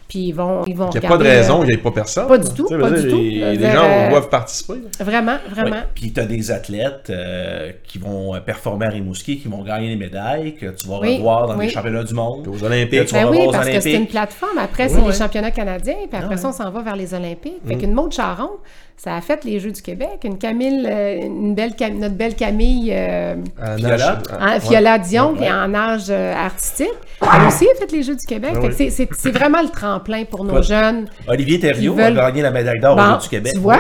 Puis 0.08 0.18
ils 0.18 0.32
vont, 0.32 0.64
ils 0.66 0.76
vont 0.76 0.90
Il 0.94 1.00
n'y 1.00 1.06
a 1.06 1.08
pas 1.08 1.16
de 1.16 1.22
raison 1.24 1.56
euh, 1.56 1.58
qu'il 1.60 1.68
n'y 1.68 1.74
ait 1.74 1.82
pas 1.82 1.90
personne. 1.90 2.28
Pas 2.28 2.38
du 2.38 2.52
tout, 2.52 2.68
pas 2.68 2.90
du 2.90 3.08
tout. 3.08 3.16
Les, 3.20 3.56
dire, 3.56 3.72
gens 3.72 3.84
euh, 3.84 4.10
doivent 4.10 4.28
participer. 4.28 4.74
Vraiment, 5.00 5.38
vraiment. 5.48 5.82
Puis 5.94 6.12
tu 6.12 6.20
as 6.20 6.26
des 6.26 6.50
athlètes 6.50 7.08
euh, 7.10 7.72
qui 7.84 7.98
vont 7.98 8.34
euh, 8.34 8.40
performer 8.40 8.86
à 8.86 8.90
Rimouski, 8.90 9.38
qui 9.38 9.48
vont 9.48 9.62
gagner 9.62 9.88
des 9.88 9.96
médailles, 9.96 10.54
que 10.54 10.66
tu 10.66 10.86
vas 10.86 10.98
Oui, 11.00 11.16
revoir 11.16 11.48
dans 11.48 11.56
oui. 11.56 11.66
les 11.66 11.72
championnats 11.72 12.04
du 12.04 12.14
monde. 12.14 12.46
Aux 12.48 12.62
Olympiques. 12.62 13.00
Que 13.00 13.04
tu 13.08 13.14
vas 13.14 13.22
Ben 13.22 13.28
revoir 13.28 13.46
oui, 13.46 13.52
parce 13.52 13.68
que 13.68 13.80
c'est 13.80 13.94
une 13.94 14.06
plateforme. 14.06 14.58
Après, 14.58 14.84
Oui, 14.84 14.90
c'est 14.94 15.00
oui. 15.00 15.06
les 15.08 15.18
championnats 15.18 15.50
canadiens, 15.50 15.94
puis 16.08 16.18
après 16.20 16.34
Ah 16.34 16.38
ça, 16.38 16.48
on 16.48 16.52
s'en 16.52 16.70
va 16.70 16.82
vers 16.82 16.96
les 16.96 17.14
Olympiques. 17.14 17.64
Mm. 17.64 17.68
Fait 17.68 17.76
qu'une 17.76 17.92
Maud 17.92 18.12
Charon, 18.12 18.50
ça 18.96 19.16
a 19.16 19.20
fait 19.20 19.44
les 19.44 19.60
Jeux 19.60 19.72
du 19.72 19.82
Québec. 19.82 20.20
Une 20.24 20.38
Camille, 20.38 20.86
euh, 20.88 21.20
une 21.26 21.54
belle 21.54 21.74
Cam- 21.74 21.98
notre 21.98 22.14
belle 22.14 22.34
Camille 22.34 22.90
euh, 22.92 23.34
Fiola. 23.76 24.18
ouais. 24.40 24.60
Fiola 24.60 24.98
Dion, 24.98 25.34
qui 25.34 25.40
Ouais. 25.40 25.46
est 25.46 25.52
en 25.52 25.74
âge 25.74 26.04
euh, 26.08 26.32
artistique, 26.34 26.88
elle 27.20 27.46
aussi 27.48 27.66
a 27.68 27.74
fait 27.78 27.92
les 27.92 28.02
Jeux 28.02 28.14
du 28.16 28.24
Québec. 28.26 28.52
Ben 28.54 28.72
c'est- 28.72 28.90
c'est 28.90 29.08
c'est 29.16 29.30
vraiment 29.30 29.60
le 29.62 29.68
tremplin 29.68 30.24
pour 30.24 30.44
nos 30.44 30.54
Ouais. 30.56 30.62
jeunes. 30.62 31.06
Olivier 31.28 31.58
Thériault 31.58 31.94
Qui 31.94 32.00
veulent- 32.02 32.18
a 32.18 32.26
gagné 32.30 32.42
la 32.42 32.50
médaille 32.50 32.80
d'or 32.80 32.94
aux 32.94 32.96
Bon, 32.96 33.12
Jeux 33.14 33.22
du 33.22 33.28
Québec. 33.28 33.52
tu 33.54 33.58
vois? 33.60 33.78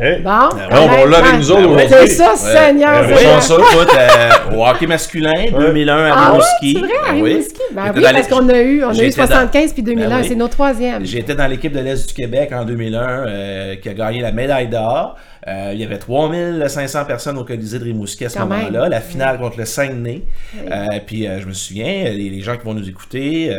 Hey. 0.00 0.20
Bon, 0.22 0.30
Ah, 0.30 0.50
on 0.72 0.86
va 0.88 1.06
là 1.06 1.18
avec 1.18 1.34
nous 1.38 1.50
autres 1.52 1.60
Ouais, 1.60 1.84
aujourd'hui. 1.86 2.08
C'est 2.08 2.08
ça, 2.08 2.36
Seigneur. 2.36 3.00
Ouais, 3.06 3.12
Oui, 3.12 3.18
Seigneur. 3.18 3.42
ça, 3.42 3.54
euh, 3.54 4.56
au 4.56 4.66
hockey 4.66 4.86
masculin, 4.86 5.32
2001 5.58 5.96
à 6.06 6.12
Ah 6.12 6.32
ouais, 6.32 6.38
Rimouski. 6.38 6.72
c'est 6.74 6.78
vrai, 6.80 6.88
à 6.90 7.10
Ah 7.10 7.14
oui. 7.14 7.30
Rimouski. 7.32 7.60
Ben 7.72 7.92
oui, 7.94 8.02
parce 8.02 8.28
qu'on 8.28 8.48
a 8.48 8.58
eu, 8.60 8.84
on 8.84 8.88
a 8.88 8.92
eu 8.92 8.94
J'étais 8.96 9.08
dans- 9.20 9.26
75 9.26 9.72
puis 9.72 9.82
2001, 9.82 10.08
Ben 10.08 10.16
oui. 10.22 10.26
c'est 10.28 10.34
nos 10.34 10.48
troisièmes. 10.48 11.04
J'étais 11.04 11.34
dans 11.34 11.46
l'équipe 11.46 11.72
de 11.72 11.80
l'Est 11.80 12.08
du 12.08 12.14
Québec 12.14 12.50
en 12.52 12.64
2001 12.64 13.26
euh, 13.26 13.76
qui 13.76 13.88
a 13.88 13.94
gagné 13.94 14.20
la 14.20 14.32
médaille 14.32 14.55
d'or. 14.64 15.16
Euh, 15.46 15.70
il 15.72 15.80
y 15.80 15.84
avait 15.84 15.98
3500 15.98 17.04
personnes 17.04 17.38
au 17.38 17.44
Colisée 17.44 17.78
de 17.78 17.84
Rimouski 17.84 18.24
à 18.24 18.28
ce 18.28 18.38
moment-là. 18.40 18.88
La 18.88 19.00
finale 19.00 19.38
contre 19.38 19.58
le 19.58 19.64
Saguenay. 19.64 20.22
Euh, 20.56 20.86
puis 21.06 21.26
euh, 21.26 21.40
je 21.40 21.46
me 21.46 21.52
souviens, 21.52 22.04
les, 22.04 22.30
les 22.30 22.40
gens 22.40 22.56
qui 22.56 22.64
vont 22.64 22.74
nous 22.74 22.88
écouter, 22.88 23.54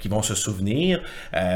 qui 0.00 0.08
vont 0.08 0.22
se 0.22 0.34
souvenir, 0.34 1.00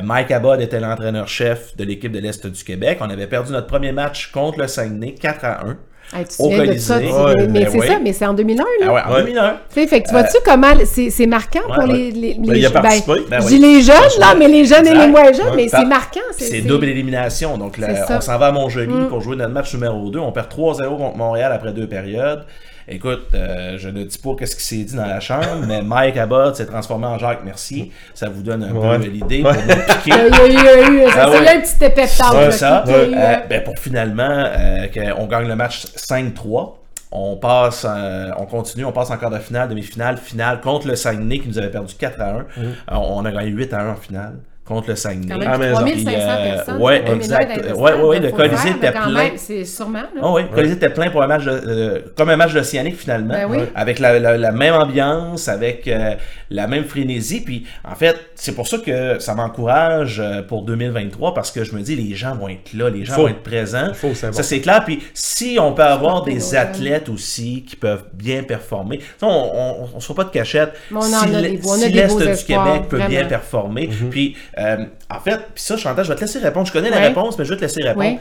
Mike 0.03 0.31
Abbott 0.31 0.61
était 0.61 0.81
l'entraîneur-chef 0.81 1.77
de 1.77 1.85
l'équipe 1.85 2.13
de 2.13 2.19
l'Est 2.19 2.47
du 2.47 2.65
Québec. 2.65 2.99
On 3.01 3.11
avait 3.11 3.27
perdu 3.27 3.53
notre 3.53 3.67
premier 3.67 3.93
match 3.93 4.33
contre 4.33 4.59
le 4.59 4.67
Saguenay 4.67 5.15
4 5.15 5.45
à 5.45 5.67
1. 5.67 5.77
Hey, 6.17 6.25
tu 6.25 6.37
te 6.39 6.43
Au 6.43 6.47
souviens 6.47 6.65
de 6.73 6.79
ça? 6.79 6.95
Colisée. 6.95 7.13
tu- 7.13 7.21
Ouais, 7.23 7.35
mais 7.37 7.47
mais 7.49 7.65
ben 7.65 7.69
c'est 7.71 7.87
ça, 7.87 7.99
mais 8.03 8.13
c'est 8.15 8.27
en 8.27 8.33
2001, 8.35 8.63
là. 8.63 8.65
Ah 8.89 8.93
ouais, 8.95 9.01
en 9.07 9.13
Ouais. 9.15 9.21
2001. 9.25 9.51
Tu 9.75 9.81
sais, 9.81 9.87
fait 9.87 10.01
que 10.03 10.07
tu 10.09 10.13
vois-tu 10.15 10.37
comment 10.45 10.73
c'est 10.87 11.11
c'est 11.11 11.27
marquant 11.27 11.61
pour 11.67 11.85
ouais. 11.85 11.93
les, 11.93 12.11
les, 12.13 12.35
Ben, 12.35 12.57
il 12.57 12.65
a 12.65 12.69
les- 12.69 12.73
participé. 12.73 13.13
Ben 13.31 13.41
je 13.41 13.47
oui. 13.47 13.53
dis 13.53 13.59
les 13.59 13.83
jeunes, 13.83 13.95
là, 14.19 14.35
mais 14.39 14.49
les 14.49 14.65
jeunes 14.65 14.87
et 14.87 14.95
les 14.95 15.07
moins 15.07 15.33
jeunes, 15.33 15.51
Ouais. 15.51 15.57
mais 15.57 15.69
c'est 15.69 15.85
marquant. 15.85 16.21
C'est 16.33 16.63
double 16.63 16.87
élimination. 16.89 17.59
Donc, 17.59 17.77
là. 17.77 17.89
Mm. 17.89 17.97
on 18.17 18.21
s'en 18.23 18.39
va 18.39 18.47
à 18.47 18.53
Montjoli 18.53 18.89
pour 19.11 19.21
jouer 19.21 19.37
notre 19.37 19.53
match 19.53 19.75
numéro 19.75 20.09
2. 20.09 20.19
On 20.19 20.33
perd 20.33 20.49
3-0 20.49 20.97
contre 20.97 21.17
Montréal 21.17 21.53
après 21.53 21.73
deux 21.73 21.87
périodes. 21.87 22.45
Écoute, 22.91 23.27
euh, 23.35 23.77
je 23.79 23.89
ne 23.91 24.03
dis 24.05 24.17
pas 24.19 24.31
qu'est-ce 24.39 24.57
qui 24.57 24.63
s'est 24.63 24.85
dit 24.85 24.97
dans 24.97 25.05
la 25.07 25.21
chambre, 25.21 25.45
mais 25.67 25.83
Mike 25.83 26.17
Abbott 26.17 26.57
s'est 26.57 26.65
transformé 26.67 27.07
en 27.07 27.19
Jacques 27.19 27.41
Merci. 27.45 27.93
Ça 28.15 28.29
vous 28.29 28.43
donne 28.43 28.63
un 28.65 28.73
Ouais. 28.73 28.99
peu 28.99 29.05
l'idée 29.09 29.43
pour 29.43 29.53
nous 29.53 29.59
piquer. 30.03 30.17
Il 30.31 30.35
y 30.35 30.39
a 30.41 30.47
eu, 30.47 30.51
il 30.51 30.55
y 30.55 30.69
a 30.69 30.89
eu, 30.89 31.03
Ah 31.07 31.11
ça, 31.13 31.31
ouais. 31.31 31.37
il 31.41 31.45
y 31.45 31.49
a 31.49 31.53
un 31.57 31.61
petit 31.61 31.85
épée 31.85 32.03
de 32.03 32.51
ça. 32.51 32.85
Euh, 32.89 33.37
ben, 33.49 33.63
pour 33.63 33.79
finalement 33.79 34.23
euh, 34.29 34.87
qu'on 34.89 35.27
gagne 35.27 35.49
le 35.49 35.57
match 35.57 35.85
5-3. 35.97 36.75
On 37.11 37.37
passe, 37.37 37.87
euh, 37.89 38.31
on 38.37 38.45
continue, 38.45 38.85
on 38.85 38.93
passe 38.93 39.11
en 39.11 39.17
quart 39.17 39.31
de 39.31 39.39
finale, 39.39 39.69
demi-finale, 39.71 40.19
finale 40.19 40.61
contre 40.61 40.89
le 40.89 40.95
Saguenay 40.95 41.39
qui 41.39 41.49
nous 41.49 41.57
avait 41.59 41.71
perdu 41.71 41.95
4 41.95 42.21
à 42.21 42.31
1. 42.31 42.37
Euh, 42.39 42.43
on 42.91 43.25
a 43.25 43.33
gagné 43.33 43.49
8 43.49 43.73
à 43.73 43.81
1 43.81 43.89
en 43.93 43.97
finale 43.97 44.35
contre 44.69 44.91
le 44.91 44.97
Saguenay. 44.97 45.27
Quand 45.33 45.39
même, 45.39 45.49
À 45.49 45.53
la 45.53 45.59
maison. 45.59 45.81
3500 45.81 46.05
Puis, 46.05 46.17
euh, 46.51 46.55
personnes. 46.57 46.83
ouais, 46.83 47.01
2000 47.01 47.15
exact. 47.17 47.73
Ouais, 47.77 47.93
ouais, 47.95 48.21
le 48.21 48.31
Colisée 48.33 48.69
était 48.71 48.91
plein. 48.93 49.09
même, 49.11 49.33
C'est 49.37 49.65
sûrement, 49.65 49.99
là. 50.03 50.21
Ah 50.23 50.33
oui, 50.33 50.43
le 50.43 50.55
Colisée 50.55 50.75
était 50.75 50.91
plein 50.91 51.11
pour 51.11 51.23
un 51.23 51.27
match 51.27 51.45
de, 51.45 51.51
euh, 51.51 51.99
comme 52.17 52.29
un 52.29 52.37
match 52.37 52.53
d'Océanique 52.53 52.97
finalement, 52.99 53.35
Ben 53.35 53.47
oui. 53.49 53.59
avec 53.75 53.99
la, 53.99 54.19
la- 54.19 54.37
la 54.37 54.53
même 54.53 54.75
ambiance, 54.75 55.49
avec 55.49 55.89
euh, 55.89 56.15
la 56.51 56.67
même 56.67 56.85
frénésie. 56.85 57.41
Puis 57.41 57.65
en 57.91 57.95
fait, 57.95 58.17
c'est 58.35 58.53
pour 58.55 58.67
ça 58.69 58.79
que 58.79 59.19
ça 59.19 59.35
m'encourage 59.35 60.21
euh, 60.21 60.43
pour 60.43 60.63
2023 60.63 61.35
parce 61.35 61.51
que 61.51 61.65
je 61.65 61.73
me 61.75 61.81
dis 61.81 61.97
les 61.97 62.15
gens 62.15 62.35
vont 62.35 62.49
être 62.49 62.73
là, 62.75 62.91
les 62.91 63.05
gens 63.05 63.15
Faut. 63.15 63.23
vont 63.23 63.29
être 63.29 63.43
présents. 63.43 63.93
Faut, 63.95 64.13
c'est 64.15 64.33
ça 64.35 64.43
c'est 64.43 64.61
clair. 64.61 64.83
Puis 64.85 65.03
si 65.15 65.59
on 65.61 65.73
peut 65.73 65.83
avoir 65.83 66.23
des 66.25 66.55
athlètes 66.55 67.09
aussi 67.09 67.65
qui 67.69 67.77
peuvent 67.77 68.05
bien 68.13 68.43
performer, 68.43 69.01
on, 69.23 69.27
on, 69.27 69.89
on 69.97 70.01
se 70.01 70.07
fait 70.09 70.15
pas 70.15 70.25
de 70.25 70.31
cachette. 70.31 70.73
Mais 70.91 70.99
on 70.99 71.01
en 71.01 71.05
si 71.05 71.35
a 71.35 71.41
l'Est- 71.41 71.51
des- 71.63 71.69
on 71.69 71.73
a 71.73 71.77
si 71.79 71.89
l'Est 71.93 72.17
du 72.17 72.23
espoirs, 72.29 72.65
Québec 72.75 72.89
peut 72.89 73.01
bien 73.09 73.25
performer, 73.25 73.89
Mhm. 73.89 74.11
puis 74.11 74.37
euh, 74.59 74.85
en 75.15 75.21
fait, 75.21 75.39
puis 75.55 75.63
ça 75.63 75.77
Chantal, 75.77 76.05
je 76.05 76.11
vais 76.11 76.17
te 76.17 76.21
laisser 76.23 76.39
répondre. 76.39 76.67
Je 76.67 76.73
connais 76.73 76.91
la 76.91 76.99
réponse, 77.01 77.39
mais 77.39 77.45
je 77.45 77.51
vais 77.51 77.57
te 77.57 77.63
laisser 77.63 77.83
répondre. 77.83 78.19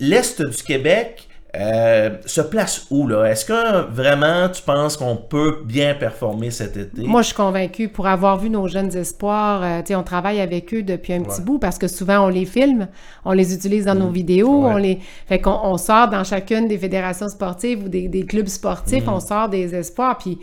L'Est 0.00 0.42
du 0.42 0.62
Québec 0.62 1.28
euh, 1.58 2.10
se 2.26 2.42
place 2.42 2.86
où, 2.90 3.06
là? 3.06 3.24
Est-ce 3.24 3.44
que 3.46 3.90
vraiment 3.90 4.48
tu 4.50 4.60
penses 4.62 4.96
qu'on 4.96 5.16
peut 5.16 5.62
bien 5.64 5.94
performer 5.94 6.50
cet 6.50 6.76
été? 6.76 7.02
Moi, 7.02 7.22
je 7.22 7.28
suis 7.28 7.36
convaincue, 7.36 7.88
pour 7.88 8.06
avoir 8.06 8.36
vu 8.36 8.50
nos 8.50 8.68
jeunes 8.68 8.94
espoirs, 8.94 9.62
euh, 9.62 9.96
on 9.96 10.02
travaille 10.02 10.40
avec 10.40 10.74
eux 10.74 10.82
depuis 10.82 11.14
un 11.14 11.22
petit 11.22 11.40
bout 11.40 11.58
parce 11.58 11.78
que 11.78 11.88
souvent 11.88 12.26
on 12.26 12.28
les 12.28 12.44
filme, 12.44 12.88
on 13.24 13.32
les 13.32 13.54
utilise 13.54 13.86
dans 13.86 13.94
nos 13.94 14.10
vidéos, 14.10 14.64
Ouais. 14.64 14.72
on 14.72 14.76
les... 14.76 14.98
Fait 15.28 15.40
qu'on 15.40 15.58
on 15.62 15.78
sort 15.78 16.08
dans 16.08 16.24
chacune 16.24 16.68
des 16.68 16.76
fédérations 16.78 17.28
sportives 17.28 17.84
ou 17.84 17.88
des, 17.88 18.08
des 18.08 18.26
clubs 18.26 18.48
sportifs, 18.48 19.04
on 19.08 19.20
sort 19.20 19.48
des 19.48 19.74
espoirs, 19.74 20.18
puis 20.18 20.38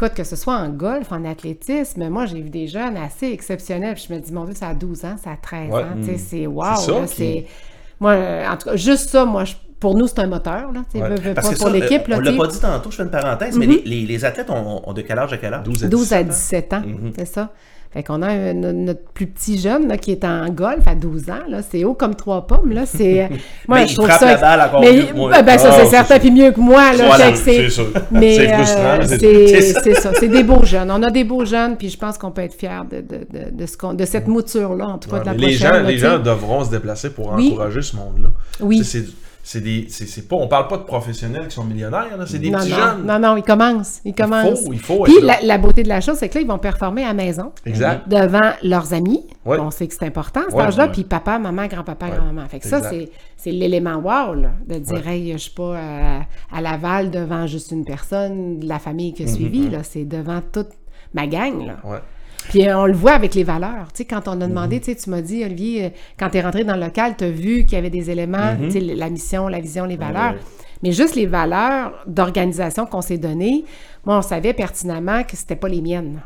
écoute, 0.00 0.14
que 0.14 0.24
ce 0.24 0.36
soit 0.36 0.54
en 0.54 0.68
golf, 0.70 1.10
en 1.12 1.24
athlétisme, 1.24 2.08
moi, 2.08 2.26
j'ai 2.26 2.40
vu 2.40 2.50
des 2.50 2.68
jeunes 2.68 2.96
assez 2.96 3.26
exceptionnels, 3.32 3.94
puis 3.94 4.06
je 4.08 4.14
me 4.14 4.20
dis, 4.20 4.32
mon 4.32 4.44
Dieu, 4.44 4.54
ça 4.54 4.68
a 4.68 4.74
12 4.74 5.04
ans, 5.04 5.16
ça 5.22 5.32
a 5.32 5.36
13 5.36 5.70
Ouais. 5.70 5.82
ans, 5.82 5.86
sais, 6.02 6.18
c'est 6.18 6.46
wow, 6.46 6.64
C'est 6.76 6.86
ça 6.92 7.00
là, 7.00 7.06
qui- 7.06 7.14
c'est... 7.16 7.46
Moi, 8.00 8.16
en 8.48 8.56
tout 8.56 8.68
cas, 8.68 8.76
juste 8.76 9.10
ça, 9.10 9.24
moi, 9.24 9.44
je- 9.44 9.54
pour 9.80 9.96
nous, 9.96 10.06
c'est 10.06 10.20
un 10.20 10.26
moteur, 10.28 10.70
là, 10.72 10.82
Ouais. 10.94 11.08
veux, 11.08 11.14
veux 11.16 11.34
Parce 11.34 11.48
pas 11.48 11.54
que 11.54 11.58
pour 11.58 11.66
ça, 11.68 11.72
l'équipe, 11.72 12.02
euh, 12.06 12.10
là, 12.10 12.16
on 12.18 12.22
tu 12.22 12.30
l'a 12.30 12.36
pas 12.36 12.46
dit 12.46 12.60
tantôt, 12.60 12.90
je 12.90 12.96
fais 12.96 13.02
une 13.02 13.10
parenthèse, 13.10 13.56
mais 13.58 13.66
les, 13.66 13.82
les- 13.84 14.06
les 14.06 14.24
athlètes 14.24 14.50
ont, 14.50 14.88
ont 14.88 14.92
de 14.92 15.02
quel 15.02 15.18
âge 15.18 15.32
à 15.32 15.36
quel 15.36 15.52
âge? 15.54 15.64
12 15.64 15.84
à 15.84 15.88
12 15.88 16.12
à 16.12 16.22
17 16.22 16.72
ans. 16.72 16.80
17 16.80 16.94
ans, 16.96 17.04
Mhm. 17.04 17.12
c'est 17.16 17.24
ça. 17.26 17.52
Fait 17.90 18.02
qu'on 18.02 18.20
a 18.20 18.28
un- 18.28 18.52
notre 18.52 19.00
plus 19.14 19.26
petit 19.26 19.58
jeune 19.58 19.88
là, 19.88 19.96
qui 19.96 20.12
est 20.12 20.22
en 20.22 20.50
golf 20.50 20.86
à 20.86 20.94
12 20.94 21.30
ans. 21.30 21.40
Là, 21.48 21.62
c'est 21.62 21.84
haut 21.84 21.94
comme 21.94 22.14
trois 22.14 22.46
pommes. 22.46 22.70
Là, 22.72 22.84
c'est, 22.84 23.22
euh, 23.22 23.26
moi, 23.68 23.78
Mais 23.78 23.86
je 23.86 23.92
il 23.92 23.96
trouve 23.96 24.10
ça. 24.10 24.26
la 24.26 24.36
balle 24.36 24.60
encore 24.60 24.80
mais, 24.82 24.92
mieux 24.92 25.02
que 25.06 25.14
moi. 25.14 25.30
ben, 25.30 25.42
ben, 25.42 25.58
ça, 25.58 25.68
Ah, 25.70 25.74
c'est 25.78 25.84
c'est 25.84 25.90
certain, 25.90 26.18
puis 26.18 26.30
mieux 26.30 26.50
que 26.52 26.60
moi. 26.60 26.92
Là, 26.92 27.06
Voilà, 27.06 27.34
c'est 27.34 27.70
sûr. 27.70 27.86
Mais 28.10 28.34
C'est 28.36 28.52
euh, 28.52 28.56
frustrant, 28.56 28.98
c'est- 29.06 29.18
c'est, 29.18 29.46
c'est 29.62 29.72
ça. 29.72 29.80
c'est 29.82 29.94
ça. 29.94 30.10
C'est 30.20 30.28
des 30.28 30.42
beaux 30.42 30.64
jeunes. 30.64 30.90
On 30.90 31.02
a 31.02 31.10
des 31.10 31.24
beaux 31.24 31.46
jeunes, 31.46 31.76
puis 31.78 31.88
je 31.88 31.96
pense 31.96 32.18
qu'on 32.18 32.30
peut 32.30 32.42
être 32.42 32.54
fiers 32.54 32.68
de, 32.90 32.98
de, 33.00 33.24
de, 33.24 33.50
de, 33.56 33.66
ce 33.66 33.76
qu'on- 33.78 33.94
de 33.94 34.04
cette 34.04 34.28
mouture-là, 34.28 34.86
en 34.86 34.98
tout 34.98 35.08
cas 35.08 35.16
Ouais, 35.16 35.22
de 35.22 35.26
la 35.26 35.32
les 35.32 35.38
prochaine. 35.56 35.58
gens, 35.58 35.72
là, 35.72 35.82
les 35.82 35.98
gens 35.98 36.18
devront 36.18 36.64
se 36.64 36.70
déplacer 36.70 37.08
pour 37.10 37.32
Oui. 37.32 37.48
encourager 37.52 37.80
ce 37.80 37.96
monde-là. 37.96 38.28
Oui. 38.60 38.82
C'est, 38.84 39.04
c'est 39.50 39.62
des, 39.62 39.86
c'est, 39.88 40.04
c'est 40.06 40.28
pas, 40.28 40.36
on 40.36 40.46
parle 40.46 40.68
pas 40.68 40.76
de 40.76 40.82
professionnels 40.82 41.48
qui 41.48 41.54
sont 41.54 41.64
millionnaires, 41.64 42.14
là, 42.18 42.26
c'est 42.26 42.38
des 42.38 42.50
non, 42.50 42.58
petits 42.58 42.70
non, 42.70 42.76
jeunes. 42.76 43.06
non, 43.06 43.18
non, 43.18 43.36
ils 43.38 43.42
commencent. 43.42 44.02
Ils 44.04 44.14
commencent. 44.14 44.62
il 44.70 44.78
faut 44.78 45.04
Puis 45.04 45.16
être 45.16 45.24
la, 45.24 45.34
là. 45.36 45.38
la 45.42 45.56
beauté 45.56 45.82
de 45.82 45.88
la 45.88 46.02
chose, 46.02 46.16
c'est 46.18 46.28
que 46.28 46.34
là, 46.34 46.42
ils 46.42 46.46
vont 46.46 46.58
performer 46.58 47.02
à 47.04 47.08
la 47.08 47.14
maison. 47.14 47.52
Exact. 47.64 48.06
Devant 48.08 48.50
leurs 48.62 48.92
amis, 48.92 49.24
Ouais. 49.46 49.58
On 49.58 49.70
sait 49.70 49.86
que 49.86 49.94
c'est 49.94 50.04
important, 50.04 50.42
cet 50.48 50.54
Ouais, 50.54 50.64
âge-là. 50.64 50.84
ouais. 50.84 50.92
Puis 50.92 51.04
papa, 51.04 51.38
maman, 51.38 51.66
grand-papa, 51.66 52.10
grand-maman. 52.10 52.46
Fait 52.48 52.58
que 52.58 52.66
ça, 52.66 52.82
c'est, 52.82 53.08
c'est 53.38 53.50
l'élément 53.50 53.96
wow, 53.96 54.34
là, 54.34 54.50
de 54.66 54.74
dire, 54.74 55.08
hey, 55.08 55.32
je 55.32 55.38
suis 55.38 55.52
pas 55.54 55.78
à, 55.78 56.20
à 56.54 56.60
Laval 56.60 57.10
devant 57.10 57.46
juste 57.46 57.70
une 57.70 57.86
personne 57.86 58.58
de 58.58 58.68
la 58.68 58.78
famille 58.78 59.14
qui 59.14 59.22
a 59.24 59.26
suivi, 59.26 59.70
là. 59.70 59.78
C'est 59.82 60.04
devant 60.04 60.42
toute 60.52 60.68
ma 61.14 61.26
gang, 61.26 61.66
là. 61.66 61.76
Puis 62.50 62.66
euh, 62.66 62.78
on 62.78 62.86
le 62.86 62.92
voit 62.94 63.12
avec 63.12 63.34
les 63.34 63.44
valeurs. 63.44 63.88
Tu 63.92 63.98
sais, 63.98 64.04
quand 64.04 64.26
on 64.26 64.40
a 64.40 64.46
demandé, 64.46 64.80
tu 64.80 64.86
sais, 64.86 64.94
tu 64.96 65.10
m'as 65.10 65.20
dit, 65.20 65.44
Olivier, 65.44 65.84
euh, 65.84 65.88
quand 66.18 66.30
tu 66.30 66.38
es 66.38 66.40
rentré 66.40 66.64
dans 66.64 66.74
le 66.76 66.80
local, 66.80 67.14
tu 67.18 67.24
as 67.24 67.30
vu 67.30 67.64
qu'il 67.64 67.72
y 67.72 67.76
avait 67.76 67.90
des 67.90 68.10
éléments, 68.10 68.56
tu 68.60 68.70
sais, 68.70 68.80
la 68.80 69.10
mission, 69.10 69.48
la 69.48 69.60
vision, 69.60 69.84
les 69.84 69.96
valeurs. 69.96 70.34
Mais 70.82 70.92
juste 70.92 71.16
les 71.16 71.26
valeurs 71.26 71.92
d'organisation 72.06 72.86
qu'on 72.86 73.02
s'est 73.02 73.18
données, 73.18 73.64
moi, 74.06 74.18
on 74.18 74.22
savait 74.22 74.52
pertinemment 74.52 75.24
que 75.24 75.36
c'était 75.36 75.56
pas 75.56 75.68
les 75.68 75.80
miennes. 75.82 76.20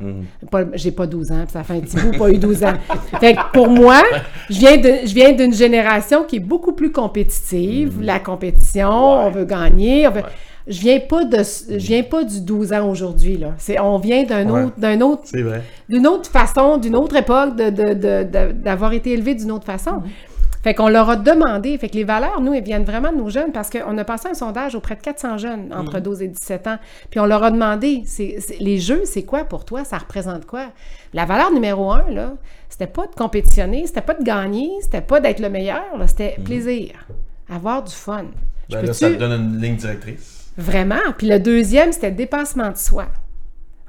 Pas- 0.50 0.64
J'ai 0.74 0.92
pas 0.92 1.06
12 1.06 1.32
ans, 1.32 1.42
puis 1.44 1.52
ça 1.52 1.64
fait 1.64 1.72
un 1.76 1.80
petit 1.80 1.96
bout, 1.96 2.18
pas 2.18 2.30
eu 2.30 2.36
12 2.36 2.62
ans. 2.62 2.74
Fait 3.18 3.34
que 3.34 3.40
pour 3.54 3.68
moi, 3.70 4.02
je 4.50 4.58
viens 4.58 4.76
de- 4.76 5.06
je 5.06 5.14
viens 5.14 5.32
d'une 5.32 5.54
génération 5.54 6.24
qui 6.24 6.36
est 6.36 6.40
beaucoup 6.40 6.74
plus 6.74 6.92
compétitive. 6.92 8.00
La 8.02 8.20
compétition, 8.20 8.90
on 8.90 9.30
veut 9.30 9.46
gagner. 9.46 10.06
on 10.06 10.10
veut- 10.12 10.22
Je 10.66 10.80
viens 10.80 11.00
pas 11.00 11.24
de, 11.24 11.38
je 11.38 11.76
viens 11.76 12.02
pas 12.04 12.22
du 12.24 12.40
12 12.40 12.72
ans 12.72 12.88
aujourd'hui 12.88 13.36
là. 13.36 13.54
C'est, 13.58 13.80
on 13.80 13.98
vient 13.98 14.22
d'un 14.24 14.48
Ouais. 14.48 14.62
autre, 14.64 14.74
d'un 14.78 15.00
autre 15.00 15.22
C'est 15.24 15.42
vrai. 15.42 15.62
d'une 15.88 16.06
autre 16.06 16.30
façon, 16.30 16.78
d'une 16.78 16.94
autre 16.96 17.16
époque, 17.16 17.56
de, 17.56 17.70
de- 17.70 17.94
de- 17.94 18.22
de- 18.24 18.52
d'avoir 18.52 18.92
été 18.92 19.10
élevé 19.12 19.34
d'une 19.34 19.50
autre 19.50 19.66
façon. 19.66 20.02
Fait 20.62 20.74
qu'on 20.74 20.88
leur 20.88 21.10
a 21.10 21.16
demandé, 21.16 21.76
fait 21.76 21.88
que 21.88 21.96
les 21.96 22.04
valeurs, 22.04 22.40
nous, 22.40 22.54
elles 22.54 22.62
viennent 22.62 22.84
vraiment 22.84 23.10
de 23.10 23.16
nos 23.16 23.28
jeunes 23.28 23.50
parce 23.50 23.68
qu'on 23.68 23.98
a 23.98 24.04
passé 24.04 24.28
un 24.28 24.34
sondage 24.34 24.76
auprès 24.76 24.94
de 24.94 25.00
400 25.00 25.36
jeunes 25.38 25.74
entre 25.74 25.98
12 25.98 26.22
et 26.22 26.28
17 26.28 26.68
ans. 26.68 26.76
Puis 27.10 27.18
on 27.18 27.26
leur 27.26 27.42
a 27.42 27.50
demandé, 27.50 28.02
c'est, 28.06 28.36
c'est- 28.38 28.60
les 28.60 28.78
jeux, 28.78 29.02
c'est 29.04 29.24
quoi 29.24 29.42
pour 29.42 29.64
toi? 29.64 29.82
Ça 29.84 29.98
représente 29.98 30.46
quoi? 30.46 30.66
La 31.14 31.24
valeur 31.24 31.50
numéro 31.50 31.90
un, 31.90 32.04
là, 32.10 32.34
c'était 32.68 32.86
pas 32.86 33.08
de 33.08 33.14
compétitionner, 33.16 33.88
c'était 33.88 34.02
pas 34.02 34.14
de 34.14 34.22
gagner, 34.22 34.70
c'était 34.82 35.00
pas 35.00 35.18
d'être 35.18 35.40
le 35.40 35.50
meilleur, 35.50 35.98
là, 35.98 36.06
c'était 36.06 36.36
plaisir, 36.44 36.90
avoir 37.52 37.82
du 37.82 37.92
fun. 37.92 38.26
Je 38.70 38.76
Ben 38.76 38.86
là, 38.86 38.92
ça 38.92 39.10
te 39.10 39.14
donne 39.16 39.32
une 39.32 39.60
ligne 39.60 39.74
directrice. 39.76 40.31
Vraiment? 40.58 41.00
Puis 41.16 41.28
le 41.28 41.38
deuxième, 41.38 41.92
c'était 41.92 42.10
le 42.10 42.16
dépassement 42.16 42.70
de 42.70 42.76
soi. 42.76 43.06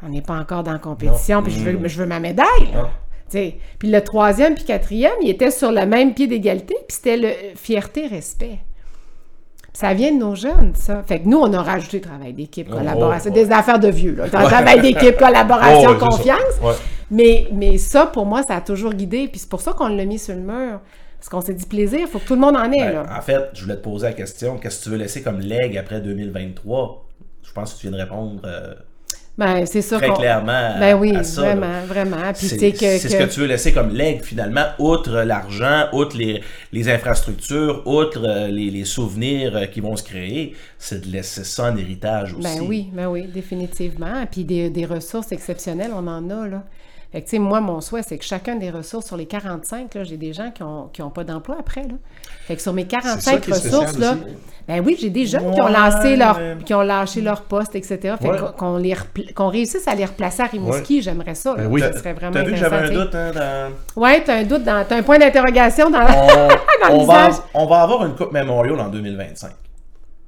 On 0.05 0.09
n'est 0.09 0.21
pas 0.21 0.35
encore 0.35 0.63
dans 0.63 0.73
la 0.73 0.79
compétition, 0.79 1.41
puis 1.43 1.53
je 1.53 1.59
veux, 1.59 1.87
je 1.87 1.97
veux 1.99 2.05
ma 2.05 2.19
médaille. 2.19 2.71
là. 2.73 2.89
Puis 3.79 3.89
le 3.89 4.01
troisième, 4.01 4.53
puis 4.53 4.63
quatrième, 4.63 5.13
il 5.21 5.29
était 5.29 5.49
sur 5.49 5.71
le 5.71 5.85
même 5.87 6.13
pied 6.13 6.27
d'égalité, 6.27 6.75
puis 6.87 6.95
c'était 6.95 7.17
le 7.17 7.27
euh, 7.29 7.55
fierté, 7.55 8.05
respect. 8.07 8.59
Puis 9.61 9.71
Ça 9.79 9.93
vient 9.95 10.11
de 10.11 10.17
nos 10.19 10.35
jeunes, 10.35 10.73
ça. 10.75 11.01
Fait 11.07 11.19
que 11.19 11.27
nous, 11.27 11.39
on 11.39 11.51
a 11.53 11.61
rajouté 11.63 11.99
travail 11.99 12.33
d'équipe, 12.33 12.67
Oh, 12.71 12.75
collaboration. 12.77 13.31
oh, 13.31 13.33
des 13.33 13.51
affaires 13.51 13.79
de 13.79 13.87
vieux, 13.87 14.13
là. 14.13 14.29
Travail 14.29 14.81
d'équipe, 14.81 15.17
collaboration, 15.17 15.89
Oh, 15.95 15.99
ça. 15.99 16.05
confiance. 16.07 16.59
Ouais. 16.61 16.73
Mais, 17.09 17.47
mais 17.53 17.77
ça, 17.79 18.05
pour 18.05 18.25
moi, 18.27 18.43
ça 18.43 18.57
a 18.57 18.61
toujours 18.61 18.93
guidé. 18.93 19.27
Puis 19.27 19.39
c'est 19.39 19.49
pour 19.49 19.61
ça 19.61 19.73
qu'on 19.73 19.87
l'a 19.87 20.05
mis 20.05 20.19
sur 20.19 20.35
le 20.35 20.41
mur. 20.41 20.79
Parce 21.23 21.29
qu'on 21.29 21.39
s'est 21.39 21.53
dit 21.53 21.65
plaisir, 21.65 21.99
il 22.01 22.07
faut 22.07 22.19
que 22.19 22.25
tout 22.27 22.35
le 22.35 22.41
monde 22.41 22.57
en 22.57 22.69
ait, 22.69 22.79
Ben, 22.79 22.93
là. 22.95 23.05
en 23.17 23.21
fait, 23.21 23.51
je 23.53 23.63
voulais 23.63 23.77
te 23.77 23.81
poser 23.81 24.07
la 24.07 24.13
question 24.13 24.57
qu'est-ce 24.57 24.79
que 24.79 24.83
tu 24.83 24.89
veux 24.89 24.97
laisser 24.97 25.21
comme 25.21 25.39
leg 25.39 25.77
après 25.77 26.01
2023 26.01 27.05
Je 27.47 27.51
pense 27.53 27.73
que 27.73 27.79
tu 27.79 27.87
viens 27.87 27.95
de 27.97 28.01
répondre 28.03 28.41
euh, 28.43 28.73
Ben, 29.37 29.65
c'est 29.65 29.81
sûr 29.81 29.99
très 29.99 30.11
clairement 30.11 30.77
Ben 30.81 30.95
oui, 30.99 31.15
à 31.15 31.23
ça. 31.23 31.41
là. 31.43 31.55
vraiment, 31.55 31.85
vraiment. 31.85 32.33
C'est 32.33 32.73
que... 32.73 32.97
ce 32.97 33.15
que 33.15 33.23
tu 33.33 33.39
veux 33.39 33.45
laisser 33.45 33.71
comme 33.71 33.91
leg 33.95 34.21
finalement, 34.21 34.65
outre 34.79 35.21
l'argent, 35.21 35.85
outre 35.93 36.17
les, 36.17 36.43
les 36.73 36.89
infrastructures, 36.89 37.83
outre 37.87 38.21
euh, 38.27 38.47
les, 38.49 38.69
les 38.69 38.83
souvenirs 38.83 39.55
euh, 39.55 39.65
qui 39.67 39.79
vont 39.79 39.95
se 39.95 40.03
créer, 40.03 40.57
c'est 40.77 41.05
de 41.05 41.09
laisser 41.09 41.45
ça 41.45 41.71
en 41.71 41.77
héritage 41.77 42.33
aussi. 42.33 42.43
Ben 42.59 42.65
oui, 42.67 42.89
ben 42.91 43.07
oui, 43.07 43.27
définitivement. 43.27 44.25
Puis 44.29 44.43
des, 44.43 44.69
des 44.69 44.85
ressources 44.85 45.31
exceptionnelles, 45.31 45.91
on 45.95 46.05
en 46.05 46.29
a, 46.29 46.47
là. 46.49 46.63
Fait 47.13 47.21
que, 47.21 47.37
moi, 47.37 47.61
mon 47.61 47.79
souhait, 47.79 48.01
c'est 48.01 48.17
que 48.17 48.25
chacun 48.25 48.55
des 48.55 48.71
ressources, 48.71 49.05
sur 49.05 49.15
les 49.17 49.27
45, 49.27 49.93
là, 49.93 50.03
j'ai 50.03 50.17
des 50.17 50.33
gens 50.33 50.49
qui 50.49 50.63
n'ont 50.63 50.89
qui 50.91 51.01
ont 51.03 51.11
pas 51.11 51.23
d'emploi 51.23 51.55
après, 51.59 51.83
là. 51.83 51.93
Fait 52.47 52.55
que 52.55 52.61
sur 52.61 52.73
mes 52.73 52.81
ça 52.81 52.87
45 53.01 53.39
qui 53.41 53.51
est 53.51 53.53
spécial 53.53 53.75
ressources, 53.81 53.99
là, 53.99 54.11
aussi. 54.13 54.35
ben 54.67 54.83
oui, 54.83 54.97
j'ai 54.99 55.11
des 55.11 55.27
jeunes 55.27 55.51
qui 55.53 55.61
ont 55.61 55.65
Ouais, 55.65 55.71
lancé 55.71 56.15
leur, 56.15 56.39
mais- 56.39 56.57
qui 56.65 56.73
ont 56.73 56.81
lâché 56.81 57.21
leur 57.21 57.43
poste, 57.43 57.75
etc. 57.75 58.15
Fait 58.19 58.27
Ouais. 58.27 58.37
qu'on- 58.57 58.77
les 58.77 58.95
réussisse 59.49 59.87
à 59.87 59.93
les 59.93 60.05
replacer 60.05 60.41
à 60.41 60.47
Rimouski, 60.47 61.03
j'aimerais 61.03 61.35
ça. 61.35 61.53
Ben 61.53 61.67
oui. 61.69 61.81
Ça 61.81 61.93
serait 61.93 62.13
vraiment 62.13 62.33
T'as 62.33 62.43
vu 62.43 62.51
que 62.51 62.57
j'avais 62.57 62.77
un 62.77 62.89
doute 62.89 63.13
hein, 63.13 63.31
dans... 63.31 64.01
Ouais, 64.01 64.23
t'as 64.23 64.37
un 64.37 64.43
doute, 64.43 64.63
dans, 64.63 64.83
t'as 64.83 64.97
un 64.97 65.03
point 65.03 65.19
d'interrogation 65.19 65.91
dans, 65.91 65.99
On, 66.89 66.97
dans 66.97 67.05
va, 67.05 67.29
on 67.53 67.65
va 67.67 67.81
avoir 67.83 68.05
une 68.07 68.15
Coupe 68.15 68.31
Memorial 68.31 68.79
en 68.79 68.87
2025. 68.89 69.51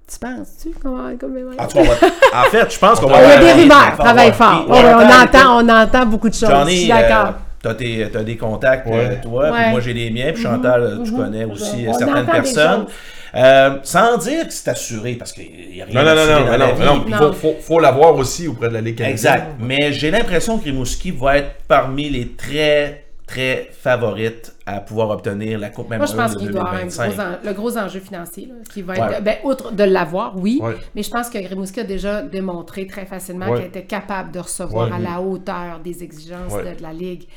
Tu 0.08 0.20
penses-tu 0.20 0.70
qu'on 0.82 0.92
va 0.98 1.14
comme 1.20 1.36
En, 1.58 1.66
tout 1.68 1.78
cas, 1.78 1.80
on 1.80 1.84
va- 1.84 2.40
en 2.48 2.50
fait, 2.52 2.72
je 2.74 2.78
pense 2.80 3.00
qu'on 3.00 3.08
va 3.08 3.24
Il 3.24 3.28
y 3.28 3.32
a 3.32 3.40
des 3.40 3.50
un- 3.50 3.56
rumeurs, 3.56 3.98
travaille 3.98 4.32
fort. 4.34 4.66
Ouais, 4.70 4.78
on, 4.84 5.24
entend, 5.24 5.64
on 5.64 5.70
entend 5.70 6.06
beaucoup 6.06 6.30
de 6.30 6.34
choses. 6.36 6.50
J'en 6.50 6.64
je 6.66 6.70
ai. 6.72 6.76
suis 6.78 6.88
d'accord. 6.90 7.28
euh, 7.28 7.32
T'as 7.64 7.74
tes- 7.74 8.08
t'as 8.14 8.22
des 8.22 8.38
contacts, 8.38 8.86
Ouais. 8.86 8.94
euh, 9.14 9.16
toi, 9.24 9.50
puis 9.52 9.72
moi 9.72 9.80
j'ai 9.80 9.94
les 9.94 10.12
miens, 10.12 10.32
puis 10.32 10.44
Chantal, 10.44 10.82
euh, 10.84 11.04
tu 11.04 11.12
connais 11.14 11.46
aussi 11.46 11.88
euh, 11.88 11.90
On 11.90 11.94
certaines 11.98 12.26
des 12.26 12.32
personnes. 12.32 12.86
Euh, 13.34 13.78
sans 13.82 14.18
dire 14.18 14.48
que 14.48 14.54
c'est 14.54 14.70
assuré, 14.70 15.14
parce 15.16 15.34
qu'il 15.34 15.50
n'y 15.74 15.82
a 15.82 15.86
rien 15.86 16.04
Non, 16.04 16.10
non, 16.10 16.16
non, 16.16 16.26
non, 16.26 16.40
dans 16.46 16.52
non, 16.52 16.58
la 16.58 16.68
non, 16.68 16.74
vie. 16.76 16.86
non. 16.86 17.04
Il 17.08 17.12
Non. 17.12 17.18
faut, 17.18 17.34
faut, 17.34 17.56
faut 17.60 17.80
l'avoir 17.80 18.16
aussi 18.16 18.48
auprès 18.48 18.70
de 18.70 18.76
la 18.76 18.82
Ligue. 18.82 19.02
Exact. 19.02 19.48
Mais 19.60 19.92
j'ai 19.92 20.12
l'impression 20.12 20.60
que 20.60 20.66
Rimouski 20.66 21.10
va 21.12 21.38
être 21.40 21.56
parmi 21.68 22.10
les 22.10 22.28
très, 22.30 23.05
très 23.28 23.70
favorites 23.72 24.54
à 24.68 24.80
pouvoir 24.82 25.10
obtenir 25.10 25.58
la 25.58 25.70
Coupe 25.70 25.90
Moi, 25.90 26.06
je 26.06 26.14
pense 26.14 26.36
qu'il 26.36 26.50
doit 26.52 26.62
avoir 26.62 26.76
un 26.76 26.86
2025. 26.86 27.12
gros 27.12 27.22
en- 27.22 27.36
le 27.44 27.54
gros 27.54 27.78
enjeu 27.78 28.00
financier, 28.00 28.46
là, 28.48 28.54
qui 28.72 28.82
va 28.84 28.94
Ouais. 28.94 29.00
être, 29.16 29.24
ben, 29.24 29.38
outre 29.44 29.72
de 29.72 29.84
l'avoir, 29.84 30.38
oui, 30.38 30.60
Ouais. 30.62 30.76
mais 30.94 31.02
je 31.02 31.10
pense 31.10 31.30
que 31.30 31.38
Rimouski 31.40 31.80
a 31.80 31.84
déjà 31.84 32.22
démontré 32.22 32.86
très 32.86 33.06
facilement 33.06 33.48
Ouais. 33.50 33.58
qu'elle 33.58 33.68
était 33.68 33.84
capable 33.86 34.32
de 34.32 34.40
recevoir 34.40 34.90
Ouais. 34.90 34.96
à 34.96 35.00
la 35.00 35.22
hauteur 35.22 35.80
des 35.84 36.04
exigences 36.04 36.54
Ouais. 36.54 36.72
de, 36.74 36.78
de 36.78 36.84
la 36.84 36.94
Ligue. 36.94 37.28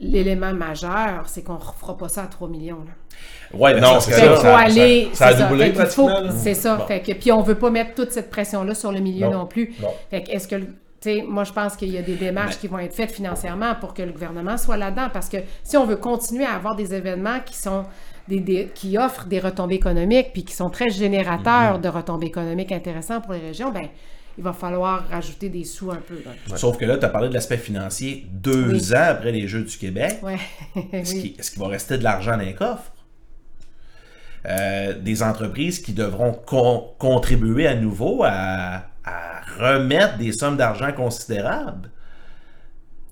L'élément 0.00 0.52
majeur, 0.52 1.24
c'est 1.26 1.42
qu'on 1.44 1.54
ne 1.54 1.58
refera 1.60 1.96
pas 1.96 2.08
ça 2.08 2.24
à 2.24 2.26
3 2.26 2.48
millions. 2.48 2.78
Là. 2.84 3.56
Ouais, 3.56 3.74
ben 3.74 3.80
Non, 3.82 4.00
c'est 4.00 4.10
Fait 4.10 4.26
ça, 4.26 4.36
ça- 4.36 4.58
aller. 4.58 5.08
ça 5.12 5.26
a 5.28 5.36
c'est 5.36 5.46
doublé. 5.48 5.72
C'est 6.38 6.54
ça. 6.54 6.76
Bon. 6.76 6.86
Fait 6.86 7.00
que, 7.00 7.12
puis 7.12 7.30
on 7.30 7.42
veut 7.42 7.54
pas 7.54 7.70
mettre 7.70 7.94
toute 7.94 8.10
cette 8.10 8.28
pression-là 8.28 8.74
sur 8.74 8.90
le 8.90 8.98
milieu 8.98 9.26
Non. 9.26 9.32
non, 9.40 9.46
plus. 9.46 9.72
Non. 9.80 9.90
Fait 10.10 10.24
que 10.24 10.32
est-ce 10.32 10.48
que 10.48 10.56
moi, 11.28 11.44
je 11.44 11.52
pense 11.52 11.76
qu'il 11.76 11.90
y 11.90 11.98
a 11.98 12.02
des 12.02 12.14
démarches 12.16 12.58
qui 12.58 12.68
vont 12.68 12.78
être 12.78 12.94
faites 12.94 13.10
financièrement 13.12 13.74
pour 13.76 13.94
que 13.94 14.02
le 14.02 14.12
gouvernement 14.12 14.56
soit 14.56 14.76
là-dedans. 14.76 15.08
Parce 15.12 15.28
que 15.28 15.38
si 15.64 15.76
on 15.76 15.84
veut 15.86 15.96
continuer 15.96 16.44
à 16.44 16.54
avoir 16.54 16.74
des 16.76 16.94
événements 16.94 17.40
qui 17.44 17.56
sont 17.56 17.84
des, 18.28 18.40
des- 18.40 18.70
qui 18.74 18.96
offrent 18.98 19.26
des 19.26 19.40
retombées 19.40 19.74
économiques 19.76 20.28
puis 20.32 20.44
qui 20.44 20.54
sont 20.54 20.70
très 20.70 20.90
générateurs 20.90 21.78
de 21.78 21.88
retombées 21.88 22.26
économiques 22.28 22.72
intéressants 22.72 23.20
pour 23.20 23.32
les 23.32 23.40
régions, 23.40 23.70
ben 23.72 23.88
il 24.38 24.44
va 24.44 24.52
falloir 24.54 25.06
rajouter 25.10 25.48
des 25.50 25.64
sous 25.64 25.90
un 25.90 25.96
peu. 25.96 26.22
Sauf 26.56 26.78
que 26.78 26.84
là, 26.86 26.96
tu 26.96 27.04
as 27.04 27.08
parlé 27.10 27.28
de 27.28 27.34
l'aspect 27.34 27.58
financier 27.58 28.26
deux 28.30 28.72
Oui. 28.72 28.94
ans 28.94 29.08
après 29.10 29.30
les 29.32 29.46
Jeux 29.46 29.62
du 29.64 29.76
Québec. 29.76 30.20
Ouais. 30.22 30.38
Est-ce 30.92 31.14
qu'il 31.14 31.34
va 31.60 31.68
rester 31.68 31.98
de 31.98 32.04
l'argent 32.04 32.32
dans 32.38 32.44
les 32.44 32.54
coffres? 32.54 32.92
Euh, 34.44 34.98
des 34.98 35.22
entreprises 35.22 35.78
qui 35.80 35.92
devront 35.92 36.32
con- 36.32 36.88
contribuer 36.98 37.68
à 37.68 37.76
nouveau 37.76 38.24
à, 38.24 38.82
à 39.04 39.40
remettre 39.58 40.18
des 40.18 40.32
sommes 40.32 40.56
d'argent 40.56 40.92
considérables. 40.92 41.90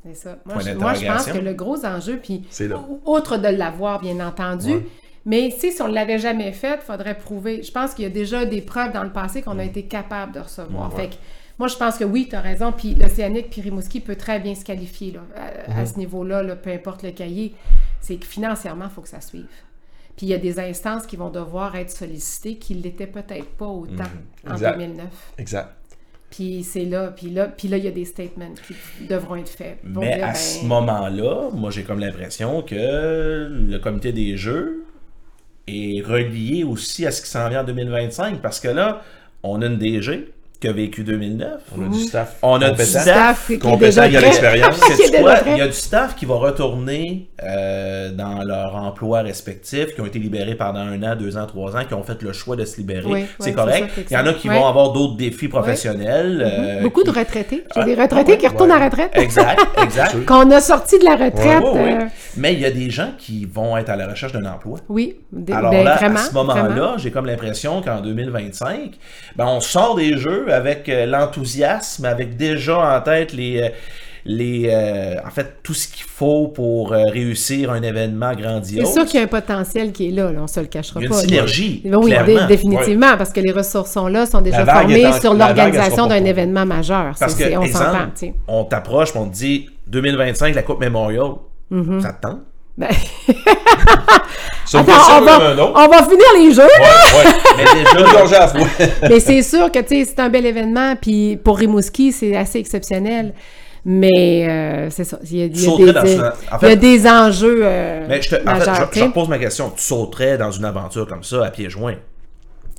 C'est 0.05 0.15
ça. 0.15 0.37
Moi 0.47 0.57
je, 0.61 0.71
moi, 0.73 0.95
je 0.95 1.07
pense 1.07 1.27
que 1.27 1.39
le 1.39 1.53
gros 1.53 1.85
enjeu, 1.85 2.19
puis 2.23 2.43
outre 3.05 3.37
de 3.37 3.49
l'avoir, 3.49 4.01
bien 4.01 4.19
entendu, 4.27 4.73
Ouais. 4.73 4.87
mais 5.27 5.51
si 5.51 5.73
on 5.83 5.89
ne 5.89 5.93
l'avait 5.95 6.19
jamais 6.19 6.53
fait, 6.53 6.79
il 6.83 6.87
faudrait 6.87 7.19
prouver. 7.19 7.63
Je 7.63 7.71
pense 7.71 7.93
qu'il 7.95 8.05
y 8.05 8.07
a 8.07 8.11
déjà 8.11 8.47
des 8.47 8.63
preuves 8.63 8.93
dans 8.93 9.03
le 9.05 9.13
passé 9.13 9.43
qu'on 9.43 9.59
a 9.59 9.65
été 9.65 9.83
capable 9.85 10.33
de 10.33 10.41
recevoir. 10.41 10.91
Fait 10.95 11.09
que, 11.11 11.15
moi, 11.59 11.69
je 11.69 11.77
pense 11.77 11.99
que 11.99 12.05
oui, 12.05 12.27
tu 12.31 12.35
as 12.37 12.41
raison. 12.41 12.73
Puis 12.73 12.95
l'Océanique 12.95 13.51
puis 13.51 13.61
Rimouski 13.61 14.01
peut 14.01 14.17
très 14.17 14.41
bien 14.41 14.55
se 14.55 14.65
qualifier 14.65 15.13
là, 15.13 15.21
à, 15.69 15.81
à 15.81 15.85
ce 15.87 15.99
niveau-là, 15.99 16.43
là, 16.43 16.57
peu 16.57 16.71
importe 16.71 17.03
le 17.03 17.11
cahier. 17.11 17.55
C'est 18.01 18.17
que 18.17 18.25
financièrement, 18.25 18.87
il 18.87 18.91
faut 18.91 19.03
que 19.03 19.09
ça 19.11 19.21
suive. 19.21 19.45
Puis 20.17 20.27
il 20.27 20.31
y 20.31 20.35
a 20.35 20.39
des 20.39 20.59
instances 20.59 21.07
qui 21.07 21.17
vont 21.17 21.29
devoir 21.29 21.77
être 21.77 21.91
sollicitées 21.91 22.57
qui 22.57 22.75
ne 22.75 22.83
l'étaient 22.83 23.07
peut-être 23.07 23.51
pas 23.57 23.67
autant 23.67 24.05
en 24.49 24.53
Exact. 24.55 24.79
2009. 24.79 25.07
Exact. 25.37 25.69
Puis 26.31 26.63
c'est 26.63 26.85
là, 26.85 27.09
puis 27.09 27.31
là, 27.31 27.49
puis 27.49 27.69
là, 27.69 27.77
il 27.77 27.85
y 27.85 27.89
a 27.89 27.91
des 27.91 28.05
statements 28.05 28.53
qui 28.67 29.07
devront 29.07 29.37
être 29.37 29.49
faits. 29.49 29.79
Mais 29.83 30.17
dire, 30.17 30.25
à 30.25 30.29
ben, 30.29 30.35
ce 30.35 30.65
moment-là, 30.65 31.51
moi 31.53 31.71
j'ai 31.71 31.83
comme 31.83 31.99
l'impression 31.99 32.63
que 32.63 33.49
le 33.69 33.79
comité 33.79 34.13
des 34.13 34.37
Jeux 34.37 34.85
est 35.67 36.01
relié 36.03 36.65
aussi 36.65 37.05
à 37.07 37.11
ce 37.11 37.21
qui 37.21 37.29
s'en 37.29 37.49
vient 37.49 37.63
en 37.63 37.65
2025 37.65 38.41
parce 38.41 38.61
que 38.61 38.69
là, 38.69 39.03
on 39.43 39.61
a 39.63 39.67
une 39.67 39.79
DG 39.79 40.33
qui 40.61 40.69
a 40.69 40.73
vécu 40.73 41.05
2009. 41.05 41.49
On 41.79 41.87
a 41.87 41.89
du 41.89 41.99
staff. 42.01 42.37
On 42.43 42.61
a 42.61 42.71
du 42.71 42.83
staff 42.85 43.47
qui 43.47 43.55
est 43.55 43.59
compétent, 43.59 44.03
il 44.05 44.13
y 44.13 44.17
a 44.17 44.21
l'expérience. 44.21 44.79
Il 45.47 45.57
y 45.57 45.61
a 45.63 45.67
du 45.67 45.73
staff 45.73 46.15
qui 46.15 46.27
va 46.27 46.35
retourner 46.35 47.29
euh, 47.43 48.11
dans 48.13 48.43
leur 48.45 48.75
emploi 48.77 49.23
respectif, 49.23 49.95
qui 49.95 50.01
ont 50.03 50.07
été 50.07 50.19
libérés 50.19 50.55
pendant 50.57 50.81
un 50.81 51.03
an, 51.03 51.17
deux 51.17 51.39
ans, 51.39 51.47
trois 51.47 51.75
ans, 51.77 51.85
qui 51.89 51.95
ont 51.95 52.03
fait 52.03 52.21
le 52.23 52.33
choix 52.35 52.57
de 52.57 52.67
se 52.67 52.77
libérer. 52.77 53.07
Oui, 53.07 53.25
c'est 53.39 53.51
oui, 53.51 53.55
correct. 53.55 53.91
ça, 53.97 54.03
Il 54.11 54.13
y 54.13 54.17
en 54.19 54.27
a 54.27 54.35
qui 54.35 54.49
ouais. 54.51 54.59
vont 54.59 54.67
avoir 54.67 54.93
d'autres 54.93 55.17
défis 55.17 55.49
professionnels. 55.49 56.43
euh, 56.47 56.83
Beaucoup 56.83 57.05
de 57.05 57.11
retraités. 57.11 57.65
J'ai 57.75 57.81
Ah, 57.81 57.85
des 57.85 57.95
retraités 57.95 58.33
ah 58.35 58.37
qui 58.37 58.47
retournent 58.47 58.71
ouais. 58.71 58.77
à 58.77 58.81
la 58.81 58.85
retraite. 58.87 59.11
Exact, 59.15 59.61
exact. 59.83 60.25
Qu'on 60.27 60.51
a 60.51 60.61
sorti 60.61 60.99
de 60.99 61.05
la 61.05 61.17
retraite. 61.17 61.63
Euh, 61.65 62.05
Mais 62.37 62.53
il 62.53 62.61
y 62.61 62.67
a 62.67 62.71
des 62.71 62.91
gens 62.91 63.13
qui 63.17 63.47
vont 63.47 63.79
être 63.79 63.89
à 63.89 63.97
la 63.97 64.07
recherche 64.09 64.33
d'un 64.33 64.45
emploi. 64.45 64.79
oui. 64.91 65.17
des- 65.33 65.53
Alors 65.55 65.71
ben, 65.71 65.85
là, 65.85 65.97
vraiment, 65.97 66.21
à 66.21 66.23
ce 66.25 66.35
moment-là, 66.35 66.95
j'ai 66.99 67.11
comme 67.11 67.25
l'impression 67.27 67.81
qu'en 67.81 68.01
2025, 68.03 68.93
ben, 69.37 69.47
on 69.47 69.61
sort 69.61 69.95
des 69.95 70.19
jeux 70.19 70.50
avec 70.53 70.89
euh, 70.89 71.07
l'enthousiasme, 71.07 72.05
avec 72.05 72.37
déjà 72.37 72.97
en 72.97 73.01
tête 73.01 73.33
les, 73.33 73.61
euh, 73.63 73.69
les, 74.27 74.69
euh, 74.69 75.15
en 75.27 75.31
fait, 75.31 75.57
tout 75.63 75.73
ce 75.73 75.89
qu'il 75.89 76.05
faut 76.05 76.49
pour 76.49 76.93
euh, 76.93 77.05
réussir 77.07 77.71
un 77.71 77.81
événement 77.83 78.33
C'est 78.37 78.43
grandiose. 78.43 78.93
sûr 78.93 79.05
qu'il 79.07 79.19
y 79.19 79.23
a 79.23 79.25
un 79.25 79.29
potentiel 79.29 79.93
qui 79.93 80.09
est 80.09 80.11
là, 80.11 80.31
là, 80.31 80.41
on 80.43 80.47
se 80.47 80.61
le 80.61 80.67
cachera 80.67 81.01
Il 81.01 81.05
y 81.05 81.07
a 81.07 81.09
pas. 81.11 81.23
une 81.23 81.29
synergie, 81.29 81.81
Oui, 81.85 81.91
oui, 81.95 82.07
clairement. 82.11 82.27
dé- 82.27 82.47
définitivement, 82.47 83.17
parce 83.17 83.31
que 83.31 83.41
les 83.41 83.51
ressources 83.53 83.91
sont 83.93 84.09
là, 84.09 84.27
sont 84.27 84.43
déjà 84.43 84.67
formées 84.67 85.07
en- 85.07 85.13
sur 85.21 85.33
l'organisation 85.35 86.07
pas 86.07 86.19
d'un 86.21 86.25
événement 86.27 86.67
majeur. 86.67 87.15
Parce 87.19 87.33
C'est- 87.33 87.45
que, 87.45 87.49
c'est- 87.51 87.57
on 87.57 87.63
exemple, 87.63 88.09
on 88.47 88.65
t'approche, 88.65 89.17
on 89.17 89.27
te 89.27 89.35
dit 89.35 89.71
2025, 89.87 90.55
la 90.55 90.63
Coupe 90.63 90.81
Memorial. 90.81 91.31
Mm-hmm. 91.73 92.01
Ça 92.03 92.13
te 92.13 92.21
tente? 92.21 92.41
Ben, 92.79 92.89
attends, 94.73 94.83
on 95.19 95.23
va, 95.23 95.55
on 95.75 96.05
finir 96.09 96.27
les 96.37 96.53
jeux, 96.53 96.63
là! 96.63 96.69
Ouais, 96.69 97.25
ouais. 97.25 97.33
Mais 97.57 97.65
déjà, 97.65 97.99
Une 97.99 98.13
gorgée 98.13 98.37
à 98.37 98.41
la 98.41 98.49
fois. 98.49 98.67
Mais 99.09 99.21
c'est 99.21 99.43
sûr 99.43 99.71
que, 99.71 99.79
c'est 99.87 100.19
un 100.19 100.29
bel 100.29 100.47
événement, 100.47 100.95
puis 100.97 101.39
pour 101.43 101.59
Rimouski, 101.59 102.13
c'est 102.13 102.37
assez 102.37 102.59
exceptionnel. 102.59 103.35
Mais 103.85 104.47
euh, 104.49 104.91
c'est 104.91 105.05
ça, 105.05 105.19
il 105.31 105.39
y 105.39 105.43
a, 105.43 105.47
il 105.47 105.59
y 105.59 105.65
a 105.65 105.69
sauterais 105.71 105.87
des, 105.87 105.93
dans 105.93 106.01
en 106.01 106.05
il 106.05 106.17
y 106.17 106.21
a 106.21 106.59
fait- 106.59 106.77
des 106.77 107.09
enjeux 107.09 107.61
euh, 107.63 108.05
mais 108.07 108.21
je 108.21 108.29
te, 108.29 108.49
en 108.49 108.57
fait, 108.57 108.71
je, 108.95 109.29
ma 109.29 109.39
question. 109.39 109.73
Tu 109.75 109.83
sauterais 109.83 110.37
dans 110.37 110.51
une 110.51 110.67
aventure 110.67 111.07
comme 111.07 111.23
ça 111.23 111.47
à 111.47 111.51
pieds 111.51 111.71
joints? 111.71 111.97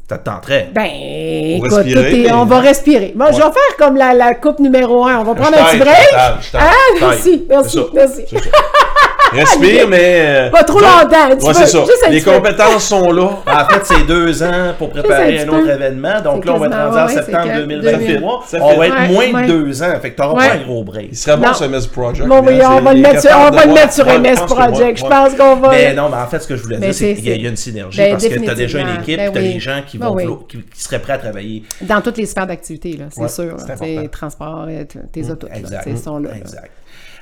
Ça 0.07 0.17
te 0.19 0.25
tenterait? 0.25 0.69
Ben, 0.75 0.85
écoute, 0.85 1.71
respirer, 1.71 2.31
on 2.33 2.45
va 2.45 2.59
respirer. 2.59 3.13
Moi, 3.15 3.31
je 3.31 3.37
vais 3.37 3.43
faire 3.43 3.77
comme 3.79 3.95
la, 3.95 4.13
la 4.13 4.35
coupe 4.35 4.59
numéro 4.59 5.05
un. 5.05 5.19
On 5.19 5.23
va 5.23 5.33
prendre 5.35 5.57
un 5.57 5.63
petit 5.63 5.77
break. 5.77 6.09
Ah, 6.53 6.71
merci, 6.99 7.45
merci, 7.49 7.79
merci. 7.93 8.25
Respire, 9.37 9.87
mais. 9.87 10.47
euh, 10.47 10.49
Pas 10.49 10.63
trop 10.63 10.79
longtemps, 10.79 11.37
tu 11.39 11.45
Ouais, 11.45 11.53
c'est 11.53 11.67
ça. 11.67 11.79
Les 12.09 12.21
compétences 12.21 12.83
sont 12.85 13.11
là. 13.11 13.29
En 13.47 13.65
fait, 13.65 13.81
c'est 13.85 14.05
deux 14.07 14.41
ans 14.43 14.73
pour 14.77 14.89
préparer 14.89 15.39
un 15.39 15.47
autre 15.49 15.69
événement. 15.69 16.21
Donc 16.21 16.45
là, 16.45 16.53
on 16.55 16.57
va 16.59 16.67
être 16.67 16.75
rendu 16.77 16.97
en 16.99 17.07
septembre 17.07 17.43
c'est 17.47 17.53
que 17.61 17.65
2023. 17.65 18.43
Ça 18.47 18.57
fait- 18.57 18.63
On 18.63 18.77
va 18.77 18.87
être 18.87 19.11
moins 19.11 19.41
de 19.43 19.47
deux 19.47 19.83
ans. 19.83 19.93
Fait 20.01 20.11
que 20.11 20.17
t'auras 20.21 20.35
pas 20.47 20.53
un 20.55 20.57
gros 20.63 20.83
break. 20.83 21.07
Il 21.11 21.17
serait 21.17 21.37
bon 21.37 21.53
ce 21.53 21.63
MS 21.65 21.87
Project. 21.91 22.27
Bon, 22.27 22.41
oui, 22.45 22.59
on 22.63 22.81
va 22.81 22.93
le 22.93 23.01
mettre 23.01 23.21
sur, 23.93 24.05
MS 24.05 24.45
Project. 24.47 24.99
Je 24.99 25.05
pense 25.05 25.33
qu'on 25.35 25.55
va. 25.57 25.69
Mais 25.69 25.93
non, 25.93 26.09
mais 26.09 26.17
en 26.17 26.27
fait, 26.27 26.39
ce 26.39 26.47
que 26.47 26.55
je 26.55 26.63
voulais 26.63 26.77
Ben, 26.77 26.91
dire, 26.91 26.95
c'est 26.95 27.13
qu'il 27.15 27.41
y 27.41 27.45
a- 27.45 27.49
une 27.49 27.55
synergie 27.55 27.97
Ben, 27.97 28.11
parce 28.11 28.27
que 28.27 28.33
tu 28.39 28.49
as 28.49 28.55
déjà 28.55 28.79
une 28.79 28.89
équipe, 29.01 29.17
Ben 29.17 29.31
tu 29.31 29.37
as 29.37 29.41
oui. 29.41 29.53
des 29.53 29.59
gens 29.59 29.81
qui, 29.87 29.99
seraient 30.75 30.99
prêts 30.99 31.13
à 31.13 31.17
travailler. 31.17 31.63
Dans 31.81 32.01
toutes 32.01 32.17
les 32.17 32.25
sphères 32.25 32.47
d'activité, 32.47 32.97
c'est 33.09 33.29
sûr. 33.29 33.55
c'est 33.57 33.77
sais, 33.77 34.07
Transport, 34.11 34.65
euh, 34.69 34.83
tes 35.11 35.29
autos, 35.29 35.47
Exact. 35.53 35.83
tu 35.83 35.95
sais, 35.95 36.03
sont 36.03 36.17
là. 36.19 36.29
là. 36.29 36.35
Exact. 36.37 36.71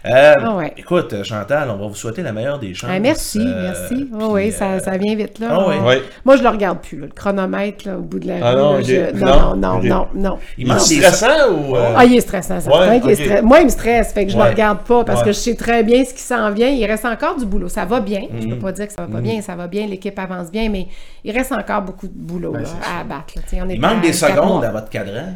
Euh, 0.06 0.36
Ah 0.42 0.56
ouais. 0.56 0.74
Écoute, 0.78 1.24
Chantal, 1.24 1.70
on 1.70 1.76
va 1.78 1.88
vous 1.88 1.96
souhaiter 1.96 2.22
la 2.22 2.32
meilleure 2.32 2.58
des 2.58 2.74
chances. 2.74 2.90
Ah, 2.94 3.00
merci, 3.00 3.40
euh, 3.40 3.64
merci. 3.64 3.96
Oui, 3.96 4.08
puis, 4.18 4.26
oui, 4.30 4.52
ça, 4.52 4.66
euh, 4.72 4.80
ça 4.80 4.96
vient 4.98 5.14
vite, 5.16 5.40
là. 5.40 5.68
Ouais. 5.68 6.02
Moi, 6.24 6.38
je 6.38 6.44
le 6.44 6.48
regarde 6.50 6.80
plus, 6.80 6.98
là, 7.00 7.08
le 7.08 7.12
chronomètre, 7.14 7.86
là, 7.88 7.98
au 7.98 8.02
bout 8.02 8.20
de 8.20 8.28
la 8.28 8.36
Ah 8.42 8.52
rue. 8.52 8.58
non, 8.58 8.74
là, 8.74 8.80
ok. 8.80 8.86
je- 8.86 9.16
Non, 9.26 9.56
non, 9.58 9.80
non, 9.80 9.82
non, 9.84 10.08
non. 10.16 10.38
Il 10.58 10.72
est 10.72 10.80
stressant 10.80 11.52
ou. 11.52 11.76
euh, 11.76 11.94
Ah, 11.98 12.06
il 12.06 12.16
est 12.16 12.22
stressant, 12.22 12.60
ça. 12.62 12.70
Ouais, 12.72 13.02
qu'il 13.02 13.10
est 13.12 13.14
ok. 13.14 13.20
stress- 13.26 13.42
Moi, 13.44 13.60
il 13.60 13.66
me 13.66 13.70
stresse, 13.70 14.14
fait 14.14 14.26
que 14.26 14.32
je 14.32 14.38
ne 14.38 14.42
Ouais. 14.42 14.48
le 14.48 14.54
regarde 14.54 14.80
pas 14.80 15.04
parce 15.04 15.20
Ouais. 15.20 15.26
que 15.26 15.32
je 15.34 15.38
sais 15.38 15.56
très 15.56 15.84
bien 15.84 16.06
ce 16.06 16.14
qui 16.14 16.22
s'en 16.22 16.50
vient. 16.52 16.70
Il 16.70 16.86
reste 16.86 17.04
encore 17.06 17.36
du 17.38 17.46
boulot. 17.46 17.68
Ça 17.68 17.84
va 17.84 18.00
bien. 18.00 18.22
Je 18.40 18.46
Mhm. 18.46 18.54
peux 18.54 18.60
pas 18.60 18.72
dire 18.72 18.88
que 18.88 18.94
ça 18.94 19.02
va 19.02 19.08
pas 19.12 19.20
bien. 19.22 19.42
Ça 19.42 19.56
va 19.56 19.68
bien, 19.68 19.86
l'équipe 19.86 20.18
avance 20.18 20.50
bien, 20.50 20.70
mais 20.70 20.88
il 21.26 21.32
reste 21.38 21.52
encore 21.52 21.82
beaucoup 21.82 22.08
de 22.08 22.14
boulot 22.16 22.54
là, 22.54 22.60
à 22.98 23.02
abattre. 23.02 23.34
on 23.54 23.70
est 23.70 23.74
Il 23.76 23.82
manque 23.82 24.02
des 24.02 24.14
secondes 24.14 24.64
à 24.64 24.72
votre 24.72 24.90
cadran. 24.90 25.34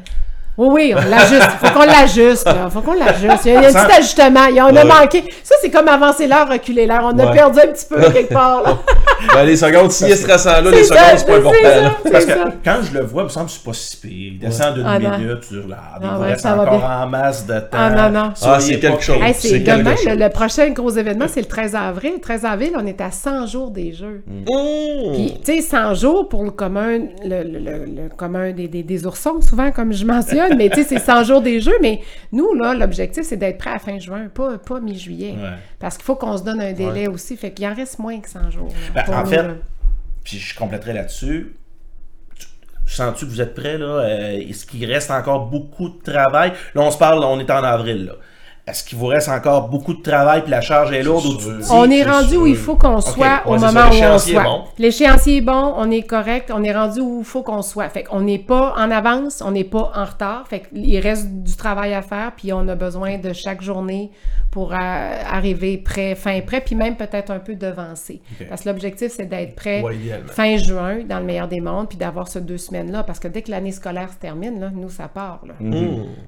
Oui, 0.58 0.68
oui, 0.72 0.94
on 0.96 1.10
l'ajuste. 1.10 1.50
Il 1.62 1.68
faut 1.68 1.74
qu'on 1.80 1.86
l'ajuste. 1.86 2.50
faut 2.70 2.82
qu'on 2.82 2.94
l'ajuste. 2.94 3.46
Il 3.46 3.52
y 3.54 3.56
a, 3.56 3.60
il 3.60 3.64
y 3.64 3.66
a 3.66 3.70
un 3.70 3.86
petit 3.86 3.96
ajustement. 3.98 4.46
Il 4.50 4.56
y 4.56 4.60
a- 4.60 4.66
on 4.66 4.70
a 4.70 4.74
Ouais. 4.74 4.84
manqué. 4.86 5.24
Ça, 5.44 5.56
c'est 5.62 5.72
comme 5.72 5.88
avancer 5.88 6.28
l'heure, 6.28 6.48
reculer 6.50 6.86
l'heure. 6.86 7.02
On 7.12 7.18
a 7.18 7.28
perdu 7.32 7.60
un 7.60 7.68
petit 7.72 7.86
peu 7.90 8.00
quelque 8.12 8.34
part. 8.34 8.62
là. 8.64 8.78
Ben, 9.34 9.46
les 9.46 9.56
secondes, 9.58 9.92
s'il 9.92 10.12
est 10.12 10.16
stressant 10.16 10.62
là, 10.62 10.70
les 10.70 10.84
ça, 10.84 10.96
secondes, 10.96 11.18
c'est 11.18 11.26
pas 11.26 11.38
important. 11.38 11.58
ça. 12.04 12.10
Parce 12.12 12.26
que 12.26 12.32
ça. 12.34 12.46
quand 12.64 12.76
je 12.84 12.94
le 12.94 13.06
vois, 13.06 13.22
il 13.24 13.26
me 13.26 13.30
semble 13.30 13.46
que 13.48 13.52
c'est 13.54 13.64
pas 13.64 13.74
si 13.74 13.98
pire. 13.98 14.12
Il 14.34 14.40
descend 14.40 14.74
d'une 14.76 14.86
Ah, 14.86 15.00
minute, 15.00 15.40
dis, 15.50 15.56
là, 15.56 15.62
il 15.70 15.76
Ah, 15.76 16.00
vous 16.16 16.22
ouais, 16.22 16.28
reste 16.30 16.42
ça 16.42 16.56
va 16.56 16.64
encore 16.64 16.78
bien. 16.80 17.02
en 17.04 17.08
masse 17.08 17.46
de 17.48 17.60
temps. 17.60 17.68
Ah, 17.74 17.90
non, 17.90 18.10
non. 18.10 18.34
Ah, 18.46 18.60
c'est 18.60 18.80
quelque 18.80 19.02
chose. 19.02 19.18
Hey, 19.24 19.34
c'est 19.34 19.60
demain, 19.60 19.96
chose. 19.96 20.06
le, 20.08 20.16
le 20.16 20.30
prochain 20.30 20.70
gros 20.70 20.90
événement, 20.92 21.26
c'est 21.30 21.42
le 21.42 21.48
13 21.48 21.74
avril. 21.76 22.12
Le 22.16 22.22
13 22.22 22.46
avril, 22.46 22.74
on 22.78 22.86
est 22.86 23.00
à 23.02 23.12
100 23.12 23.48
jours 23.48 23.72
des 23.72 23.94
Jeux. 23.94 24.24
Mmh. 24.28 25.14
Puis, 25.14 25.34
tu 25.44 25.56
sais, 25.56 25.62
100 25.62 25.96
jours 25.96 26.28
pour 26.30 26.44
le 26.44 26.52
commun, 26.52 27.00
le, 27.24 27.44
le- 27.44 27.60
le- 27.60 27.86
le 27.86 28.10
commun 28.16 28.52
des, 28.52 28.68
des, 28.68 28.84
des 28.84 29.06
oursons, 29.08 29.42
souvent, 29.42 29.72
comme 29.72 29.94
je 29.94 30.06
mentionne, 30.14 30.43
mais 30.56 30.70
tu 30.70 30.84
sais, 30.84 30.84
c'est 30.84 31.00
100 31.00 31.24
jours 31.24 31.42
des 31.42 31.60
Jeux. 31.62 31.78
Mais 31.82 32.02
nous, 32.32 32.54
là, 32.54 32.74
l'objectif, 32.74 33.24
c'est 33.24 33.38
d'être 33.38 33.58
prêt 33.58 33.72
à 33.72 33.80
fin 33.80 34.00
juin, 34.00 34.28
pas, 34.34 34.58
pas 34.58 34.80
mi-juillet. 34.80 35.32
Ouais. 35.38 35.50
Parce 35.80 35.96
qu'il 35.98 36.06
faut 36.06 36.16
qu'on 36.16 36.38
se 36.38 36.44
donne 36.44 36.62
un 36.62 36.74
délai 36.74 37.08
aussi. 37.08 37.36
Fait 37.38 37.52
qu'il 37.52 37.66
en 37.68 37.74
reste 37.74 38.00
moins 38.00 38.20
que 38.20 38.30
100 38.30 38.52
jours. 38.52 38.74
Ben, 38.94 39.04
en 39.14 39.22
nous, 39.24 39.26
fait, 39.30 39.46
puis 40.24 40.38
je 40.38 40.56
compléterai 40.58 40.94
là-dessus. 40.94 41.56
Tu- 42.38 42.48
Sens-tu 42.86 43.26
que 43.26 43.30
vous 43.32 43.42
êtes 43.42 43.54
prêts, 43.56 43.78
là? 43.78 43.86
Euh, 43.86 44.40
Est-ce 44.50 44.66
qu'il 44.66 44.86
reste 44.92 45.10
encore 45.12 45.46
beaucoup 45.48 45.90
de 45.90 46.02
travail? 46.04 46.52
Là, 46.76 46.82
on 46.82 46.92
se 46.92 46.98
parle, 46.98 47.24
on 47.24 47.40
est 47.40 47.50
en 47.50 47.64
avril, 47.64 48.06
là. 48.06 48.14
Est-ce 48.66 48.84
qu'il 48.86 48.98
vous 48.98 49.08
reste 49.08 49.28
encore 49.28 49.68
beaucoup 49.68 49.94
de 49.94 50.02
travail 50.02 50.42
puis 50.44 50.52
la 50.52 50.62
charge 50.62 50.94
est 50.94 51.04
lourde 51.04 51.26
ou 51.26 51.36
tu 51.38 51.46
te 51.48 51.62
dis- 51.62 51.68
On 51.70 51.90
est 51.92 52.04
rendu 52.04 52.38
où 52.38 52.48
il 52.48 52.56
faut 52.56 52.78
qu'on 52.78 53.02
soit 53.02 53.42
au 53.46 53.52
ouais, 53.54 53.60
moment 53.60 53.68
ça, 53.74 53.84
où 53.84 53.88
on 53.88 53.90
l'échéancier 53.92 54.32
est 54.34 54.36
soit. 54.36 54.44
bon. 54.44 54.64
L'échéancier 54.78 55.38
est 55.38 55.42
bon, 55.42 55.74
on 55.76 55.92
est 55.92 56.04
correct, 56.04 56.50
on 56.54 56.64
est 56.64 56.72
rendu 56.74 57.02
où 57.02 57.20
il 57.20 57.26
faut 57.26 57.44
qu'on 57.44 57.62
soit. 57.62 57.90
Fait 57.90 58.04
qu'on 58.04 58.22
n'est 58.22 58.40
pas 58.40 58.74
en 58.78 58.90
avance, 58.90 59.44
on 59.46 59.52
n'est 59.52 59.66
pas 59.66 59.92
en 59.94 60.06
retard. 60.06 60.48
Fait 60.48 60.62
qu'il 60.62 60.98
reste 61.00 61.28
du 61.30 61.58
travail 61.58 61.94
à 61.94 62.02
faire, 62.02 62.32
puis 62.38 62.54
on 62.54 62.66
a 62.70 62.76
besoin 62.76 63.18
de 63.18 63.34
chaque 63.34 63.62
journée 63.62 64.12
pour 64.50 64.72
euh, 64.72 64.78
arriver 64.78 65.78
prêt, 65.80 66.16
fin 66.16 66.40
prêt, 66.42 66.62
puis 66.62 66.76
même 66.76 66.96
peut-être 66.96 67.32
un 67.32 67.40
peu 67.40 67.56
devancé. 67.56 68.22
Parce 68.48 68.62
que 68.62 68.70
l'objectif, 68.70 69.12
c'est 69.14 69.26
d'être 69.26 69.56
prêt 69.56 69.82
Ouais, 69.82 69.98
fin 70.28 70.56
juin, 70.58 71.00
dans 71.10 71.20
le 71.20 71.26
meilleur 71.26 71.48
des 71.50 71.60
mondes, 71.60 71.90
puis 71.90 71.98
d'avoir 71.98 72.28
ces 72.30 72.40
deux 72.40 72.60
semaines-là. 72.60 73.04
Parce 73.04 73.20
que 73.20 73.28
dès 73.28 73.42
que 73.42 73.52
l'année 73.52 73.72
scolaire 73.74 74.10
se 74.14 74.18
termine, 74.20 74.60
là, 74.62 74.70
nous, 74.74 74.90
ça 74.90 75.08
part. 75.10 75.42
là. 75.46 75.54
Mmh. 75.60 75.88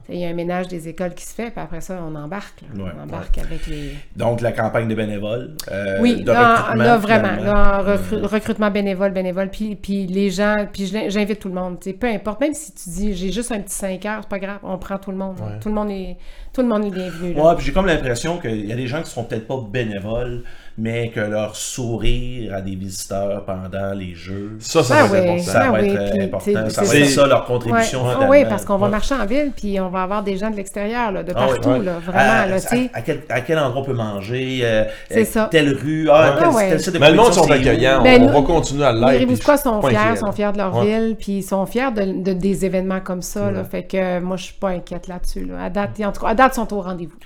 Il 0.10 0.20
y 0.20 0.26
a 0.26 0.28
un 0.30 0.34
ménage 0.34 0.68
des 0.68 0.90
écoles 0.90 1.14
qui 1.14 1.24
se 1.24 1.34
fait, 1.34 1.52
puis 1.52 1.62
après 1.64 1.80
ça, 1.82 2.00
on 2.06 2.16
embarque. 2.26 2.62
là. 2.62 2.84
Ouais, 2.84 2.92
on 3.00 3.04
embarque 3.04 3.38
avec 3.38 3.66
les... 3.68 3.96
Donc, 4.16 4.42
la 4.42 4.52
campagne 4.52 4.88
de 4.88 4.96
bénévoles. 4.96 5.56
euh, 5.72 5.98
Oui, 6.02 6.22
de 6.24 6.32
là, 6.32 6.56
recrutement, 6.58 6.84
là, 6.84 6.98
vraiment, 6.98 7.28
finalement. 7.38 7.54
là, 7.54 7.84
recru- 7.96 8.26
recrutement 8.26 8.72
bénévole, 8.72 9.12
bénévole, 9.12 9.50
puis, 9.50 9.76
puis 9.76 10.06
les 10.08 10.30
gens, 10.30 10.54
puis 10.72 10.86
j'invite 11.10 11.40
tout 11.40 11.48
le 11.48 11.54
monde, 11.56 11.78
peu 12.00 12.08
importe, 12.08 12.42
même 12.42 12.54
si 12.54 12.74
tu 12.74 12.90
dis 12.90 13.14
j'ai 13.16 13.32
juste 13.32 13.52
un 13.52 13.60
petit 13.62 13.74
5 13.76 14.06
heures, 14.06 14.20
c'est 14.22 14.30
pas 14.30 14.40
grave, 14.40 14.60
on 14.64 14.78
prend 14.78 14.98
tout 14.98 15.12
le 15.12 15.18
monde, 15.18 15.38
tout 15.62 15.70
le 15.70 15.76
monde 15.76 15.90
est, 15.92 16.18
tout 16.56 16.62
le 16.62 16.68
monde 16.68 16.86
est 16.86 16.90
bienvenu. 16.92 17.34
là. 17.34 17.44
Ouais, 17.44 17.56
puis 17.56 17.66
j'ai 17.66 17.72
comme 17.74 17.86
l'impression 17.88 18.38
qu'il 18.38 18.66
y 18.66 18.72
a 18.72 18.76
des 18.76 18.88
gens 18.88 19.02
qui 19.02 19.10
seront 19.12 19.24
peut-être 19.24 19.48
pas 19.48 19.58
bénévoles, 19.70 20.44
mais 20.78 21.10
que 21.10 21.20
leur 21.22 21.56
sourire 21.56 22.54
à 22.54 22.62
des 22.62 22.76
visiteurs 22.76 23.44
pendant 23.46 23.94
les 23.94 24.14
jeux, 24.14 24.58
Ça, 24.60 24.84
ça 24.84 24.96
Ah 25.00 25.06
va 25.08 25.18
être 25.20 25.24
important. 25.26 25.44
ça 25.52 25.62
Ah 25.66 25.72
va 25.72 25.80
oui, 25.82 25.90
être 25.90 26.22
important. 26.22 26.70
Ça 26.70 26.82
va 26.82 26.88
c'est 26.88 27.02
être 27.02 27.10
ça. 27.10 27.28
leur 27.28 27.40
Ouais. 27.42 27.48
contribution. 27.48 28.02
Ah 28.06 28.10
finalement. 28.14 28.30
oui, 28.30 28.46
parce 28.50 28.66
qu'on 28.66 28.78
va 28.78 28.86
Ouais. 28.88 28.92
marcher 28.92 29.16
en 29.16 29.26
ville, 29.26 29.52
puis 29.56 29.80
on 29.80 29.88
va 29.90 30.04
avoir 30.04 30.22
des 30.24 30.36
gens 30.38 30.50
de 30.50 30.56
l'extérieur, 30.58 31.12
là, 31.14 31.24
de 31.24 31.32
Ah 31.36 31.46
oui, 31.48 31.54
partout, 31.60 31.70
ouais. 31.70 31.86
là, 31.86 31.96
À, 31.96 32.00
vraiment, 32.00 32.52
là, 32.56 32.60
tu 32.62 32.68
sais. 32.68 32.90
à- 32.94 32.98
à 32.98 33.02
quel, 33.02 33.22
à 33.30 33.42
quel 33.42 33.58
endroit 33.60 33.82
on 33.82 33.86
peut 33.86 33.94
manger, 33.94 34.60
euh, 34.64 34.84
C'est 35.10 35.22
euh, 35.22 35.26
ça. 35.26 35.48
telle 35.50 35.70
rue, 35.74 36.10
ah, 36.12 36.22
Ouais. 36.34 36.36
tel, 36.40 36.48
Ah 36.52 36.56
ouais. 36.56 36.70
tel 36.72 36.80
site 36.82 36.94
de 36.94 37.00
Mais 37.00 37.10
le 37.12 37.16
monde 37.16 37.34
sont 37.34 37.50
accueillants. 37.52 38.04
Ben, 38.04 38.22
on 38.22 38.26
nous- 38.28 38.34
va 38.34 38.42
continuer 38.42 38.86
à 38.86 38.92
Les 38.92 39.00
l'être. 39.00 39.30
je 39.30 39.36
suis 39.36 39.58
sont 39.64 39.82
fiers, 39.82 40.16
sont 40.18 40.26
là. 40.26 40.32
fiers 40.34 40.52
de 40.52 40.58
leur 40.58 40.82
ville, 40.84 41.16
puis 41.18 41.32
ils 41.38 41.44
sont 41.44 41.66
fiers 41.66 41.92
de, 41.96 42.22
de- 42.22 42.34
des 42.34 42.66
événements 42.66 43.00
comme 43.00 43.22
ça, 43.22 43.50
là, 43.52 43.64
fait 43.64 43.84
que 43.84 43.96
euh, 43.98 44.20
moi, 44.22 44.36
je 44.38 44.44
suis 44.46 44.54
pas 44.54 44.70
inquiète 44.70 45.08
là-dessus, 45.08 45.46
là. 45.46 45.64
À 45.66 45.70
date, 45.70 45.92
en 46.04 46.12
tout 46.12 46.22
cas, 46.22 46.28
à 46.46 46.48
date, 46.48 46.54
ils 46.54 46.56
sont 46.56 46.74
au 46.74 46.82
rendez-vous. 46.82 47.18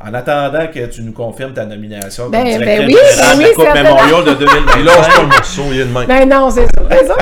En 0.00 0.14
attendant 0.14 0.66
que 0.68 0.86
tu 0.86 1.02
nous 1.02 1.12
confirmes 1.12 1.52
ta 1.52 1.64
nomination 1.66 2.28
Ben, 2.30 2.44
comme 2.44 2.64
ben 2.64 2.86
directrice 2.86 2.96
oui, 2.96 3.10
générale 3.16 3.36
ben 3.36 3.42
de 3.42 3.48
oui, 3.48 3.54
Coupe. 3.54 3.74
Memorial 3.74 4.24
de 4.24 4.46
Il 4.78 4.84
lâche 4.84 4.96
pas 4.96 5.02
2025. 5.16 5.20
le 5.22 5.26
morceau, 5.26 5.62
il 5.72 5.80
est 5.80 5.84
de 5.84 5.92
même. 5.92 6.06
Ben 6.06 6.28
non, 6.28 6.50
c'est 6.50 6.66
ça, 6.66 6.82
c'est 6.90 7.06
ça. 7.06 7.16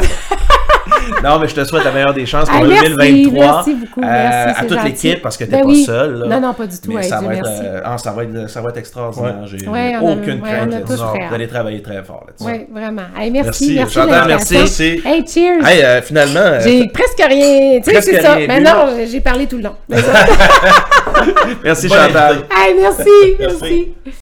Non, 1.25 1.39
mais 1.39 1.49
je 1.49 1.55
te 1.55 1.65
souhaite 1.65 1.85
la 1.85 1.93
meilleure 1.93 2.15
des 2.15 2.27
chances 2.27 2.49
pour 2.49 2.59
Ah, 2.61 2.65
merci, 2.67 2.89
2023. 2.91 3.45
merci 3.45 3.75
beaucoup, 3.75 4.01
merci, 4.01 4.61
à 4.61 4.65
toute 4.65 4.85
l'équipe, 4.85 5.23
parce 5.23 5.37
que 5.37 5.45
t'es 5.45 5.51
Ben 5.53 5.63
pas 5.63 5.69
oui. 5.69 5.85
seul. 5.85 6.15
là. 6.21 6.27
Non, 6.27 6.41
non, 6.49 6.55
pas 6.55 6.67
du 6.67 6.77
tout. 6.79 6.93
Mais 6.93 7.03
Hey, 7.05 7.09
ça, 7.09 7.19
Dieu 7.19 7.29
va 7.29 7.35
être, 7.35 7.43
merci. 7.45 7.63
euh, 7.65 7.81
ah, 7.85 7.99
ça, 7.99 8.13
va 8.13 8.23
être, 8.25 8.51
ça 8.51 8.61
va 8.61 8.69
être 8.71 8.77
extraordinaire. 8.79 9.35
J'ai 9.47 9.69
Ouais, 9.69 9.95
a- 9.95 10.03
aucune 10.03 10.41
ouais, 10.43 10.51
crainte 10.51 10.75
a 10.75 10.81
très 10.81 10.95
Vous 10.97 11.35
allez 11.35 11.49
travailler 11.49 11.83
très 11.83 12.03
fort 12.03 12.25
là-dessus. 12.27 12.51
Oui, 12.59 12.67
vraiment. 12.73 13.03
Hey, 13.19 13.31
merci, 13.31 13.75
Merci, 13.77 13.99
merci, 14.27 14.55
merci. 14.55 15.03
Hey, 15.05 15.25
cheers! 15.27 15.67
Hey, 15.67 15.83
euh, 15.83 16.03
finalement, 16.03 16.41
euh, 16.41 16.61
J'ai 16.63 16.89
presque 16.89 17.19
rien. 17.27 17.81
Tu 17.81 17.91
sais, 17.91 18.01
c'est 18.01 18.21
ça. 18.23 18.37
Mais 18.37 18.59
bu. 18.59 18.65
non, 18.65 18.87
j'ai 19.11 19.21
parlé 19.21 19.47
tout 19.47 19.57
le 19.57 19.63
long. 19.65 19.75
merci 21.65 21.89
Chantal. 21.89 22.45
hey, 22.51 22.75
Merci. 22.81 23.37
merci. 23.39 23.95